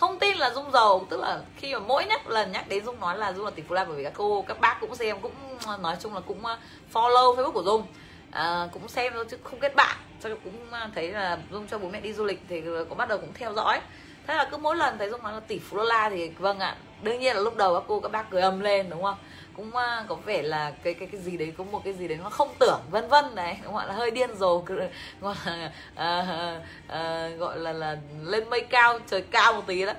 không 0.00 0.18
tin 0.18 0.36
là 0.36 0.50
dung 0.50 0.70
giàu 0.72 1.06
tức 1.10 1.20
là 1.20 1.40
khi 1.56 1.74
mà 1.74 1.78
mỗi 1.78 2.04
nhắc 2.04 2.28
lần 2.28 2.52
nhắc 2.52 2.68
đến 2.68 2.84
dung 2.84 3.00
nói 3.00 3.18
là 3.18 3.32
dung 3.32 3.44
là 3.44 3.50
tỷ 3.50 3.62
phú 3.68 3.74
la 3.74 3.84
bởi 3.84 3.96
vì 3.96 4.04
các 4.04 4.12
cô 4.16 4.44
các 4.48 4.60
bác 4.60 4.80
cũng 4.80 4.94
xem 4.94 5.20
cũng 5.20 5.32
nói 5.80 5.96
chung 6.00 6.14
là 6.14 6.20
cũng 6.20 6.38
uh, 6.38 6.58
follow 6.92 7.36
facebook 7.36 7.52
của 7.52 7.62
dung. 7.62 7.86
À, 8.30 8.68
cũng 8.72 8.88
xem 8.88 9.12
thôi 9.14 9.24
chứ 9.30 9.36
không 9.44 9.60
kết 9.60 9.74
bạn. 9.74 9.96
Cho 10.22 10.28
cũng 10.44 10.54
uh, 10.68 10.94
thấy 10.94 11.08
là 11.08 11.38
dung 11.50 11.66
cho 11.66 11.78
bố 11.78 11.88
mẹ 11.88 12.00
đi 12.00 12.12
du 12.12 12.24
lịch 12.24 12.40
thì 12.48 12.62
cũng 12.88 12.98
bắt 12.98 13.08
đầu 13.08 13.18
cũng 13.18 13.32
theo 13.34 13.52
dõi. 13.52 13.80
Thế 14.26 14.34
là 14.34 14.48
cứ 14.50 14.56
mỗi 14.56 14.76
lần 14.76 14.98
thấy 14.98 15.10
dung 15.10 15.22
nói 15.22 15.32
là 15.32 15.40
tỷ 15.40 15.58
phú 15.58 15.76
đô 15.76 15.82
la 15.82 16.08
thì 16.10 16.28
vâng 16.28 16.58
ạ 16.58 16.76
đương 17.02 17.20
nhiên 17.20 17.36
là 17.36 17.42
lúc 17.42 17.56
đầu 17.56 17.74
các 17.74 17.84
cô 17.88 18.00
các 18.00 18.12
bác 18.12 18.30
cười 18.30 18.42
âm 18.42 18.60
lên 18.60 18.90
đúng 18.90 19.02
không? 19.02 19.16
Cũng 19.60 19.76
à, 19.76 20.04
có 20.08 20.14
vẻ 20.14 20.42
là 20.42 20.72
cái 20.82 20.94
cái 20.94 21.08
cái 21.12 21.20
gì 21.20 21.36
đấy 21.36 21.52
có 21.58 21.64
một 21.64 21.80
cái 21.84 21.92
gì 21.92 22.08
đấy 22.08 22.18
nó 22.22 22.30
không 22.30 22.48
tưởng 22.58 22.80
vân 22.90 23.08
vân 23.08 23.34
đấy 23.34 23.56
gọi 23.72 23.86
là 23.86 23.94
hơi 23.94 24.10
điên 24.10 24.30
rồ 24.36 24.58
gọi 24.58 24.78
là 24.78 24.86
uh, 25.30 26.56
uh, 26.86 27.38
gọi 27.38 27.58
là 27.58 27.72
là 27.72 27.96
lên 28.22 28.50
mây 28.50 28.60
cao 28.60 28.98
trời 29.06 29.22
cao 29.22 29.52
một 29.52 29.62
tí 29.66 29.86
đấy 29.86 29.94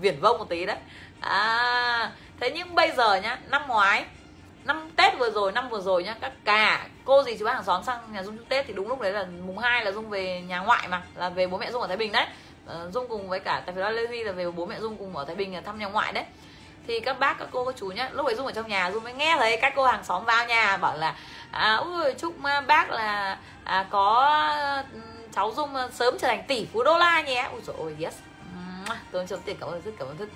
viển 0.00 0.20
vông 0.20 0.38
một 0.38 0.48
tí 0.48 0.66
đấy. 0.66 0.76
À 1.20 2.12
thế 2.40 2.50
nhưng 2.54 2.74
bây 2.74 2.92
giờ 2.96 3.14
nhá 3.14 3.38
năm 3.50 3.62
ngoái 3.68 4.04
năm 4.64 4.90
tết 4.96 5.18
vừa 5.18 5.30
rồi 5.30 5.52
năm 5.52 5.68
vừa 5.68 5.80
rồi 5.80 6.04
nhá 6.04 6.16
các 6.20 6.32
cả 6.44 6.88
cô 7.04 7.22
gì 7.22 7.36
chú 7.38 7.44
bác 7.44 7.52
hàng 7.52 7.64
xóm 7.64 7.82
sang 7.84 7.98
nhà 8.12 8.22
dung 8.22 8.38
tết 8.48 8.66
thì 8.66 8.72
đúng 8.72 8.88
lúc 8.88 9.00
đấy 9.00 9.12
là 9.12 9.26
mùng 9.46 9.58
2 9.58 9.84
là 9.84 9.92
dung 9.92 10.10
về 10.10 10.40
nhà 10.40 10.58
ngoại 10.58 10.88
mà 10.88 11.02
là 11.14 11.28
về 11.28 11.46
bố 11.46 11.58
mẹ 11.58 11.72
dung 11.72 11.82
ở 11.82 11.88
thái 11.88 11.96
bình 11.96 12.12
đấy. 12.12 12.26
Ờ, 12.66 12.90
dung 12.94 13.08
cùng 13.08 13.28
với 13.28 13.40
cả 13.40 13.62
tại 13.66 13.74
vì 13.74 13.82
lê 13.82 14.06
huy 14.06 14.24
là 14.24 14.32
về 14.32 14.50
bố 14.50 14.66
mẹ 14.66 14.80
dung 14.80 14.96
cùng 14.96 15.16
ở 15.16 15.24
thái 15.24 15.34
bình 15.34 15.62
thăm 15.64 15.78
nhà 15.78 15.86
ngoại 15.86 16.12
đấy 16.12 16.24
thì 16.86 17.00
các 17.00 17.18
bác 17.18 17.38
các 17.38 17.48
cô 17.50 17.64
các 17.64 17.74
chú 17.78 17.86
nhá 17.86 18.10
lúc 18.12 18.26
ấy 18.26 18.34
dung 18.34 18.46
ở 18.46 18.52
trong 18.52 18.68
nhà 18.68 18.90
dung 18.90 19.04
mới 19.04 19.14
nghe 19.14 19.36
thấy 19.38 19.58
các 19.62 19.72
cô 19.76 19.84
hàng 19.84 20.04
xóm 20.04 20.24
vào 20.24 20.46
nhà 20.46 20.76
bảo 20.76 20.96
là 20.96 21.14
à, 21.50 21.74
ui 21.74 22.14
chúc 22.18 22.44
à, 22.44 22.60
bác 22.60 22.90
là 22.90 23.38
à, 23.64 23.86
có 23.90 24.38
ừ, 24.92 25.00
cháu 25.34 25.52
dung 25.56 25.76
à, 25.76 25.88
sớm 25.92 26.18
trở 26.20 26.28
thành 26.28 26.42
tỷ 26.48 26.66
phú 26.72 26.82
đô 26.82 26.98
la 26.98 27.22
nhé. 27.22 27.48
Ui 27.52 27.60
rồi 27.60 27.76
ôi 27.78 27.96
yes. 28.00 28.14
Tôi 29.10 29.26
chấm 29.26 29.40
tiền 29.40 29.56
cảm 29.60 29.68
ơn 29.68 29.82
rất 29.84 29.92
cảm 29.98 30.08
ơn 30.08 30.16
thức. 30.16 30.28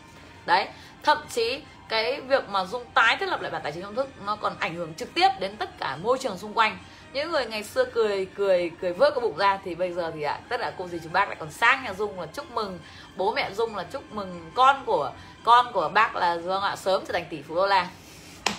Đấy 0.47 0.69
thậm 1.03 1.19
chí 1.31 1.63
cái 1.89 2.21
việc 2.21 2.49
mà 2.49 2.65
dung 2.65 2.85
tái 2.95 3.17
thiết 3.17 3.29
lập 3.29 3.41
lại 3.41 3.51
bản 3.51 3.63
tài 3.63 3.73
chính 3.73 3.83
công 3.83 3.95
thức 3.95 4.09
nó 4.27 4.37
còn 4.37 4.57
ảnh 4.59 4.75
hưởng 4.75 4.95
trực 4.95 5.15
tiếp 5.15 5.29
đến 5.41 5.57
tất 5.57 5.79
cả 5.79 5.97
môi 5.97 6.19
trường 6.19 6.39
xung 6.39 6.55
quanh. 6.55 6.79
Những 7.13 7.31
người 7.31 7.47
ngày 7.47 7.65
xưa 7.65 7.85
cười 7.85 8.27
cười 8.35 8.71
cười 8.81 8.93
vỡ 8.93 9.11
cái 9.11 9.21
bụng 9.21 9.37
ra 9.37 9.59
thì 9.65 9.75
bây 9.75 9.93
giờ 9.93 10.11
thì 10.15 10.23
ạ 10.23 10.33
à, 10.33 10.41
tất 10.49 10.61
cả 10.61 10.73
cô 10.79 10.89
dì 10.89 10.99
chú 11.05 11.09
bác 11.13 11.29
lại 11.29 11.37
còn 11.41 11.51
sang 11.51 11.85
nhà 11.85 11.95
dung 11.95 12.21
là 12.21 12.27
chúc 12.27 12.51
mừng 12.51 12.79
bố 13.17 13.35
mẹ 13.35 13.53
dung 13.55 13.77
là 13.77 13.85
chúc 13.93 14.13
mừng 14.13 14.51
con 14.55 14.83
của 14.87 15.13
con 15.47 15.73
của 15.73 15.89
bác 15.95 16.17
là 16.17 16.37
vâng 16.37 16.63
ạ 16.63 16.77
sớm 16.77 17.03
trở 17.07 17.13
thành 17.13 17.27
tỷ 17.31 17.43
phú 17.43 17.55
đô 17.55 17.67
la. 17.67 17.89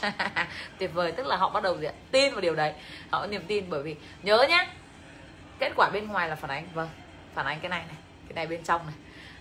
Tuyệt 0.79 0.93
vời 0.93 1.11
tức 1.11 1.27
là 1.27 1.35
họ 1.35 1.49
bắt 1.49 1.63
đầu 1.63 1.77
gì 1.77 1.85
ạ? 1.85 1.93
tin 2.11 2.31
vào 2.31 2.41
điều 2.41 2.55
đấy. 2.55 2.73
Họ 3.09 3.21
có 3.21 3.27
niềm 3.27 3.43
tin 3.47 3.65
bởi 3.69 3.83
vì 3.83 3.95
nhớ 4.23 4.45
nhé 4.49 4.67
kết 5.59 5.71
quả 5.75 5.89
bên 5.93 6.07
ngoài 6.07 6.29
là 6.29 6.35
phản 6.35 6.51
ánh 6.51 6.67
vâng 6.73 6.89
phản 7.33 7.45
ánh 7.45 7.59
cái 7.59 7.69
này 7.69 7.83
này 7.87 7.97
cái 8.27 8.33
này 8.35 8.47
bên 8.47 8.63
trong 8.63 8.81
này. 8.85 8.95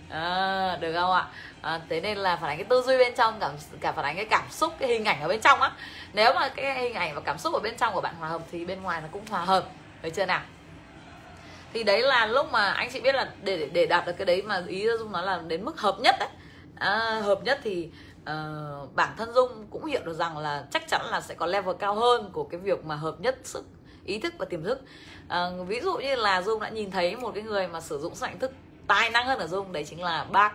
À, 0.09 0.77
được 0.77 0.93
không 0.93 1.11
ạ? 1.11 1.27
À, 1.61 1.79
thế 1.89 2.01
nên 2.01 2.17
là 2.17 2.35
phản 2.35 2.49
ánh 2.49 2.57
cái 2.57 2.65
tư 2.65 2.81
duy 2.85 2.97
bên 2.97 3.13
trong 3.15 3.39
cảm 3.39 3.51
cả 3.81 3.91
phản 3.91 4.05
ánh 4.05 4.15
cái 4.15 4.25
cảm 4.25 4.45
xúc 4.49 4.73
cái 4.79 4.89
hình 4.89 5.05
ảnh 5.05 5.21
ở 5.21 5.27
bên 5.27 5.41
trong 5.41 5.61
á. 5.61 5.71
Nếu 6.13 6.33
mà 6.33 6.49
cái 6.49 6.79
hình 6.79 6.93
ảnh 6.93 7.15
và 7.15 7.21
cảm 7.21 7.37
xúc 7.37 7.53
ở 7.53 7.59
bên 7.59 7.77
trong 7.77 7.93
của 7.93 8.01
bạn 8.01 8.15
hòa 8.19 8.29
hợp 8.29 8.41
thì 8.51 8.65
bên 8.65 8.81
ngoài 8.81 9.01
nó 9.01 9.07
cũng 9.11 9.25
hòa 9.29 9.45
hợp 9.45 9.65
thấy 10.01 10.11
chưa 10.11 10.25
nào? 10.25 10.41
Thì 11.73 11.83
đấy 11.83 12.01
là 12.01 12.25
lúc 12.25 12.51
mà 12.51 12.71
anh 12.71 12.89
chị 12.93 12.99
biết 12.99 13.15
là 13.15 13.29
để 13.41 13.69
để 13.73 13.85
đạt 13.85 14.05
được 14.05 14.13
cái 14.17 14.25
đấy 14.25 14.41
mà 14.41 14.61
ý 14.67 14.87
dung 14.99 15.11
nói 15.11 15.25
là 15.25 15.41
đến 15.47 15.65
mức 15.65 15.79
hợp 15.79 15.95
nhất 15.99 16.15
đấy 16.19 16.29
à, 16.79 17.21
hợp 17.23 17.43
nhất 17.43 17.59
thì 17.63 17.89
uh, 18.21 18.95
bản 18.95 19.13
thân 19.17 19.33
dung 19.33 19.67
cũng 19.69 19.85
hiểu 19.85 20.01
được 20.05 20.13
rằng 20.13 20.37
là 20.37 20.65
chắc 20.71 20.87
chắn 20.87 21.01
là 21.11 21.21
sẽ 21.21 21.33
có 21.33 21.45
level 21.45 21.75
cao 21.79 21.95
hơn 21.95 22.29
của 22.33 22.43
cái 22.43 22.59
việc 22.59 22.85
mà 22.85 22.95
hợp 22.95 23.15
nhất 23.19 23.37
sức 23.43 23.65
ý 24.07 24.19
thức 24.19 24.33
và 24.37 24.45
tiềm 24.45 24.63
thức. 24.63 24.81
À, 25.27 25.49
ví 25.67 25.81
dụ 25.81 25.97
như 25.97 26.15
là 26.15 26.41
dung 26.41 26.59
đã 26.59 26.69
nhìn 26.69 26.91
thấy 26.91 27.15
một 27.15 27.31
cái 27.33 27.43
người 27.43 27.67
mà 27.67 27.81
sử 27.81 27.99
dụng 27.99 28.15
sức 28.15 28.27
thức 28.39 28.51
tài 28.87 29.09
năng 29.09 29.27
hơn 29.27 29.39
ở 29.39 29.47
dung 29.47 29.71
đấy 29.71 29.83
chính 29.83 30.03
là 30.03 30.23
bác 30.31 30.53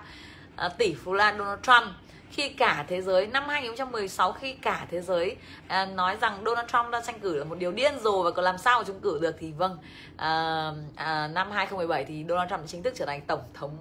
à, 0.57 0.69
tỷ 0.69 0.95
phú 0.95 1.13
la 1.13 1.33
Donald 1.39 1.61
Trump. 1.63 1.95
Khi 2.31 2.49
cả 2.49 2.85
thế 2.89 3.03
giới 3.03 3.27
năm 3.27 3.49
2016 3.49 4.33
khi 4.33 4.53
cả 4.53 4.87
thế 4.91 5.01
giới 5.01 5.37
à, 5.69 5.87
nói 5.87 6.17
rằng 6.21 6.43
Donald 6.45 6.69
Trump 6.69 6.91
đã 6.91 7.01
tranh 7.01 7.21
cử 7.21 7.37
là 7.37 7.45
một 7.45 7.59
điều 7.59 7.73
điên 7.73 7.95
rồ 8.03 8.23
và 8.23 8.31
còn 8.31 8.45
làm 8.45 8.59
sao 8.59 8.79
mà 8.79 8.85
chúng 8.87 9.01
cử 9.01 9.19
được 9.23 9.37
thì 9.41 9.53
vâng 9.53 9.79
à, 10.17 10.71
à, 10.97 11.29
năm 11.29 11.51
2017 11.51 12.05
thì 12.05 12.25
Donald 12.29 12.51
Trump 12.51 12.63
chính 12.67 12.83
thức 12.83 12.95
trở 12.97 13.07
thành 13.07 13.21
tổng 13.27 13.43
thống 13.55 13.79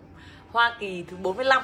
Hoa 0.51 0.75
Kỳ 0.79 1.03
thứ 1.03 1.17
45 1.17 1.63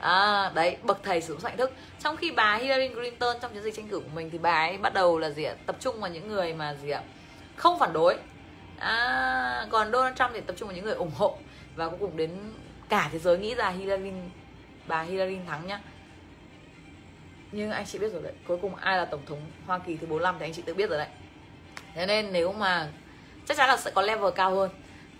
à, 0.00 0.50
đấy 0.54 0.76
bậc 0.82 1.02
thầy 1.02 1.20
sử 1.20 1.32
dụng 1.32 1.44
hạnh 1.44 1.56
thức. 1.56 1.72
Trong 2.00 2.16
khi 2.16 2.30
bà 2.30 2.56
Hillary 2.56 2.88
Clinton 2.88 3.36
trong 3.42 3.54
chiến 3.54 3.62
dịch 3.62 3.76
tranh 3.76 3.88
cử 3.88 4.00
của 4.00 4.10
mình 4.14 4.30
thì 4.30 4.38
bà 4.38 4.66
ấy 4.66 4.78
bắt 4.78 4.94
đầu 4.94 5.18
là 5.18 5.30
gì 5.30 5.44
ạ? 5.44 5.54
Tập 5.66 5.76
trung 5.80 6.00
vào 6.00 6.10
những 6.10 6.28
người 6.28 6.52
mà 6.52 6.74
gì 6.74 6.90
ạ? 6.90 7.02
Không 7.56 7.78
phản 7.78 7.92
đối. 7.92 8.16
À, 8.78 9.66
còn 9.70 9.92
Donald 9.92 10.16
Trump 10.16 10.30
thì 10.34 10.40
tập 10.40 10.56
trung 10.58 10.68
vào 10.68 10.76
những 10.76 10.84
người 10.84 10.94
ủng 10.94 11.12
hộ. 11.16 11.38
Và 11.76 11.88
cuối 11.88 11.98
cùng 12.00 12.16
đến 12.16 12.30
cả 12.88 13.08
thế 13.12 13.18
giới 13.18 13.38
nghĩ 13.38 13.54
ra 13.54 13.68
Hillary 13.68 14.10
bà 14.86 15.02
Hillary 15.02 15.38
thắng 15.48 15.66
nhá. 15.66 15.80
Nhưng 17.52 17.70
anh 17.70 17.86
chị 17.86 17.98
biết 17.98 18.12
rồi 18.12 18.22
đấy 18.22 18.32
cuối 18.46 18.58
cùng 18.62 18.74
ai 18.74 18.96
là 18.96 19.04
tổng 19.04 19.26
thống 19.26 19.40
Hoa 19.66 19.78
Kỳ 19.78 19.96
thứ 19.96 20.06
45 20.06 20.36
thì 20.38 20.46
anh 20.46 20.52
chị 20.52 20.62
tự 20.62 20.74
biết 20.74 20.90
rồi 20.90 20.98
đấy. 20.98 21.08
Thế 21.94 22.06
nên 22.06 22.32
nếu 22.32 22.52
mà 22.52 22.88
chắc 23.46 23.56
chắn 23.56 23.68
là 23.68 23.76
sẽ 23.76 23.90
có 23.90 24.02
level 24.02 24.32
cao 24.34 24.50
hơn. 24.50 24.70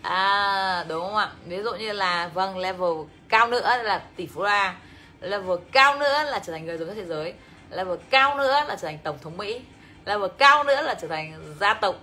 À 0.02 0.84
đúng 0.88 1.00
không 1.00 1.16
ạ? 1.16 1.30
Ví 1.46 1.62
dụ 1.62 1.74
như 1.74 1.92
là 1.92 2.30
vâng 2.34 2.58
level 2.58 2.90
cao 3.34 3.48
nữa 3.48 3.82
là 3.82 4.02
tỷ 4.16 4.26
phú 4.26 4.44
đa 4.44 4.74
level 5.20 5.58
cao 5.72 5.98
nữa 5.98 6.22
là 6.30 6.38
trở 6.46 6.52
thành 6.52 6.66
người 6.66 6.78
giàu 6.78 6.86
nhất 6.86 6.94
thế 6.96 7.04
giới. 7.04 7.34
Level 7.70 7.98
cao 8.10 8.36
nữa 8.36 8.64
là 8.68 8.76
trở 8.80 8.88
thành 8.88 8.98
tổng 9.04 9.18
thống 9.22 9.36
mỹ. 9.36 9.60
Level 10.04 10.30
cao 10.38 10.64
nữa 10.64 10.82
là 10.82 10.94
trở 10.94 11.08
thành 11.08 11.54
gia 11.60 11.74
tộc 11.74 11.96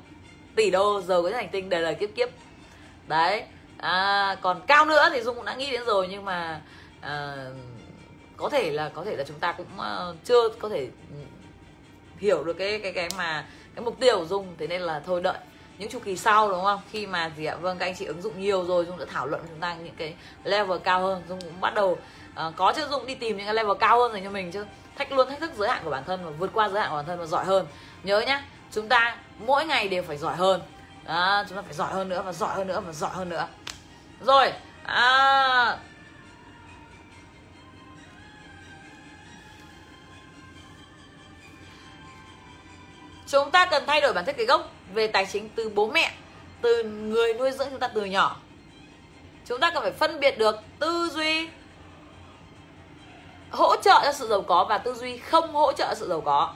tỷ 0.56 0.72
đô 0.72 1.02
giàu 1.02 1.22
nhất 1.22 1.34
hành 1.36 1.50
tinh 1.52 1.70
đời 1.70 1.82
đời 1.82 1.96
kiếp 1.96 2.10
kiếp. 2.16 2.30
Đấy. 3.08 3.44
À, 3.78 4.36
còn 4.42 4.62
cao 4.68 4.86
nữa 4.86 5.10
thì 5.14 5.22
dung 5.22 5.36
cũng 5.36 5.46
đã 5.46 5.56
nghĩ 5.56 5.72
đến 5.72 5.86
rồi 5.86 6.08
nhưng 6.12 6.26
mà 6.26 6.62
à, 7.02 7.36
có 8.38 8.50
thể 8.50 8.72
là 8.72 8.90
có 8.90 9.04
thể 9.04 9.16
là 9.16 9.24
chúng 9.28 9.40
ta 9.40 9.52
cũng 9.52 9.68
uh, 9.76 10.16
chưa 10.24 10.50
có 10.50 10.70
thể 10.70 10.90
ừ, 11.10 11.16
hiểu 12.18 12.44
được 12.44 12.54
cái 12.54 12.80
cái 12.80 12.94
cái 12.94 13.10
mà 13.18 13.46
cái 13.76 13.86
mục 13.86 14.00
tiêu 14.00 14.20
của 14.20 14.26
dung. 14.26 14.56
Thế 14.58 14.68
nên 14.68 14.82
là 14.82 15.02
thôi 15.06 15.22
đợi 15.22 15.38
những 15.82 15.90
chu 15.90 16.00
kỳ 16.00 16.18
sau 16.18 16.50
đúng 16.50 16.64
không? 16.64 16.82
Khi 16.92 17.08
mà 17.08 17.32
gì 17.38 17.46
ạ? 17.46 17.56
Vâng 17.56 17.78
các 17.78 17.86
anh 17.86 17.96
chị 17.96 18.06
ứng 18.06 18.22
dụng 18.22 18.42
nhiều 18.42 18.66
rồi 18.66 18.86
dung 18.86 18.98
đã 18.98 19.06
thảo 19.10 19.28
luận 19.28 19.42
chúng 19.50 19.60
ta 19.60 19.76
những 19.76 19.96
cái 19.98 20.14
level 20.44 20.78
cao 20.84 21.02
hơn. 21.02 21.24
Dung 21.30 21.42
cũng 21.42 21.62
bắt 21.62 21.74
đầu 21.74 21.98
uh, 22.48 22.56
có 22.56 22.74
chứ 22.76 22.88
dung 22.92 23.06
đi 23.06 23.16
tìm 23.16 23.38
những 23.38 23.46
cái 23.46 23.56
level 23.56 23.78
cao 23.80 24.00
hơn 24.00 24.14
dành 24.14 24.24
cho 24.24 24.30
mình 24.30 24.52
chứ. 24.52 24.66
Thách 24.96 25.12
luôn 25.12 25.30
thách 25.30 25.40
thức 25.40 25.52
giới 25.58 25.70
hạn 25.70 25.82
của 25.84 25.90
bản 25.90 26.04
thân 26.06 26.26
và 26.26 26.32
vượt 26.32 26.50
qua 26.54 26.70
giới 26.70 26.82
hạn 26.82 26.90
của 26.90 26.96
bản 26.96 27.06
thân 27.06 27.20
và 27.20 27.26
giỏi 27.26 27.46
hơn. 27.46 27.68
Nhớ 28.04 28.20
nhá 28.20 28.44
chúng 28.72 28.88
ta 28.88 29.18
mỗi 29.40 29.66
ngày 29.66 29.88
đều 29.88 30.04
phải 30.04 30.18
giỏi 30.18 30.36
hơn. 30.36 30.62
Đó, 31.06 31.44
chúng 31.50 31.58
ta 31.58 31.62
phải 31.62 31.74
giỏi 31.74 31.94
hơn 31.94 32.10
nữa 32.10 32.22
và 32.26 32.32
giỏi 32.32 32.56
hơn 32.56 32.68
nữa 32.68 32.82
và 32.86 32.94
giỏi 32.94 33.12
hơn 33.14 33.30
nữa. 33.30 33.48
Rồi 34.22 34.54
à, 34.84 35.78
chúng 43.28 43.52
ta 43.52 43.66
cần 43.66 43.84
thay 43.88 44.02
đổi 44.02 44.14
bản 44.14 44.26
thiết 44.26 44.38
kế 44.38 44.46
gốc 44.46 44.72
về 44.94 45.08
tài 45.08 45.26
chính 45.26 45.50
từ 45.50 45.70
bố 45.70 45.88
mẹ 45.88 46.14
từ 46.62 46.84
người 46.84 47.34
nuôi 47.34 47.52
dưỡng 47.52 47.68
chúng 47.70 47.80
ta 47.80 47.88
từ 47.88 48.06
nhỏ. 48.06 48.38
Chúng 49.46 49.60
ta 49.60 49.72
cần 49.74 49.84
phải 49.84 49.92
phân 49.92 50.20
biệt 50.20 50.38
được 50.38 50.56
tư 50.80 51.10
duy 51.14 51.50
hỗ 53.52 53.76
trợ 53.76 54.02
cho 54.04 54.14
sự 54.14 54.28
giàu 54.28 54.42
có 54.42 54.66
và 54.70 54.78
tư 54.78 54.94
duy 54.94 55.18
không 55.18 55.54
hỗ 55.54 55.72
trợ 55.74 55.94
sự 55.96 56.08
giàu 56.10 56.22
có. 56.22 56.54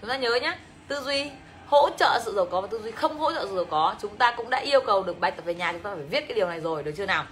Chúng 0.00 0.10
ta 0.10 0.16
nhớ 0.16 0.38
nhé 0.42 0.56
tư 0.88 1.00
duy 1.00 1.30
hỗ 1.66 1.90
trợ 1.98 2.20
sự 2.24 2.32
giàu 2.34 2.46
có 2.46 2.60
và 2.60 2.66
tư 2.66 2.80
duy 2.82 2.90
không 2.90 3.18
hỗ 3.18 3.32
trợ 3.32 3.46
sự 3.48 3.56
giàu 3.56 3.64
có 3.64 3.94
chúng 4.00 4.16
ta 4.16 4.34
cũng 4.36 4.50
đã 4.50 4.58
yêu 4.58 4.80
cầu 4.80 5.02
được 5.02 5.20
bài 5.20 5.30
tập 5.30 5.44
về 5.44 5.54
nhà 5.54 5.72
chúng 5.72 5.82
ta 5.82 5.94
phải 5.94 6.04
viết 6.04 6.20
cái 6.28 6.34
điều 6.34 6.48
này 6.48 6.60
rồi 6.60 6.82
được 6.82 6.92
chưa 6.96 7.06
nào? 7.06 7.24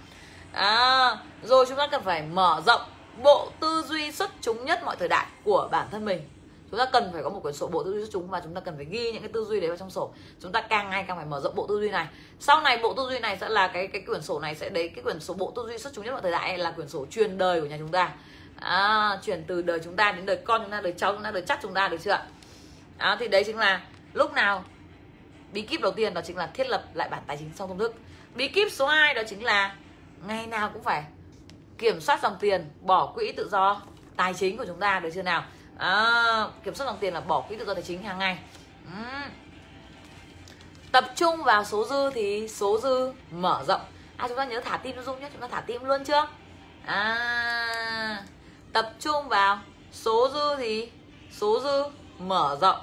À, 0.51 1.17
rồi 1.43 1.65
chúng 1.67 1.77
ta 1.77 1.87
cần 1.87 2.03
phải 2.03 2.21
mở 2.21 2.61
rộng 2.65 2.81
bộ 3.23 3.51
tư 3.59 3.83
duy 3.87 4.11
xuất 4.11 4.31
chúng 4.41 4.65
nhất 4.65 4.83
mọi 4.85 4.95
thời 4.95 5.07
đại 5.07 5.25
của 5.43 5.67
bản 5.71 5.87
thân 5.91 6.05
mình 6.05 6.29
chúng 6.71 6.77
ta 6.77 6.85
cần 6.93 7.09
phải 7.13 7.23
có 7.23 7.29
một 7.29 7.39
quyển 7.43 7.53
sổ 7.53 7.67
bộ 7.67 7.83
tư 7.83 7.93
duy 7.93 7.99
xuất 7.99 8.09
chúng 8.11 8.29
và 8.29 8.39
chúng 8.43 8.53
ta 8.53 8.61
cần 8.61 8.75
phải 8.75 8.85
ghi 8.85 9.11
những 9.11 9.21
cái 9.21 9.31
tư 9.33 9.45
duy 9.45 9.59
đấy 9.59 9.69
vào 9.69 9.77
trong 9.77 9.89
sổ. 9.89 10.13
Chúng 10.41 10.51
ta 10.51 10.61
càng 10.61 10.89
ngày 10.89 11.05
càng 11.07 11.17
phải 11.17 11.25
mở 11.25 11.39
rộng 11.39 11.55
bộ 11.55 11.67
tư 11.67 11.79
duy 11.79 11.89
này. 11.89 12.07
Sau 12.39 12.61
này 12.61 12.79
bộ 12.83 12.93
tư 12.93 13.03
duy 13.09 13.19
này 13.19 13.37
sẽ 13.41 13.49
là 13.49 13.67
cái 13.67 13.87
cái 13.87 14.01
quyển 14.01 14.21
sổ 14.21 14.39
này 14.39 14.55
sẽ 14.55 14.69
đấy 14.69 14.89
cái 14.95 15.03
quyển 15.03 15.19
sổ 15.19 15.33
bộ 15.33 15.53
tư 15.55 15.65
duy 15.67 15.77
xuất 15.77 15.93
chúng 15.93 16.05
nhất 16.05 16.11
mọi 16.11 16.21
thời 16.21 16.31
đại 16.31 16.57
là 16.57 16.71
quyển 16.71 16.89
sổ 16.89 17.05
truyền 17.11 17.37
đời 17.37 17.61
của 17.61 17.67
nhà 17.67 17.77
chúng 17.79 17.91
ta. 17.91 18.13
À, 18.59 19.19
chuyển 19.23 19.43
từ 19.47 19.61
đời 19.61 19.79
chúng 19.83 19.95
ta 19.95 20.11
đến 20.11 20.25
đời 20.25 20.37
con 20.45 20.61
chúng 20.61 20.71
ta 20.71 20.81
đời 20.81 20.93
cháu 20.97 21.13
chúng 21.13 21.23
ta 21.23 21.31
đời 21.31 21.43
chắc 21.47 21.59
chúng 21.61 21.73
ta 21.73 21.87
được 21.87 21.97
chưa 22.03 22.17
à, 22.97 23.17
thì 23.19 23.27
đấy 23.27 23.43
chính 23.43 23.57
là 23.57 23.81
lúc 24.13 24.33
nào 24.33 24.63
bí 25.53 25.61
kíp 25.61 25.81
đầu 25.81 25.91
tiên 25.91 26.13
đó 26.13 26.21
chính 26.21 26.37
là 26.37 26.47
thiết 26.47 26.69
lập 26.69 26.83
lại 26.93 27.09
bản 27.09 27.23
tài 27.27 27.37
chính 27.37 27.51
song 27.55 27.69
công 27.69 27.79
thức. 27.79 27.95
Bí 28.35 28.47
kíp 28.47 28.71
số 28.71 28.87
2 28.87 29.13
đó 29.13 29.21
chính 29.27 29.43
là 29.43 29.75
ngày 30.27 30.47
nào 30.47 30.69
cũng 30.73 30.83
phải 30.83 31.03
kiểm 31.77 32.01
soát 32.01 32.19
dòng 32.23 32.35
tiền 32.39 32.69
bỏ 32.81 33.11
quỹ 33.15 33.31
tự 33.31 33.49
do 33.49 33.81
tài 34.15 34.33
chính 34.33 34.57
của 34.57 34.65
chúng 34.65 34.79
ta 34.79 34.99
được 34.99 35.09
chưa 35.13 35.21
nào? 35.21 35.43
À, 35.77 36.47
kiểm 36.63 36.75
soát 36.75 36.85
dòng 36.85 36.97
tiền 36.99 37.13
là 37.13 37.21
bỏ 37.21 37.41
quỹ 37.41 37.55
tự 37.55 37.65
do 37.65 37.73
tài 37.73 37.83
chính 37.83 38.03
hàng 38.03 38.19
ngày. 38.19 38.37
Uhm. 38.87 39.31
tập 40.91 41.05
trung 41.15 41.43
vào 41.43 41.63
số 41.63 41.87
dư 41.89 42.11
thì 42.11 42.47
số 42.47 42.79
dư 42.83 43.11
mở 43.31 43.63
rộng. 43.67 43.81
À 44.17 44.27
chúng 44.27 44.37
ta 44.37 44.45
nhớ 44.45 44.61
thả 44.65 44.77
tim 44.77 44.95
dung 45.05 45.19
nhé 45.19 45.29
chúng 45.31 45.41
ta 45.41 45.47
thả 45.47 45.61
tim 45.61 45.83
luôn 45.83 46.03
chưa? 46.03 46.27
À 46.85 48.23
tập 48.73 48.93
trung 48.99 49.27
vào 49.27 49.59
số 49.91 50.29
dư 50.33 50.55
thì 50.57 50.89
số 51.31 51.59
dư 51.63 51.83
mở 52.19 52.57
rộng. 52.61 52.79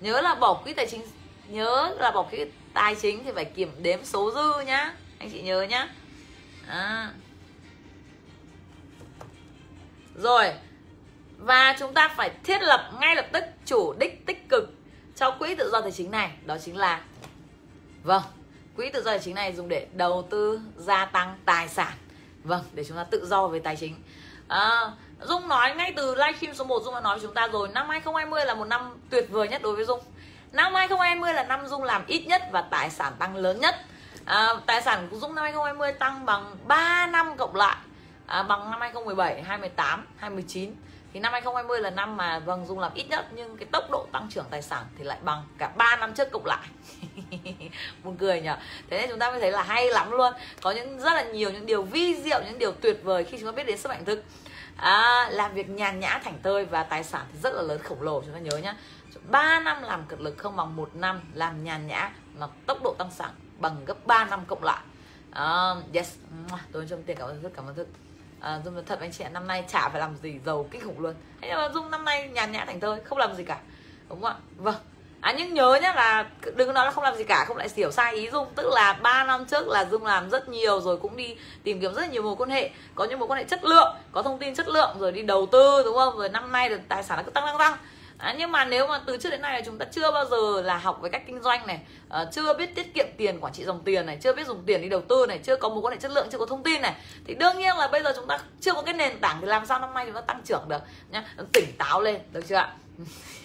Nhớ 0.00 0.20
là 0.20 0.34
bỏ 0.34 0.54
quỹ 0.54 0.72
tài 0.72 0.86
chính 0.86 1.02
nhớ 1.48 1.94
là 1.98 2.10
bỏ 2.10 2.22
quỹ 2.22 2.44
tài 2.74 2.94
chính 2.94 3.24
thì 3.24 3.30
phải 3.34 3.44
kiểm 3.44 3.72
đếm 3.82 4.04
số 4.04 4.32
dư 4.34 4.60
nhá. 4.66 4.94
Anh 5.18 5.30
chị 5.30 5.42
nhớ 5.42 5.62
nhá. 5.62 5.88
À 6.68 7.10
rồi. 10.14 10.52
Và 11.38 11.76
chúng 11.78 11.94
ta 11.94 12.08
phải 12.08 12.30
thiết 12.44 12.62
lập 12.62 12.90
ngay 13.00 13.16
lập 13.16 13.26
tức 13.32 13.44
chủ 13.66 13.92
đích 13.98 14.26
tích 14.26 14.48
cực 14.48 14.70
cho 15.16 15.30
quỹ 15.30 15.54
tự 15.54 15.70
do 15.72 15.80
tài 15.80 15.92
chính 15.92 16.10
này. 16.10 16.30
Đó 16.44 16.56
chính 16.58 16.76
là 16.76 17.00
vâng 18.02 18.22
quỹ 18.76 18.90
tự 18.90 19.02
do 19.02 19.10
tài 19.10 19.18
chính 19.18 19.34
này 19.34 19.52
dùng 19.52 19.68
để 19.68 19.86
đầu 19.92 20.26
tư 20.30 20.60
gia 20.76 21.04
tăng 21.04 21.38
tài 21.44 21.68
sản. 21.68 21.92
Vâng 22.44 22.62
để 22.72 22.84
chúng 22.84 22.96
ta 22.96 23.04
tự 23.04 23.26
do 23.26 23.46
về 23.48 23.58
tài 23.58 23.76
chính. 23.76 23.94
À, 24.48 24.92
Dung 25.22 25.48
nói 25.48 25.74
ngay 25.74 25.92
từ 25.96 26.14
livestream 26.14 26.54
số 26.54 26.64
1 26.64 26.82
Dung 26.84 26.94
đã 26.94 27.00
nói 27.00 27.16
với 27.16 27.26
chúng 27.26 27.34
ta 27.34 27.48
rồi 27.48 27.68
Năm 27.68 27.88
2020 27.88 28.44
là 28.44 28.54
một 28.54 28.64
năm 28.64 28.96
tuyệt 29.10 29.26
vời 29.30 29.48
nhất 29.48 29.62
đối 29.62 29.76
với 29.76 29.84
Dung. 29.84 30.00
Năm 30.52 30.74
2020 30.74 31.34
là 31.34 31.44
năm 31.44 31.66
Dung 31.66 31.82
làm 31.82 32.06
ít 32.06 32.26
nhất 32.26 32.42
và 32.52 32.62
tài 32.62 32.90
sản 32.90 33.12
tăng 33.18 33.36
lớn 33.36 33.60
nhất. 33.60 33.76
À, 34.24 34.48
Tài 34.66 34.82
sản 34.82 35.08
của 35.10 35.16
Dung 35.18 35.34
năm 35.34 35.42
2020 35.42 35.92
tăng 35.92 36.26
bằng 36.26 36.56
3 36.66 37.06
năm 37.06 37.36
cộng 37.36 37.56
lại 37.56 37.76
à, 38.30 38.42
Bằng 38.42 38.70
năm 38.70 38.80
2017, 38.80 39.42
2018, 39.42 40.06
2019 40.16 40.74
thì 41.12 41.20
năm 41.20 41.32
2020 41.32 41.80
là 41.80 41.90
năm 41.90 42.16
mà 42.16 42.38
vâng 42.38 42.66
Dung 42.66 42.78
làm 42.78 42.94
ít 42.94 43.04
nhất 43.08 43.26
nhưng 43.34 43.56
cái 43.56 43.66
tốc 43.72 43.90
độ 43.90 44.06
tăng 44.12 44.28
trưởng 44.30 44.44
tài 44.50 44.62
sản 44.62 44.84
thì 44.98 45.04
lại 45.04 45.18
bằng 45.22 45.42
cả 45.58 45.72
3 45.76 45.96
năm 45.96 46.14
trước 46.14 46.30
cộng 46.32 46.46
lại. 46.46 46.68
Buồn 48.04 48.16
cười 48.16 48.40
nhở? 48.40 48.56
Thế 48.90 48.98
nên 48.98 49.10
chúng 49.10 49.18
ta 49.18 49.30
mới 49.30 49.40
thấy 49.40 49.52
là 49.52 49.62
hay 49.62 49.88
lắm 49.88 50.10
luôn. 50.10 50.32
Có 50.62 50.70
những 50.70 50.98
rất 50.98 51.14
là 51.14 51.22
nhiều 51.22 51.50
những 51.50 51.66
điều 51.66 51.82
vi 51.82 52.14
diệu 52.14 52.40
những 52.44 52.58
điều 52.58 52.72
tuyệt 52.72 53.00
vời 53.02 53.24
khi 53.24 53.38
chúng 53.38 53.46
ta 53.46 53.52
biết 53.52 53.66
đến 53.66 53.78
sức 53.78 53.88
mạnh 53.88 54.04
thực. 54.04 54.24
À, 54.76 55.28
làm 55.30 55.54
việc 55.54 55.68
nhàn 55.68 56.00
nhã 56.00 56.20
thảnh 56.24 56.38
tơi 56.42 56.64
và 56.64 56.82
tài 56.82 57.04
sản 57.04 57.26
thì 57.32 57.38
rất 57.42 57.54
là 57.54 57.62
lớn 57.62 57.80
khổng 57.82 58.02
lồ 58.02 58.22
chúng 58.22 58.32
ta 58.32 58.38
nhớ 58.38 58.56
nhá. 58.56 58.76
3 59.28 59.60
năm 59.60 59.82
làm 59.82 60.04
cực 60.08 60.20
lực 60.20 60.38
không 60.38 60.56
bằng 60.56 60.76
một 60.76 60.90
năm 60.94 61.20
làm 61.34 61.64
nhàn 61.64 61.86
nhã 61.86 62.12
mà 62.38 62.46
tốc 62.66 62.78
độ 62.82 62.94
tăng 62.98 63.10
sản 63.10 63.30
bằng 63.58 63.84
gấp 63.84 64.06
3 64.06 64.24
năm 64.24 64.40
cộng 64.46 64.64
lại. 64.64 64.80
Uh, 65.30 65.94
yes. 65.94 66.14
Tôi 66.72 66.86
cho 66.90 66.96
tiền 67.06 67.16
cảm 67.16 67.28
ơn 67.28 67.42
rất 67.42 67.50
cảm 67.54 67.66
ơn 67.66 67.74
thức 67.74 67.88
à, 68.40 68.60
dung 68.64 68.82
thật 68.86 69.00
anh 69.00 69.12
chị 69.12 69.24
năm 69.32 69.46
nay 69.46 69.64
chả 69.68 69.88
phải 69.88 70.00
làm 70.00 70.16
gì 70.16 70.40
giàu 70.46 70.66
kinh 70.70 70.84
khủng 70.84 71.00
luôn. 71.00 71.14
Thế 71.40 71.48
nhưng 71.48 71.58
mà 71.58 71.68
dung 71.74 71.90
năm 71.90 72.04
nay 72.04 72.28
nhàn 72.28 72.52
nhã 72.52 72.64
thành 72.64 72.80
thơi 72.80 73.00
không 73.04 73.18
làm 73.18 73.34
gì 73.34 73.44
cả. 73.44 73.58
Đúng 74.08 74.22
không 74.22 74.30
ạ? 74.30 74.36
Vâng. 74.56 74.74
À 75.20 75.34
nhưng 75.38 75.54
nhớ 75.54 75.78
nhá 75.82 75.92
là 75.92 76.26
đừng 76.56 76.66
có 76.66 76.72
nói 76.72 76.84
là 76.84 76.90
không 76.90 77.04
làm 77.04 77.16
gì 77.16 77.24
cả 77.24 77.44
không 77.48 77.56
lại 77.56 77.68
hiểu 77.76 77.90
sai 77.90 78.14
ý 78.14 78.30
Dung. 78.30 78.48
Tức 78.54 78.70
là 78.72 78.92
3 78.92 79.24
năm 79.24 79.44
trước 79.44 79.68
là 79.68 79.84
Dung 79.84 80.06
làm 80.06 80.30
rất 80.30 80.48
nhiều 80.48 80.80
rồi 80.80 80.96
cũng 80.96 81.16
đi 81.16 81.36
tìm 81.62 81.80
kiếm 81.80 81.94
rất 81.94 82.00
là 82.00 82.08
nhiều 82.08 82.22
mối 82.22 82.36
quan 82.36 82.50
hệ. 82.50 82.70
Có 82.94 83.04
những 83.04 83.18
mối 83.18 83.28
quan 83.28 83.38
hệ 83.38 83.44
chất 83.44 83.64
lượng, 83.64 83.96
có 84.12 84.22
thông 84.22 84.38
tin 84.38 84.54
chất 84.54 84.68
lượng 84.68 84.96
rồi 84.98 85.12
đi 85.12 85.22
đầu 85.22 85.46
tư 85.52 85.82
đúng 85.84 85.94
không? 85.94 86.16
Rồi 86.18 86.28
năm 86.28 86.52
nay 86.52 86.68
thì 86.68 86.74
tài 86.88 87.02
sản 87.02 87.16
nó 87.16 87.22
cứ 87.22 87.30
tăng 87.30 87.46
tăng 87.46 87.58
tăng. 87.58 87.76
À, 88.20 88.34
nhưng 88.38 88.52
mà 88.52 88.64
nếu 88.64 88.86
mà 88.86 89.00
từ 89.06 89.16
trước 89.16 89.30
đến 89.30 89.42
nay 89.42 89.52
là 89.52 89.60
chúng 89.66 89.78
ta 89.78 89.86
chưa 89.92 90.10
bao 90.12 90.24
giờ 90.24 90.62
là 90.62 90.76
học 90.76 90.98
về 91.02 91.10
cách 91.10 91.22
kinh 91.26 91.42
doanh 91.42 91.66
này 91.66 91.80
uh, 92.08 92.28
chưa 92.32 92.54
biết 92.54 92.74
tiết 92.74 92.94
kiệm 92.94 93.06
tiền 93.16 93.40
quản 93.40 93.52
trị 93.52 93.64
dòng 93.64 93.82
tiền 93.84 94.06
này 94.06 94.18
chưa 94.22 94.32
biết 94.32 94.46
dùng 94.46 94.62
tiền 94.66 94.82
đi 94.82 94.88
đầu 94.88 95.00
tư 95.00 95.26
này 95.28 95.38
chưa 95.38 95.56
có 95.56 95.68
mối 95.68 95.80
quan 95.80 95.92
hệ 95.92 96.00
chất 96.00 96.10
lượng 96.10 96.28
chưa 96.32 96.38
có 96.38 96.46
thông 96.46 96.62
tin 96.62 96.82
này 96.82 96.94
thì 97.24 97.34
đương 97.34 97.58
nhiên 97.58 97.76
là 97.76 97.88
bây 97.88 98.02
giờ 98.02 98.12
chúng 98.16 98.26
ta 98.26 98.38
chưa 98.60 98.72
có 98.72 98.82
cái 98.82 98.94
nền 98.94 99.18
tảng 99.20 99.40
thì 99.40 99.46
làm 99.46 99.66
sao 99.66 99.78
năm 99.78 99.94
nay 99.94 100.06
chúng 100.06 100.14
ta 100.14 100.20
tăng 100.20 100.42
trưởng 100.44 100.64
được 100.68 100.82
nhá 101.10 101.24
tỉnh 101.52 101.72
táo 101.78 102.00
lên 102.00 102.20
được 102.32 102.44
chưa 102.48 102.56
ạ? 102.56 102.72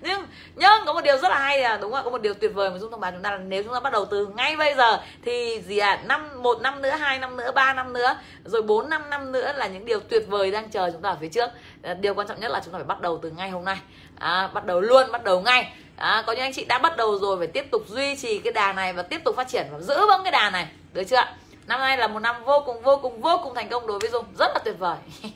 Nhưng 0.00 0.26
nhưng 0.56 0.70
có 0.86 0.92
một 0.92 1.00
điều 1.04 1.18
rất 1.18 1.28
là 1.28 1.38
hay 1.38 1.60
là 1.60 1.76
đúng 1.76 1.92
không 1.92 2.04
có 2.04 2.10
một 2.10 2.22
điều 2.22 2.34
tuyệt 2.34 2.54
vời 2.54 2.70
mà 2.70 2.78
dung 2.78 2.90
thông 2.90 3.00
báo 3.00 3.12
chúng 3.12 3.22
ta 3.22 3.30
là 3.30 3.38
nếu 3.38 3.62
chúng 3.62 3.72
ta 3.72 3.80
bắt 3.80 3.92
đầu 3.92 4.04
từ 4.04 4.26
ngay 4.26 4.56
bây 4.56 4.74
giờ 4.74 5.00
thì 5.24 5.62
gì 5.66 5.78
ạ? 5.78 5.88
À? 5.88 6.02
năm 6.06 6.42
một 6.42 6.60
năm 6.60 6.82
nữa 6.82 6.90
hai 6.90 7.18
năm 7.18 7.36
nữa 7.36 7.52
ba 7.54 7.74
năm 7.74 7.92
nữa 7.92 8.16
rồi 8.44 8.62
bốn 8.62 8.88
năm 8.88 9.10
năm 9.10 9.32
nữa 9.32 9.52
là 9.56 9.66
những 9.66 9.84
điều 9.84 10.00
tuyệt 10.00 10.22
vời 10.28 10.50
đang 10.50 10.70
chờ 10.70 10.90
chúng 10.90 11.02
ta 11.02 11.10
ở 11.10 11.16
phía 11.20 11.28
trước. 11.28 11.50
Ờ, 11.82 11.94
điều 11.94 12.14
quan 12.14 12.28
trọng 12.28 12.40
nhất 12.40 12.50
là 12.50 12.60
chúng 12.64 12.72
ta 12.72 12.78
phải 12.78 12.86
bắt 12.86 13.00
đầu 13.00 13.18
từ 13.22 13.30
ngay 13.30 13.50
hôm 13.50 13.64
nay 13.64 13.76
à, 14.18 14.50
bắt 14.54 14.64
đầu 14.64 14.80
luôn 14.80 15.12
bắt 15.12 15.24
đầu 15.24 15.40
ngay. 15.40 15.72
À, 15.96 16.22
có 16.26 16.32
những 16.32 16.42
anh 16.42 16.52
chị 16.52 16.64
đã 16.64 16.78
bắt 16.78 16.96
đầu 16.96 17.18
rồi 17.18 17.38
phải 17.38 17.46
tiếp 17.46 17.70
tục 17.70 17.82
duy 17.88 18.16
trì 18.16 18.38
cái 18.38 18.52
đà 18.52 18.72
này 18.72 18.92
và 18.92 19.02
tiếp 19.02 19.24
tục 19.24 19.36
phát 19.36 19.48
triển 19.48 19.66
và 19.72 19.80
giữ 19.80 20.06
vững 20.06 20.22
cái 20.22 20.32
đà 20.32 20.50
này. 20.50 20.66
Được 20.92 21.04
chưa 21.04 21.24
năm 21.66 21.80
nay 21.80 21.98
là 21.98 22.06
một 22.06 22.18
năm 22.18 22.44
vô 22.44 22.62
cùng 22.66 22.82
vô 22.82 22.98
cùng 23.02 23.20
vô 23.20 23.40
cùng 23.44 23.54
thành 23.54 23.68
công 23.68 23.86
đối 23.86 23.98
với 23.98 24.10
dung. 24.10 24.24
Rất 24.38 24.50
là 24.54 24.58
tuyệt 24.64 24.78
vời. 24.78 24.96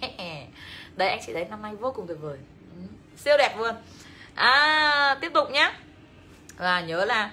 Đấy 0.96 1.08
anh 1.08 1.20
chị 1.26 1.32
thấy 1.32 1.44
năm 1.44 1.62
nay 1.62 1.74
vô 1.80 1.92
cùng 1.92 2.06
tuyệt 2.06 2.18
vời. 2.20 2.38
Ừ, 2.76 2.82
siêu 3.16 3.36
đẹp 3.38 3.58
luôn. 3.58 3.74
À 4.34 5.16
tiếp 5.20 5.32
tục 5.34 5.50
nhé 5.50 5.72
và 6.56 6.80
nhớ 6.80 7.04
là 7.04 7.30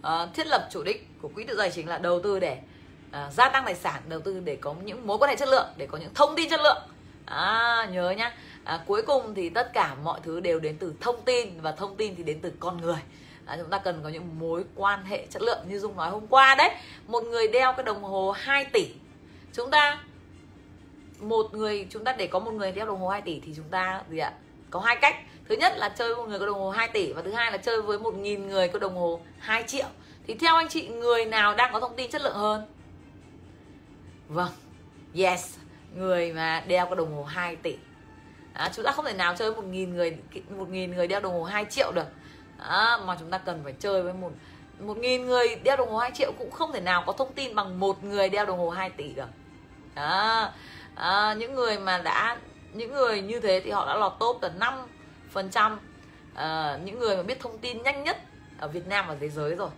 uh, 0.00 0.34
thiết 0.34 0.46
lập 0.46 0.68
chủ 0.70 0.82
đích 0.82 1.08
của 1.22 1.28
quỹ 1.28 1.44
tự 1.44 1.56
do 1.56 1.68
chính 1.68 1.88
là 1.88 1.98
đầu 1.98 2.20
tư 2.22 2.38
để 2.38 2.58
uh, 3.10 3.32
gia 3.32 3.48
tăng 3.48 3.64
tài 3.64 3.74
sản 3.74 4.02
đầu 4.08 4.20
tư 4.20 4.40
để 4.44 4.56
có 4.60 4.74
những 4.84 5.06
mối 5.06 5.18
quan 5.18 5.30
hệ 5.30 5.36
chất 5.36 5.48
lượng 5.48 5.66
để 5.76 5.86
có 5.86 5.98
những 5.98 6.14
thông 6.14 6.36
tin 6.36 6.50
chất 6.50 6.60
lượng. 6.60 6.82
À, 7.26 7.86
nhớ 7.90 8.10
nhá 8.10 8.34
à, 8.70 8.80
cuối 8.86 9.02
cùng 9.02 9.34
thì 9.34 9.48
tất 9.48 9.72
cả 9.72 9.94
mọi 10.04 10.20
thứ 10.22 10.40
đều 10.40 10.60
đến 10.60 10.76
từ 10.78 10.94
thông 11.00 11.22
tin 11.24 11.60
và 11.60 11.72
thông 11.72 11.96
tin 11.96 12.14
thì 12.16 12.22
đến 12.22 12.38
từ 12.42 12.52
con 12.60 12.80
người. 12.80 13.00
À, 13.46 13.56
chúng 13.60 13.70
ta 13.70 13.78
cần 13.78 14.00
có 14.02 14.08
những 14.08 14.38
mối 14.38 14.64
quan 14.74 15.04
hệ 15.04 15.26
chất 15.30 15.42
lượng 15.42 15.58
như 15.68 15.78
dung 15.78 15.96
nói 15.96 16.10
hôm 16.10 16.26
qua 16.26 16.54
đấy. 16.54 16.70
Một 17.06 17.24
người 17.24 17.48
đeo 17.48 17.72
cái 17.72 17.84
đồng 17.84 18.02
hồ 18.02 18.30
2 18.30 18.64
tỷ. 18.64 18.86
Chúng 19.52 19.70
ta 19.70 20.00
một 21.20 21.54
người 21.54 21.86
chúng 21.90 22.04
ta 22.04 22.12
để 22.12 22.26
có 22.26 22.38
một 22.38 22.50
người 22.50 22.72
đeo 22.72 22.86
đồng 22.86 23.00
hồ 23.00 23.08
2 23.08 23.22
tỷ 23.22 23.40
thì 23.40 23.52
chúng 23.56 23.68
ta 23.70 24.02
gì 24.10 24.18
ạ? 24.18 24.32
Có 24.70 24.80
hai 24.80 24.96
cách. 24.96 25.16
Thứ 25.48 25.56
nhất 25.56 25.72
là 25.76 25.88
chơi 25.88 26.14
với 26.14 26.16
một 26.16 26.28
người 26.28 26.38
có 26.38 26.46
đồng 26.46 26.58
hồ 26.58 26.70
2 26.70 26.88
tỷ 26.88 27.12
và 27.12 27.22
thứ 27.22 27.32
hai 27.32 27.52
là 27.52 27.58
chơi 27.58 27.82
với 27.82 27.98
một 27.98 28.14
nghìn 28.14 28.48
người 28.48 28.68
có 28.68 28.78
đồng 28.78 28.96
hồ 28.96 29.20
2 29.38 29.64
triệu. 29.66 29.86
Thì 30.26 30.34
theo 30.34 30.56
anh 30.56 30.68
chị 30.68 30.88
người 30.88 31.24
nào 31.24 31.54
đang 31.54 31.72
có 31.72 31.80
thông 31.80 31.96
tin 31.96 32.10
chất 32.10 32.22
lượng 32.22 32.36
hơn? 32.36 32.66
Vâng. 34.28 34.52
Yes. 35.14 35.56
Người 35.96 36.32
mà 36.32 36.64
đeo 36.66 36.86
cái 36.86 36.96
đồng 36.96 37.14
hồ 37.14 37.24
2 37.24 37.56
tỷ 37.56 37.76
à, 38.60 38.70
chúng 38.74 38.84
ta 38.84 38.92
không 38.92 39.04
thể 39.04 39.12
nào 39.12 39.34
chơi 39.36 39.50
một 39.50 39.64
nghìn 39.64 39.94
người 39.94 40.16
một 40.50 40.68
nghìn 40.68 40.94
người 40.94 41.06
đeo 41.06 41.20
đồng 41.20 41.32
hồ 41.32 41.44
2 41.44 41.64
triệu 41.70 41.92
được. 41.92 42.06
À, 42.58 42.98
mà 43.04 43.16
chúng 43.20 43.30
ta 43.30 43.38
cần 43.38 43.60
phải 43.64 43.74
chơi 43.78 44.02
với 44.02 44.12
một 44.12 44.30
một 44.78 44.96
nghìn 44.96 45.26
người 45.26 45.56
đeo 45.64 45.76
đồng 45.76 45.90
hồ 45.90 45.98
2 45.98 46.10
triệu 46.14 46.32
cũng 46.38 46.50
không 46.50 46.72
thể 46.72 46.80
nào 46.80 47.04
có 47.06 47.12
thông 47.12 47.32
tin 47.32 47.54
bằng 47.54 47.80
một 47.80 48.04
người 48.04 48.28
đeo 48.28 48.46
đồng 48.46 48.58
hồ 48.58 48.70
2 48.70 48.90
tỷ 48.90 49.12
được. 49.12 49.28
À, 49.94 50.52
à, 50.94 51.34
những 51.34 51.54
người 51.54 51.78
mà 51.78 51.98
đã 51.98 52.36
những 52.72 52.92
người 52.92 53.22
như 53.22 53.40
thế 53.40 53.60
thì 53.64 53.70
họ 53.70 53.86
đã 53.86 53.94
lọt 53.94 54.12
top 54.18 54.42
là 54.42 54.50
5 54.58 54.74
phần 55.30 55.50
trăm. 55.50 55.80
À, 56.34 56.78
những 56.84 56.98
người 56.98 57.16
mà 57.16 57.22
biết 57.22 57.40
thông 57.40 57.58
tin 57.58 57.82
nhanh 57.82 58.04
nhất 58.04 58.16
ở 58.58 58.68
Việt 58.68 58.86
Nam 58.86 59.04
và 59.08 59.16
thế 59.20 59.28
giới 59.28 59.54
rồi. 59.54 59.70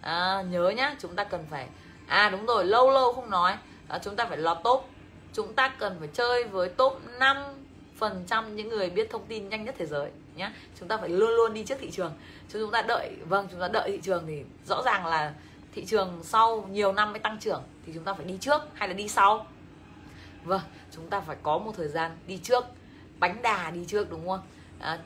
À, 0.00 0.42
nhớ 0.50 0.70
nhá 0.76 0.96
chúng 1.00 1.16
ta 1.16 1.24
cần 1.24 1.46
phải 1.50 1.66
à 2.06 2.28
đúng 2.30 2.46
rồi 2.46 2.64
lâu 2.64 2.90
lâu 2.90 3.12
không 3.12 3.30
nói. 3.30 3.56
À, 3.88 3.98
chúng 3.98 4.16
ta 4.16 4.24
phải 4.24 4.38
lọt 4.38 4.58
top. 4.64 4.88
Chúng 5.32 5.54
ta 5.54 5.68
cần 5.68 5.96
phải 5.98 6.08
chơi 6.12 6.44
với 6.44 6.68
top 6.68 7.00
5 7.18 7.36
phần 8.00 8.24
trăm 8.26 8.56
những 8.56 8.68
người 8.68 8.90
biết 8.90 9.10
thông 9.10 9.26
tin 9.26 9.48
nhanh 9.48 9.64
nhất 9.64 9.74
thế 9.78 9.86
giới 9.86 10.10
nhé 10.36 10.52
chúng 10.80 10.88
ta 10.88 10.96
phải 10.96 11.08
luôn 11.08 11.30
luôn 11.30 11.54
đi 11.54 11.64
trước 11.64 11.74
thị 11.80 11.90
trường. 11.90 12.12
Chứ 12.48 12.60
chúng 12.62 12.70
ta 12.70 12.82
đợi 12.82 13.16
vâng 13.28 13.48
chúng 13.50 13.60
ta 13.60 13.68
đợi 13.68 13.90
thị 13.90 14.00
trường 14.02 14.24
thì 14.26 14.44
rõ 14.66 14.82
ràng 14.84 15.06
là 15.06 15.34
thị 15.74 15.84
trường 15.84 16.20
sau 16.22 16.68
nhiều 16.70 16.92
năm 16.92 17.12
mới 17.12 17.18
tăng 17.18 17.38
trưởng 17.40 17.62
thì 17.86 17.92
chúng 17.94 18.04
ta 18.04 18.14
phải 18.14 18.24
đi 18.24 18.38
trước 18.40 18.62
hay 18.74 18.88
là 18.88 18.94
đi 18.94 19.08
sau? 19.08 19.46
Vâng 20.44 20.60
chúng 20.92 21.10
ta 21.10 21.20
phải 21.20 21.36
có 21.42 21.58
một 21.58 21.72
thời 21.76 21.88
gian 21.88 22.18
đi 22.26 22.38
trước 22.38 22.64
bánh 23.18 23.42
đà 23.42 23.70
đi 23.70 23.84
trước 23.84 24.10
đúng 24.10 24.28
không? 24.28 24.40
À, 24.78 24.98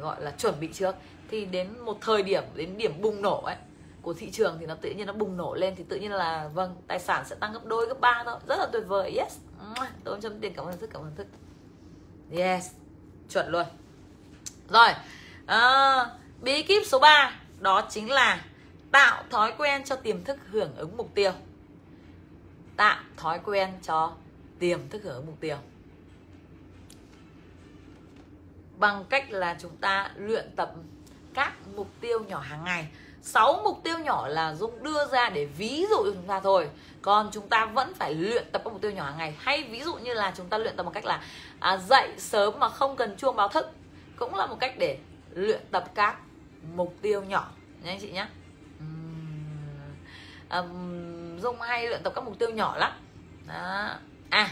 gọi 0.00 0.22
là 0.22 0.30
chuẩn 0.30 0.60
bị 0.60 0.68
trước. 0.72 0.94
Thì 1.30 1.44
đến 1.44 1.78
một 1.78 1.98
thời 2.00 2.22
điểm 2.22 2.44
đến 2.54 2.78
điểm 2.78 3.00
bùng 3.00 3.22
nổ 3.22 3.42
ấy 3.42 3.56
của 4.02 4.14
thị 4.14 4.30
trường 4.30 4.56
thì 4.60 4.66
nó 4.66 4.74
tự 4.74 4.90
nhiên 4.90 5.06
nó 5.06 5.12
bùng 5.12 5.36
nổ 5.36 5.54
lên 5.54 5.74
thì 5.76 5.84
tự 5.88 5.96
nhiên 5.96 6.12
là 6.12 6.48
vâng 6.54 6.76
tài 6.86 6.98
sản 6.98 7.24
sẽ 7.26 7.36
tăng 7.36 7.52
gấp 7.52 7.64
đôi 7.64 7.86
gấp 7.86 8.00
ba 8.00 8.22
thôi. 8.24 8.38
Rất 8.46 8.58
là 8.58 8.66
tuyệt 8.72 8.82
vời. 8.86 9.16
Yes. 9.18 9.38
Tôi 10.04 10.20
chấm 10.20 10.40
tiền. 10.40 10.52
Cảm 10.56 10.66
ơn 10.66 10.78
thức 10.78 10.90
cảm 10.92 11.02
ơn. 11.02 11.14
thức 11.16 11.26
yes 12.30 12.70
chuẩn 13.30 13.48
luôn. 13.48 13.66
Rồi 14.68 14.88
à, 15.46 16.06
bí 16.40 16.62
kíp 16.62 16.82
số 16.86 16.98
3 16.98 17.40
đó 17.60 17.86
chính 17.90 18.10
là 18.10 18.44
tạo 18.90 19.24
thói 19.30 19.52
quen 19.58 19.84
cho 19.84 19.96
tiềm 19.96 20.24
thức 20.24 20.38
hưởng 20.50 20.76
ứng 20.76 20.96
mục 20.96 21.14
tiêu. 21.14 21.32
Tạo 22.76 23.02
thói 23.16 23.40
quen 23.44 23.70
cho 23.82 24.12
tiềm 24.58 24.88
thức 24.88 25.02
hưởng 25.04 25.14
ứng 25.14 25.26
mục 25.26 25.40
tiêu. 25.40 25.56
Bằng 28.78 29.04
cách 29.10 29.30
là 29.30 29.56
chúng 29.60 29.76
ta 29.76 30.10
luyện 30.16 30.50
tập 30.56 30.74
các 31.34 31.52
mục 31.76 31.90
tiêu 32.00 32.24
nhỏ 32.24 32.38
hàng 32.38 32.64
ngày. 32.64 32.88
6 33.24 33.60
mục 33.64 33.80
tiêu 33.84 33.98
nhỏ 33.98 34.28
là 34.28 34.54
Dung 34.54 34.82
đưa 34.82 35.06
ra 35.12 35.30
để 35.30 35.44
ví 35.44 35.86
dụ 35.90 35.96
cho 35.96 36.12
chúng 36.14 36.26
ta 36.26 36.40
thôi. 36.40 36.68
Còn 37.02 37.30
chúng 37.32 37.48
ta 37.48 37.66
vẫn 37.66 37.94
phải 37.94 38.14
luyện 38.14 38.44
tập 38.52 38.62
các 38.64 38.72
mục 38.72 38.82
tiêu 38.82 38.90
nhỏ 38.90 39.04
hàng 39.04 39.18
ngày. 39.18 39.34
Hay 39.38 39.62
ví 39.62 39.80
dụ 39.80 39.94
như 39.94 40.14
là 40.14 40.32
chúng 40.36 40.48
ta 40.48 40.58
luyện 40.58 40.76
tập 40.76 40.82
một 40.82 40.92
cách 40.94 41.04
là 41.04 41.20
à, 41.60 41.76
dậy 41.76 42.12
sớm 42.18 42.58
mà 42.58 42.68
không 42.68 42.96
cần 42.96 43.16
chuông 43.16 43.36
báo 43.36 43.48
thức. 43.48 43.70
Cũng 44.16 44.34
là 44.34 44.46
một 44.46 44.56
cách 44.60 44.74
để 44.78 44.98
luyện 45.34 45.60
tập 45.70 45.84
các 45.94 46.16
mục 46.74 46.94
tiêu 47.02 47.22
nhỏ. 47.22 47.48
Nha 47.82 47.90
anh 47.90 48.00
chị 48.00 48.12
nhé 48.12 48.26
um, 50.50 51.38
Dung 51.40 51.60
hay 51.60 51.88
luyện 51.88 52.02
tập 52.02 52.12
các 52.16 52.24
mục 52.24 52.38
tiêu 52.38 52.50
nhỏ 52.50 52.76
lắm. 52.76 52.92
Đó. 53.48 53.90
à 54.30 54.50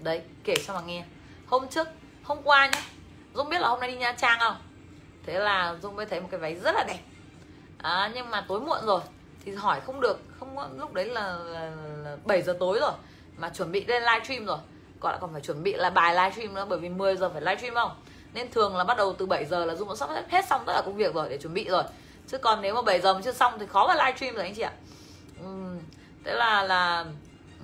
đấy 0.00 0.22
kể 0.44 0.54
cho 0.66 0.74
mà 0.74 0.80
nghe. 0.80 1.04
Hôm 1.46 1.68
trước 1.68 1.88
hôm 2.22 2.38
qua 2.44 2.66
nhé 2.66 2.82
Dung 3.34 3.48
biết 3.48 3.60
là 3.60 3.68
hôm 3.68 3.80
nay 3.80 3.90
đi 3.90 3.96
Nha 3.96 4.12
Trang 4.12 4.38
không? 4.40 4.56
Thế 5.26 5.38
là 5.38 5.76
Dung 5.82 5.96
mới 5.96 6.06
thấy 6.06 6.20
một 6.20 6.28
cái 6.30 6.40
váy 6.40 6.54
rất 6.54 6.74
là 6.74 6.84
đẹp 6.88 6.98
à, 7.84 8.10
nhưng 8.14 8.30
mà 8.30 8.44
tối 8.48 8.60
muộn 8.60 8.78
rồi. 8.86 9.00
Thì 9.44 9.54
hỏi 9.54 9.80
không 9.80 10.00
được 10.00 10.20
không 10.40 10.78
lúc 10.78 10.92
đấy 10.92 11.04
là, 11.04 11.36
là, 11.36 11.70
là 12.04 12.16
7 12.24 12.42
giờ 12.42 12.56
tối 12.60 12.78
rồi 12.80 12.92
mà 13.36 13.48
chuẩn 13.48 13.72
bị 13.72 13.84
lên 13.84 14.02
livestream 14.02 14.46
rồi. 14.46 14.58
Còn 15.00 15.12
lại 15.12 15.18
còn 15.20 15.32
phải 15.32 15.42
chuẩn 15.42 15.62
bị 15.62 15.72
là 15.72 15.90
bài 15.90 16.14
livestream 16.14 16.54
nữa 16.54 16.66
bởi 16.68 16.78
vì 16.78 16.88
10 16.88 17.16
giờ 17.16 17.30
phải 17.30 17.40
livestream 17.40 17.74
không? 17.74 17.90
Nên 18.34 18.50
thường 18.50 18.76
là 18.76 18.84
bắt 18.84 18.96
đầu 18.96 19.14
từ 19.18 19.26
7 19.26 19.44
giờ 19.44 19.64
là 19.64 19.74
dung 19.74 19.88
đã 19.88 19.94
sắp 19.94 20.08
hết 20.28 20.44
xong 20.48 20.62
tất 20.66 20.72
cả 20.76 20.82
công 20.84 20.96
việc 20.96 21.14
rồi 21.14 21.28
để 21.28 21.38
chuẩn 21.38 21.54
bị 21.54 21.68
rồi. 21.68 21.82
Chứ 22.28 22.38
còn 22.38 22.62
nếu 22.62 22.74
mà 22.74 22.82
7 22.82 23.00
giờ 23.00 23.14
mà 23.14 23.20
chưa 23.24 23.32
xong 23.32 23.58
thì 23.58 23.66
khó 23.66 23.86
mà 23.86 23.94
livestream 23.94 24.34
rồi 24.34 24.44
anh 24.44 24.54
chị 24.54 24.62
ạ. 24.62 24.72
Uhm, 25.44 25.78
thế 26.24 26.34
là 26.34 26.62
là 26.62 27.04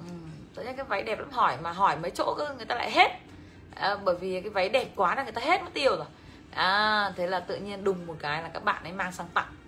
uhm, 0.00 0.30
tự 0.54 0.62
nhiên 0.64 0.76
cái 0.76 0.84
váy 0.84 1.02
đẹp 1.02 1.18
lắm 1.18 1.30
hỏi 1.30 1.56
mà 1.62 1.72
hỏi 1.72 1.96
mấy 1.96 2.10
chỗ 2.10 2.36
người 2.56 2.66
ta 2.66 2.74
lại 2.74 2.90
hết. 2.90 3.10
À, 3.74 3.96
bởi 4.04 4.14
vì 4.14 4.40
cái 4.40 4.50
váy 4.50 4.68
đẹp 4.68 4.88
quá 4.96 5.14
là 5.14 5.22
người 5.22 5.32
ta 5.32 5.40
hết 5.40 5.62
mất 5.62 5.70
tiêu 5.74 5.96
rồi. 5.96 6.06
À 6.50 7.12
thế 7.16 7.26
là 7.26 7.40
tự 7.40 7.56
nhiên 7.56 7.84
đùng 7.84 8.06
một 8.06 8.16
cái 8.18 8.42
là 8.42 8.48
các 8.48 8.64
bạn 8.64 8.82
ấy 8.82 8.92
mang 8.92 9.12
sang 9.12 9.28
tặng 9.34 9.59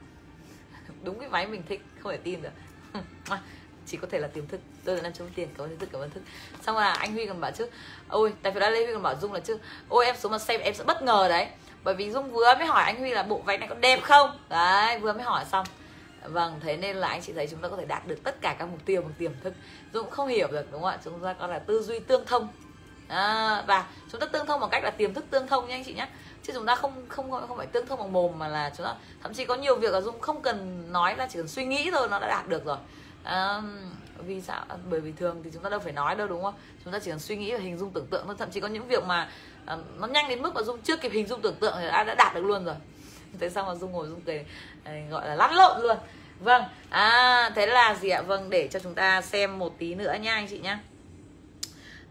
đúng 1.03 1.19
cái 1.19 1.29
máy 1.29 1.47
mình 1.47 1.63
thích, 1.69 1.81
không 2.03 2.13
thể 2.13 2.19
tin 2.19 2.43
được. 2.43 2.51
Chỉ 3.87 3.97
có 3.97 4.07
thể 4.11 4.19
là 4.19 4.29
tiềm 4.29 4.47
thức. 4.47 4.61
Tôi 4.85 4.97
là 4.97 5.03
năm 5.03 5.13
trăm 5.13 5.29
tiền, 5.35 5.49
cảm 5.59 5.67
ơn 5.67 5.79
thức, 5.79 5.89
cảm 5.93 6.01
ơn 6.01 6.11
thức. 6.11 6.23
Xong 6.63 6.77
là 6.77 6.93
anh 6.93 7.13
huy 7.13 7.27
còn 7.27 7.41
bảo 7.41 7.51
chứ, 7.51 7.67
ôi, 8.09 8.33
tại 8.43 8.53
vì 8.53 8.61
đã 8.61 8.71
lê 8.71 8.85
huy 8.85 8.93
còn 8.95 9.03
bảo 9.03 9.15
dung 9.21 9.33
là 9.33 9.41
chứ, 9.41 9.59
ôi, 9.89 10.07
em 10.07 10.17
xuống 10.17 10.33
mà 10.33 10.39
xem, 10.39 10.61
em 10.61 10.75
sẽ 10.75 10.85
bất 10.85 11.03
ngờ 11.03 11.27
đấy. 11.29 11.49
Bởi 11.85 11.95
vì 11.95 12.11
dung 12.11 12.31
vừa 12.31 12.55
mới 12.55 12.67
hỏi 12.67 12.83
anh 12.85 13.01
huy 13.01 13.11
là 13.11 13.23
bộ 13.23 13.39
váy 13.39 13.59
này 13.59 13.69
có 13.69 13.75
đẹp 13.75 14.03
không? 14.03 14.39
Đấy, 14.49 14.99
vừa 14.99 15.13
mới 15.13 15.23
hỏi 15.23 15.45
xong. 15.53 15.67
Vâng 16.25 16.61
thế 16.61 16.77
nên 16.77 16.97
là 16.97 17.09
anh 17.09 17.21
chị 17.23 17.33
thấy 17.33 17.47
chúng 17.47 17.61
ta 17.61 17.69
có 17.69 17.77
thể 17.77 17.85
đạt 17.85 18.07
được 18.07 18.19
tất 18.25 18.41
cả 18.41 18.57
các 18.59 18.69
mục 18.69 18.81
tiêu 18.85 19.03
bằng 19.03 19.13
tiềm 19.19 19.33
thức. 19.45 19.55
Dung 19.93 20.11
không 20.11 20.29
hiểu 20.29 20.49
được, 20.53 20.73
đúng 20.73 20.81
không 20.81 20.91
ạ? 20.91 20.99
Chúng 21.05 21.21
ta 21.21 21.33
có 21.33 21.47
là 21.47 21.59
tư 21.59 21.83
duy 21.83 21.99
tương 21.99 22.27
thông 22.27 22.49
à, 23.09 23.65
và 23.67 23.87
chúng 24.13 24.21
ta 24.21 24.27
tương 24.27 24.47
thông 24.47 24.61
bằng 24.61 24.71
cách 24.71 24.85
là 24.85 24.91
tiềm 24.91 25.15
thức 25.15 25.25
tương 25.31 25.47
thông 25.47 25.69
nha 25.69 25.75
anh 25.75 25.85
chị 25.85 25.95
nhé. 25.95 26.09
Chứ 26.43 26.53
chúng 26.55 26.67
ta 26.67 26.75
không 26.75 27.07
không 27.09 27.31
không 27.31 27.57
phải 27.57 27.67
tương 27.67 27.87
thông 27.87 27.99
bằng 27.99 28.13
mồm 28.13 28.39
mà 28.39 28.49
là 28.49 28.73
chúng 28.77 28.87
ta 28.87 28.95
thậm 29.23 29.35
chí 29.35 29.45
có 29.45 29.55
nhiều 29.55 29.77
việc 29.77 29.93
là 29.93 30.01
dung 30.01 30.21
không 30.21 30.43
cần 30.43 30.87
nói 30.93 31.17
là 31.17 31.27
chỉ 31.31 31.39
cần 31.39 31.49
suy 31.49 31.65
nghĩ 31.65 31.91
thôi 31.91 32.09
nó 32.11 32.19
đã 32.19 32.29
đạt 32.29 32.49
được 32.49 32.65
rồi. 32.65 32.77
À, 33.25 33.63
vì 34.27 34.41
sao? 34.41 34.65
À, 34.69 34.77
bởi 34.91 35.01
vì 35.01 35.13
thường 35.13 35.41
thì 35.45 35.51
chúng 35.55 35.63
ta 35.63 35.71
đâu 35.71 35.81
phải 35.81 35.93
nói 35.93 36.15
đâu 36.15 36.29
đúng 36.29 36.43
không? 36.43 36.55
Chúng 36.85 36.93
ta 36.93 36.99
chỉ 36.99 37.11
cần 37.11 37.21
suy 37.21 37.37
nghĩ 37.37 37.53
và 37.53 37.59
hình 37.59 37.79
dung 37.79 37.91
tưởng 37.91 38.07
tượng 38.07 38.23
thôi. 38.27 38.35
Thậm 38.39 38.51
chí 38.51 38.61
có 38.61 38.69
những 38.69 38.89
việc 38.89 39.05
mà 39.05 39.29
à, 39.67 39.77
nó 39.99 40.07
nhanh 40.07 40.29
đến 40.29 40.43
mức 40.43 40.55
mà 40.55 40.63
dung 40.63 40.81
chưa 40.83 40.97
kịp 40.97 41.13
hình 41.13 41.27
dung 41.27 41.43
tưởng 41.43 41.55
tượng 41.55 41.75
thì 41.81 41.87
đã, 41.87 42.05
đã 42.05 42.15
đạt 42.15 42.35
được 42.35 42.45
luôn 42.45 42.65
rồi. 42.65 42.75
Thế 43.41 43.51
xong 43.51 43.67
mà 43.67 43.75
dung 43.75 43.93
ngồi 43.93 44.09
dung 44.09 44.21
cười 44.21 44.47
à, 44.85 44.93
gọi 45.11 45.29
là 45.29 45.35
lăn 45.35 45.55
lộn 45.55 45.83
luôn. 45.83 45.97
Vâng 46.41 46.63
à 46.91 47.51
thế 47.55 47.67
là 47.67 47.95
gì 47.95 48.09
ạ? 48.09 48.23
Vâng 48.23 48.51
để 48.51 48.69
cho 48.69 48.79
chúng 48.79 48.95
ta 48.95 49.23
xem 49.23 49.59
một 49.59 49.79
tí 49.79 49.95
nữa 49.95 50.15
nha 50.21 50.35
anh 50.35 50.47
chị 50.49 50.59
nhé 50.59 50.79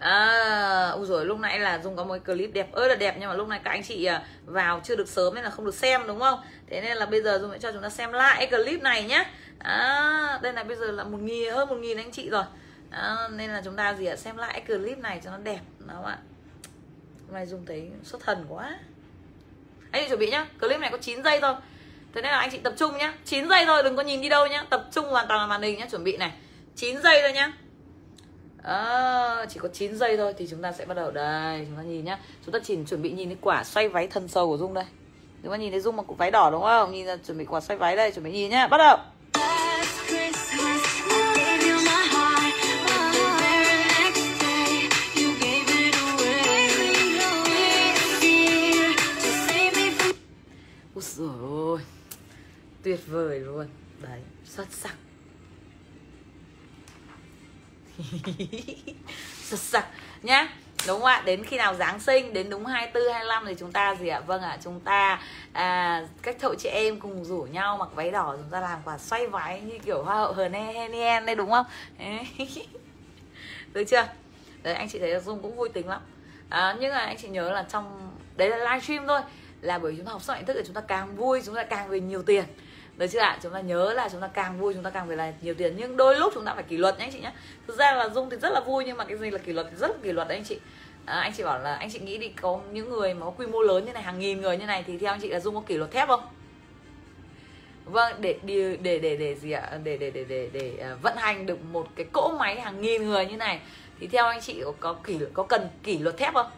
à 0.01 0.89
ui 0.89 1.05
rồi 1.05 1.25
lúc 1.25 1.39
nãy 1.39 1.59
là 1.59 1.79
dung 1.83 1.95
có 1.95 2.03
một 2.03 2.17
clip 2.25 2.53
đẹp 2.53 2.71
ơi 2.71 2.89
là 2.89 2.95
đẹp 2.95 3.15
nhưng 3.19 3.29
mà 3.29 3.35
lúc 3.35 3.47
này 3.47 3.59
các 3.63 3.71
anh 3.71 3.83
chị 3.83 4.05
à, 4.05 4.23
vào 4.45 4.81
chưa 4.83 4.95
được 4.95 5.09
sớm 5.09 5.35
nên 5.35 5.43
là 5.43 5.49
không 5.49 5.65
được 5.65 5.75
xem 5.75 6.01
đúng 6.07 6.19
không? 6.19 6.39
Thế 6.69 6.81
nên 6.81 6.97
là 6.97 7.05
bây 7.05 7.21
giờ 7.21 7.39
dung 7.41 7.51
sẽ 7.51 7.59
cho 7.59 7.71
chúng 7.71 7.81
ta 7.81 7.89
xem 7.89 8.11
lại 8.11 8.47
clip 8.47 8.81
này 8.81 9.03
nhé 9.03 9.25
à, 9.59 10.39
đây 10.41 10.53
là 10.53 10.63
bây 10.63 10.77
giờ 10.77 10.91
là 10.91 11.03
một 11.03 11.17
nghìn 11.21 11.53
hơn 11.53 11.69
một 11.69 11.75
nghìn 11.75 11.97
anh 11.97 12.11
chị 12.11 12.29
rồi. 12.29 12.43
À, 12.89 13.29
nên 13.31 13.49
là 13.49 13.61
chúng 13.65 13.75
ta 13.75 13.93
gì 13.93 14.05
ạ? 14.05 14.15
Xem 14.15 14.37
lại 14.37 14.61
clip 14.67 14.97
này 14.97 15.21
cho 15.23 15.31
nó 15.31 15.37
đẹp 15.37 15.59
đó 15.79 16.03
ạ? 16.05 16.17
Hôm 17.27 17.33
nay 17.33 17.45
dung 17.45 17.65
thấy 17.65 17.89
xuất 18.03 18.21
thần 18.21 18.45
quá. 18.49 18.79
Anh 19.91 20.03
chị 20.03 20.07
chuẩn 20.07 20.19
bị 20.19 20.31
nhá 20.31 20.47
clip 20.59 20.79
này 20.79 20.91
có 20.91 20.97
9 20.97 21.23
giây 21.23 21.39
thôi. 21.41 21.55
Thế 22.13 22.21
nên 22.21 22.31
là 22.31 22.39
anh 22.39 22.51
chị 22.51 22.57
tập 22.57 22.73
trung 22.77 22.97
nhá. 22.97 23.13
9 23.25 23.49
giây 23.49 23.65
thôi 23.65 23.83
đừng 23.83 23.95
có 23.95 24.03
nhìn 24.03 24.21
đi 24.21 24.29
đâu 24.29 24.47
nhá. 24.47 24.65
Tập 24.69 24.87
trung 24.91 25.05
hoàn 25.05 25.27
toàn 25.27 25.39
vào 25.39 25.47
màn 25.47 25.61
hình 25.61 25.79
nhá 25.79 25.87
chuẩn 25.91 26.03
bị 26.03 26.17
này. 26.17 26.31
9 26.75 27.01
giây 27.01 27.21
thôi 27.21 27.33
nhá 27.33 27.53
à, 28.63 29.45
chỉ 29.49 29.59
có 29.59 29.67
9 29.67 29.97
giây 29.97 30.17
thôi 30.17 30.33
thì 30.37 30.47
chúng 30.49 30.61
ta 30.61 30.71
sẽ 30.71 30.85
bắt 30.85 30.93
đầu. 30.93 31.11
Đây 31.11 31.65
chúng 31.67 31.77
ta 31.77 31.83
nhìn 31.83 32.05
nhá. 32.05 32.19
Chúng 32.45 32.53
ta 32.53 32.59
chỉ 32.63 32.77
chuẩn 32.89 33.01
bị 33.01 33.11
nhìn 33.11 33.29
cái 33.29 33.37
quả 33.41 33.63
xoay 33.63 33.89
váy 33.89 34.07
thân 34.07 34.27
sâu 34.27 34.47
của 34.47 34.57
dung 34.57 34.73
đây. 34.73 34.85
Chúng 35.43 35.51
ta 35.51 35.57
nhìn 35.57 35.71
thấy 35.71 35.81
dung 35.81 36.05
cục 36.07 36.17
váy 36.17 36.31
đỏ 36.31 36.49
đúng 36.51 36.61
không? 36.61 36.91
Nhìn 36.91 37.05
ra 37.05 37.17
chuẩn 37.27 37.37
bị 37.37 37.45
quả 37.45 37.61
xoay 37.61 37.77
váy 37.77 37.95
đây 37.95 38.11
chuẩn 38.11 38.25
bị 38.25 38.31
nhìn 38.31 38.49
nhá. 38.49 38.67
Bắt 38.67 38.77
đầu. 38.77 38.97
Ôi 50.95 51.03
dồi 51.03 51.29
ôi 51.41 51.79
Tuyệt 52.83 52.99
vời 53.07 53.39
luôn. 53.39 53.67
Đấy 54.01 54.19
xuất 54.45 54.67
sắc 54.71 54.95
sực 59.43 59.59
sực 59.59 59.83
nhá. 60.21 60.47
Đúng 60.87 60.99
không 60.99 61.05
ạ? 61.05 61.21
Đến 61.25 61.43
khi 61.43 61.57
nào 61.57 61.75
giáng 61.75 61.99
sinh 61.99 62.33
đến 62.33 62.49
đúng 62.49 62.65
24 62.65 63.13
25 63.13 63.45
thì 63.47 63.55
chúng 63.59 63.71
ta 63.71 63.95
gì 63.95 64.07
ạ? 64.07 64.19
Vâng 64.19 64.41
ạ 64.41 64.57
chúng 64.63 64.79
ta 64.79 65.21
à, 65.53 66.03
cách 66.21 66.35
thậu 66.39 66.55
chị 66.55 66.69
em 66.69 66.99
cùng 66.99 67.25
rủ 67.25 67.41
nhau 67.51 67.77
mặc 67.77 67.89
váy 67.95 68.11
đỏ 68.11 68.35
chúng 68.37 68.51
ta 68.51 68.61
làm 68.61 68.79
quả 68.85 68.97
xoay 68.97 69.27
váy 69.27 69.61
như 69.61 69.79
kiểu 69.79 70.03
hoa 70.03 70.15
hậu 70.15 70.33
hờn 70.33 70.53
hen 70.53 70.93
hen 70.93 71.25
đây 71.25 71.35
đúng 71.35 71.51
không? 71.51 71.65
Được 73.73 73.83
chưa? 73.83 74.07
Đấy 74.63 74.73
anh 74.73 74.89
chị 74.89 74.99
thấy 74.99 75.09
là 75.09 75.19
dung 75.19 75.41
cũng 75.41 75.55
vui 75.55 75.69
tính 75.69 75.87
lắm. 75.87 76.01
À, 76.49 76.75
nhưng 76.79 76.91
mà 76.91 76.99
anh 76.99 77.17
chị 77.17 77.27
nhớ 77.27 77.51
là 77.51 77.65
trong 77.69 78.11
đấy 78.37 78.49
là 78.49 78.57
livestream 78.57 79.07
thôi. 79.07 79.21
Là 79.61 79.79
bởi 79.79 79.93
chúng 79.97 80.05
ta 80.05 80.11
học 80.11 80.21
xong 80.21 80.37
nhận 80.37 80.45
thức 80.45 80.53
thì 80.57 80.63
chúng 80.65 80.75
ta 80.75 80.81
càng 80.81 81.15
vui 81.15 81.41
chúng 81.45 81.55
ta 81.55 81.63
càng 81.63 81.89
về 81.89 81.99
nhiều 81.99 82.23
tiền 82.23 82.45
được 82.97 83.07
chưa 83.07 83.19
ạ? 83.19 83.39
Chúng 83.43 83.53
ta 83.53 83.59
nhớ 83.59 83.93
là 83.93 84.09
chúng 84.09 84.21
ta 84.21 84.27
càng 84.27 84.59
vui 84.59 84.73
chúng 84.73 84.83
ta 84.83 84.89
càng 84.89 85.07
phải 85.07 85.17
là 85.17 85.33
nhiều 85.41 85.53
tiền. 85.53 85.73
Nhưng 85.77 85.97
đôi 85.97 86.15
lúc 86.15 86.31
chúng 86.35 86.45
ta 86.45 86.53
phải 86.53 86.63
kỷ 86.63 86.77
luật 86.77 86.99
nhé 86.99 87.05
anh 87.05 87.11
chị 87.11 87.19
nhé. 87.19 87.31
Thực 87.67 87.77
ra 87.77 87.93
là 87.93 88.09
dung 88.09 88.29
thì 88.29 88.37
rất 88.37 88.49
là 88.49 88.59
vui 88.59 88.85
nhưng 88.85 88.97
mà 88.97 89.05
cái 89.05 89.17
gì 89.17 89.31
là 89.31 89.37
kỷ 89.37 89.53
luật 89.53 89.67
thì 89.71 89.77
rất 89.77 89.87
là 89.87 89.97
kỷ 90.03 90.11
luật 90.11 90.27
đấy 90.27 90.37
anh 90.37 90.45
chị. 90.45 90.59
À, 91.05 91.19
anh 91.19 91.33
chị 91.37 91.43
bảo 91.43 91.59
là 91.59 91.75
anh 91.75 91.89
chị 91.91 91.99
nghĩ 91.99 92.17
đi 92.17 92.27
có 92.27 92.59
những 92.71 92.89
người 92.89 93.13
mà 93.13 93.25
có 93.25 93.31
quy 93.31 93.47
mô 93.47 93.61
lớn 93.61 93.85
như 93.85 93.93
này 93.93 94.03
hàng 94.03 94.19
nghìn 94.19 94.41
người 94.41 94.57
như 94.57 94.65
này 94.65 94.83
thì 94.87 94.97
theo 94.97 95.11
anh 95.11 95.21
chị 95.21 95.29
là 95.29 95.39
dung 95.39 95.55
có 95.55 95.61
kỷ 95.61 95.77
luật 95.77 95.91
thép 95.91 96.07
không? 96.07 96.21
Vâng 97.85 98.15
để 98.19 98.39
để 98.43 98.77
để 98.81 98.99
để 98.99 99.17
để 99.17 99.35
gì 99.35 99.51
ạ? 99.51 99.79
Để 99.83 99.97
để 99.97 100.11
để 100.11 100.23
để 100.23 100.49
để, 100.53 100.75
để 100.77 100.91
uh, 100.93 101.01
vận 101.01 101.17
hành 101.17 101.45
được 101.45 101.63
một 101.71 101.87
cái 101.95 102.05
cỗ 102.11 102.35
máy 102.39 102.61
hàng 102.61 102.81
nghìn 102.81 103.05
người 103.05 103.25
như 103.25 103.37
này 103.37 103.59
thì 103.99 104.07
theo 104.07 104.25
anh 104.25 104.41
chị 104.41 104.61
có 104.65 104.73
có 104.79 104.93
kỷ 104.93 105.19
có 105.33 105.43
cần 105.43 105.67
kỷ 105.83 105.97
luật 105.97 106.17
thép 106.17 106.33
không? 106.33 106.51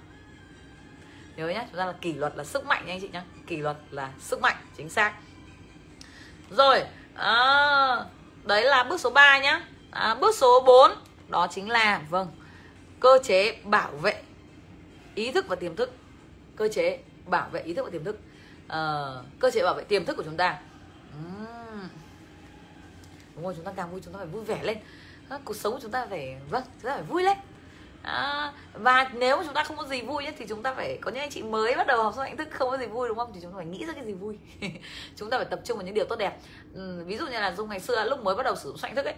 Nhớ 1.36 1.48
nhé 1.48 1.66
chúng 1.70 1.78
ta 1.78 1.86
là 1.86 1.94
kỷ 2.02 2.14
luật 2.14 2.34
là 2.36 2.44
sức 2.44 2.66
mạnh 2.66 2.86
nha 2.86 2.94
anh 2.94 3.02
chị 3.02 3.10
nhé. 3.14 3.22
Kỷ 3.48 3.57
luật 3.57 3.78
là 3.91 4.10
sức 4.20 4.41
mạnh 4.41 4.56
chính 4.78 4.90
xác 4.90 5.14
rồi 6.56 6.84
à, 7.16 8.06
đấy 8.44 8.64
là 8.64 8.84
bước 8.84 9.00
số 9.00 9.10
3 9.10 9.40
nhá. 9.40 9.62
À, 9.92 10.16
bước 10.16 10.36
số 10.36 10.64
4 10.66 10.92
đó 11.30 11.48
chính 11.52 11.70
là 11.70 12.02
vâng 12.10 12.28
cơ 13.00 13.20
chế 13.24 13.58
bảo 13.64 13.92
vệ 13.92 14.22
ý 15.16 15.32
thức 15.32 15.46
và 15.48 15.56
tiềm 15.56 15.76
thức. 15.76 15.92
Cơ 16.56 16.68
chế 16.68 17.00
bảo 17.26 17.50
vệ 17.50 17.62
ý 17.62 17.74
thức 17.74 17.84
và 17.84 17.90
tiềm 17.90 18.04
thức. 18.04 18.20
À, 18.68 19.06
cơ 19.40 19.52
chế 19.52 19.64
bảo 19.64 19.74
vệ 19.74 19.84
tiềm 19.84 20.06
thức 20.06 20.18
của 20.18 20.24
chúng 20.24 20.38
ta. 20.38 20.60
Uhm. 21.20 21.88
đúng 23.36 23.44
rồi 23.44 23.54
chúng 23.56 23.66
ta 23.66 23.72
càng 23.76 23.92
vui 23.92 24.02
chúng 24.06 24.14
ta 24.14 24.18
phải 24.18 24.28
vui 24.28 24.44
vẻ 24.44 24.64
lên. 24.64 24.78
À, 25.30 25.40
cuộc 25.46 25.56
sống 25.56 25.74
của 25.74 25.80
chúng 25.82 25.92
ta 25.92 26.06
phải 26.10 26.38
vâng 26.50 26.64
chúng 26.82 26.90
ta 26.90 26.96
phải 26.96 27.04
vui 27.04 27.24
lên 27.24 27.38
à, 28.04 28.54
và 28.74 29.12
nếu 29.14 29.38
mà 29.38 29.44
chúng 29.46 29.54
ta 29.54 29.64
không 29.64 29.78
có 29.78 29.86
gì 29.86 30.02
vui 30.02 30.26
ấy, 30.26 30.34
thì 30.38 30.46
chúng 30.50 30.64
ta 30.64 30.74
phải 30.74 30.98
có 31.02 31.12
những 31.12 31.22
anh 31.22 31.30
chị 31.30 31.44
mới 31.44 31.76
bắt 31.76 31.88
đầu 31.88 32.04
học 32.04 32.14
xong 32.16 32.26
hạnh 32.26 32.38
thức 32.38 32.48
không 32.52 32.70
có 32.70 32.78
gì 32.78 32.86
vui 32.86 33.08
đúng 33.08 33.18
không? 33.18 33.32
Thì 33.34 33.40
chúng 33.42 33.52
ta 33.52 33.58
phải 33.58 33.66
nghĩ 33.66 33.86
ra 33.86 33.94
cái 33.94 34.06
gì 34.06 34.14
vui. 34.14 34.38
Chúng 35.16 35.30
ta 35.30 35.38
phải 35.38 35.46
tập 35.46 35.60
trung 35.64 35.78
vào 35.78 35.86
những 35.86 35.96
điều 35.96 36.06
tốt 36.06 36.16
đẹp. 36.16 36.38
Ừ, 36.74 37.04
ví 37.06 37.18
dụ 37.18 37.26
như 37.26 37.40
là 37.40 37.54
dung 37.58 37.70
ngày 37.70 37.80
xưa 37.80 38.04
lúc 38.04 38.24
mới 38.24 38.36
bắt 38.36 38.44
đầu 38.44 38.56
sử 38.56 38.70
dụng 38.70 38.78
hạnh 38.82 38.96
thức 38.96 39.06
ấy 39.06 39.16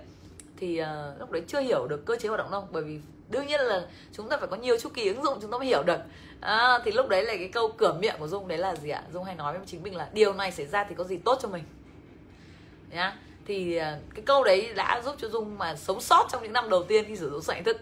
thì 0.58 0.82
uh, 0.82 1.20
lúc 1.20 1.32
đấy 1.32 1.42
chưa 1.48 1.60
hiểu 1.60 1.88
được 1.88 2.06
cơ 2.06 2.16
chế 2.16 2.30
hoạt 2.30 2.40
động 2.40 2.52
đâu 2.52 2.68
bởi 2.72 2.84
vì 2.84 3.00
đương 3.30 3.48
nhiên 3.48 3.60
là 3.62 3.88
chúng 4.14 4.30
ta 4.30 4.38
phải 4.38 4.48
có 4.48 4.56
nhiều 4.56 4.78
chu 4.78 4.90
kỳ 4.90 5.08
ứng 5.08 5.24
dụng 5.24 5.38
chúng 5.42 5.52
ta 5.52 5.58
mới 5.58 5.68
hiểu 5.68 5.84
được. 5.84 6.00
À, 6.42 6.80
thì 6.86 6.92
lúc 6.92 7.10
đấy 7.10 7.24
là 7.24 7.36
cái 7.36 7.48
câu 7.48 7.72
cửa 7.78 7.98
miệng 8.00 8.16
của 8.20 8.28
dung 8.28 8.48
đấy 8.48 8.58
là 8.58 8.76
gì 8.76 8.90
ạ? 8.90 9.04
Dung 9.14 9.24
hay 9.24 9.36
nói 9.36 9.58
với 9.58 9.68
chính 9.68 9.84
mình 9.84 9.96
là 9.96 10.10
điều 10.14 10.34
này 10.34 10.52
xảy 10.52 10.66
ra 10.66 10.84
thì 10.84 10.96
có 10.96 11.04
gì 11.04 11.18
tốt 11.18 11.40
cho 11.42 11.48
mình? 11.48 11.64
Nhá. 12.90 13.18
Thì 13.46 13.80
uh, 13.80 14.16
cái 14.16 14.24
câu 14.26 14.44
đấy 14.44 14.74
đã 14.76 15.02
giúp 15.06 15.16
cho 15.18 15.28
dung 15.28 15.58
mà 15.58 15.76
sống 15.76 16.02
sót 16.02 16.28
trong 16.32 16.44
những 16.44 16.54
năm 16.54 16.70
đầu 16.70 16.84
tiên 16.84 17.06
khi 17.08 17.16
sử 17.16 17.30
dụng 17.30 17.42
hạnh 17.48 17.64
thức 17.64 17.78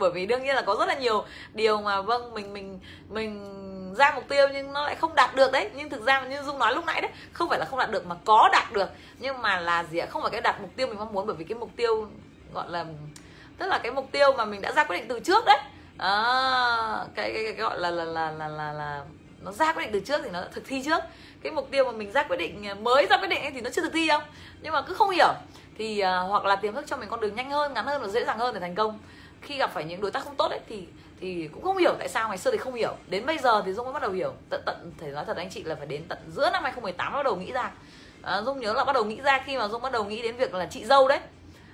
bởi 0.00 0.10
vì 0.10 0.26
đương 0.26 0.42
nhiên 0.42 0.54
là 0.54 0.62
có 0.62 0.76
rất 0.78 0.88
là 0.88 0.94
nhiều 0.94 1.24
điều 1.54 1.80
mà 1.80 2.00
vâng 2.00 2.34
mình 2.34 2.52
mình 2.52 2.80
mình 3.08 3.56
ra 3.94 4.12
mục 4.14 4.24
tiêu 4.28 4.48
nhưng 4.52 4.72
nó 4.72 4.82
lại 4.82 4.94
không 4.94 5.14
đạt 5.14 5.34
được 5.34 5.52
đấy. 5.52 5.70
Nhưng 5.74 5.90
thực 5.90 6.02
ra 6.02 6.20
như 6.20 6.42
dung 6.42 6.58
nói 6.58 6.74
lúc 6.74 6.84
nãy 6.84 7.00
đấy 7.00 7.10
không 7.32 7.48
phải 7.48 7.58
là 7.58 7.64
không 7.64 7.78
đạt 7.78 7.90
được 7.90 8.06
mà 8.06 8.14
có 8.24 8.48
đạt 8.52 8.72
được. 8.72 8.88
Nhưng 9.18 9.42
mà 9.42 9.60
là 9.60 9.84
gì 9.84 9.98
ạ? 9.98 10.06
Không 10.10 10.22
phải 10.22 10.30
cái 10.30 10.40
đạt 10.40 10.60
mục 10.60 10.70
tiêu 10.76 10.86
mình 10.86 10.98
mong 10.98 11.12
muốn 11.12 11.26
bởi 11.26 11.36
vì 11.36 11.44
cái 11.44 11.58
mục 11.58 11.70
tiêu 11.76 12.06
gọi 12.52 12.70
là 12.70 12.84
tức 13.58 13.66
là 13.66 13.78
cái 13.78 13.92
mục 13.92 14.08
tiêu 14.12 14.32
mà 14.36 14.44
mình 14.44 14.60
đã 14.60 14.72
ra 14.72 14.84
quyết 14.84 14.96
định 14.96 15.08
từ 15.08 15.20
trước 15.20 15.44
đấy. 15.46 15.58
À, 15.98 17.04
cái, 17.14 17.32
cái, 17.32 17.44
cái 17.44 17.54
gọi 17.54 17.78
là 17.78 17.90
là 17.90 18.04
là 18.04 18.30
là 18.30 18.48
là, 18.48 18.72
là 18.72 19.04
nó 19.40 19.52
ra 19.52 19.72
quyết 19.72 19.82
định 19.82 19.92
từ 19.92 20.00
trước 20.00 20.20
thì 20.24 20.30
nó 20.30 20.42
thực 20.52 20.64
thi 20.66 20.82
trước. 20.84 21.00
Cái 21.42 21.52
mục 21.52 21.68
tiêu 21.70 21.84
mà 21.84 21.92
mình 21.92 22.12
ra 22.12 22.22
quyết 22.22 22.36
định 22.36 22.66
à, 22.66 22.74
mới 22.74 23.06
ra 23.10 23.18
quyết 23.18 23.28
định 23.28 23.42
ấy 23.42 23.50
thì 23.50 23.60
nó 23.60 23.70
chưa 23.70 23.82
thực 23.82 23.92
thi 23.92 24.06
đâu. 24.06 24.20
Nhưng 24.62 24.72
mà 24.72 24.82
cứ 24.82 24.94
không 24.94 25.10
hiểu 25.10 25.32
thì 25.78 26.02
uh, 26.02 26.30
hoặc 26.30 26.44
là 26.44 26.56
tiềm 26.56 26.74
thức 26.74 26.84
cho 26.86 26.96
mình 26.96 27.08
con 27.08 27.20
đường 27.20 27.34
nhanh 27.34 27.50
hơn 27.50 27.74
ngắn 27.74 27.86
hơn 27.86 28.02
và 28.02 28.08
dễ 28.08 28.24
dàng 28.24 28.38
hơn 28.38 28.54
để 28.54 28.60
thành 28.60 28.74
công 28.74 28.98
khi 29.42 29.56
gặp 29.56 29.70
phải 29.74 29.84
những 29.84 30.00
đối 30.00 30.10
tác 30.10 30.24
không 30.24 30.36
tốt 30.36 30.48
ấy 30.50 30.60
thì 30.68 30.86
thì 31.20 31.48
cũng 31.52 31.62
không 31.64 31.76
hiểu 31.76 31.94
tại 31.98 32.08
sao 32.08 32.28
ngày 32.28 32.38
xưa 32.38 32.50
thì 32.50 32.58
không 32.58 32.74
hiểu. 32.74 32.96
Đến 33.08 33.26
bây 33.26 33.38
giờ 33.38 33.62
thì 33.66 33.72
dung 33.72 33.84
mới 33.84 33.92
bắt 33.92 34.02
đầu 34.02 34.10
hiểu. 34.10 34.32
Tận 34.50 34.62
tận 34.66 34.92
thể 34.98 35.10
nói 35.10 35.24
thật 35.24 35.36
anh 35.36 35.50
chị 35.50 35.62
là 35.62 35.74
phải 35.74 35.86
đến 35.86 36.02
tận 36.08 36.18
giữa 36.28 36.50
năm 36.50 36.62
2018 36.62 37.12
bắt 37.12 37.22
đầu 37.22 37.36
nghĩ 37.36 37.52
ra. 37.52 37.70
À, 38.22 38.42
dung 38.42 38.60
nhớ 38.60 38.72
là 38.72 38.84
bắt 38.84 38.92
đầu 38.92 39.04
nghĩ 39.04 39.20
ra 39.20 39.42
khi 39.46 39.58
mà 39.58 39.68
dung 39.68 39.82
bắt 39.82 39.92
đầu 39.92 40.04
nghĩ 40.04 40.22
đến 40.22 40.36
việc 40.36 40.54
là 40.54 40.66
chị 40.66 40.84
dâu 40.84 41.08
đấy. 41.08 41.20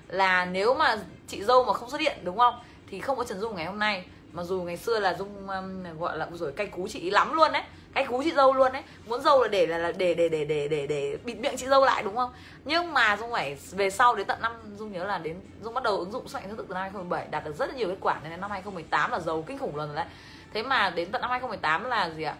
Là 0.09 0.45
nếu 0.45 0.75
mà 0.75 0.99
chị 1.29 1.45
dâu 1.45 1.65
mà 1.65 1.73
không 1.73 1.91
xuất 1.91 2.01
hiện 2.01 2.19
đúng 2.25 2.39
không? 2.39 2.55
Thì 2.91 3.01
không 3.01 3.17
có 3.17 3.25
trần 3.25 3.41
dung 3.41 3.57
ngày 3.57 3.65
hôm 3.67 3.79
nay 3.79 4.05
mà 4.37 4.43
dù 4.43 4.63
ngày 4.63 4.77
xưa 4.77 4.99
là 4.99 5.15
dung 5.15 5.49
um, 5.49 5.99
gọi 5.99 6.19
là 6.19 6.29
rồi 6.33 6.53
cay 6.53 6.67
cú 6.67 6.89
chị 6.89 7.11
lắm 7.11 7.33
luôn 7.33 7.53
đấy. 7.53 7.63
Cay 7.95 8.07
cú 8.07 8.23
chị 8.23 8.33
dâu 8.33 8.53
luôn 8.53 8.73
đấy. 8.73 8.83
Muốn 9.07 9.23
dâu 9.23 9.43
là 9.43 9.49
để 9.49 9.67
là, 9.67 9.79
là 9.79 9.93
để 9.93 10.15
để 10.15 10.29
để 10.29 10.45
để 10.45 10.69
để 10.69 10.87
để 10.87 11.19
bịt 11.25 11.35
miệng 11.35 11.57
chị 11.57 11.67
dâu 11.67 11.85
lại 11.85 12.03
đúng 12.03 12.17
không? 12.17 12.33
Nhưng 12.65 12.93
mà 12.93 13.17
dung 13.17 13.33
phải 13.33 13.57
về 13.71 13.91
sau 13.91 14.15
đến 14.15 14.27
tận 14.27 14.39
năm 14.43 14.53
dung 14.79 14.93
nhớ 14.93 15.05
là 15.05 15.19
đến 15.19 15.41
dung 15.63 15.75
bắt 15.75 15.83
đầu 15.83 15.99
ứng 15.99 16.11
dụng 16.11 16.29
sức 16.29 16.39
mạnh 16.39 16.49
thức 16.49 16.67
từ 16.69 16.75
năm 16.75 16.83
2017 16.83 17.27
đạt 17.31 17.45
được 17.45 17.57
rất 17.57 17.69
là 17.69 17.75
nhiều 17.75 17.89
kết 17.89 17.97
quả. 18.01 18.21
Nên 18.23 18.41
năm 18.41 18.51
2018 18.51 19.11
là 19.11 19.21
giàu 19.21 19.45
kinh 19.47 19.59
khủng 19.59 19.77
luôn 19.77 19.87
rồi 19.87 19.97
đấy. 19.97 20.07
Thế 20.55 20.63
mà 20.63 20.91
đến 20.91 21.11
tận 21.13 21.21
năm 21.23 21.31
2018 21.31 21.85
là 21.85 22.11
gì 22.11 22.23
ạ? 22.23 22.35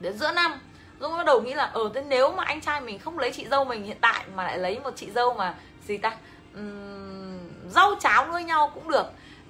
Đến 0.00 0.18
giữa 0.18 0.32
năm 0.32 0.60
dung 1.00 1.16
bắt 1.16 1.26
đầu 1.26 1.42
nghĩ 1.42 1.54
là 1.54 1.64
ờ 1.64 1.90
thế 1.94 2.04
nếu 2.08 2.32
mà 2.32 2.44
anh 2.44 2.60
trai 2.60 2.80
mình 2.80 2.98
không 2.98 3.18
lấy 3.18 3.32
chị 3.32 3.46
dâu 3.50 3.64
mình 3.64 3.84
hiện 3.84 3.98
tại 4.00 4.24
mà 4.34 4.44
lại 4.44 4.58
lấy 4.58 4.80
một 4.80 4.92
chị 4.96 5.10
dâu 5.10 5.34
mà 5.34 5.54
gì 5.86 5.98
ta? 5.98 6.16
Uhm, 6.58 7.38
rau 7.68 7.94
cháo 8.00 8.26
nuôi 8.26 8.44
nhau 8.44 8.70
cũng 8.74 8.90
được 8.90 9.06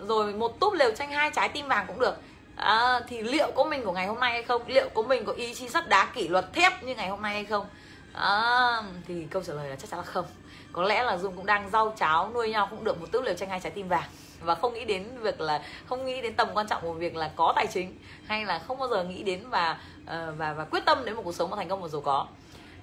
rồi 0.08 0.32
một 0.32 0.60
túp 0.60 0.72
lều 0.72 0.90
tranh 0.90 1.10
hai 1.10 1.30
trái 1.34 1.48
tim 1.48 1.68
vàng 1.68 1.86
cũng 1.86 2.00
được. 2.00 2.14
À, 2.56 3.00
thì 3.08 3.22
liệu 3.22 3.50
có 3.56 3.64
mình 3.64 3.84
của 3.84 3.92
ngày 3.92 4.06
hôm 4.06 4.20
nay 4.20 4.32
hay 4.32 4.42
không? 4.42 4.62
Liệu 4.66 4.88
có 4.94 5.02
mình 5.02 5.24
có 5.24 5.32
ý 5.32 5.54
chí 5.54 5.68
sắt 5.68 5.88
đá 5.88 6.10
kỷ 6.14 6.28
luật 6.28 6.52
thép 6.52 6.82
như 6.82 6.94
ngày 6.94 7.08
hôm 7.08 7.22
nay 7.22 7.34
hay 7.34 7.44
không? 7.44 7.66
À, 8.12 8.82
thì 9.08 9.26
câu 9.30 9.42
trả 9.42 9.52
lời 9.52 9.68
là 9.68 9.76
chắc 9.76 9.90
chắn 9.90 10.00
là 10.00 10.04
không. 10.04 10.24
Có 10.72 10.82
lẽ 10.82 11.02
là 11.02 11.16
dung 11.16 11.36
cũng 11.36 11.46
đang 11.46 11.70
rau 11.70 11.94
cháo 11.98 12.30
nuôi 12.34 12.50
nhau 12.50 12.68
cũng 12.70 12.84
được 12.84 13.00
một 13.00 13.06
túp 13.12 13.22
lều 13.22 13.34
tranh 13.34 13.48
hai 13.48 13.60
trái 13.60 13.70
tim 13.70 13.88
vàng. 13.88 14.08
Và 14.40 14.54
không 14.54 14.74
nghĩ 14.74 14.84
đến 14.84 15.20
việc 15.20 15.40
là 15.40 15.62
không 15.86 16.06
nghĩ 16.06 16.20
đến 16.20 16.34
tầm 16.34 16.48
quan 16.54 16.68
trọng 16.68 16.82
của 16.82 16.92
việc 16.92 17.16
là 17.16 17.30
có 17.36 17.52
tài 17.56 17.66
chính 17.66 17.98
hay 18.26 18.44
là 18.44 18.58
không 18.58 18.78
bao 18.78 18.88
giờ 18.88 19.04
nghĩ 19.04 19.22
đến 19.22 19.50
và 19.50 19.80
ờ, 20.06 20.34
và 20.36 20.52
và 20.52 20.64
quyết 20.64 20.84
tâm 20.84 21.04
đến 21.04 21.14
một 21.14 21.22
cuộc 21.24 21.34
sống 21.34 21.50
mà 21.50 21.56
thành 21.56 21.68
công 21.68 21.82
và 21.82 21.88
giàu 21.88 22.00
có. 22.00 22.26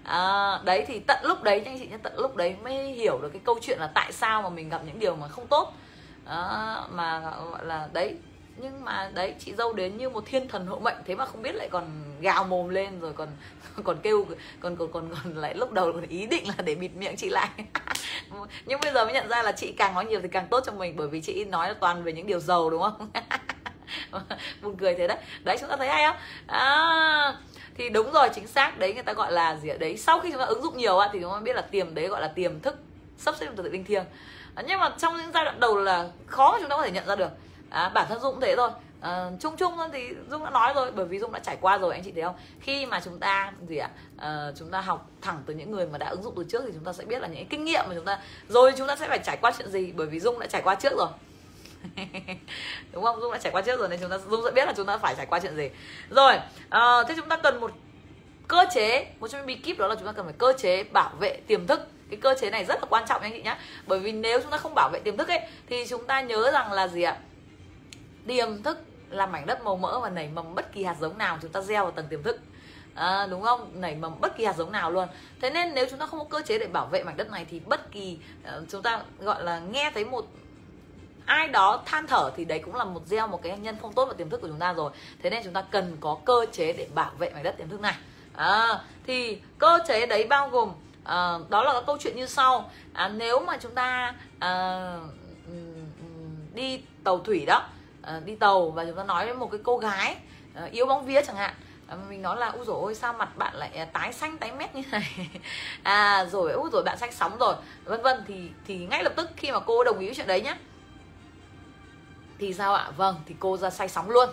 À, 0.04 0.60
đấy 0.64 0.86
thì 0.88 1.00
tận 1.00 1.18
lúc 1.24 1.44
đấy 1.44 1.62
anh 1.66 1.80
chị 1.80 1.88
nhé 1.88 1.98
tận 2.04 2.14
lúc 2.18 2.36
đấy 2.36 2.56
mới 2.64 2.74
hiểu 2.74 3.20
được 3.22 3.30
cái 3.30 3.42
câu 3.46 3.60
chuyện 3.62 3.80
là 3.80 3.90
tại 3.94 4.12
sao 4.12 4.42
mà 4.42 4.50
mình 4.50 4.70
gặp 4.70 4.82
những 4.86 5.00
điều 5.00 5.16
mà 5.16 5.28
không 5.28 5.48
tốt 5.48 5.74
đó, 6.28 6.88
mà 6.92 7.20
gọi 7.52 7.66
là 7.66 7.90
đấy. 7.94 8.16
Nhưng 8.62 8.86
mà 8.86 9.12
đấy 9.14 9.34
chị 9.40 9.54
dâu 9.58 9.74
đến 9.74 9.98
như 9.98 10.10
một 10.10 10.24
thiên 10.26 10.48
thần 10.48 10.68
hộ 10.68 10.80
mệnh 10.80 10.98
thế 11.06 11.16
mà 11.16 11.26
không 11.26 11.42
biết 11.42 11.56
lại 11.56 11.70
còn 11.72 11.86
gào 12.22 12.44
mồm 12.44 12.70
lên 12.70 13.00
rồi 13.00 13.14
còn 13.14 13.28
còn 13.84 13.98
kêu 14.04 14.26
còn 14.60 14.76
còn 14.76 14.92
còn 14.92 15.10
còn 15.24 15.36
lại 15.36 15.56
lúc 15.56 15.72
đầu 15.72 15.94
còn 15.94 16.08
ý 16.08 16.26
định 16.26 16.48
là 16.48 16.54
để 16.66 16.76
bịt 16.76 16.92
miệng 16.96 17.16
chị 17.16 17.30
lại. 17.30 17.50
Nhưng 18.66 18.80
bây 18.82 18.94
giờ 18.94 19.06
mới 19.06 19.14
nhận 19.14 19.28
ra 19.30 19.44
là 19.44 19.52
chị 19.52 19.72
càng 19.78 19.94
nói 19.94 20.06
nhiều 20.06 20.20
thì 20.22 20.28
càng 20.28 20.48
tốt 20.50 20.64
cho 20.66 20.72
mình 20.72 20.96
bởi 20.98 21.08
vì 21.08 21.22
chị 21.22 21.46
nói 21.46 21.74
toàn 21.80 22.04
về 22.04 22.14
những 22.14 22.28
điều 22.28 22.40
giàu 22.40 22.70
đúng 22.70 22.82
không? 22.82 23.10
Buồn 24.62 24.76
cười 24.78 24.96
thế 24.96 25.08
đấy. 25.08 25.18
Đấy 25.44 25.58
chúng 25.60 25.70
ta 25.70 25.76
thấy 25.76 25.88
hay 25.88 26.08
không? 26.08 26.18
À, 26.48 27.34
thì 27.76 27.90
đúng 27.90 28.12
rồi 28.12 28.30
chính 28.36 28.48
xác. 28.48 28.80
Đấy 28.80 28.94
người 28.94 29.04
ta 29.04 29.14
gọi 29.14 29.32
là 29.32 29.56
gì 29.56 29.70
đấy 29.80 29.98
sau 29.98 30.20
khi 30.20 30.32
chúng 30.32 30.40
ta 30.40 30.46
ứng 30.46 30.64
dụng 30.64 30.78
nhiều 30.78 31.00
thì 31.14 31.20
chúng 31.22 31.32
ta 31.32 31.40
biết 31.40 31.56
là 31.56 31.62
tiềm 31.62 31.96
đấy 31.96 32.08
gọi 32.08 32.22
là 32.22 32.28
tiềm 32.28 32.60
thức 32.60 32.76
sắp 33.18 33.36
xếp 33.40 33.48
tự 33.56 33.70
linh 33.70 33.84
thiêng. 33.84 34.04
Ờ, 34.58 34.64
nhưng 34.68 34.80
mà 34.80 34.90
trong 34.98 35.18
những 35.18 35.32
giai 35.34 35.46
đoạn 35.46 35.60
đầu 35.60 35.78
là 35.78 36.10
khó 36.28 36.58
chúng 36.60 36.70
ta 36.70 36.78
có 36.78 36.84
thể 36.84 36.92
nhận 36.92 37.08
ra 37.08 37.16
được. 37.16 37.30
À, 37.70 37.90
bản 37.90 38.06
thân 38.10 38.20
dung 38.22 38.34
cũng 38.34 38.42
thế 38.42 38.56
thôi. 38.56 38.70
À, 39.02 39.30
chung 39.40 39.58
chung 39.58 39.74
thôi 39.78 39.88
thì 39.94 40.10
dung 40.30 40.44
đã 40.44 40.50
nói 40.50 40.74
rồi 40.76 40.92
bởi 40.92 41.06
vì 41.06 41.20
dung 41.20 41.32
đã 41.32 41.40
trải 41.40 41.58
qua 41.62 41.78
rồi 41.78 41.94
anh 41.94 42.04
chị 42.04 42.12
thấy 42.12 42.24
không? 42.24 42.36
Khi 42.60 42.86
mà 42.86 43.02
chúng 43.06 43.20
ta 43.20 43.52
gì 43.68 43.78
ạ? 43.78 43.90
À, 44.18 44.52
chúng 44.60 44.70
ta 44.70 44.82
học 44.82 45.10
thẳng 45.22 45.44
từ 45.46 45.54
những 45.54 45.72
người 45.72 45.88
mà 45.88 45.98
đã 45.98 46.10
ứng 46.10 46.24
dụng 46.24 46.34
từ 46.38 46.44
trước 46.44 46.64
thì 46.66 46.72
chúng 46.74 46.84
ta 46.84 46.94
sẽ 46.94 47.06
biết 47.06 47.22
là 47.22 47.28
những 47.28 47.48
kinh 47.48 47.66
nghiệm 47.66 47.86
mà 47.88 47.96
chúng 47.96 48.06
ta 48.06 48.20
rồi 48.50 48.74
chúng 48.78 48.88
ta 48.88 48.96
sẽ 48.96 49.08
phải 49.08 49.20
trải 49.20 49.38
qua 49.42 49.54
chuyện 49.58 49.72
gì 49.72 49.92
bởi 49.96 50.08
vì 50.08 50.20
dung 50.20 50.40
đã 50.40 50.48
trải 50.48 50.62
qua 50.62 50.76
trước 50.76 50.94
rồi. 50.98 51.08
Đúng 52.92 53.04
không? 53.04 53.22
Dung 53.22 53.32
đã 53.32 53.38
trải 53.38 53.52
qua 53.52 53.62
trước 53.62 53.80
rồi 53.80 53.90
nên 53.90 54.00
chúng 54.02 54.10
ta 54.10 54.18
dung 54.18 54.42
sẽ 54.46 54.52
biết 54.52 54.66
là 54.66 54.74
chúng 54.78 54.86
ta 54.86 54.98
phải 54.98 55.16
trải 55.16 55.26
qua 55.26 55.40
chuyện 55.40 55.56
gì. 55.56 55.70
Rồi 56.10 56.34
à, 56.70 57.04
thế 57.08 57.14
chúng 57.18 57.30
ta 57.30 57.38
cần 57.38 57.60
một 57.60 57.72
cơ 58.48 58.66
chế 58.72 59.08
một 59.20 59.28
trong 59.28 59.40
những 59.42 59.48
bí 59.48 59.56
kíp 59.56 59.78
đó 59.78 59.88
là 59.88 59.96
chúng 59.96 60.06
ta 60.06 60.12
cần 60.12 60.26
phải 60.26 60.36
cơ 60.38 60.54
chế 60.58 60.84
bảo 60.84 61.12
vệ 61.20 61.40
tiềm 61.48 61.68
thức 61.68 61.88
cái 62.10 62.20
cơ 62.22 62.36
chế 62.40 62.50
này 62.50 62.66
rất 62.66 62.80
là 62.80 62.86
quan 62.90 63.04
trọng 63.08 63.22
anh 63.22 63.32
chị 63.32 63.42
nhé 63.42 63.58
bởi 63.88 64.00
vì 64.00 64.12
nếu 64.12 64.40
chúng 64.42 64.52
ta 64.52 64.58
không 64.58 64.76
bảo 64.76 64.90
vệ 64.94 65.00
tiềm 65.00 65.18
thức 65.18 65.28
ấy 65.28 65.40
thì 65.70 65.86
chúng 65.90 66.06
ta 66.06 66.22
nhớ 66.22 66.52
rằng 66.52 66.72
là 66.72 66.88
gì 66.88 67.02
ạ? 67.02 67.18
Tiềm 68.28 68.64
thức 68.64 68.78
là 69.10 69.26
mảnh 69.26 69.46
đất 69.46 69.64
màu 69.64 69.76
mỡ 69.76 70.00
và 70.00 70.10
nảy 70.10 70.28
mầm 70.28 70.56
bất 70.56 70.74
kỳ 70.74 70.84
hạt 70.84 70.96
giống 71.00 71.18
nào 71.18 71.38
chúng 71.42 71.52
ta 71.52 71.62
gieo 71.62 71.84
vào 71.84 71.92
tầng 71.92 72.08
tiềm 72.08 72.24
thức. 72.24 72.40
À, 72.96 73.28
đúng 73.30 73.42
không? 73.42 73.72
Nảy 73.82 73.96
mầm 73.96 74.22
bất 74.22 74.38
kỳ 74.38 74.46
hạt 74.46 74.56
giống 74.58 74.72
nào 74.72 74.92
luôn. 74.92 75.08
Thế 75.42 75.50
nên 75.50 75.74
nếu 75.74 75.86
chúng 75.90 76.00
ta 76.00 76.06
không 76.06 76.20
có 76.20 76.26
cơ 76.26 76.46
chế 76.46 76.58
để 76.58 76.68
bảo 76.68 76.86
vệ 76.86 77.04
mảnh 77.04 77.18
đất 77.18 77.32
này 77.32 77.46
thì 77.50 77.60
bất 77.60 77.92
kỳ 77.92 78.18
uh, 78.44 78.64
chúng 78.70 78.82
ta 78.82 79.02
gọi 79.20 79.44
là 79.44 79.60
nghe 79.60 79.92
thấy 79.94 80.06
một 80.06 80.26
ai 81.26 81.48
đó 81.48 81.84
than 81.86 82.08
thở 82.08 82.32
thì 82.38 82.46
đấy 82.46 82.60
cũng 82.60 82.76
là 82.76 82.84
một 82.84 83.02
gieo 83.06 83.28
một 83.28 83.44
cái 83.44 83.58
nhân 83.58 83.78
không 83.82 83.94
tốt 83.94 84.06
vào 84.06 84.14
tiềm 84.14 84.30
thức 84.30 84.42
của 84.42 84.48
chúng 84.48 84.60
ta 84.60 84.74
rồi. 84.74 84.92
Thế 85.24 85.30
nên 85.30 85.44
chúng 85.44 85.54
ta 85.54 85.62
cần 85.72 85.98
có 86.00 86.18
cơ 86.26 86.46
chế 86.52 86.74
để 86.74 86.88
bảo 86.96 87.12
vệ 87.20 87.30
mảnh 87.30 87.44
đất 87.44 87.58
tiềm 87.58 87.70
thức 87.70 87.82
này. 87.82 87.96
À, 88.36 88.80
thì 89.08 89.40
cơ 89.58 89.80
chế 89.88 90.06
đấy 90.06 90.28
bao 90.30 90.50
gồm 90.50 90.72
à, 91.08 91.38
đó 91.50 91.64
là 91.64 91.82
câu 91.88 91.98
chuyện 92.00 92.16
như 92.16 92.26
sau. 92.26 92.72
À, 92.94 93.08
nếu 93.08 93.40
mà 93.40 93.58
chúng 93.62 93.72
ta 93.72 94.14
à, 94.40 95.00
đi 96.54 96.82
tàu 97.04 97.20
thủy 97.20 97.46
đó 97.46 97.64
à, 98.02 98.20
đi 98.26 98.36
tàu 98.36 98.70
và 98.70 98.86
chúng 98.86 98.96
ta 98.96 99.04
nói 99.04 99.26
với 99.26 99.36
một 99.36 99.52
cái 99.52 99.60
cô 99.64 99.78
gái 99.78 100.18
à, 100.56 100.68
yếu 100.72 100.86
bóng 100.86 101.06
vía 101.06 101.22
chẳng 101.28 101.36
hạn 101.36 101.54
à, 101.88 101.98
mình 102.10 102.22
nói 102.22 102.38
là 102.38 102.48
u 102.48 102.64
rồi 102.64 102.78
ôi 102.82 102.96
sao 102.96 103.14
mặt 103.14 103.38
bạn 103.38 103.56
lại 103.56 103.88
tái 103.94 104.14
xanh 104.14 104.38
tái 104.38 104.52
mét 104.52 104.76
như 104.76 104.82
này? 104.92 105.30
À 105.84 106.26
rồi 106.26 106.52
u 106.52 106.70
rồi 106.70 106.84
bạn 106.84 106.98
xanh 106.98 107.12
sóng 107.12 107.38
rồi. 107.40 107.56
Vân 107.84 108.02
vân 108.02 108.24
thì 108.28 108.50
thì 108.68 108.78
ngay 108.78 109.04
lập 109.04 109.14
tức 109.16 109.30
khi 109.38 109.52
mà 109.52 109.60
cô 109.60 109.84
đồng 109.84 110.00
ý 110.00 110.06
với 110.06 110.16
chuyện 110.16 110.28
đấy 110.28 110.42
nhá 110.42 110.58
thì 112.40 112.54
sao 112.54 112.74
ạ? 112.74 112.92
Vâng 112.98 113.16
thì 113.26 113.36
cô 113.40 113.58
ra 113.58 113.70
say 113.70 113.90
sóng 113.90 114.10
luôn. 114.10 114.30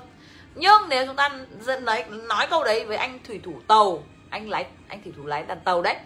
Nhưng 0.55 0.89
nếu 0.89 1.07
chúng 1.07 1.17
ta 1.17 1.31
dẫn 1.61 1.85
đấy 1.85 2.05
nói 2.05 2.47
câu 2.51 2.65
đấy 2.65 2.85
với 2.85 2.97
anh 2.97 3.19
thủy 3.25 3.41
thủ 3.45 3.55
tàu 3.69 4.03
anh 4.31 4.49
lái 4.49 4.67
anh 4.89 5.03
thủy 5.03 5.13
thủ 5.17 5.27
lái 5.27 5.43
đàn 5.43 5.61
tàu 5.61 5.83
đấy 5.83 5.97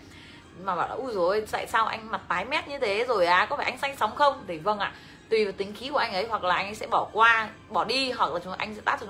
mà 0.64 0.74
bảo 0.74 0.89
là 0.89 0.94
ui 0.94 1.12
rồi 1.12 1.44
tại 1.51 1.66
sao 1.66 1.86
anh 1.86 2.10
mặt 2.10 2.20
tái 2.28 2.44
mét 2.44 2.68
như 2.68 2.78
thế 2.78 3.05
rồi 3.09 3.26
à? 3.26 3.47
Có 3.51 3.56
phải 3.56 3.64
anh 3.64 3.78
xanh 3.78 3.97
sóng 3.97 4.14
không? 4.16 4.44
Thì 4.48 4.59
vâng 4.59 4.78
ạ. 4.78 4.93
Tùy 5.30 5.44
vào 5.44 5.52
tính 5.52 5.74
khí 5.74 5.89
của 5.89 5.98
anh 5.98 6.12
ấy 6.12 6.26
hoặc 6.28 6.44
là 6.44 6.55
anh 6.55 6.66
ấy 6.66 6.74
sẽ 6.74 6.86
bỏ 6.86 7.09
qua 7.12 7.48
bỏ 7.68 7.85
đi 7.85 8.10
hoặc 8.10 8.32
là 8.32 8.40
chúng 8.44 8.52
anh 8.52 8.74
sẽ 8.74 8.80
tát 8.85 9.01
cho 9.01 9.06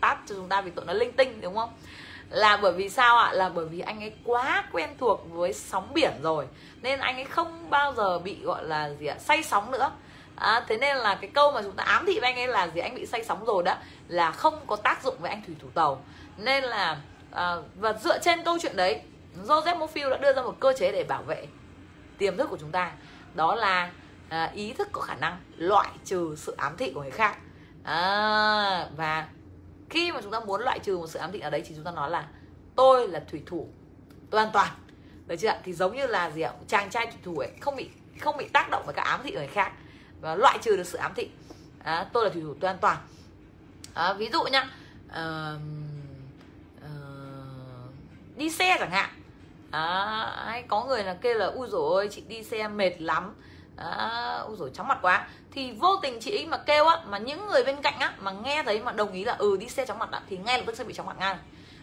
tát 0.00 0.18
cho 0.28 0.34
chúng 0.34 0.48
ta 0.48 0.60
vì 0.60 0.70
tội 0.70 0.84
nó 0.84 0.92
linh 0.92 1.12
tinh 1.12 1.40
đúng 1.40 1.56
không? 1.56 1.72
Là 2.30 2.56
bởi 2.56 2.72
vì 2.72 2.88
sao 2.88 3.16
ạ? 3.16 3.32
Là 3.32 3.48
bởi 3.48 3.66
vì 3.66 3.80
anh 3.80 4.00
ấy 4.00 4.12
quá 4.24 4.64
quen 4.72 4.90
thuộc 4.98 5.26
với 5.30 5.52
sóng 5.52 5.88
biển 5.94 6.12
rồi 6.22 6.46
nên 6.82 7.00
anh 7.00 7.16
ấy 7.16 7.24
không 7.24 7.70
bao 7.70 7.94
giờ 7.94 8.18
bị 8.18 8.38
gọi 8.42 8.64
là 8.64 8.90
gì 8.90 9.06
ạ 9.06 9.16
say 9.18 9.42
sóng 9.42 9.70
nữa. 9.70 9.90
À, 10.36 10.64
thế 10.68 10.76
nên 10.76 10.96
là 10.96 11.14
cái 11.14 11.30
câu 11.34 11.50
mà 11.50 11.62
chúng 11.62 11.72
ta 11.72 11.84
ám 11.84 12.06
thị 12.06 12.20
với 12.20 12.30
anh 12.30 12.38
ấy 12.38 12.48
là 12.48 12.68
gì? 12.74 12.80
Anh 12.80 12.94
bị 12.94 13.06
say 13.06 13.24
sóng 13.24 13.44
rồi 13.44 13.62
đó 13.62 13.74
là 14.08 14.30
không 14.30 14.54
có 14.66 14.76
tác 14.76 15.02
dụng 15.02 15.16
với 15.20 15.30
anh 15.30 15.42
thủy 15.46 15.56
thủ 15.62 15.68
tàu. 15.74 16.04
Nên 16.36 16.64
là 16.64 16.96
à, 17.30 17.56
và 17.76 17.92
dựa 17.92 18.18
trên 18.18 18.44
câu 18.44 18.58
chuyện 18.62 18.76
đấy 18.76 19.00
Joseph 19.42 19.78
Mofield 19.78 20.10
đã 20.10 20.16
đưa 20.16 20.32
ra 20.32 20.42
một 20.42 20.56
cơ 20.60 20.72
chế 20.78 20.92
để 20.92 21.04
bảo 21.04 21.22
vệ 21.22 21.46
tiềm 22.18 22.36
thức 22.36 22.50
của 22.50 22.56
chúng 22.60 22.70
ta. 22.70 22.92
Đó 23.34 23.54
là 23.54 23.90
à, 24.28 24.50
ý 24.54 24.72
thức 24.72 24.88
có 24.92 25.00
khả 25.00 25.14
năng 25.14 25.36
loại 25.56 25.88
trừ 26.04 26.34
sự 26.36 26.54
ám 26.58 26.76
thị 26.76 26.92
của 26.94 27.02
người 27.02 27.10
khác. 27.10 27.38
À, 27.82 28.88
và 28.96 29.28
khi 29.90 30.12
mà 30.12 30.20
chúng 30.22 30.32
ta 30.32 30.40
muốn 30.40 30.60
loại 30.60 30.78
trừ 30.78 30.98
một 30.98 31.06
sự 31.06 31.18
ám 31.18 31.32
thị 31.32 31.40
ở 31.40 31.50
đấy 31.50 31.62
thì 31.66 31.74
chúng 31.74 31.84
ta 31.84 31.90
nói 31.90 32.10
là 32.10 32.28
tôi 32.76 33.08
là 33.08 33.22
thủy 33.30 33.42
thủ 33.46 33.68
tôi 34.30 34.40
an 34.40 34.50
toàn. 34.52 34.72
Được 35.26 35.36
chưa 35.36 35.52
thì 35.64 35.72
giống 35.72 35.96
như 35.96 36.06
là 36.06 36.30
gì 36.30 36.42
ạ? 36.42 36.52
Chàng 36.68 36.90
trai 36.90 37.06
thủy 37.06 37.18
thủ 37.24 37.38
ấy 37.38 37.50
không 37.60 37.76
bị 37.76 37.90
không 38.20 38.36
bị 38.36 38.48
tác 38.48 38.70
động 38.70 38.82
với 38.86 38.94
các 38.94 39.02
ám 39.02 39.20
thị 39.24 39.30
của 39.30 39.38
người 39.38 39.46
khác 39.46 39.72
và 40.20 40.34
loại 40.34 40.58
trừ 40.62 40.76
được 40.76 40.86
sự 40.86 40.98
ám 40.98 41.12
thị. 41.14 41.30
À, 41.82 42.06
tôi 42.12 42.24
là 42.24 42.30
thủy 42.30 42.42
thủ 42.42 42.54
tôi 42.60 42.68
an 42.70 42.78
toàn. 42.80 42.98
À, 43.94 44.12
ví 44.12 44.30
dụ 44.32 44.42
nhá 44.42 44.68
uh, 45.08 45.60
uh, 46.78 48.36
đi 48.36 48.50
xe 48.50 48.76
chẳng 48.78 48.90
hạn 48.90 49.10
à, 49.74 50.62
có 50.68 50.84
người 50.84 51.04
là 51.04 51.14
kêu 51.14 51.34
là 51.34 51.46
ui 51.46 51.68
rồi 51.68 52.08
chị 52.12 52.22
đi 52.28 52.42
xe 52.42 52.68
mệt 52.68 52.92
lắm. 52.98 53.34
À, 53.76 54.38
ui 54.46 54.56
rồi 54.56 54.70
chóng 54.74 54.88
mặt 54.88 54.98
quá. 55.02 55.26
Thì 55.52 55.72
vô 55.72 55.96
tình 56.02 56.20
chị 56.20 56.36
ấy 56.36 56.46
mà 56.46 56.56
kêu 56.56 56.86
á 56.86 56.98
mà 57.06 57.18
những 57.18 57.46
người 57.46 57.64
bên 57.64 57.82
cạnh 57.82 57.98
á 57.98 58.12
mà 58.18 58.32
nghe 58.32 58.62
thấy 58.62 58.82
mà 58.82 58.92
đồng 58.92 59.12
ý 59.12 59.24
là 59.24 59.34
ừ 59.38 59.56
đi 59.56 59.68
xe 59.68 59.86
chóng 59.86 59.98
mặt 59.98 60.08
á, 60.12 60.20
thì 60.30 60.36
ngay 60.36 60.58
lập 60.58 60.64
tức 60.66 60.76
sẽ 60.76 60.84
bị 60.84 60.94
chóng 60.94 61.06
mặt 61.06 61.16
ngay. 61.18 61.36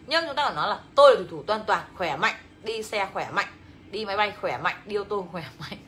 Nhưng 0.06 0.26
chúng 0.26 0.36
ta 0.36 0.44
phải 0.44 0.54
nói 0.54 0.68
là 0.68 0.78
tôi 0.94 1.10
là 1.10 1.16
thủy 1.16 1.26
thủ 1.30 1.42
toàn 1.46 1.60
toàn 1.66 1.82
khỏe 1.96 2.16
mạnh 2.16 2.34
đi 2.62 2.82
xe 2.82 3.08
khỏe 3.12 3.30
mạnh 3.30 3.48
đi 3.90 4.04
máy 4.04 4.16
bay 4.16 4.32
khỏe 4.40 4.58
mạnh 4.58 4.76
đi 4.86 4.96
ô 4.96 5.04
tô 5.04 5.26
khỏe 5.32 5.44
mạnh. 5.58 5.78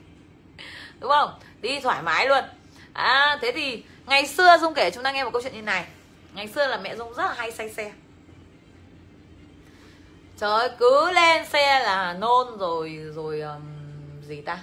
Đúng 1.01 1.11
không? 1.11 1.31
Đi 1.61 1.81
thoải 1.81 2.03
mái 2.03 2.29
luôn. 2.29 2.45
À 2.93 3.39
thế 3.43 3.53
thì 3.55 3.85
ngày 4.07 4.27
xưa 4.27 4.59
dung 4.61 4.75
kể 4.75 4.91
chúng 4.95 5.03
ta 5.05 5.13
nghe 5.13 5.25
một 5.25 5.31
câu 5.33 5.43
chuyện 5.43 5.55
như 5.55 5.63
này. 5.63 5.85
Ngày 6.35 6.49
xưa 6.49 6.67
là 6.67 6.77
mẹ 6.77 6.97
dung 6.97 7.15
rất 7.15 7.25
là 7.25 7.35
hay 7.37 7.53
say 7.53 7.71
xe 7.71 7.93
trời 10.37 10.51
ơi 10.51 10.69
cứ 10.79 11.11
lên 11.11 11.47
xe 11.47 11.81
là 11.81 12.13
nôn 12.13 12.59
rồi 12.59 13.01
rồi 13.15 13.41
um, 13.41 13.63
gì 14.23 14.41
ta? 14.41 14.59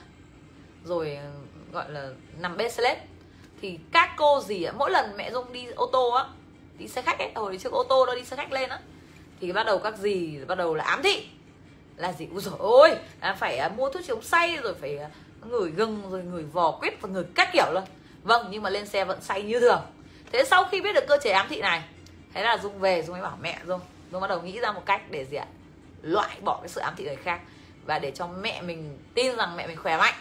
Rồi 0.86 1.16
ờ, 1.16 1.30
gọi 1.72 1.92
là 1.92 2.10
nằm 2.40 2.58
bed 2.58 2.74
sled 2.74 2.98
thì 3.62 3.80
các 3.92 4.10
cô 4.18 4.42
gì 4.48 4.64
á 4.64 4.74
mỗi 4.78 4.92
lần 4.92 5.18
mẹ 5.18 5.32
dung 5.32 5.54
đi 5.54 5.66
ô 5.76 5.86
tô 5.86 6.10
á 6.10 6.26
đi 6.78 6.88
xe 6.88 7.02
khách 7.02 7.20
ấy 7.20 7.32
hồi 7.36 7.58
trước 7.58 7.72
ô 7.72 7.84
tô 7.84 8.06
đó 8.06 8.16
đi 8.16 8.24
xe 8.24 8.36
khách 8.36 8.52
lên 8.52 8.70
á 8.70 8.80
thì 9.42 9.52
bắt 9.52 9.66
đầu 9.66 9.80
các 9.80 9.98
gì 9.98 10.40
bắt 10.48 10.58
đầu 10.58 10.76
là 10.76 10.84
ám 10.84 11.04
thị. 11.04 11.28
Là 11.96 12.14
gì 12.14 12.28
ui 12.32 12.42
rồi 12.42 12.56
ôi 12.60 12.96
à, 13.20 13.36
phải 13.40 13.58
à, 13.58 13.70
mua 13.70 13.90
thuốc 13.90 14.04
chống 14.08 14.22
say 14.22 14.58
rồi 14.58 14.74
phải 14.82 14.98
à, 14.98 15.10
ngửi 15.46 15.72
gừng 15.72 16.02
rồi 16.12 16.24
ngửi 16.24 16.44
vò 16.44 16.72
quýt 16.72 17.02
và 17.02 17.10
ngửi 17.10 17.24
các 17.36 17.50
kiểu 17.54 17.66
luôn. 17.74 17.84
Vâng 18.24 18.48
nhưng 18.52 18.64
mà 18.64 18.70
lên 18.70 18.86
xe 18.86 19.06
vẫn 19.06 19.22
say 19.22 19.44
như 19.44 19.60
thường. 19.60 19.82
Thế 20.32 20.44
sau 20.44 20.66
khi 20.72 20.82
biết 20.82 20.94
được 20.94 21.08
cơ 21.08 21.18
chế 21.22 21.32
ám 21.32 21.48
thị 21.50 21.62
này 21.62 21.84
thế 22.34 22.44
là 22.44 22.58
dung 22.58 22.80
về 22.80 23.02
dung 23.02 23.14
mới 23.14 23.22
bảo 23.22 23.38
mẹ 23.42 23.60
dung. 23.68 23.80
Dung 24.12 24.22
bắt 24.22 24.28
đầu 24.28 24.42
nghĩ 24.42 24.60
ra 24.60 24.72
một 24.72 24.86
cách 24.86 25.02
để 25.10 25.26
gì 25.26 25.38
ạ? 25.38 25.46
Loại 26.02 26.38
bỏ 26.42 26.60
cái 26.62 26.70
sự 26.70 26.82
ám 26.82 26.94
thị 26.98 27.04
người 27.04 27.16
khác 27.16 27.40
và 27.86 28.00
để 28.00 28.12
cho 28.12 28.28
mẹ 28.28 28.62
mình 28.62 28.98
tin 29.14 29.36
rằng 29.36 29.56
mẹ 29.56 29.68
mình 29.68 29.78
khỏe 29.78 29.98
mạnh. 29.98 30.14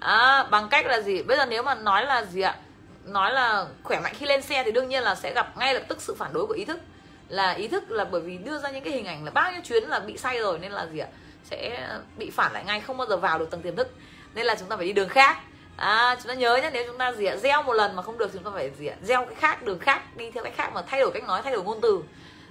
À, 0.00 0.44
bằng 0.50 0.68
cách 0.68 0.86
là 0.86 1.00
gì? 1.00 1.22
Bây 1.22 1.36
giờ 1.36 1.46
nếu 1.46 1.62
mà 1.62 1.74
nói 1.74 2.06
là 2.06 2.24
gì 2.24 2.40
ạ? 2.40 2.56
Nói 3.04 3.32
là 3.32 3.66
khỏe 3.82 4.00
mạnh 4.00 4.14
khi 4.18 4.26
lên 4.26 4.42
xe 4.42 4.64
thì 4.64 4.72
đương 4.72 4.88
nhiên 4.88 5.02
là 5.02 5.14
sẽ 5.14 5.32
gặp 5.34 5.58
ngay 5.58 5.74
lập 5.74 5.82
tức 5.88 6.00
sự 6.00 6.14
phản 6.14 6.32
đối 6.32 6.46
của 6.46 6.54
ý 6.54 6.64
thức. 6.64 6.80
Là 7.28 7.50
ý 7.50 7.68
thức 7.68 7.90
là 7.90 8.04
bởi 8.04 8.20
vì 8.20 8.38
đưa 8.38 8.58
ra 8.58 8.70
những 8.70 8.84
cái 8.84 8.92
hình 8.92 9.06
ảnh 9.06 9.24
là 9.24 9.30
bao 9.30 9.52
nhiêu 9.52 9.60
chuyến 9.64 9.84
là 9.84 9.98
bị 9.98 10.18
say 10.18 10.38
rồi 10.38 10.58
nên 10.58 10.72
là 10.72 10.86
gì 10.86 10.98
ạ? 10.98 11.08
Sẽ 11.44 11.88
bị 12.16 12.30
phản 12.30 12.52
lại 12.52 12.64
ngay 12.64 12.80
không 12.80 12.96
bao 12.96 13.06
giờ 13.06 13.16
vào 13.16 13.38
được 13.38 13.50
tầng 13.50 13.62
tiềm 13.62 13.76
thức. 13.76 13.88
Nên 14.34 14.46
là 14.46 14.54
chúng 14.54 14.68
ta 14.68 14.76
phải 14.76 14.86
đi 14.86 14.92
đường 14.92 15.08
khác. 15.08 15.38
À, 15.76 16.16
chúng 16.18 16.28
ta 16.28 16.34
nhớ 16.34 16.56
nhé 16.56 16.70
nếu 16.72 16.84
chúng 16.86 16.98
ta 16.98 17.12
gì 17.12 17.24
ạ? 17.24 17.36
Gieo 17.36 17.62
một 17.62 17.72
lần 17.72 17.96
mà 17.96 18.02
không 18.02 18.18
được 18.18 18.30
chúng 18.32 18.42
ta 18.42 18.50
phải 18.54 18.70
gì 18.78 18.86
ạ? 18.86 18.96
Gieo 19.02 19.24
cái 19.24 19.34
khác 19.34 19.62
đường 19.62 19.78
khác 19.78 20.16
đi 20.16 20.30
theo 20.30 20.44
cách 20.44 20.52
khác 20.56 20.70
mà 20.74 20.82
thay 20.82 21.00
đổi 21.00 21.10
cách 21.14 21.24
nói 21.24 21.42
thay 21.42 21.52
đổi 21.52 21.62
ngôn 21.62 21.80
từ. 21.80 22.02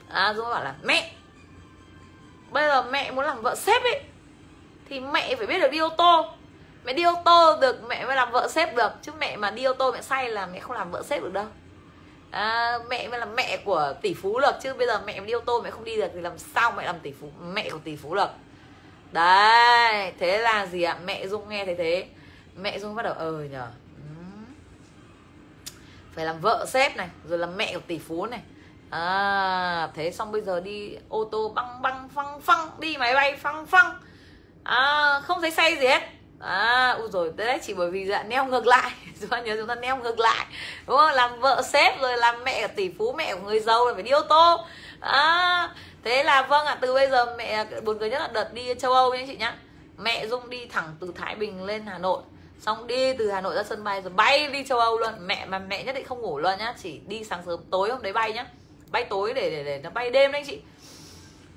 À 0.09 0.33
dung 0.33 0.49
bảo 0.49 0.63
là 0.63 0.75
mẹ 0.83 1.13
bây 2.51 2.67
giờ 2.67 2.81
mẹ 2.81 3.11
muốn 3.11 3.25
làm 3.25 3.41
vợ 3.41 3.55
sếp 3.55 3.83
ấy 3.83 4.01
thì 4.89 4.99
mẹ 4.99 5.35
phải 5.35 5.47
biết 5.47 5.59
được 5.59 5.71
đi 5.71 5.77
ô 5.77 5.89
tô. 5.89 6.25
Mẹ 6.85 6.93
đi 6.93 7.03
ô 7.03 7.13
tô 7.25 7.57
được 7.61 7.83
mẹ 7.87 8.05
mới 8.05 8.15
làm 8.15 8.31
vợ 8.31 8.47
sếp 8.47 8.75
được. 8.75 8.91
Chứ 9.01 9.11
mẹ 9.19 9.37
mà 9.37 9.51
đi 9.51 9.63
ô 9.63 9.73
tô 9.73 9.91
mẹ 9.91 10.01
say 10.01 10.29
là 10.29 10.45
mẹ 10.45 10.59
không 10.59 10.77
làm 10.77 10.91
vợ 10.91 11.03
sếp 11.03 11.23
được 11.23 11.33
đâu. 11.33 11.45
À, 12.31 12.77
mẹ 12.89 13.07
mới 13.07 13.19
là 13.19 13.25
mẹ 13.25 13.57
của 13.65 13.93
tỷ 14.01 14.13
phú 14.13 14.39
được. 14.39 14.55
Chứ 14.61 14.73
bây 14.73 14.87
giờ 14.87 15.01
mẹ 15.05 15.19
đi 15.19 15.33
ô 15.33 15.39
tô 15.39 15.61
mẹ 15.61 15.71
không 15.71 15.83
đi 15.83 15.95
được 15.95 16.07
thì 16.13 16.21
làm 16.21 16.37
sao 16.37 16.71
mẹ 16.71 16.85
làm 16.85 16.99
tỷ 16.99 17.11
phú 17.11 17.29
mẹ 17.53 17.69
của 17.69 17.79
tỷ 17.83 17.95
phú 17.95 18.15
được. 18.15 18.29
Đấy 19.11 20.13
thế 20.19 20.37
là 20.37 20.65
gì 20.65 20.83
ạ? 20.83 20.97
Mẹ 21.05 21.27
dung 21.27 21.49
nghe 21.49 21.65
thấy 21.65 21.75
thế. 21.75 22.07
Mẹ 22.55 22.79
dung 22.79 22.95
bắt 22.95 23.03
đầu 23.03 23.13
ờ 23.13 23.31
nhở 23.31 23.67
phải 26.13 26.25
làm 26.25 26.41
vợ 26.41 26.65
sếp 26.69 26.97
này 26.97 27.09
rồi 27.29 27.39
làm 27.39 27.57
mẹ 27.57 27.73
của 27.73 27.81
tỷ 27.87 27.99
phú 27.99 28.25
này 28.25 28.39
à 28.91 29.89
thế 29.93 30.11
xong 30.11 30.31
bây 30.31 30.41
giờ 30.41 30.59
đi 30.59 30.97
ô 31.09 31.29
tô 31.31 31.49
băng 31.55 31.81
băng 31.81 32.09
phăng 32.09 32.41
phăng 32.41 32.69
đi 32.79 32.97
máy 32.97 33.13
bay 33.13 33.37
phăng 33.37 33.65
phăng. 33.65 33.93
À, 34.63 35.19
không 35.23 35.41
thấy 35.41 35.51
say 35.51 35.75
gì 35.75 35.87
hết. 35.87 36.01
À 36.39 36.95
u 36.99 37.07
rồi 37.07 37.33
đấy 37.35 37.59
chỉ 37.63 37.73
bởi 37.73 37.91
vì 37.91 38.05
dạ 38.05 38.23
neo 38.23 38.45
ngược 38.45 38.67
lại. 38.67 38.91
Chúng 39.21 39.29
ta 39.29 39.41
nhớ 39.41 39.55
chúng 39.57 39.67
ta 39.67 39.75
neo 39.75 39.97
ngược 39.97 40.19
lại. 40.19 40.45
Đúng 40.87 40.97
không? 40.97 41.11
Làm 41.11 41.39
vợ 41.39 41.61
sếp 41.61 42.01
rồi 42.01 42.17
làm 42.17 42.43
mẹ 42.43 42.67
tỷ 42.67 42.91
phú 42.97 43.13
mẹ 43.17 43.35
của 43.35 43.41
người 43.41 43.59
giàu 43.59 43.87
là 43.87 43.93
phải 43.93 44.03
đi 44.03 44.11
ô 44.11 44.21
tô. 44.21 44.65
À, 44.99 45.69
thế 46.03 46.23
là 46.23 46.41
vâng 46.41 46.65
ạ 46.65 46.73
à, 46.73 46.77
từ 46.81 46.93
bây 46.93 47.09
giờ 47.09 47.35
mẹ 47.37 47.65
buồn 47.83 47.97
cười 47.99 48.09
nhất 48.09 48.21
là 48.21 48.27
đợt 48.27 48.53
đi 48.53 48.73
châu 48.79 48.93
âu 48.93 49.13
nha 49.13 49.23
chị 49.27 49.35
nhá. 49.35 49.55
Mẹ 49.97 50.27
dung 50.27 50.49
đi 50.49 50.65
thẳng 50.65 50.95
từ 50.99 51.13
thái 51.15 51.35
bình 51.35 51.63
lên 51.63 51.85
hà 51.85 51.97
nội. 51.97 52.21
Xong 52.59 52.87
đi 52.87 53.13
từ 53.13 53.31
hà 53.31 53.41
nội 53.41 53.55
ra 53.55 53.63
sân 53.63 53.83
bay 53.83 54.01
rồi 54.01 54.13
bay 54.13 54.47
đi 54.47 54.63
châu 54.63 54.79
âu 54.79 54.97
luôn. 54.97 55.13
Mẹ 55.19 55.45
mà 55.45 55.59
mẹ 55.59 55.83
nhất 55.83 55.95
định 55.95 56.05
không 56.05 56.21
ngủ 56.21 56.39
luôn 56.39 56.57
nhá 56.59 56.73
chỉ 56.83 57.01
đi 57.07 57.23
sáng 57.23 57.41
sớm 57.45 57.59
tối 57.71 57.89
hôm 57.89 58.01
đấy 58.01 58.13
bay 58.13 58.33
nhá 58.33 58.45
bay 58.91 59.05
tối 59.09 59.33
để 59.33 59.49
để 59.49 59.63
để 59.63 59.79
nó 59.83 59.89
bay 59.89 60.09
đêm 60.09 60.31
đấy 60.31 60.43
chị. 60.47 60.59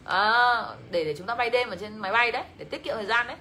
À, 0.05 0.63
để 0.91 1.05
để 1.05 1.15
chúng 1.19 1.27
ta 1.27 1.35
bay 1.35 1.51
đêm 1.51 1.71
ở 1.71 1.77
trên 1.81 1.99
máy 1.99 2.13
bay 2.13 2.33
đấy 2.33 2.43
để 2.59 2.65
tiết 2.65 2.85
kiệm 2.85 2.95
thời 2.97 3.07
gian 3.07 3.27
đấy. 3.27 3.37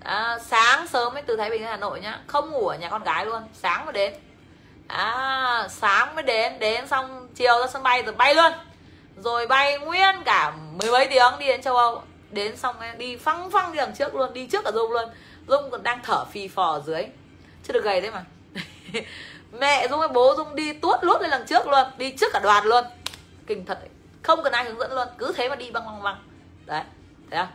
À, 0.00 0.38
sáng 0.46 0.88
sớm 0.88 1.14
mới 1.14 1.22
từ 1.22 1.36
thái 1.36 1.50
bình 1.50 1.60
đến 1.60 1.70
hà 1.70 1.76
nội 1.76 2.00
nhá 2.00 2.20
không 2.26 2.50
ngủ 2.50 2.68
ở 2.68 2.76
nhà 2.76 2.88
con 2.88 3.04
gái 3.04 3.26
luôn 3.26 3.42
sáng 3.54 3.84
mới 3.84 3.92
đến. 3.92 4.14
À, 4.86 5.68
sáng 5.70 6.14
mới 6.14 6.22
đến 6.22 6.58
đến 6.58 6.88
xong 6.88 7.28
chiều 7.34 7.60
ra 7.60 7.66
sân 7.66 7.82
bay 7.82 8.02
rồi 8.02 8.14
bay 8.14 8.34
luôn. 8.34 8.52
Rồi 9.16 9.46
bay 9.46 9.78
nguyên 9.78 10.22
cả 10.24 10.52
mười 10.72 10.90
mấy 10.90 11.06
tiếng 11.06 11.32
đi 11.38 11.46
đến 11.46 11.62
châu 11.62 11.76
âu. 11.76 12.02
Đến 12.30 12.56
xong 12.56 12.76
đi 12.98 13.16
phăng 13.16 13.50
phăng 13.50 13.72
đi 13.72 13.76
đằng 13.76 13.94
trước 13.94 14.14
luôn 14.14 14.32
đi 14.32 14.46
trước 14.46 14.64
cả 14.64 14.70
dung 14.74 14.92
luôn. 14.92 15.08
Dung 15.48 15.70
còn 15.70 15.82
đang 15.82 16.00
thở 16.02 16.24
phì 16.24 16.48
phò 16.48 16.72
ở 16.72 16.82
dưới. 16.86 17.06
Chưa 17.66 17.72
được 17.72 17.84
gầy 17.84 18.00
đấy 18.00 18.10
mà. 18.10 18.24
Mẹ 19.52 19.88
dung 19.88 19.98
với 19.98 20.08
bố 20.08 20.34
dung 20.36 20.54
đi 20.54 20.72
tuốt 20.72 21.04
lút 21.04 21.20
lên 21.20 21.30
đằng 21.30 21.46
trước 21.46 21.66
luôn 21.66 21.86
đi 21.98 22.10
trước 22.10 22.32
cả 22.32 22.40
đoàn 22.42 22.64
luôn 22.64 22.84
kinh 23.46 23.64
thật 23.66 23.78
đấy. 23.80 23.88
không 24.22 24.40
cần 24.44 24.52
ai 24.52 24.64
hướng 24.64 24.78
dẫn 24.78 24.92
luôn 24.92 25.08
cứ 25.18 25.32
thế 25.36 25.48
mà 25.48 25.56
đi 25.56 25.70
băng 25.70 25.86
băng 25.86 26.02
băng. 26.02 26.16
Đấy 26.66 26.82
thấy 27.30 27.38
không? 27.38 27.48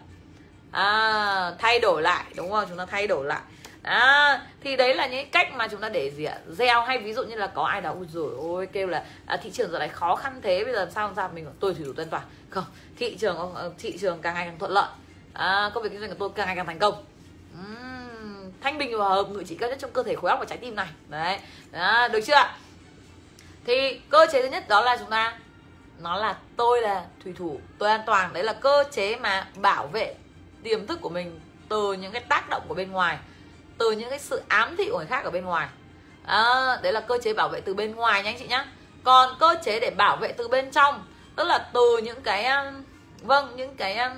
À, 0.72 1.51
thay 1.59 1.80
đổi 1.80 2.01
lại 2.01 2.26
đúng 2.35 2.51
không? 2.51 2.65
Chúng 2.69 2.77
ta 2.77 2.85
thay 2.85 3.07
đổi 3.07 3.26
lại. 3.26 3.41
À, 3.84 4.41
thì 4.61 4.76
đấy 4.76 4.95
là 4.95 5.07
những 5.07 5.30
cách 5.31 5.53
mà 5.53 5.68
chúng 5.68 5.81
ta 5.81 5.89
để 5.89 6.11
gì 6.11 6.23
ạ 6.23 6.38
gieo. 6.47 6.81
Hay 6.81 6.97
ví 6.97 7.13
dụ 7.13 7.23
như 7.23 7.35
là 7.35 7.47
có 7.47 7.63
ai 7.63 7.81
đó 7.81 7.95
rồi 8.13 8.34
ôi 8.38 8.68
kêu 8.72 8.88
là 8.88 9.05
à, 9.26 9.38
thị 9.38 9.51
trường 9.51 9.72
giờ 9.72 9.80
này 9.80 9.89
khó 9.89 10.15
khăn 10.15 10.39
thế 10.41 10.63
bây 10.63 10.73
giờ 10.73 10.89
sao 10.95 11.07
làm 11.07 11.15
sao 11.15 11.30
mình 11.34 11.47
tôi 11.59 11.73
thủy 11.73 11.85
thủ 11.85 11.93
tuân 11.93 12.09
toàn. 12.09 12.23
Không 12.49 12.65
thị 12.97 13.18
trường 13.18 13.53
ờ, 13.55 13.72
thị 13.77 13.97
trường 13.97 14.22
càng 14.22 14.34
ngày 14.34 14.45
càng 14.45 14.59
thuận 14.59 14.72
lợi. 14.72 14.89
À, 15.34 15.72
công 15.73 15.84
việc 15.84 15.89
kinh 15.91 15.99
doanh 15.99 16.09
của 16.09 16.18
tôi 16.19 16.30
càng 16.35 16.47
ngày 16.47 16.55
càng 16.55 16.65
thành 16.65 16.80
công. 16.80 17.05
Uhm, 17.59 18.51
thanh 18.61 18.77
bình 18.77 18.97
và 18.97 19.09
hợp 19.09 19.30
ngự 19.30 19.43
trị 19.43 19.55
cao 19.55 19.69
nhất 19.69 19.80
trong 19.81 19.91
cơ 19.91 20.03
thể 20.03 20.15
khối 20.15 20.30
óc 20.30 20.39
và 20.39 20.45
trái 20.45 20.57
tim 20.57 20.76
này. 20.76 20.88
Đấy 21.09 21.39
à, 21.72 22.07
được 22.07 22.22
chưa 22.22 22.43
thì 23.65 23.99
cơ 24.09 24.26
chế 24.31 24.41
thứ 24.41 24.47
nhất 24.47 24.68
đó 24.68 24.81
là 24.81 24.97
chúng 24.97 25.09
ta 25.09 25.38
nó 26.02 26.18
là 26.18 26.38
tôi 26.57 26.82
là 26.82 27.06
thủy 27.23 27.34
thủ 27.38 27.60
tôi 27.78 27.90
an 27.90 28.02
toàn. 28.06 28.34
Đấy 28.34 28.44
là 28.44 28.53
cơ 28.53 28.84
chế 28.91 29.15
mà 29.15 29.48
bảo 29.56 29.88
vệ 29.88 30.15
tiềm 30.64 30.88
thức 30.88 31.02
của 31.02 31.10
mình 31.10 31.40
từ 31.69 31.94
những 31.94 32.11
cái 32.11 32.22
tác 32.22 32.49
động 32.49 32.64
của 32.68 32.73
bên 32.73 32.91
ngoài 32.91 33.18
từ 33.78 33.91
những 33.91 34.10
cái 34.10 34.19
sự 34.19 34.41
ám 34.48 34.76
thị 34.78 34.90
của 34.91 34.98
người 34.98 35.07
khác 35.07 35.23
ở 35.23 35.32
bên 35.32 35.45
ngoài. 35.45 35.68
À, 36.26 36.78
đấy 36.82 36.94
là 36.94 36.99
cơ 36.99 37.18
chế 37.23 37.34
bảo 37.34 37.49
vệ 37.49 37.61
từ 37.61 37.73
bên 37.73 37.95
ngoài 37.95 38.23
nha 38.23 38.30
anh 38.30 38.40
chị 38.40 38.48
nhá. 38.48 38.65
Còn 39.03 39.36
cơ 39.40 39.56
chế 39.65 39.80
để 39.80 39.90
bảo 39.90 40.18
vệ 40.18 40.32
từ 40.32 40.48
bên 40.48 40.72
trong 40.72 41.06
tức 41.36 41.44
là 41.44 41.69
từ 41.73 41.98
những 42.03 42.22
cái 42.22 42.45
um, 42.45 42.84
vâng 43.22 43.56
những 43.56 43.76
cái 43.76 43.98
um, 43.98 44.11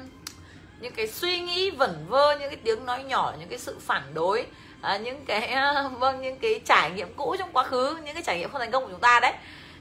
những 0.80 0.94
cái 0.94 1.08
suy 1.08 1.40
nghĩ 1.40 1.70
vẩn 1.70 2.06
vơ 2.10 2.36
những 2.40 2.50
cái 2.50 2.60
tiếng 2.64 2.86
nói 2.86 3.04
nhỏ 3.04 3.34
những 3.40 3.50
cái 3.50 3.60
sự 3.60 3.78
phản 3.82 4.04
đối 4.14 4.46
à, 4.82 4.98
những 4.98 5.26
cái 5.26 5.54
um, 5.54 5.96
vâng 5.96 6.22
những 6.22 6.40
cái 6.40 6.62
trải 6.66 6.92
nghiệm 6.92 7.14
cũ 7.14 7.36
trong 7.40 7.50
quá 7.54 7.64
khứ 7.64 7.98
những 8.06 8.14
cái 8.14 8.24
trải 8.24 8.38
nghiệm 8.38 8.50
không 8.50 8.62
thành 8.62 8.72
công 8.72 8.84
của 8.84 8.92
chúng 8.92 9.00
ta 9.00 9.20
đấy 9.20 9.34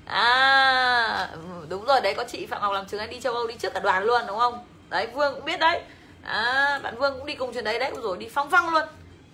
à 0.07 1.29
đúng 1.69 1.85
rồi 1.85 2.01
đấy 2.01 2.15
có 2.15 2.25
chị 2.25 2.47
phạm 2.47 2.63
ngọc 2.63 2.73
làm 2.73 2.87
chứng 2.87 3.01
anh 3.01 3.11
đi 3.11 3.21
châu 3.21 3.35
âu 3.35 3.47
đi 3.47 3.55
trước 3.55 3.75
cả 3.75 3.81
đoàn 3.81 4.05
luôn 4.05 4.23
đúng 4.27 4.39
không? 4.39 4.67
Đấy 4.89 5.07
vương 5.07 5.35
cũng 5.35 5.45
biết 5.45 5.61
đấy. 5.61 5.83
À, 6.23 6.81
bạn 6.83 6.99
vương 6.99 7.19
cũng 7.19 7.27
đi 7.27 7.35
cùng 7.35 7.51
chuyện 7.55 7.65
đấy 7.65 7.79
đấy 7.79 7.93
rồi 8.03 8.19
đi 8.19 8.29
phong 8.29 8.51
phong 8.51 8.71
luôn. 8.71 8.83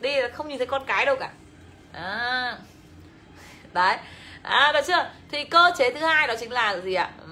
Đi 0.00 0.20
là 0.20 0.28
không 0.28 0.48
nhìn 0.48 0.58
thấy 0.58 0.66
con 0.66 0.84
cái 0.86 1.06
đâu 1.06 1.16
cả. 1.20 1.30
À. 1.92 2.58
đấy. 3.72 3.96
À 4.42 4.72
được 4.74 4.80
chưa? 4.86 5.10
Thì 5.30 5.44
cơ 5.44 5.72
chế 5.76 5.90
thứ 5.90 6.00
hai 6.00 6.28
đó 6.28 6.34
chính 6.40 6.52
là 6.52 6.78
gì 6.78 6.94
ạ? 6.94 7.10
Ừ, 7.20 7.28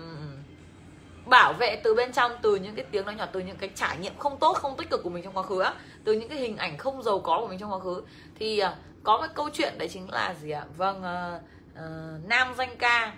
bảo 1.25 1.53
vệ 1.53 1.81
từ 1.85 1.95
bên 1.95 2.13
trong 2.13 2.33
từ 2.43 2.57
những 2.57 2.75
cái 2.75 2.85
tiếng 2.91 3.07
nói 3.07 3.15
nhỏ 3.15 3.27
từ 3.33 3.41
những 3.41 3.57
cái 3.57 3.71
trải 3.75 3.97
nghiệm 3.99 4.19
không 4.19 4.39
tốt 4.39 4.53
không 4.53 4.77
tích 4.77 4.91
cực 4.91 5.03
của 5.03 5.11
mình 5.11 5.25
trong 5.25 5.37
quá 5.37 5.43
khứ 5.43 5.61
á. 5.61 5.73
Từ 6.05 6.13
những 6.13 6.29
cái 6.29 6.39
hình 6.39 6.57
ảnh 6.57 6.79
không 6.79 7.03
giàu 7.03 7.21
có 7.21 7.39
của 7.41 7.47
mình 7.47 7.59
trong 7.59 7.73
quá 7.73 7.79
khứ. 7.79 8.03
Thì 8.39 8.59
à, 8.59 8.75
có 9.03 9.19
cái 9.21 9.29
câu 9.35 9.51
chuyện 9.53 9.79
đấy 9.79 9.89
chính 9.89 10.11
là 10.11 10.35
gì 10.41 10.51
ạ? 10.51 10.65
Vâng 10.77 10.99
uh, 10.99 11.43
uh, 11.75 12.29
nam 12.29 12.55
danh 12.59 12.77
ca 12.79 13.13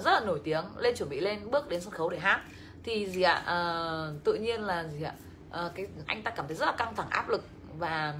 rất 0.00 0.10
là 0.10 0.20
nổi 0.20 0.40
tiếng. 0.44 0.64
Lên 0.78 0.96
chuẩn 0.96 1.08
bị 1.08 1.20
lên 1.20 1.50
bước 1.50 1.68
đến 1.68 1.80
sân 1.80 1.92
khấu 1.92 2.10
để 2.10 2.18
hát. 2.18 2.40
Thì 2.84 3.06
gì 3.06 3.22
ạ? 3.22 3.42
À, 3.46 3.56
tự 4.24 4.34
nhiên 4.34 4.62
là 4.62 4.84
gì 4.84 5.02
ạ? 5.02 5.12
À, 5.50 5.70
cái 5.74 5.86
anh 6.06 6.22
ta 6.22 6.30
cảm 6.30 6.46
thấy 6.46 6.56
rất 6.56 6.66
là 6.66 6.72
căng 6.72 6.96
thẳng 6.96 7.10
áp 7.10 7.28
lực 7.28 7.44
và 7.78 8.14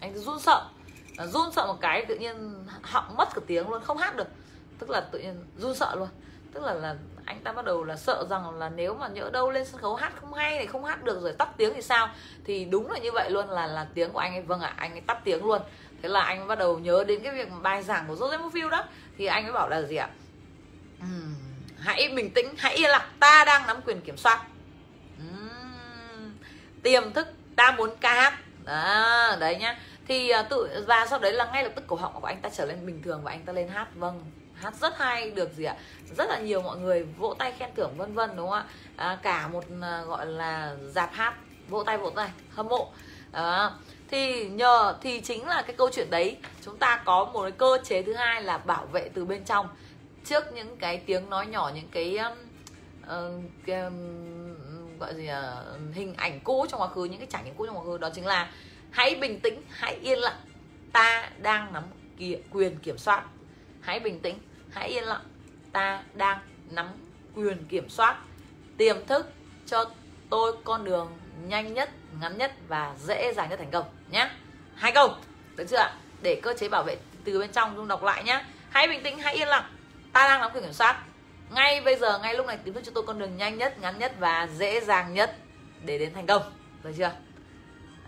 anh 0.00 0.18
run 0.18 0.40
sợ. 0.40 0.68
Ờ, 1.16 1.26
run 1.26 1.52
sợ 1.52 1.66
một 1.66 1.80
cái 1.80 2.04
tự 2.04 2.14
nhiên 2.14 2.64
họng 2.82 3.16
mất 3.16 3.28
cả 3.34 3.40
tiếng 3.46 3.68
luôn 3.68 3.82
không 3.82 3.98
hát 3.98 4.16
được. 4.16 4.28
Tức 4.78 4.90
là 4.90 5.00
tự 5.00 5.18
nhiên 5.18 5.44
run 5.58 5.74
sợ 5.74 5.94
luôn. 5.94 6.08
Tức 6.52 6.62
là 6.62 6.74
là 6.74 6.96
anh 7.24 7.40
ta 7.44 7.52
bắt 7.52 7.64
đầu 7.64 7.84
là 7.84 7.96
sợ 7.96 8.24
rằng 8.30 8.58
là 8.58 8.68
nếu 8.68 8.94
mà 8.94 9.08
nhỡ 9.08 9.30
đâu 9.30 9.50
lên 9.50 9.64
sân 9.64 9.80
khấu 9.80 9.94
hát 9.94 10.12
không 10.20 10.34
hay 10.34 10.58
thì 10.60 10.66
không 10.66 10.84
hát 10.84 11.04
được 11.04 11.22
rồi 11.22 11.32
tắt 11.32 11.48
tiếng 11.56 11.74
thì 11.74 11.82
sao? 11.82 12.08
Thì 12.44 12.64
đúng 12.64 12.90
là 12.90 12.98
như 12.98 13.12
vậy 13.12 13.30
luôn 13.30 13.50
là 13.50 13.66
là 13.66 13.86
tiếng 13.94 14.12
của 14.12 14.18
anh 14.18 14.34
ấy 14.34 14.42
vâng 14.42 14.60
ạ 14.60 14.68
à, 14.68 14.74
anh 14.76 14.92
ấy 14.92 15.00
tắt 15.00 15.18
tiếng 15.24 15.44
luôn. 15.44 15.62
Thế 16.02 16.08
là 16.08 16.20
anh 16.20 16.46
bắt 16.46 16.58
đầu 16.58 16.78
nhớ 16.78 17.04
đến 17.04 17.20
cái 17.22 17.34
việc 17.34 17.48
bài 17.62 17.82
giảng 17.82 18.04
của 18.08 18.14
Joseph 18.14 18.50
Moffield 18.50 18.68
đó. 18.68 18.84
Thì 19.18 19.26
anh 19.26 19.44
ấy 19.44 19.52
bảo 19.52 19.68
là 19.68 19.82
gì 19.82 19.96
ạ? 19.96 20.10
Uhm, 21.02 21.34
hãy 21.78 22.08
bình 22.08 22.30
tĩnh 22.30 22.54
hãy 22.58 22.74
yên 22.74 22.90
lặng. 22.90 23.08
Ta 23.20 23.44
đang 23.44 23.66
nắm 23.66 23.80
quyền 23.86 24.00
kiểm 24.00 24.16
soát. 24.16 24.40
Uhm, 25.18 26.32
tiềm 26.82 27.12
thức 27.12 27.28
ta 27.56 27.70
muốn 27.70 27.90
ca 28.00 28.14
hát. 28.14 28.38
Đó, 28.64 29.36
đấy 29.40 29.56
nhá. 29.56 29.78
Thì 30.08 30.28
à, 30.28 30.42
tự 30.42 30.84
và 30.86 31.06
sau 31.10 31.18
đấy 31.18 31.32
là 31.32 31.44
ngay 31.52 31.64
lập 31.64 31.72
tức 31.76 31.84
cổ 31.86 31.96
họng 31.96 32.20
của 32.20 32.26
anh 32.26 32.40
ta 32.40 32.48
trở 32.48 32.64
lên 32.64 32.86
bình 32.86 33.02
thường 33.02 33.20
và 33.24 33.30
anh 33.30 33.42
ta 33.42 33.52
lên 33.52 33.68
hát. 33.68 33.88
Vâng 33.94 34.24
hát 34.54 34.74
rất 34.74 34.98
hay 34.98 35.30
được 35.30 35.52
gì 35.52 35.64
ạ? 35.64 35.76
Rất 36.16 36.28
là 36.28 36.38
nhiều 36.38 36.62
mọi 36.62 36.76
người 36.76 37.06
vỗ 37.18 37.34
tay 37.38 37.52
khen 37.58 37.70
thưởng 37.76 37.94
vân 37.96 38.14
vân 38.14 38.36
đúng 38.36 38.50
không 38.50 38.58
ạ? 38.58 38.64
À, 38.96 39.18
cả 39.22 39.48
một 39.48 39.64
à, 39.82 40.02
gọi 40.02 40.26
là 40.26 40.76
dạp 40.94 41.12
hát 41.12 41.34
vỗ 41.68 41.84
tay 41.84 41.98
vỗ 41.98 42.10
tay 42.10 42.28
hâm 42.54 42.68
mộ. 42.68 42.92
À, 43.32 43.70
thì 44.10 44.48
nhờ 44.48 44.94
thì 45.02 45.20
chính 45.20 45.48
là 45.48 45.62
cái 45.62 45.76
câu 45.76 45.90
chuyện 45.92 46.10
đấy 46.10 46.36
chúng 46.64 46.78
ta 46.78 47.02
có 47.04 47.24
một 47.24 47.42
cái 47.42 47.52
cơ 47.52 47.78
chế 47.84 48.02
thứ 48.02 48.14
hai 48.14 48.42
là 48.42 48.58
bảo 48.58 48.86
vệ 48.86 49.10
từ 49.14 49.24
bên 49.24 49.44
trong 49.44 49.68
trước 50.26 50.52
những 50.52 50.76
cái 50.76 51.02
tiếng 51.06 51.30
nói 51.30 51.46
nhỏ 51.46 51.70
những 51.74 51.88
cái, 51.92 52.18
uh, 53.06 53.42
cái 53.66 53.80
um, 53.80 54.98
gọi 54.98 55.14
gì 55.14 55.26
à, 55.26 55.54
hình 55.92 56.14
ảnh 56.14 56.40
cũ 56.40 56.66
trong 56.70 56.80
quá 56.80 56.88
khứ 56.88 57.04
những 57.04 57.18
cái 57.18 57.28
trải 57.30 57.44
nghiệm 57.44 57.54
cũ 57.54 57.66
trong 57.66 57.76
quá 57.76 57.84
khứ 57.84 57.98
đó 57.98 58.10
chính 58.14 58.26
là 58.26 58.50
hãy 58.90 59.14
bình 59.14 59.40
tĩnh 59.40 59.62
hãy 59.70 59.94
yên 59.94 60.18
lặng. 60.18 60.36
Ta 60.92 61.30
đang 61.42 61.72
nắm 61.72 61.84
quyền 62.50 62.78
kiểm 62.78 62.98
soát. 62.98 63.24
Hãy 63.80 64.00
bình 64.00 64.20
tĩnh 64.20 64.38
hãy 64.70 64.88
yên 64.88 65.04
lặng. 65.04 65.22
Ta 65.72 66.02
đang 66.14 66.38
nắm 66.70 66.86
quyền 67.34 67.64
kiểm 67.64 67.88
soát. 67.88 68.16
Tiềm 68.76 69.06
thức 69.06 69.32
cho 69.66 69.84
tôi 70.30 70.52
con 70.64 70.84
đường 70.84 71.18
nhanh 71.46 71.74
nhất 71.74 71.90
ngắn 72.20 72.38
nhất 72.38 72.52
và 72.68 72.94
dễ 73.06 73.32
dàng 73.36 73.48
nhất 73.50 73.58
thành 73.58 73.70
công 73.70 73.84
nhé 74.10 74.30
hai 74.74 74.92
câu 74.92 75.14
được 75.56 75.64
chưa 75.70 75.76
ạ? 75.76 75.94
Để 76.22 76.40
cơ 76.42 76.54
chế 76.58 76.68
bảo 76.68 76.82
vệ 76.82 76.96
từ 77.24 77.38
bên 77.38 77.52
trong 77.52 77.72
chúng 77.76 77.88
đọc 77.88 78.02
lại 78.02 78.24
nhé 78.24 78.44
hãy 78.70 78.88
bình 78.88 79.02
tĩnh 79.02 79.18
hãy 79.18 79.34
yên 79.34 79.48
lặng 79.48 79.75
ta 80.16 80.28
đang 80.28 80.40
nắm 80.40 80.50
quyền 80.54 80.64
kiểm 80.64 80.72
soát. 80.72 81.02
Ngay 81.50 81.80
bây 81.80 81.96
giờ 81.96 82.18
ngay 82.18 82.34
lúc 82.34 82.46
này 82.46 82.58
tìm 82.64 82.74
thức 82.74 82.82
cho 82.86 82.92
tôi 82.94 83.04
con 83.06 83.18
đường 83.18 83.36
nhanh 83.36 83.58
nhất 83.58 83.78
ngắn 83.80 83.98
nhất 83.98 84.12
và 84.18 84.48
dễ 84.56 84.80
dàng 84.80 85.14
nhất 85.14 85.36
để 85.84 85.98
đến 85.98 86.14
thành 86.14 86.26
công. 86.26 86.42
Được 86.82 86.92
chưa? 86.98 87.12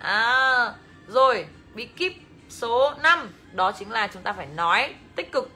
À, 0.01 0.75
rồi 1.09 1.47
bí 1.75 1.87
kíp 1.87 2.13
số 2.49 2.95
5 3.03 3.31
đó 3.53 3.73
chính 3.73 3.91
là 3.91 4.09
chúng 4.13 4.23
ta 4.23 4.33
phải 4.33 4.47
nói 4.47 4.95
tích 5.17 5.33
cực 5.33 5.51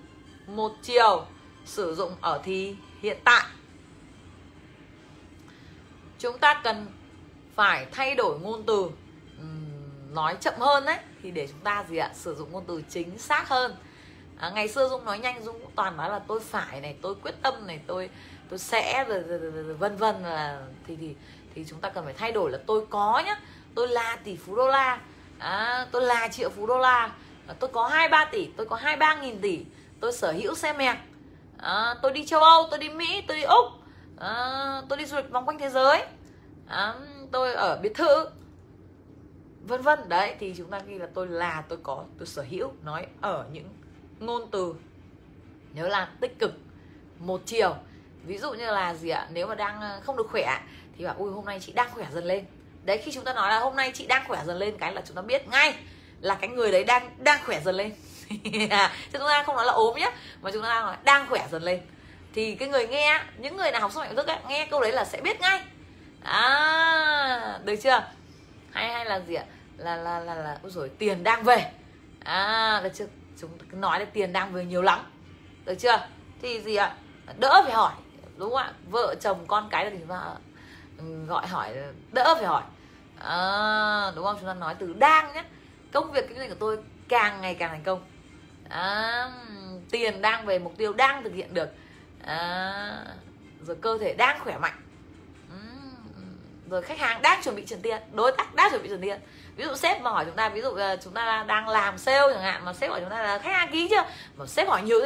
một 0.46 0.72
chiều 0.82 1.26
sử 1.64 1.94
dụng 1.94 2.16
ở 2.20 2.40
thì 2.44 2.76
hiện 3.02 3.18
tại. 3.24 3.44
Chúng 6.18 6.38
ta 6.38 6.60
cần 6.64 6.86
phải 7.54 7.86
thay 7.92 8.14
đổi 8.14 8.38
ngôn 8.38 8.62
từ 8.66 8.90
nói 10.10 10.36
chậm 10.40 10.54
hơn 10.58 10.84
đấy 10.84 10.98
thì 11.22 11.30
để 11.30 11.46
chúng 11.46 11.60
ta 11.60 11.84
gì 11.88 11.96
ạ? 11.96 12.10
Sử 12.14 12.34
dụng 12.34 12.52
ngôn 12.52 12.64
từ 12.68 12.82
chính 12.90 13.18
xác 13.18 13.48
hơn 13.48 13.76
à, 14.38 14.50
ngày 14.50 14.68
xưa 14.68 14.88
dung 14.88 15.04
nói 15.04 15.18
nhanh 15.18 15.44
dung 15.44 15.60
cũng 15.60 15.70
toàn 15.76 15.96
nói 15.96 16.10
là 16.10 16.18
tôi 16.18 16.40
phải 16.40 16.80
này 16.80 16.96
tôi 17.02 17.14
quyết 17.22 17.34
tâm 17.42 17.66
này 17.66 17.80
tôi 17.86 18.10
tôi 18.48 18.58
sẽ 18.58 19.04
rồi, 19.08 19.20
rồi, 19.20 19.38
rồi, 19.38 19.50
rồi 19.50 19.74
vân 19.74 19.96
vân 19.96 20.22
là 20.22 20.60
thì 20.86 20.96
thì 20.96 21.14
thì 21.54 21.64
chúng 21.68 21.80
ta 21.80 21.90
cần 21.90 22.04
phải 22.04 22.14
thay 22.14 22.32
đổi 22.32 22.50
là 22.50 22.58
tôi 22.66 22.86
có 22.90 23.22
nhá 23.26 23.40
tôi 23.74 23.88
là 23.88 24.18
tỷ 24.24 24.36
phú 24.36 24.56
đô 24.56 24.68
la 24.68 25.00
à, 25.38 25.86
tôi 25.92 26.02
là 26.02 26.28
triệu 26.28 26.50
phú 26.50 26.66
đô 26.66 26.78
la 26.78 27.12
à, 27.46 27.54
tôi 27.58 27.70
có 27.72 27.88
hai 27.88 28.08
ba 28.08 28.24
tỷ 28.24 28.46
tôi 28.56 28.66
có 28.66 28.76
hai 28.76 28.96
ba 28.96 29.14
nghìn 29.14 29.40
tỷ 29.40 29.64
tôi 30.00 30.12
sở 30.12 30.32
hữu 30.32 30.54
xe 30.54 30.72
mẹc 30.72 30.96
à, 31.58 31.94
tôi 32.02 32.12
đi 32.12 32.26
châu 32.26 32.40
âu 32.40 32.66
tôi 32.70 32.78
đi 32.78 32.88
mỹ 32.88 33.24
tôi 33.28 33.36
đi 33.36 33.42
úc 33.42 33.66
à, 34.18 34.82
tôi 34.88 34.98
đi 34.98 35.04
du 35.04 35.16
lịch 35.16 35.30
vòng 35.30 35.46
quanh 35.46 35.58
thế 35.58 35.68
giới 35.68 36.04
à, 36.68 36.94
tôi 37.32 37.52
ở 37.52 37.78
biệt 37.82 37.94
thự 37.94 38.26
vân 39.66 39.82
vân. 39.82 40.08
Đấy 40.08 40.36
thì 40.40 40.54
chúng 40.56 40.70
ta 40.70 40.78
ghi 40.86 40.98
là 40.98 41.06
tôi 41.14 41.26
là 41.26 41.64
tôi 41.68 41.78
có 41.82 42.04
tôi 42.18 42.26
sở 42.26 42.44
hữu 42.50 42.72
nói 42.84 43.06
ở 43.20 43.46
những 43.52 43.68
ngôn 44.26 44.50
từ. 44.50 44.74
Nhớ 45.74 45.88
là 45.88 46.08
tích 46.20 46.38
cực 46.38 46.52
một 47.18 47.40
chiều. 47.46 47.74
Ví 48.24 48.38
dụ 48.38 48.52
như 48.52 48.70
là 48.70 48.94
gì 48.94 49.08
ạ? 49.08 49.26
Nếu 49.30 49.46
mà 49.46 49.54
đang 49.54 49.80
ờ, 49.80 50.00
không 50.04 50.16
được 50.16 50.26
khỏe 50.30 50.58
thì 50.98 51.04
bảo 51.04 51.14
ui 51.18 51.32
hôm 51.32 51.44
nay 51.44 51.60
chị 51.60 51.72
đang 51.72 51.90
khỏe 51.90 52.06
dần 52.12 52.24
lên. 52.24 52.44
Đấy 52.84 52.98
khi 52.98 53.12
chúng 53.12 53.24
ta 53.24 53.34
nói 53.34 53.50
là 53.50 53.58
hôm 53.58 53.76
nay 53.76 53.90
chị 53.94 54.06
đang 54.06 54.24
khỏe 54.28 54.42
dần 54.46 54.58
lên 54.58 54.78
cái 54.78 54.92
là 54.92 55.02
chúng 55.06 55.16
ta 55.16 55.22
biết 55.22 55.48
ngay 55.48 55.74
là 56.20 56.34
cái 56.34 56.48
người 56.48 56.72
đấy 56.72 56.84
đang 56.84 57.10
đang 57.18 57.40
khỏe 57.46 57.60
dần 57.64 57.74
lên. 57.74 57.92
À, 58.70 58.92
chứ 59.12 59.18
chúng 59.18 59.28
ta 59.28 59.42
không 59.42 59.56
nói 59.56 59.66
là 59.66 59.72
ốm 59.72 59.98
nhé 59.98 60.10
mà 60.42 60.50
chúng 60.50 60.62
ta 60.62 60.68
đang 60.68 60.86
nói 60.86 60.96
đang 61.04 61.26
khỏe 61.28 61.46
dần 61.50 61.62
lên. 61.62 61.80
Thì 62.34 62.54
cái 62.54 62.68
người 62.68 62.86
nghe 62.86 63.22
những 63.38 63.56
người 63.56 63.70
nào 63.70 63.80
học 63.80 63.92
sức 63.92 64.00
mạnh 64.00 64.16
thức 64.16 64.26
ấy, 64.26 64.38
nghe 64.48 64.66
câu 64.70 64.80
đấy 64.80 64.92
là 64.92 65.04
sẽ 65.04 65.20
biết 65.20 65.40
ngay. 65.40 65.60
À 66.22 67.58
được 67.64 67.76
chưa? 67.76 68.04
Hay 68.70 68.92
hay 68.92 69.04
là 69.04 69.20
gì 69.20 69.34
ạ? 69.34 69.44
Là 69.76 69.96
là 69.96 70.20
là 70.20 70.34
là 70.34 70.58
ôi 70.62 70.72
rồi 70.74 70.90
tiền 70.98 71.22
đang 71.22 71.42
về. 71.42 71.70
À 72.24 72.80
được 72.84 72.90
chưa? 72.94 73.06
Chúng 73.40 73.50
nói 73.72 74.00
là 74.00 74.04
tiền 74.04 74.32
đang 74.32 74.52
về 74.52 74.64
nhiều 74.64 74.82
lắm. 74.82 75.00
Được 75.64 75.74
chưa? 75.74 76.06
Thì 76.42 76.60
gì 76.60 76.76
ạ? 76.76 76.96
Đỡ 77.38 77.60
phải 77.64 77.72
hỏi. 77.72 77.92
Đúng 78.36 78.50
không 78.50 78.58
ạ? 78.58 78.72
Vợ 78.90 79.14
chồng 79.20 79.44
con 79.46 79.68
cái 79.70 79.84
là 79.84 79.90
gì 79.90 80.04
mà 80.08 80.20
ừ, 80.98 81.24
gọi 81.26 81.46
hỏi 81.46 81.74
đỡ 82.12 82.34
phải 82.34 82.46
hỏi. 82.46 82.62
À, 83.18 84.12
đúng 84.16 84.24
không? 84.24 84.36
Chúng 84.40 84.48
ta 84.48 84.54
nói 84.54 84.74
từ 84.78 84.92
đang 84.92 85.32
nhé. 85.34 85.44
Công 85.92 86.12
việc 86.12 86.28
kinh 86.28 86.38
doanh 86.38 86.48
của 86.48 86.56
tôi 86.58 86.78
càng 87.08 87.40
ngày 87.40 87.54
càng 87.54 87.70
thành 87.70 87.82
công. 87.84 88.04
À, 88.68 89.30
tiền 89.90 90.22
đang 90.22 90.46
về 90.46 90.58
mục 90.58 90.74
tiêu 90.78 90.92
đang 90.92 91.22
thực 91.22 91.34
hiện 91.34 91.54
được. 91.54 91.68
À, 92.24 93.04
rồi 93.66 93.76
cơ 93.80 93.98
thể 93.98 94.14
đang 94.14 94.40
khỏe 94.40 94.58
mạnh. 94.58 94.80
Ừ, 95.50 95.56
rồi 96.70 96.82
khách 96.82 96.98
hàng 96.98 97.22
đang 97.22 97.42
chuẩn 97.42 97.56
bị 97.56 97.66
chuyển 97.66 97.82
tiền 97.82 98.02
đối 98.12 98.32
tác 98.32 98.54
đang 98.54 98.70
chuẩn 98.70 98.82
bị 98.82 98.88
chuyển 98.88 99.00
tiền 99.00 99.20
ví 99.56 99.64
dụ 99.64 99.74
sếp 99.74 100.00
mà 100.00 100.10
hỏi 100.10 100.24
chúng 100.24 100.36
ta, 100.36 100.48
ví 100.48 100.62
dụ 100.62 100.70
ờ, 100.70 100.96
chúng 101.04 101.12
ta 101.12 101.44
đang 101.48 101.68
làm 101.68 101.98
sale 101.98 102.32
chẳng 102.32 102.42
hạn, 102.42 102.64
mà 102.64 102.72
sếp 102.72 102.90
hỏi 102.90 103.00
chúng 103.00 103.10
ta 103.10 103.22
là, 103.22 103.38
khách 103.38 103.52
hàng 103.52 103.68
ký 103.72 103.88
chưa? 103.90 104.04
Mà 104.36 104.46
sếp 104.46 104.68
hỏi 104.68 104.82
nhiều 104.82 105.00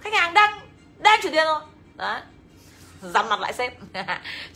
khách 0.00 0.12
hàng 0.12 0.34
đang 0.34 0.60
đang 0.98 1.20
chuyển 1.22 1.32
tiền 1.32 1.44
rồi. 1.44 1.60
Đấy. 1.96 2.20
Dằn 3.02 3.28
mặt 3.28 3.40
lại 3.40 3.52
sếp. 3.52 3.74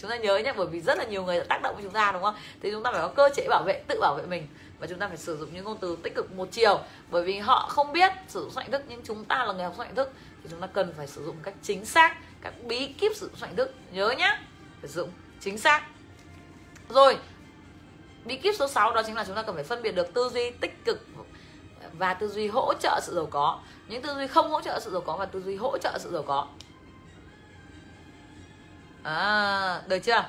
Chúng 0.01 0.11
ta 0.11 0.17
nhớ 0.17 0.39
nhé 0.39 0.53
bởi 0.57 0.67
vì 0.67 0.81
rất 0.81 0.99
là 0.99 1.05
nhiều 1.05 1.25
người 1.25 1.41
tác 1.41 1.63
động 1.63 1.75
với 1.75 1.85
chúng 1.85 1.93
ta, 1.93 2.13
đúng 2.13 2.23
không? 2.23 2.35
Thì 2.63 2.71
chúng 2.71 2.83
ta 2.83 2.93
phải 2.93 3.01
có 3.01 3.09
cơ 3.09 3.31
chế 3.37 3.47
bảo 3.49 3.63
vệ, 3.67 3.83
tự 3.89 4.01
bảo 4.01 4.15
vệ 4.15 4.27
mình. 4.27 4.47
Và 4.79 4.87
chúng 4.87 4.99
ta 4.99 5.09
phải 5.09 5.17
sử 5.17 5.37
dụng 5.37 5.55
những 5.55 5.65
ngôn 5.65 5.79
từ 5.81 5.99
tích 6.03 6.15
cực 6.15 6.33
một 6.33 6.49
chiều. 6.51 6.81
Bởi 7.11 7.25
vì 7.25 7.39
họ 7.39 7.67
không 7.69 7.93
biết 7.93 8.13
sử 8.29 8.41
dụng 8.41 8.51
soạn 8.51 8.71
thức, 8.71 8.83
nhưng 8.89 9.01
chúng 9.05 9.25
ta 9.25 9.45
là 9.45 9.53
người 9.53 9.65
học 9.65 9.75
soạn 9.77 9.95
thức, 9.95 10.13
thì 10.43 10.49
chúng 10.51 10.61
ta 10.61 10.67
cần 10.67 10.95
phải 10.97 11.07
sử 11.07 11.25
dụng 11.25 11.37
cách 11.43 11.55
chính 11.63 11.85
xác, 11.85 12.17
các 12.43 12.55
bí 12.65 12.87
kíp 12.87 13.13
sử 13.17 13.27
dụng 13.27 13.37
soạn 13.37 13.57
thức. 13.57 13.75
Nhớ 13.93 14.15
nhá, 14.19 14.41
phải 14.81 14.91
sử 14.91 15.01
dụng 15.01 15.11
chính 15.41 15.59
xác. 15.59 15.83
Rồi 16.89 17.19
bí 18.25 18.37
kíp 18.37 18.55
số 18.59 18.69
6 18.69 18.93
đó 18.93 19.03
chính 19.07 19.15
là 19.15 19.25
chúng 19.25 19.37
ta 19.37 19.43
cần 19.43 19.55
phải 19.55 19.65
phân 19.65 19.83
biệt 19.83 19.93
được 19.93 20.15
tư 20.15 20.31
duy 20.33 20.51
tích 20.51 20.85
cực 20.85 21.01
và 21.99 22.15
tư 22.15 22.29
duy 22.29 22.49
hỗ 22.49 22.75
trợ 22.75 23.01
sự 23.03 23.15
giàu 23.15 23.27
có. 23.31 23.59
Những 23.89 24.03
tư 24.03 24.15
duy 24.15 24.27
không 24.27 24.51
hỗ 24.51 24.61
trợ 24.61 24.81
sự 24.81 24.91
giàu 24.91 25.01
có 25.01 25.17
và 25.17 25.27
tư 25.27 25.43
duy 25.43 25.57
hỗ 25.57 25.79
trợ 25.79 25.99
sự 25.99 26.11
giàu 26.13 26.23
có. 26.23 26.47
À 29.03 29.83
được 29.87 29.99
chưa? 29.99 30.25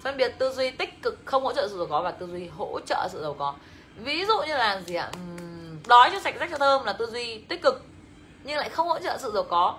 Phân 0.00 0.16
biệt 0.16 0.34
tư 0.38 0.52
duy 0.52 0.70
tích 0.70 1.02
cực 1.02 1.18
không 1.24 1.44
hỗ 1.44 1.52
trợ 1.52 1.68
sự 1.68 1.78
giàu 1.78 1.86
có 1.90 2.02
và 2.02 2.10
tư 2.10 2.26
duy 2.26 2.48
hỗ 2.48 2.80
trợ 2.86 3.08
sự 3.12 3.22
giàu 3.22 3.34
có. 3.38 3.54
Ví 3.96 4.24
dụ 4.24 4.42
như 4.46 4.54
là 4.54 4.80
gì 4.80 4.94
ạ? 4.94 5.10
Đói 5.86 6.10
cho 6.12 6.20
sạch 6.20 6.34
rách 6.40 6.50
cho 6.50 6.58
thơm 6.58 6.84
là 6.84 6.92
tư 6.92 7.06
duy 7.06 7.38
tích 7.38 7.62
cực 7.62 7.84
nhưng 8.44 8.56
lại 8.56 8.68
không 8.68 8.88
hỗ 8.88 8.98
trợ 8.98 9.18
sự 9.18 9.30
giàu 9.34 9.42
có. 9.42 9.78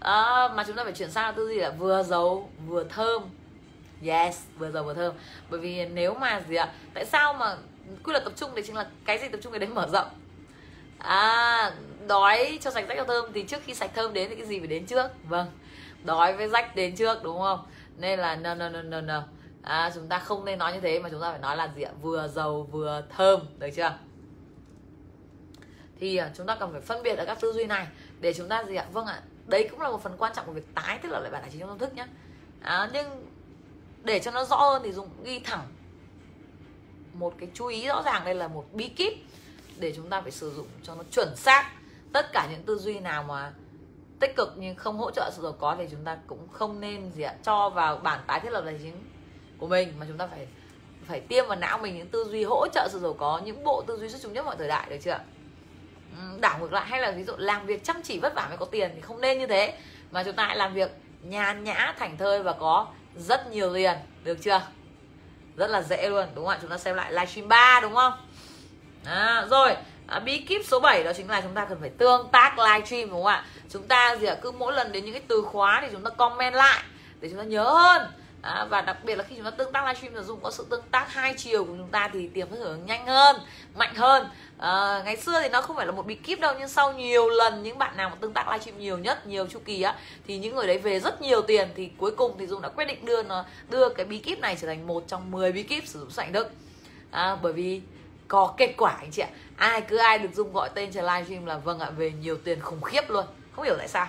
À, 0.00 0.48
mà 0.54 0.64
chúng 0.66 0.76
ta 0.76 0.84
phải 0.84 0.92
chuyển 0.92 1.10
sang 1.10 1.34
tư 1.34 1.48
duy 1.48 1.56
là 1.56 1.70
vừa 1.70 2.02
giàu 2.02 2.50
vừa 2.66 2.84
thơm 2.84 3.22
yes 4.06 4.42
vừa 4.58 4.70
giàu 4.70 4.84
vừa 4.84 4.94
thơm. 4.94 5.14
Bởi 5.50 5.60
vì 5.60 5.86
nếu 5.86 6.14
mà 6.14 6.42
gì 6.48 6.56
ạ 6.56 6.72
tại 6.94 7.04
sao 7.04 7.34
mà 7.34 7.56
quy 8.04 8.12
luật 8.12 8.24
tập 8.24 8.32
trung 8.36 8.54
đấy 8.54 8.64
chính 8.66 8.76
là 8.76 8.86
cái 9.04 9.18
gì 9.18 9.28
tập 9.28 9.38
trung 9.42 9.52
cái 9.52 9.60
đấy 9.60 9.68
mở 9.68 9.88
rộng? 9.92 10.08
À 10.98 11.72
đói 12.06 12.58
cho 12.62 12.70
sạch 12.70 12.84
rách 12.88 12.98
cho 12.98 13.04
thơm 13.04 13.32
thì 13.32 13.42
trước 13.42 13.62
khi 13.64 13.74
sạch 13.74 13.90
thơm 13.94 14.12
đến 14.12 14.28
thì 14.28 14.36
cái 14.36 14.46
gì 14.46 14.58
phải 14.58 14.68
đến 14.68 14.86
trước? 14.86 15.06
Vâng 15.28 15.46
đói 16.04 16.32
với 16.32 16.48
rách 16.48 16.76
đến 16.76 16.96
trước 16.96 17.22
đúng 17.22 17.38
không? 17.38 17.66
Nên 17.96 18.18
là 18.18 18.36
no 18.36 18.54
no 18.54 18.68
no 18.68 18.82
no 18.82 19.00
no. 19.00 19.22
À, 19.62 19.90
chúng 19.94 20.08
ta 20.08 20.18
không 20.18 20.44
nên 20.44 20.58
nói 20.58 20.72
như 20.72 20.80
thế 20.80 20.98
mà 20.98 21.08
chúng 21.08 21.20
ta 21.20 21.30
phải 21.30 21.38
nói 21.38 21.56
là 21.56 21.68
gì 21.76 21.82
ạ? 21.82 21.90
Vừa 22.02 22.28
giàu 22.28 22.62
vừa 22.62 23.02
thơm 23.16 23.40
được 23.58 23.70
chưa? 23.76 23.98
Thì 26.00 26.16
à, 26.16 26.30
chúng 26.36 26.46
ta 26.46 26.54
cần 26.54 26.72
phải 26.72 26.80
phân 26.80 27.02
biệt 27.02 27.18
ở 27.18 27.24
các 27.24 27.40
tư 27.40 27.52
duy 27.52 27.64
này 27.64 27.86
để 28.20 28.34
chúng 28.34 28.48
ta 28.48 28.64
gì 28.64 28.74
ạ? 28.74 28.86
Vâng 28.92 29.06
ạ 29.06 29.20
đấy 29.46 29.68
cũng 29.70 29.80
là 29.80 29.88
một 29.88 30.02
phần 30.02 30.16
quan 30.18 30.32
trọng 30.36 30.46
của 30.46 30.52
việc 30.52 30.74
tái 30.74 30.98
thiết 31.02 31.08
lập 31.10 31.20
lại 31.20 31.30
bản 31.30 31.42
tài 31.42 31.50
chính 31.50 31.60
trong 31.60 31.68
tâm 31.68 31.78
thức 31.78 31.94
nhé 31.94 32.06
à, 32.60 32.90
nhưng 32.92 33.26
để 34.04 34.18
cho 34.18 34.30
nó 34.30 34.44
rõ 34.44 34.56
hơn 34.56 34.82
thì 34.84 34.92
dùng 34.92 35.08
ghi 35.24 35.38
thẳng 35.38 35.66
một 37.12 37.34
cái 37.38 37.48
chú 37.54 37.66
ý 37.66 37.86
rõ 37.86 38.02
ràng 38.02 38.24
đây 38.24 38.34
là 38.34 38.48
một 38.48 38.64
bí 38.72 38.88
kíp 38.88 39.12
để 39.78 39.92
chúng 39.96 40.08
ta 40.08 40.20
phải 40.20 40.30
sử 40.30 40.50
dụng 40.50 40.66
cho 40.82 40.94
nó 40.94 41.02
chuẩn 41.12 41.36
xác. 41.36 41.70
Tất 42.12 42.32
cả 42.32 42.48
những 42.50 42.62
tư 42.62 42.78
duy 42.78 42.98
nào 42.98 43.22
mà 43.22 43.52
tích 44.20 44.36
cực 44.36 44.54
nhưng 44.56 44.74
không 44.74 44.98
hỗ 44.98 45.10
trợ 45.10 45.30
sự 45.36 45.42
giàu 45.42 45.52
có 45.52 45.74
thì 45.78 45.84
chúng 45.90 46.04
ta 46.04 46.18
cũng 46.26 46.48
không 46.52 46.80
nên 46.80 47.12
gì 47.12 47.22
ạ, 47.22 47.34
cho 47.42 47.70
vào 47.70 47.96
bản 47.96 48.20
tái 48.26 48.40
thiết 48.40 48.52
lập 48.52 48.62
tài 48.64 48.78
chính 48.82 48.94
của 49.58 49.66
mình, 49.66 49.92
mà 50.00 50.06
chúng 50.08 50.18
ta 50.18 50.26
phải 50.26 50.46
phải 51.06 51.20
tiêm 51.20 51.46
vào 51.46 51.58
não 51.58 51.78
mình 51.78 51.98
những 51.98 52.08
tư 52.08 52.24
duy 52.24 52.44
hỗ 52.44 52.66
trợ 52.68 52.88
sự 52.92 52.98
giàu 52.98 53.12
có, 53.18 53.40
những 53.44 53.64
bộ 53.64 53.82
tư 53.86 53.98
duy 53.98 54.08
xuất 54.08 54.22
chúng 54.22 54.32
nhất 54.32 54.44
mọi 54.44 54.56
thời 54.58 54.68
đại 54.68 54.90
được 54.90 54.96
chưa 55.02 55.18
đảo 56.40 56.58
ngược 56.58 56.72
lại 56.72 56.86
hay 56.86 57.00
là 57.00 57.10
ví 57.10 57.24
dụ 57.24 57.32
làm 57.36 57.66
việc 57.66 57.84
chăm 57.84 58.02
chỉ 58.02 58.18
vất 58.18 58.34
vả 58.34 58.46
mới 58.48 58.56
có 58.56 58.66
tiền 58.66 58.90
thì 58.94 59.00
không 59.00 59.20
nên 59.20 59.38
như 59.38 59.46
thế, 59.46 59.78
mà 60.10 60.24
chúng 60.24 60.34
ta 60.34 60.46
hãy 60.46 60.56
làm 60.56 60.74
việc 60.74 60.90
nhàn 61.22 61.64
nhã, 61.64 61.94
thảnh 61.98 62.16
thơi 62.16 62.42
và 62.42 62.52
có 62.52 62.86
rất 63.16 63.50
nhiều 63.50 63.74
tiền 63.74 63.96
được 64.24 64.38
chưa? 64.42 64.60
Rất 65.56 65.70
là 65.70 65.82
dễ 65.82 66.08
luôn 66.08 66.26
đúng 66.34 66.44
không 66.44 66.54
ạ? 66.54 66.58
Chúng 66.60 66.70
ta 66.70 66.78
xem 66.78 66.96
lại 66.96 67.12
livestream 67.12 67.48
3 67.48 67.80
đúng 67.82 67.94
không? 67.94 68.12
À, 69.04 69.46
rồi. 69.50 69.76
À, 70.06 70.18
bí 70.18 70.38
kíp 70.38 70.60
số 70.66 70.80
7 70.80 71.04
đó 71.04 71.12
chính 71.16 71.30
là 71.30 71.40
chúng 71.40 71.54
ta 71.54 71.64
cần 71.64 71.78
phải 71.80 71.90
tương 71.90 72.28
tác 72.32 72.58
livestream 72.58 73.10
đúng 73.10 73.22
không 73.22 73.26
ạ? 73.26 73.44
Chúng 73.70 73.88
ta 73.88 74.16
gì 74.16 74.26
ạ? 74.26 74.36
Cứ 74.42 74.50
mỗi 74.50 74.72
lần 74.72 74.92
đến 74.92 75.04
những 75.04 75.14
cái 75.14 75.22
từ 75.28 75.42
khóa 75.42 75.78
thì 75.82 75.88
chúng 75.92 76.02
ta 76.02 76.10
comment 76.10 76.54
lại 76.54 76.82
để 77.20 77.28
chúng 77.28 77.38
ta 77.38 77.44
nhớ 77.44 77.64
hơn. 77.64 78.02
À, 78.42 78.64
và 78.70 78.80
đặc 78.80 78.96
biệt 79.04 79.16
là 79.16 79.24
khi 79.24 79.36
chúng 79.36 79.44
ta 79.44 79.50
tương 79.50 79.72
tác 79.72 79.84
livestream 79.86 80.14
sử 80.14 80.22
dụng 80.22 80.40
có 80.42 80.50
sự 80.50 80.66
tương 80.70 80.82
tác 80.90 81.12
hai 81.12 81.34
chiều 81.36 81.64
của 81.64 81.74
chúng 81.78 81.88
ta 81.90 82.10
thì 82.12 82.28
tiềm 82.28 82.50
thức 82.50 82.58
hưởng 82.58 82.86
nhanh 82.86 83.06
hơn 83.06 83.36
mạnh 83.74 83.94
hơn. 83.94 84.26
À, 84.58 85.02
ngày 85.04 85.16
xưa 85.16 85.40
thì 85.42 85.48
nó 85.48 85.62
không 85.62 85.76
phải 85.76 85.86
là 85.86 85.92
một 85.92 86.06
bí 86.06 86.14
kíp 86.14 86.40
đâu 86.40 86.54
nhưng 86.58 86.68
sau 86.68 86.92
nhiều 86.92 87.28
lần 87.28 87.62
những 87.62 87.78
bạn 87.78 87.96
nào 87.96 88.10
mà 88.10 88.16
tương 88.20 88.32
tác 88.32 88.48
livestream 88.48 88.78
nhiều 88.78 88.98
nhất 88.98 89.26
nhiều 89.26 89.46
chu 89.46 89.58
kỳ 89.64 89.82
á 89.82 89.94
thì 90.26 90.38
những 90.38 90.56
người 90.56 90.66
đấy 90.66 90.78
về 90.78 91.00
rất 91.00 91.22
nhiều 91.22 91.42
tiền 91.42 91.68
thì 91.76 91.90
cuối 91.98 92.10
cùng 92.10 92.36
thì 92.38 92.46
dung 92.46 92.62
đã 92.62 92.68
quyết 92.68 92.84
định 92.84 93.04
đưa 93.04 93.22
nó 93.22 93.44
đưa 93.70 93.88
cái 93.88 94.06
bí 94.06 94.18
kíp 94.18 94.38
này 94.38 94.56
trở 94.60 94.66
thành 94.66 94.86
một 94.86 95.04
trong 95.08 95.30
10 95.30 95.52
bí 95.52 95.62
kíp 95.62 95.86
sử 95.86 96.00
dụng 96.00 96.10
sảnh 96.10 96.32
đức 96.32 96.50
à, 97.10 97.36
bởi 97.42 97.52
vì 97.52 97.80
có 98.32 98.54
kết 98.56 98.74
quả 98.76 98.96
anh 99.00 99.10
chị 99.10 99.22
ạ. 99.22 99.28
Ai 99.56 99.80
cứ 99.80 99.96
ai 99.96 100.18
được 100.18 100.28
dung 100.34 100.52
gọi 100.52 100.70
tên 100.74 100.92
trên 100.92 101.04
livestream 101.04 101.46
là 101.46 101.56
vâng 101.56 101.78
ạ 101.78 101.90
về 101.90 102.12
nhiều 102.20 102.36
tiền 102.44 102.60
khủng 102.60 102.82
khiếp 102.82 103.10
luôn. 103.10 103.26
Không 103.56 103.64
hiểu 103.64 103.74
tại 103.78 103.88
sao. 103.88 104.06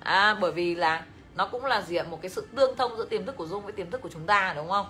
À, 0.00 0.36
bởi 0.40 0.52
vì 0.52 0.74
là 0.74 1.02
nó 1.38 1.46
cũng 1.46 1.64
là 1.64 1.80
gì 1.80 1.96
ạ? 1.96 2.04
Một 2.10 2.22
cái 2.22 2.30
sự 2.30 2.46
tương 2.56 2.76
thông 2.76 2.96
giữa 2.96 3.04
tiềm 3.04 3.26
thức 3.26 3.36
của 3.36 3.46
dung 3.46 3.64
với 3.64 3.72
tiềm 3.72 3.90
thức 3.90 4.02
của 4.02 4.08
chúng 4.12 4.26
ta 4.26 4.52
đúng 4.56 4.68
không? 4.68 4.86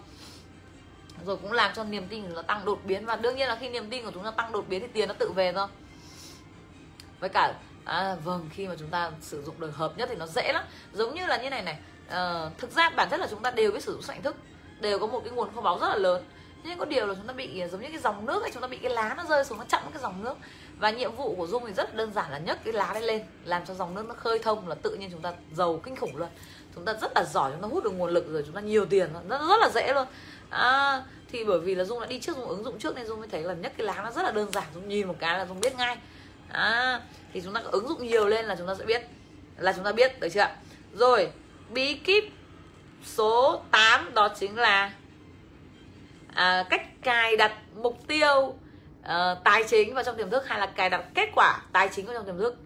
Rồi 1.26 1.36
cũng 1.36 1.52
làm 1.52 1.72
cho 1.74 1.84
niềm 1.84 2.06
tin 2.08 2.22
của 2.22 2.34
nó 2.34 2.42
tăng 2.42 2.64
đột 2.64 2.78
biến. 2.84 3.06
Và 3.06 3.16
đương 3.16 3.36
nhiên 3.36 3.48
là 3.48 3.56
khi 3.56 3.68
niềm 3.68 3.90
tin 3.90 4.04
của 4.04 4.10
chúng 4.14 4.24
ta 4.24 4.30
tăng 4.30 4.52
đột 4.52 4.68
biến 4.68 4.80
thì 4.80 4.86
tiền 4.92 5.08
nó 5.08 5.14
tự 5.18 5.32
về 5.32 5.52
thôi. 5.52 5.66
Với 7.20 7.28
cả 7.28 7.54
à, 7.84 8.16
vâng 8.24 8.48
khi 8.52 8.68
mà 8.68 8.74
chúng 8.78 8.88
ta 8.88 9.10
sử 9.20 9.42
dụng 9.42 9.60
được 9.60 9.76
hợp 9.76 9.92
nhất 9.96 10.08
thì 10.08 10.16
nó 10.16 10.26
dễ 10.26 10.52
lắm. 10.52 10.64
Giống 10.92 11.14
như 11.14 11.26
là 11.26 11.36
như 11.36 11.50
này 11.50 11.62
này. 11.62 11.78
À, 12.08 12.50
thực 12.58 12.70
ra 12.70 12.90
bản 12.90 13.08
chất 13.10 13.20
là 13.20 13.26
chúng 13.30 13.42
ta 13.42 13.50
đều 13.50 13.72
biết 13.72 13.82
sử 13.82 13.92
dụng 13.92 14.02
sức 14.02 14.14
thức. 14.22 14.36
Đều 14.80 14.98
có 14.98 15.06
một 15.06 15.20
cái 15.24 15.32
nguồn 15.32 15.54
kho 15.54 15.60
báu 15.60 15.78
rất 15.78 15.88
là 15.88 15.96
lớn. 15.96 16.24
Nhưng 16.64 16.78
có 16.78 16.84
điều 16.84 17.06
là 17.06 17.14
chúng 17.14 17.26
ta 17.26 17.32
bị 17.32 17.62
giống 17.70 17.80
như 17.80 17.88
cái 17.88 17.98
dòng 17.98 18.26
nước 18.26 18.42
ấy 18.42 18.50
chúng 18.54 18.62
ta 18.62 18.68
bị 18.68 18.76
cái 18.76 18.92
lá 18.92 19.14
nó 19.16 19.24
rơi 19.24 19.44
xuống 19.44 19.58
nó 19.58 19.64
chặn 19.68 19.82
cái 19.92 20.02
dòng 20.02 20.24
nước 20.24 20.34
và 20.78 20.90
nhiệm 20.90 21.16
vụ 21.16 21.34
của 21.34 21.46
dung 21.46 21.66
thì 21.66 21.72
rất 21.72 21.94
đơn 21.94 22.12
giản 22.12 22.30
là 22.30 22.38
nhấc 22.38 22.64
cái 22.64 22.72
lá 22.72 22.90
đấy 22.94 23.02
lên 23.02 23.22
làm 23.44 23.62
cho 23.66 23.74
dòng 23.74 23.94
nước 23.94 24.04
nó 24.08 24.14
khơi 24.14 24.38
thông 24.38 24.68
là 24.68 24.74
tự 24.74 24.94
nhiên 24.94 25.10
chúng 25.10 25.20
ta 25.20 25.32
giàu 25.56 25.80
kinh 25.84 25.96
khủng 25.96 26.16
luôn. 26.16 26.28
Chúng 26.74 26.84
ta 26.84 26.94
rất 27.00 27.12
là 27.14 27.24
giỏi 27.24 27.50
chúng 27.52 27.62
ta 27.62 27.68
hút 27.68 27.84
được 27.84 27.90
nguồn 27.90 28.10
lực 28.10 28.28
rồi 28.28 28.42
chúng 28.46 28.54
ta 28.54 28.60
nhiều 28.60 28.86
tiền 28.86 29.10
rất 29.28 29.38
rất 29.48 29.60
là 29.60 29.70
dễ 29.74 29.92
luôn. 29.94 30.06
À, 30.50 31.02
thì 31.32 31.44
bởi 31.44 31.60
vì 31.60 31.74
là 31.74 31.84
dung 31.84 32.00
đã 32.00 32.06
đi 32.06 32.20
trước 32.20 32.36
dung 32.36 32.48
ứng 32.48 32.64
dụng 32.64 32.78
trước 32.78 32.96
nên 32.96 33.06
dung 33.06 33.18
mới 33.18 33.28
thấy 33.28 33.42
là 33.42 33.54
nhấc 33.54 33.76
cái 33.76 33.86
lá 33.86 34.02
nó 34.02 34.10
rất 34.10 34.22
là 34.22 34.30
đơn 34.30 34.52
giản. 34.52 34.64
Dung 34.74 34.88
nhìn 34.88 35.08
một 35.08 35.16
cái 35.18 35.38
là 35.38 35.46
dung 35.46 35.60
biết 35.60 35.76
ngay. 35.76 35.96
À, 36.48 37.00
thì 37.32 37.40
chúng 37.40 37.54
ta 37.54 37.60
ứng 37.60 37.88
dụng 37.88 38.06
nhiều 38.06 38.26
lên 38.26 38.44
là 38.44 38.56
chúng 38.56 38.66
ta 38.66 38.74
sẽ 38.74 38.84
biết 38.84 39.02
là 39.58 39.72
chúng 39.72 39.84
ta 39.84 39.92
biết 39.92 40.20
được 40.20 40.28
chưa 40.28 40.46
rồi 40.94 41.30
bí 41.70 41.94
kíp 41.94 42.24
số 43.04 43.62
8 43.70 44.14
đó 44.14 44.28
chính 44.40 44.56
là 44.56 44.92
à, 46.34 46.64
cách 46.70 47.02
cài 47.02 47.36
đặt 47.36 47.52
mục 47.74 47.98
tiêu 48.06 48.54
Ờ, 49.08 49.40
tài 49.44 49.64
chính 49.68 49.94
vào 49.94 50.04
trong 50.04 50.16
tiềm 50.16 50.30
thức 50.30 50.46
hay 50.46 50.60
là 50.60 50.66
cài 50.66 50.90
đặt 50.90 51.04
kết 51.14 51.28
quả 51.34 51.62
tài 51.72 51.88
chính 51.88 52.06
vào 52.06 52.14
trong 52.14 52.26
tiềm 52.26 52.38
thức? 52.38 52.56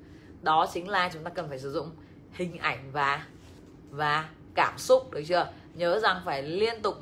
Đó 0.40 0.66
chính 0.72 0.88
là 0.88 1.10
chúng 1.12 1.24
ta 1.24 1.30
cần 1.30 1.48
phải 1.48 1.58
sử 1.58 1.72
dụng. 1.72 1.90
Hình 2.32 2.58
ảnh 2.58 2.90
và 2.92 3.24
và 3.90 4.28
cảm 4.54 4.78
xúc 4.78 5.10
được 5.10 5.22
chưa? 5.28 5.46
Nhớ 5.74 6.00
rằng 6.00 6.22
phải 6.24 6.42
liên 6.42 6.82
tục 6.82 6.98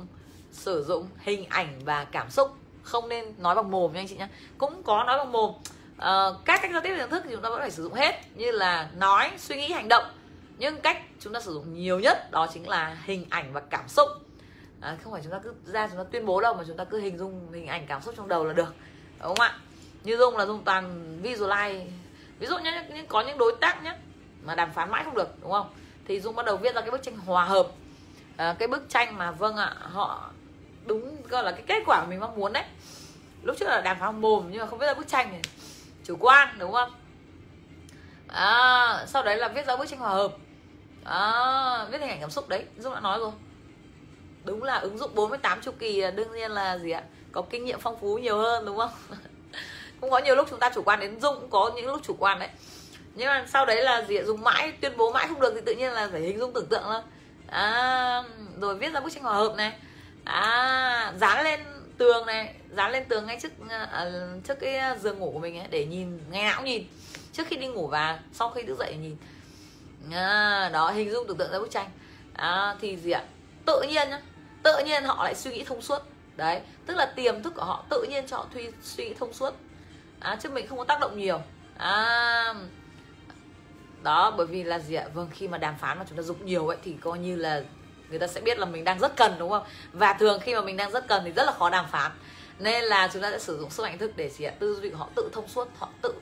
sử 0.51 0.83
dụng 0.83 1.07
hình 1.19 1.45
ảnh 1.49 1.79
và 1.85 2.03
cảm 2.03 2.29
xúc. 2.29 2.51
Không 2.83 3.09
nên 3.09 3.33
nói 3.37 3.55
bằng 3.55 3.71
mồm 3.71 3.93
nha 3.93 3.99
anh 3.99 4.07
chị 4.07 4.15
nhé 4.15 4.27
cũng 4.57 4.83
có 4.83 5.03
nói 5.03 5.17
bằng 5.17 5.31
mồm. 5.31 5.51
Uh, 5.51 6.45
các 6.45 6.59
cách 6.61 6.71
giao 6.71 6.81
tiếp 6.81 6.95
tiềm 6.97 7.09
thức 7.09 7.23
thì 7.25 7.31
chúng 7.31 7.41
ta 7.41 7.49
vẫn 7.49 7.59
phải 7.59 7.71
sử 7.71 7.83
dụng 7.83 7.93
hết 7.93 8.21
như 8.35 8.51
là 8.51 8.89
nói 8.97 9.31
suy 9.37 9.55
nghĩ 9.55 9.71
hành 9.71 9.87
động. 9.87 10.03
Nhưng 10.57 10.81
cách 10.81 10.97
chúng 11.19 11.33
ta 11.33 11.39
sử 11.39 11.53
dụng 11.53 11.73
nhiều 11.73 11.99
nhất 11.99 12.31
đó 12.31 12.47
chính 12.53 12.69
là 12.69 12.97
hình 13.05 13.25
ảnh 13.29 13.53
và 13.53 13.61
cảm 13.69 13.87
xúc. 13.87 14.07
À, 14.81 14.97
không 15.03 15.13
phải 15.13 15.21
chúng 15.23 15.31
ta 15.31 15.39
cứ 15.43 15.53
ra 15.65 15.87
chúng 15.87 15.97
ta 15.97 16.03
tuyên 16.11 16.25
bố 16.25 16.41
đâu 16.41 16.53
mà 16.53 16.63
chúng 16.67 16.77
ta 16.77 16.83
cứ 16.83 16.99
hình 16.99 17.17
dung 17.17 17.51
hình 17.51 17.67
ảnh 17.67 17.85
cảm 17.87 18.01
xúc 18.01 18.13
trong 18.17 18.27
đầu 18.27 18.45
là 18.45 18.53
được 18.53 18.75
đúng 19.21 19.35
không 19.35 19.47
ạ? 19.47 19.55
Như 20.03 20.17
dung 20.17 20.37
là 20.37 20.45
dung 20.45 20.63
toàn 20.63 21.17
visualize. 21.23 21.85
Ví 22.39 22.47
dụ 22.47 22.57
như 22.57 22.71
có 23.07 23.21
những 23.21 23.37
đối 23.37 23.55
tác 23.61 23.83
nhé 23.83 23.95
mà 24.43 24.55
đàm 24.55 24.71
phán 24.73 24.91
mãi 24.91 25.03
không 25.03 25.15
được 25.15 25.29
đúng 25.41 25.51
không? 25.51 25.69
Thì 26.05 26.19
dung 26.19 26.35
bắt 26.35 26.45
đầu 26.45 26.57
viết 26.57 26.75
ra 26.75 26.81
cái 26.81 26.91
bức 26.91 27.03
tranh 27.03 27.17
hòa 27.17 27.45
hợp. 27.45 27.67
À, 28.37 28.55
cái 28.59 28.67
bức 28.67 28.89
tranh 28.89 29.17
mà 29.17 29.31
vâng 29.31 29.55
ạ 29.55 29.75
họ 29.79 30.31
đúng 30.85 31.21
gọi 31.29 31.43
là 31.43 31.51
cái 31.51 31.63
kết 31.67 31.83
quả 31.85 32.05
mình 32.05 32.19
mong 32.19 32.35
muốn 32.35 32.53
đấy. 32.53 32.63
Lúc 33.43 33.55
trước 33.59 33.65
là 33.65 33.81
đàm 33.81 33.99
phán 33.99 34.21
mồm 34.21 34.47
nhưng 34.51 34.59
mà 34.59 34.67
không 34.67 34.79
viết 34.79 34.87
ra 34.87 34.93
bức 34.93 35.07
tranh 35.07 35.31
này. 35.31 35.41
Chủ 36.03 36.17
quan 36.19 36.55
đúng 36.59 36.71
không? 36.71 36.91
À, 38.27 39.05
sau 39.07 39.23
đấy 39.23 39.37
là 39.37 39.47
viết 39.47 39.65
ra 39.65 39.77
bức 39.77 39.89
tranh 39.89 39.99
hòa 39.99 40.09
hợp. 40.09 40.31
À, 41.03 41.85
viết 41.91 42.01
hình 42.01 42.09
ảnh 42.09 42.21
cảm 42.21 42.29
xúc 42.29 42.49
đấy. 42.49 42.65
Dung 42.77 42.93
đã 42.93 42.99
nói 42.99 43.19
rồi. 43.19 43.31
Đúng 44.43 44.63
là 44.63 44.75
ứng 44.75 44.97
dụng 44.97 45.15
48 45.15 45.61
chu 45.61 45.71
kỳ 45.79 45.99
à, 45.99 46.11
đương 46.11 46.33
nhiên 46.33 46.51
là 46.51 46.77
gì 46.77 46.91
ạ? 46.91 47.03
Có 47.31 47.41
kinh 47.41 47.65
nghiệm 47.65 47.79
phong 47.79 47.97
phú 48.01 48.17
nhiều 48.17 48.37
hơn 48.37 48.65
đúng 48.65 48.77
không? 48.77 48.91
Cũng 50.01 50.09
có 50.09 50.17
nhiều 50.17 50.35
lúc 50.35 50.47
chúng 50.49 50.59
ta 50.59 50.71
chủ 50.75 50.81
quan 50.81 50.99
đến 50.99 51.21
dung 51.21 51.35
cũng 51.39 51.49
có 51.49 51.71
những 51.75 51.87
lúc 51.87 52.01
chủ 52.03 52.15
quan 52.19 52.39
đấy. 52.39 52.49
Nhưng 53.15 53.27
mà 53.27 53.45
sau 53.47 53.65
đấy 53.65 53.83
là 53.83 54.01
gì 54.01 54.21
dùng 54.21 54.41
mãi 54.43 54.73
tuyên 54.81 54.97
bố 54.97 55.11
mãi 55.11 55.27
không 55.27 55.41
được 55.41 55.51
thì 55.55 55.61
tự 55.65 55.75
nhiên 55.75 55.91
là 55.91 56.09
phải 56.11 56.21
hình 56.21 56.39
dung 56.39 56.53
tưởng 56.53 56.65
tượng 56.65 56.83
thôi. 56.83 57.01
À, 57.47 58.23
rồi 58.61 58.75
viết 58.75 58.93
ra 58.93 58.99
bức 58.99 59.13
tranh 59.13 59.23
hòa 59.23 59.33
hợp 59.33 59.53
này. 59.57 59.73
À, 60.23 61.13
dán 61.17 61.43
lên 61.43 61.59
tường 61.97 62.25
này 62.25 62.53
dán 62.69 62.91
lên 62.91 63.05
tường 63.05 63.25
ngay 63.25 63.39
trước 63.41 63.51
à, 63.69 63.87
à 63.91 64.11
trước 64.47 64.59
cái 64.59 64.99
giường 64.99 65.19
ngủ 65.19 65.31
của 65.33 65.39
mình 65.39 65.57
ấy, 65.57 65.67
để 65.69 65.85
nhìn 65.85 66.19
ngày 66.31 66.43
nào 66.43 66.53
cũng 66.57 66.65
nhìn. 66.65 66.83
Trước 67.33 67.47
khi 67.47 67.55
đi 67.55 67.67
ngủ 67.67 67.87
và 67.87 68.19
sau 68.33 68.49
khi 68.49 68.63
thức 68.63 68.79
dậy 68.79 68.95
nhìn. 69.01 69.17
À, 70.11 70.69
đó 70.73 70.91
hình 70.91 71.11
dung 71.11 71.27
tưởng 71.27 71.37
tượng 71.37 71.51
ra 71.51 71.59
bức 71.59 71.71
tranh. 71.71 71.89
À, 72.33 72.75
thì 72.81 72.97
gì 72.97 73.11
ạ? 73.11 73.23
Tự 73.65 73.81
nhiên 73.81 74.09
nhá. 74.09 74.21
Tự 74.63 74.83
nhiên 74.85 75.03
họ 75.03 75.23
lại 75.23 75.35
suy 75.35 75.51
nghĩ 75.51 75.63
thông 75.63 75.81
suốt 75.81 76.10
đấy 76.41 76.61
tức 76.85 76.97
là 76.97 77.05
tiềm 77.05 77.43
thức 77.43 77.53
của 77.55 77.63
họ 77.63 77.83
tự 77.89 78.05
nhiên 78.09 78.27
cho 78.27 78.37
họ 78.37 78.45
suy, 78.53 78.69
suy 78.81 79.07
nghĩ 79.07 79.13
thông 79.13 79.33
suốt. 79.33 79.53
À, 80.19 80.37
chứ 80.41 80.49
mình 80.49 80.67
không 80.67 80.77
có 80.77 80.83
tác 80.83 80.99
động 80.99 81.17
nhiều. 81.17 81.41
À, 81.77 82.53
đó 84.03 84.33
bởi 84.37 84.47
vì 84.47 84.63
là 84.63 84.79
gì 84.79 84.95
ạ? 84.95 85.05
Vâng 85.13 85.29
khi 85.31 85.47
mà 85.47 85.57
đàm 85.57 85.75
phán 85.77 85.99
mà 85.99 86.05
chúng 86.09 86.17
ta 86.17 86.23
dùng 86.23 86.45
nhiều 86.45 86.65
vậy 86.65 86.77
thì 86.83 86.95
coi 87.01 87.19
như 87.19 87.35
là 87.35 87.61
người 88.09 88.19
ta 88.19 88.27
sẽ 88.27 88.41
biết 88.41 88.59
là 88.59 88.65
mình 88.65 88.83
đang 88.83 88.99
rất 88.99 89.15
cần 89.15 89.35
đúng 89.39 89.49
không? 89.49 89.63
Và 89.93 90.13
thường 90.13 90.39
khi 90.39 90.55
mà 90.55 90.61
mình 90.61 90.77
đang 90.77 90.91
rất 90.91 91.07
cần 91.07 91.21
thì 91.25 91.31
rất 91.31 91.43
là 91.43 91.51
khó 91.51 91.69
đàm 91.69 91.85
phán. 91.91 92.11
Nên 92.59 92.83
là 92.83 93.09
chúng 93.13 93.21
ta 93.21 93.31
sẽ 93.31 93.39
sử 93.39 93.57
dụng 93.59 93.69
sức 93.69 93.83
mạnh 93.83 93.97
thức 93.97 94.11
để 94.15 94.29
gì 94.29 94.45
ạ? 94.45 94.53
Tư 94.59 94.79
duy 94.81 94.89
của 94.89 94.97
họ 94.97 95.09
tự 95.15 95.29
thông 95.33 95.47
suốt 95.47 95.67
họ 95.77 95.89
tự 96.01 96.13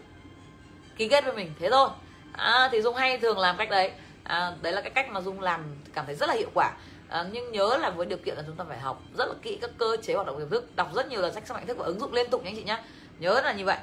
ký 0.97 1.07
kết 1.07 1.23
với 1.25 1.33
mình. 1.33 1.53
Thế 1.59 1.69
thôi. 1.69 1.89
À, 2.33 2.69
thì 2.71 2.81
dung 2.81 2.95
hay 2.95 3.17
thường 3.17 3.37
làm 3.37 3.57
cách 3.57 3.69
đấy. 3.69 3.91
À, 4.23 4.51
đấy 4.61 4.73
là 4.73 4.81
cái 4.81 4.91
cách 4.91 5.09
mà 5.11 5.21
dung 5.21 5.39
làm 5.39 5.75
cảm 5.93 6.05
thấy 6.05 6.15
rất 6.15 6.29
là 6.29 6.35
hiệu 6.35 6.49
quả 6.53 6.71
à, 7.09 7.25
nhưng 7.31 7.51
nhớ 7.51 7.77
là 7.77 7.89
với 7.89 8.05
điều 8.05 8.17
kiện 8.17 8.35
là 8.35 8.43
chúng 8.47 8.55
ta 8.55 8.63
phải 8.67 8.79
học 8.79 9.01
rất 9.17 9.25
là 9.29 9.33
kỹ 9.41 9.57
các 9.61 9.69
cơ 9.77 9.97
chế 10.01 10.13
hoạt 10.13 10.27
động 10.27 10.39
tiềm 10.39 10.49
thức 10.49 10.75
đọc 10.75 10.89
rất 10.93 11.07
nhiều 11.07 11.21
là 11.21 11.31
sách 11.31 11.47
sức 11.47 11.53
mạnh 11.53 11.67
thức 11.67 11.77
và 11.77 11.85
ứng 11.85 11.99
dụng 11.99 12.13
liên 12.13 12.29
tục 12.29 12.43
nha 12.43 12.49
anh 12.49 12.55
chị 12.55 12.63
nhá. 12.63 12.83
Nhớ 13.19 13.41
là 13.41 13.53
như 13.53 13.65
vậy. 13.65 13.77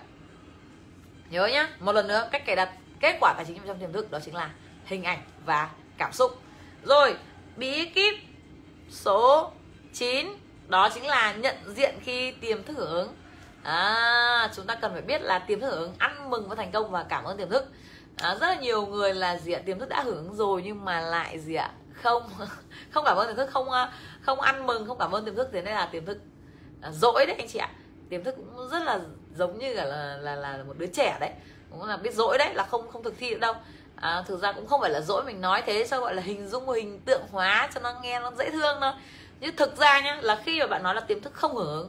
Nhớ 1.30 1.46
nhá 1.46 1.68
một 1.80 1.92
lần 1.92 2.08
nữa 2.08 2.28
cách 2.32 2.46
cài 2.46 2.56
đặt 2.56 2.70
kết 3.00 3.16
quả 3.20 3.34
tài 3.36 3.44
chính 3.44 3.58
trong 3.66 3.78
tiềm 3.78 3.92
thức 3.92 4.10
đó 4.10 4.18
chính 4.24 4.34
là 4.34 4.50
hình 4.84 5.04
ảnh 5.04 5.18
và 5.44 5.70
cảm 5.98 6.12
xúc. 6.12 6.40
Rồi 6.84 7.16
bí 7.56 7.86
kíp 7.86 8.14
số 8.90 9.52
9 9.92 10.26
đó 10.68 10.88
chính 10.94 11.06
là 11.06 11.32
nhận 11.32 11.56
diện 11.66 11.94
khi 12.02 12.30
tiềm 12.30 12.62
thức 12.62 12.76
hưởng 12.76 12.90
ứng. 12.90 13.14
À, 13.62 14.50
chúng 14.56 14.66
ta 14.66 14.74
cần 14.74 14.92
phải 14.92 15.02
biết 15.02 15.22
là 15.22 15.38
tiềm 15.38 15.60
thức 15.60 15.70
hưởng 15.70 15.80
ứng 15.80 15.94
ăn 15.98 16.30
mừng 16.30 16.48
với 16.48 16.56
thành 16.56 16.72
công 16.72 16.90
và 16.90 17.02
cảm 17.08 17.24
ơn 17.24 17.36
tiềm 17.36 17.48
thức. 17.48 17.64
À, 18.16 18.34
rất 18.40 18.46
là 18.46 18.54
nhiều 18.54 18.86
người 18.86 19.14
là 19.14 19.36
gì 19.36 19.52
ạ 19.52 19.60
tiềm 19.66 19.78
thức 19.78 19.88
đã 19.88 20.02
hưởng 20.02 20.16
ứng 20.16 20.34
rồi 20.34 20.62
nhưng 20.64 20.84
mà 20.84 21.00
lại 21.00 21.38
gì 21.38 21.54
ạ 21.54 21.70
không 22.02 22.22
không 22.90 23.04
cảm 23.04 23.16
ơn 23.16 23.26
tiềm 23.26 23.36
thức 23.36 23.50
không 23.50 23.70
ờ, 23.70 23.90
không 24.20 24.40
ăn 24.40 24.66
mừng 24.66 24.86
không 24.86 24.98
cảm 24.98 25.12
ơn 25.12 25.24
tiềm 25.24 25.34
thức. 25.34 25.48
Thế 25.52 25.62
nên 25.62 25.74
là 25.74 25.88
tiềm 25.92 26.04
thức 26.04 26.18
à, 26.80 26.90
dỗi 26.90 27.26
đấy 27.26 27.36
anh 27.38 27.48
chị 27.48 27.58
ạ. 27.58 27.70
Tiềm 28.08 28.24
thức 28.24 28.34
cũng 28.36 28.68
rất 28.68 28.82
là 28.82 29.00
giống 29.36 29.58
như 29.58 29.74
là 29.74 29.84
là 29.84 30.16
là, 30.16 30.36
là 30.36 30.64
một 30.66 30.78
đứa 30.78 30.86
trẻ 30.86 31.16
đấy. 31.20 31.30
Cũng 31.70 31.84
là 31.84 31.96
biết 31.96 32.14
dỗi 32.14 32.38
đấy 32.38 32.54
là 32.54 32.64
không 32.64 32.90
không 32.90 33.02
thực 33.02 33.14
thi 33.18 33.30
được 33.30 33.40
đâu. 33.40 33.54
À, 33.96 34.22
thực 34.26 34.42
ra 34.42 34.52
cũng 34.52 34.66
không 34.66 34.80
phải 34.80 34.90
là 34.90 35.00
dỗi 35.00 35.24
mình 35.24 35.40
nói 35.40 35.62
thế 35.66 35.86
sao 35.86 36.00
gọi 36.00 36.14
là 36.14 36.22
hình 36.22 36.48
dung 36.48 36.70
hình 36.70 37.00
tượng 37.00 37.22
hóa 37.30 37.68
cho 37.74 37.80
nó 37.80 37.94
nghe 38.02 38.20
nó 38.20 38.32
dễ 38.38 38.50
thương 38.50 38.76
thôi 38.80 38.92
nhưng 39.40 39.56
thực 39.56 39.76
ra 39.76 40.00
nhá 40.00 40.18
là 40.22 40.42
khi 40.44 40.60
mà 40.60 40.66
bạn 40.66 40.82
nói 40.82 40.94
là 40.94 41.00
tiềm 41.00 41.20
thức 41.20 41.34
không 41.34 41.54
hưởng 41.54 41.66
ứng 41.66 41.88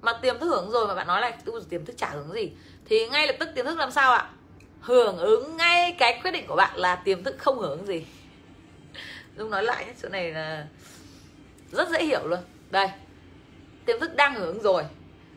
mà 0.00 0.12
tiềm 0.12 0.38
thức 0.38 0.48
hưởng 0.48 0.70
rồi 0.70 0.86
mà 0.86 0.94
bạn 0.94 1.06
nói 1.06 1.20
là 1.20 1.32
tiềm 1.70 1.84
thức 1.84 1.96
trả 1.98 2.08
hưởng 2.08 2.32
gì 2.32 2.50
thì 2.84 3.08
ngay 3.08 3.26
lập 3.26 3.36
tức 3.40 3.48
tiềm 3.54 3.64
thức 3.64 3.78
làm 3.78 3.90
sao 3.90 4.12
ạ? 4.12 4.30
Hưởng 4.80 5.18
ứng 5.18 5.56
ngay 5.56 5.96
cái 5.98 6.20
quyết 6.22 6.30
định 6.30 6.46
của 6.46 6.56
bạn 6.56 6.76
là 6.76 6.96
tiềm 6.96 7.24
thức 7.24 7.34
không 7.38 7.58
hưởng 7.58 7.86
gì 7.86 8.06
dung 9.36 9.50
nói 9.50 9.62
lại 9.62 9.86
nhé, 9.86 9.92
chỗ 10.02 10.08
này 10.08 10.32
là 10.32 10.66
rất 11.72 11.88
dễ 11.88 12.04
hiểu 12.04 12.26
luôn. 12.26 12.40
Đây, 12.70 12.88
tiềm 13.86 14.00
thức 14.00 14.16
đang 14.16 14.34
hưởng 14.34 14.62
rồi. 14.62 14.82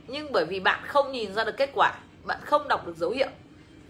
Nhưng 0.07 0.32
bởi 0.32 0.45
vì 0.45 0.60
bạn 0.60 0.84
không 0.88 1.11
nhìn 1.11 1.34
ra 1.34 1.44
được 1.44 1.57
kết 1.57 1.69
quả, 1.74 1.99
bạn 2.24 2.40
không 2.45 2.68
đọc 2.68 2.88
được 2.88 2.95
dấu 2.98 3.10
hiệu. 3.10 3.30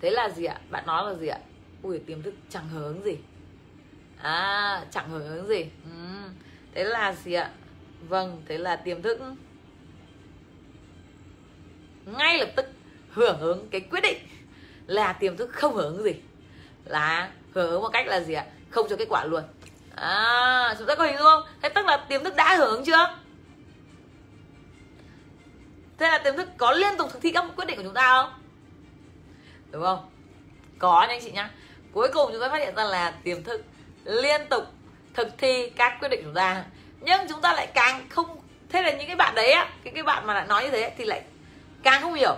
Thế 0.02 0.10
là 0.10 0.30
gì 0.30 0.46
ạ? 0.46 0.60
Bạn 0.70 0.86
nói 0.86 1.12
là 1.12 1.20
gì 1.20 1.28
ạ? 1.28 1.40
Ui, 1.82 2.00
tiềm 2.00 2.22
thức 2.22 2.34
chẳng 2.50 2.70
hưởng 2.70 3.04
gì. 3.04 3.18
À 4.22 4.86
chẳng 4.92 5.10
hưởng 5.10 5.48
gì. 5.48 5.66
Ừ. 5.84 6.30
thế 6.74 6.84
là 6.84 7.14
gì 7.14 7.34
ạ? 7.34 7.52
Vâng 8.10 8.42
thế 8.48 8.58
là 8.58 8.76
tiềm 8.76 9.02
thức 9.02 9.20
ngay 12.06 12.38
lập 12.38 12.50
tức 12.56 12.66
hưởng 13.10 13.40
ứng 13.40 13.68
cái 13.72 13.82
quyết 13.82 14.02
định 14.04 14.18
là 14.88 15.14
tiềm 15.14 15.38
thức 15.38 15.50
không 15.54 15.76
hưởng 15.76 15.96
ứng 15.96 16.04
gì. 16.04 16.14
Là 16.86 17.32
hưởng 17.54 17.72
ứng 17.72 17.82
một 17.82 17.90
cách 17.94 18.08
là 18.08 18.20
gì 18.20 18.34
ạ? 18.34 18.46
Không 18.70 18.88
cho 18.90 18.96
kết 18.96 19.08
quả 19.10 19.26
luôn 19.26 19.44
à 20.02 20.76
chúng 20.78 20.88
ta 20.88 20.96
có 20.96 21.04
hình 21.04 21.18
dung 21.18 21.28
không? 21.28 21.44
Thế 21.62 21.70
tức 21.70 21.86
là 21.86 21.98
tiềm 21.98 22.24
thức 22.24 22.36
đã 22.36 22.56
hưởng 22.56 22.84
chưa? 22.86 23.16
Thế 25.98 26.08
là 26.08 26.18
tiềm 26.18 26.38
thức 26.38 26.50
có 26.58 26.72
liên 26.72 26.98
tục 26.98 27.10
thực 27.14 27.22
thi 27.22 27.32
các 27.32 27.46
quyết 27.56 27.66
định 27.66 27.78
của 27.78 27.84
chúng 27.84 27.94
ta 27.94 28.08
không? 28.14 28.34
Đúng 29.72 29.84
không? 29.84 30.10
Có 30.80 31.02
nha 31.02 31.14
anh 31.14 31.22
chị 31.24 31.32
nhá. 31.32 31.50
Cuối 31.92 32.10
cùng 32.14 32.32
chúng 32.32 32.42
ta 32.42 32.50
phát 32.50 32.58
hiện 32.58 32.76
ra 32.76 32.84
là 32.84 33.12
tiềm 33.24 33.44
thức 33.44 33.62
liên 34.04 34.42
tục 34.50 34.64
thực 35.14 35.28
thi 35.38 35.70
các 35.70 35.98
quyết 36.00 36.10
định 36.10 36.20
của 36.20 36.26
chúng 36.26 36.36
ta. 36.36 36.64
Nhưng 37.02 37.28
chúng 37.30 37.42
ta 37.42 37.54
lại 37.54 37.68
càng 37.74 38.10
không, 38.10 38.40
thế 38.70 38.82
là 38.82 38.92
những 38.92 39.08
cái 39.08 39.16
bạn 39.16 39.36
đấy 39.36 39.52
á, 39.52 39.70
cái 39.84 39.94
cái 39.94 40.04
bạn 40.04 40.28
mà 40.28 40.34
lại 40.34 40.48
nói 40.48 40.64
như 40.64 40.72
thế 40.72 40.94
thì 40.98 41.06
lại 41.06 41.22
càng 41.84 42.02
không 42.02 42.14
hiểu. 42.14 42.36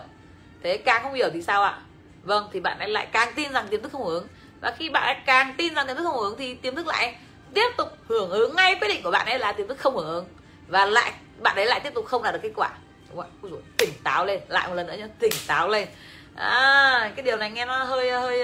Thế 0.64 0.77
càng 0.77 1.03
không 1.03 1.14
hiểu 1.14 1.30
thì 1.34 1.41
sao 1.41 1.64
ạ? 1.64 1.80
Vâng 2.23 2.49
thì 2.53 2.60
bạn 2.60 2.80
ấy 2.80 2.90
lại 2.90 3.07
càng 3.11 3.34
tin 3.36 3.52
rằng 3.52 3.68
tiềm 3.68 3.81
thức 3.81 3.91
không 3.91 4.06
hưởng. 4.06 4.14
Ứng 4.14 4.27
và 4.61 4.76
khi 4.77 4.90
bạn 4.90 5.03
ấy 5.03 5.15
càng 5.26 5.53
tin 5.57 5.76
rằng 5.76 5.88
tiềm 5.88 5.95
thức 5.95 6.03
không 6.03 6.15
hưởng 6.15 6.30
ứng 6.30 6.38
thì 6.38 6.53
tiềm 6.53 6.76
thức 6.76 6.88
lại 6.88 7.15
tiếp 7.54 7.70
tục 7.78 7.88
hưởng 8.08 8.30
ứng 8.30 8.56
ngay 8.56 8.76
quyết 8.76 8.88
định 8.88 9.04
của 9.04 9.12
bạn 9.12 9.28
ấy 9.28 9.40
là 9.40 9.52
tiềm 9.52 9.68
thức 9.68 9.78
không 9.80 9.96
hưởng 9.96 10.08
ứng. 10.08 10.26
Và 10.68 10.86
lại 10.86 11.14
bạn 11.40 11.56
ấy 11.56 11.66
lại 11.66 11.80
tiếp 11.80 11.94
tục 11.94 12.06
không 12.06 12.24
đạt 12.24 12.34
được 12.34 12.40
kết 12.44 12.52
quả. 12.56 12.70
Đúng 13.10 13.18
không 13.18 13.32
ạ? 13.44 13.62
Tỉnh 13.78 13.94
táo 14.04 14.26
lên. 14.26 14.40
Lại 14.48 14.68
một 14.68 14.74
lần 14.74 14.88
nữa 14.88 14.96
nhé 14.98 15.08
tỉnh 15.20 15.34
táo 15.48 15.70
lên. 15.70 15.88
À, 16.36 17.12
cái 17.16 17.26
điều 17.26 17.38
này 17.38 17.52
nghe 17.52 17.66
nó 17.66 17.84
hơi 17.84 18.12
hơi 18.12 18.44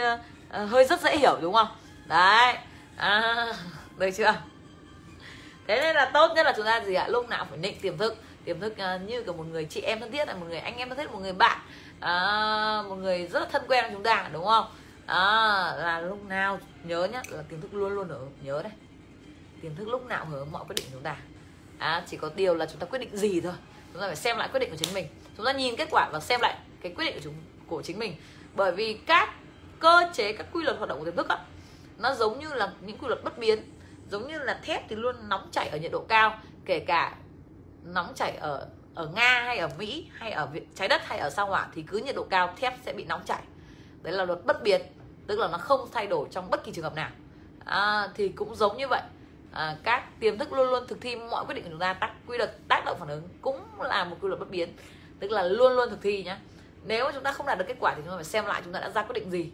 ờ, 0.50 0.66
hơi 0.66 0.86
rất 0.86 1.02
dễ 1.02 1.18
hiểu 1.18 1.38
đúng 1.42 1.54
không? 1.54 1.68
Đấy. 2.06 2.56
À, 2.98 3.48
được 3.98 4.10
chưa? 4.18 4.34
Thế 5.68 5.82
nên 5.82 5.96
là 5.96 6.06
tốt 6.14 6.32
nhất 6.36 6.46
là 6.46 6.54
chúng 6.56 6.66
ta 6.66 6.80
gì 6.80 6.94
ạ? 6.94 7.08
Lúc 7.08 7.30
nào 7.30 7.46
phải 7.50 7.58
định 7.58 7.80
tiềm 7.82 7.98
thức. 7.98 8.16
Tiềm 8.46 8.60
thức 8.60 8.78
ờ, 8.78 9.00
như 9.00 9.24
cả 9.24 9.32
một 9.32 9.44
người 9.52 9.66
chị 9.66 9.82
em 9.82 10.00
thân 10.00 10.12
thiết 10.12 10.28
là 10.28 10.34
một 10.34 10.46
người 10.50 10.60
anh 10.60 10.78
em 10.78 10.90
thân 10.90 10.98
thiết 10.98 11.12
một 11.12 11.20
người 11.20 11.34
bạn. 11.34 11.60
À, 12.00 12.82
một 12.90 12.96
người 12.96 13.28
rất 13.28 13.40
là 13.40 13.48
thân 13.52 13.64
quen 13.68 13.84
với 13.84 13.94
chúng 13.94 14.04
ta 14.04 14.30
đúng 14.34 14.46
không? 14.46 14.66
À, 15.06 15.18
là 15.78 16.02
lúc 16.02 16.26
nào 16.26 16.60
nhớ 16.84 17.08
nhá 17.12 17.22
là 17.30 17.44
tiềm 17.50 17.62
thức 17.62 17.74
luôn 17.74 17.92
luôn 17.92 18.10
ở 18.10 18.20
nhớ 18.44 18.62
đấy 18.64 18.72
tiềm 19.66 19.76
thức 19.76 19.88
lúc 19.88 20.06
nào 20.06 20.26
hướng 20.26 20.52
mọi 20.52 20.64
quyết 20.68 20.76
định 20.76 20.86
chúng 20.92 21.02
ta. 21.02 21.18
À, 21.78 22.04
chỉ 22.08 22.18
có 22.18 22.30
điều 22.36 22.56
là 22.56 22.66
chúng 22.66 22.80
ta 22.80 22.86
quyết 22.86 23.00
định 23.00 23.18
gì 23.18 23.42
thôi. 23.42 23.54
Chúng 23.94 24.02
ta 24.02 24.08
phải 24.08 24.16
xem 24.16 24.38
lại 24.38 24.50
quyết 24.52 24.60
định 24.60 24.70
của 24.70 24.76
chính 24.76 24.94
mình. 24.94 25.08
Chúng 25.38 25.46
ta 25.46 25.52
nhìn 25.52 25.76
kết 25.76 25.88
quả 25.92 26.10
và 26.14 26.20
xem 26.20 26.42
lại 26.42 26.58
cái 26.82 26.94
quyết 26.96 27.06
định 27.06 27.14
của 27.14 27.22
chúng 27.24 27.34
của 27.68 27.82
chính 27.82 28.00
mình. 28.00 28.16
Bởi 28.56 28.72
vì 28.72 28.94
các 28.94 29.30
cơ 29.80 30.10
chế 30.14 30.34
các 30.34 30.48
quy 30.54 30.64
luật 30.64 30.78
hoạt 30.78 30.90
động 30.90 31.00
của 31.00 31.06
tiềm 31.06 31.16
thức 31.16 31.30
á, 31.30 31.38
nó 31.98 32.14
giống 32.14 32.40
như 32.40 32.54
là 32.54 32.74
những 32.82 32.98
quy 32.98 33.08
luật 33.08 33.24
bất 33.24 33.38
biến. 33.38 33.64
Giống 34.12 34.28
như 34.28 34.38
là 34.38 34.60
thép 34.64 34.90
thì 34.90 34.96
luôn 34.96 35.16
nóng 35.30 35.50
chảy 35.52 35.68
ở 35.70 35.78
nhiệt 35.78 35.92
độ 35.92 36.06
cao 36.08 36.40
kể 36.66 36.80
cả 36.80 37.16
nóng 37.84 38.14
chảy 38.16 38.36
ở 38.36 38.68
ở 38.96 39.08
nga 39.16 39.44
hay 39.46 39.58
ở 39.58 39.70
mỹ 39.78 40.08
hay 40.14 40.32
ở 40.32 40.50
trái 40.76 40.88
đất 40.88 41.02
hay 41.08 41.20
ở 41.20 41.30
sao 41.30 41.48
hỏa 41.48 41.68
thì 41.76 41.82
cứ 41.82 41.98
nhiệt 41.98 42.16
độ 42.16 42.24
cao 42.24 42.54
thép 42.58 42.74
sẽ 42.86 42.94
bị 42.94 43.06
nóng 43.06 43.22
chảy. 43.26 43.42
Đấy 44.02 44.14
là 44.14 44.26
luật 44.26 44.46
bất 44.46 44.64
biến 44.64 44.82
tức 45.28 45.40
là 45.40 45.48
nó 45.48 45.58
không 45.58 45.90
thay 45.94 46.08
đổi 46.08 46.28
trong 46.32 46.50
bất 46.50 46.64
kỳ 46.64 46.72
trường 46.72 46.84
hợp 46.84 46.96
nào. 46.96 47.10
À, 47.66 48.10
thì 48.16 48.30
cũng 48.30 48.56
giống 48.56 48.78
như 48.78 48.88
vậy 48.88 49.02
à, 49.56 49.76
các 49.84 50.20
tiềm 50.20 50.38
thức 50.38 50.54
luôn 50.54 50.70
luôn 50.70 50.88
thực 50.88 51.02
thi 51.02 51.16
mọi 51.16 51.46
quyết 51.46 51.56
định 51.56 51.64
của 51.64 51.70
chúng 51.70 51.80
ta 51.80 51.94
tác 51.94 52.12
quy 52.28 52.38
luật 52.38 52.58
tác 52.68 52.86
động 52.86 52.98
phản 53.00 53.10
ứng 53.10 53.28
cũng 53.42 53.82
là 53.82 54.04
một 54.04 54.18
quy 54.22 54.28
luật 54.28 54.40
bất 54.40 54.50
biến. 54.50 54.70
Tức 55.20 55.32
là 55.32 55.44
luôn 55.44 55.74
luôn 55.74 55.90
thực 55.90 56.02
thi 56.02 56.24
nhé 56.24 56.38
nếu 56.84 57.12
chúng 57.14 57.24
ta 57.24 57.32
không 57.32 57.46
đạt 57.46 57.58
được 57.58 57.66
kết 57.68 57.76
quả 57.80 57.94
thì 57.96 58.02
chúng 58.02 58.12
ta 58.12 58.16
phải 58.16 58.24
xem 58.24 58.46
lại 58.46 58.62
chúng 58.64 58.74
ta 58.74 58.80
đã 58.80 58.90
ra 58.90 59.04
quyết 59.04 59.14
định 59.14 59.32
gì. 59.32 59.52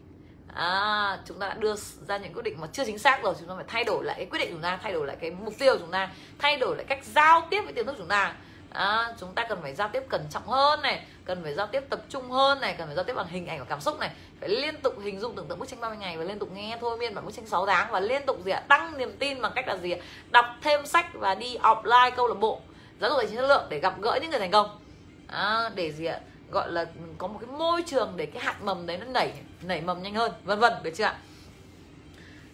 À, 0.54 1.20
chúng 1.26 1.40
ta 1.40 1.48
đã 1.48 1.54
đưa 1.54 1.76
ra 2.08 2.18
những 2.18 2.34
quyết 2.34 2.44
định 2.44 2.62
mà 2.62 2.68
chưa 2.74 2.86
chính 2.86 3.00
xác 3.00 3.24
rồi 3.24 3.34
chúng 3.40 3.50
ta 3.50 3.56
phải 3.56 3.66
thay 3.68 3.84
đổi 3.84 4.04
lại 4.06 4.16
cái 4.18 4.26
quyết 4.26 4.40
định 4.40 4.50
của 4.50 4.56
chúng 4.56 4.64
ta 4.64 4.80
thay 4.84 4.94
đổi 4.94 5.08
lại 5.08 5.18
cái 5.22 5.32
mục 5.32 5.54
tiêu 5.60 5.74
của 5.74 5.80
chúng 5.80 5.92
ta 5.92 6.10
thay 6.40 6.58
đổi 6.58 6.76
lại 6.76 6.86
cách 6.90 7.06
giao 7.06 7.48
tiếp 7.50 7.62
với 7.62 7.74
tiềm 7.74 7.86
thức 7.86 7.92
của 7.92 7.98
chúng 7.98 8.08
ta 8.08 8.36
à, 8.74 9.14
chúng 9.20 9.34
ta 9.34 9.46
cần 9.50 9.62
phải 9.62 9.76
giao 9.76 9.90
tiếp 9.94 10.04
cẩn 10.10 10.26
trọng 10.30 10.48
hơn 10.48 10.82
này 10.82 11.06
cần 11.26 11.44
phải 11.44 11.54
giao 11.54 11.68
tiếp 11.68 11.84
tập 11.90 12.02
trung 12.10 12.32
hơn 12.32 12.62
này 12.62 12.76
cần 12.78 12.88
phải 12.88 12.96
giao 12.96 13.06
tiếp 13.06 13.14
bằng 13.14 13.28
hình 13.28 13.48
ảnh 13.48 13.60
và 13.60 13.66
cảm 13.66 13.82
xúc 13.82 14.00
này. 14.00 14.10
Phải 14.40 14.50
liên 14.50 14.82
tục 14.82 14.94
hình 15.04 15.20
dung 15.20 15.36
tưởng 15.36 15.48
tượng 15.48 15.60
bức 15.60 15.70
tranh 15.70 15.80
30 15.82 15.98
ngày 15.98 16.18
và 16.18 16.24
liên 16.24 16.40
tục 16.40 16.50
nghe 16.54 16.78
thôi 16.82 16.98
miên 16.98 17.16
bản 17.16 17.26
bức 17.26 17.36
tranh 17.36 17.46
6 17.46 17.66
tháng 17.66 17.92
và 17.92 18.00
liên 18.00 18.26
tục 18.26 18.38
gì 18.46 18.52
ạ? 18.52 18.64
Tăng 18.68 18.98
niềm 18.98 19.18
tin 19.20 19.42
bằng 19.42 19.52
cách 19.56 19.68
là 19.68 19.78
gì 19.78 19.92
ạ? 19.92 19.98
Đọc 20.32 20.46
thêm 20.62 20.86
sách 20.86 21.06
và 21.14 21.36
đi 21.36 21.58
offline 21.58 22.12
câu 22.12 22.28
lạc 22.28 22.40
bộ. 22.40 22.62
Giáo 23.02 23.10
dục 23.10 23.20
tài 23.20 23.28
chính 23.28 23.36
chất 23.36 23.48
lượng 23.48 23.66
để 23.70 23.80
gặp 23.80 24.02
gỡ 24.02 24.20
những 24.22 24.32
người 24.32 24.40
thành 24.40 24.52
công. 24.52 24.80
À, 25.28 25.70
để 25.76 25.92
gì 25.92 26.06
ạ? 26.06 26.20
Gọi 26.52 26.72
là 26.72 26.86
có 27.18 27.28
một 27.28 27.40
cái 27.42 27.58
môi 27.58 27.84
trường 27.88 28.14
để 28.16 28.26
cái 28.26 28.44
hạt 28.44 28.56
mầm 28.64 28.86
đấy 28.86 28.98
nó 28.98 29.06
nảy 29.06 29.34
nảy 29.62 29.82
mầm 29.82 30.04
nhanh 30.04 30.16
hơn 30.16 30.32
vân 30.44 30.60
vân 30.60 30.74
được 30.84 30.92
chưa 30.96 31.04
ạ? 31.04 31.16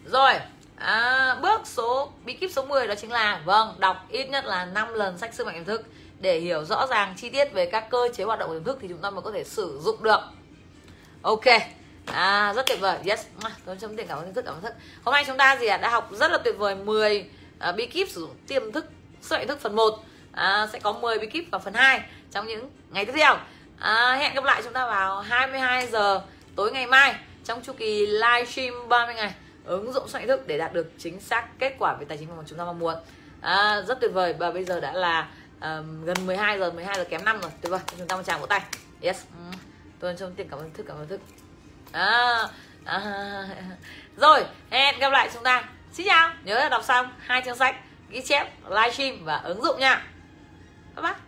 Rồi 0.05 0.33
à, 0.75 1.35
bước 1.41 1.61
số 1.65 2.11
bí 2.25 2.33
kíp 2.33 2.51
số 2.53 2.65
10 2.65 2.87
đó 2.87 2.95
chính 2.95 3.11
là 3.11 3.41
vâng 3.45 3.75
đọc 3.79 3.97
ít 4.09 4.29
nhất 4.29 4.45
là 4.45 4.65
5 4.65 4.93
lần 4.93 5.17
sách 5.17 5.33
sức 5.33 5.47
mạnh 5.47 5.55
tiềm 5.55 5.65
thức 5.65 5.83
để 6.19 6.39
hiểu 6.39 6.65
rõ 6.65 6.87
ràng 6.87 7.13
chi 7.17 7.29
tiết 7.29 7.53
về 7.53 7.65
các 7.65 7.89
cơ 7.89 8.09
chế 8.13 8.23
hoạt 8.23 8.39
động 8.39 8.49
của 8.49 8.55
tiềm 8.55 8.63
thức 8.63 8.77
thì 8.81 8.87
chúng 8.87 8.97
ta 8.97 9.09
mới 9.09 9.21
có 9.21 9.31
thể 9.31 9.43
sử 9.43 9.79
dụng 9.83 10.03
được. 10.03 10.19
Ok. 11.21 11.45
À 12.05 12.53
rất 12.55 12.65
tuyệt 12.65 12.79
vời. 12.79 12.97
Yes. 13.05 13.25
Tôi 13.65 13.75
chấm 13.79 13.95
tiền 13.95 14.07
cảm 14.07 14.17
ơn 14.17 14.33
thức 14.33 14.45
cảm 14.45 14.53
ơn 14.53 14.61
thức 14.61 14.73
hôm 15.03 15.13
nay 15.13 15.23
chúng 15.27 15.37
ta 15.37 15.57
gì 15.57 15.67
ạ? 15.67 15.75
À? 15.75 15.77
đã 15.77 15.89
học 15.89 16.09
rất 16.11 16.31
là 16.31 16.37
tuyệt 16.37 16.55
vời. 16.57 16.75
10 16.75 17.19
uh, 17.19 17.59
à, 17.59 17.71
bí 17.71 17.85
kíp 17.85 18.09
sử 18.09 18.21
dụng 18.21 18.35
tiềm 18.47 18.71
thức 18.71 18.85
sợi 19.21 19.45
thức 19.45 19.59
phần 19.61 19.75
1 19.75 19.93
à, 20.31 20.67
sẽ 20.73 20.79
có 20.79 20.93
10 20.93 21.19
bí 21.19 21.27
kíp 21.27 21.45
vào 21.51 21.59
phần 21.59 21.73
2 21.73 22.01
trong 22.31 22.47
những 22.47 22.69
ngày 22.91 23.05
tiếp 23.05 23.13
theo. 23.15 23.37
À, 23.79 24.15
hẹn 24.19 24.35
gặp 24.35 24.43
lại 24.43 24.61
chúng 24.63 24.73
ta 24.73 24.85
vào 24.85 25.21
22 25.21 25.87
giờ 25.87 26.21
tối 26.55 26.71
ngày 26.71 26.87
mai 26.87 27.15
trong 27.45 27.61
chu 27.61 27.73
kỳ 27.73 28.05
livestream 28.05 28.89
30 28.89 29.15
ngày. 29.15 29.33
Ứng 29.65 29.93
dụng 29.93 30.07
soạn 30.07 30.27
thức 30.27 30.47
để 30.47 30.57
đạt 30.57 30.73
được 30.73 30.91
chính 30.97 31.19
xác 31.19 31.59
kết 31.59 31.75
quả 31.79 31.93
về 31.93 32.05
tài 32.05 32.17
chính 32.17 32.27
mà 32.37 32.43
chúng 32.47 32.57
ta 32.57 32.65
mong 32.65 32.79
muốn. 32.79 32.95
À, 33.41 33.81
rất 33.87 33.97
tuyệt 34.01 34.11
vời. 34.13 34.33
Và 34.39 34.51
bây 34.51 34.63
giờ 34.63 34.79
đã 34.79 34.93
là 34.93 35.27
um, 35.61 36.05
gần 36.05 36.17
12 36.25 36.59
giờ 36.59 36.71
12 36.71 36.97
giờ 36.97 37.03
kém 37.09 37.25
5 37.25 37.41
rồi. 37.41 37.51
Tuyệt 37.61 37.71
vời 37.71 37.79
chúng 37.97 38.07
ta 38.07 38.15
một 38.15 38.23
tràng 38.23 38.39
vỗ 38.39 38.45
tay. 38.45 38.61
Yes. 39.01 39.23
Ừ. 39.37 39.57
tôi 39.99 40.15
trong 40.19 40.33
tiền 40.35 40.47
cảm 40.49 40.59
ơn 40.59 40.73
thức 40.73 40.85
cảm 40.87 40.97
ơn 40.97 41.07
thức. 41.07 41.21
À, 41.91 42.47
à, 42.85 43.01
rồi 44.17 44.43
hẹn 44.69 44.99
gặp 44.99 45.11
lại 45.11 45.29
chúng 45.33 45.43
ta. 45.43 45.69
Xin 45.93 46.07
chào. 46.07 46.33
Nhớ 46.43 46.55
là 46.55 46.69
đọc 46.69 46.83
xong 46.83 47.13
hai 47.19 47.41
chương 47.45 47.57
sách 47.57 47.75
ghi 48.09 48.21
chép 48.21 48.69
livestream 48.69 49.25
và 49.25 49.37
ứng 49.37 49.61
dụng 49.61 49.79
nha. 49.79 50.07
Bye 50.95 51.03
bye. 51.03 51.26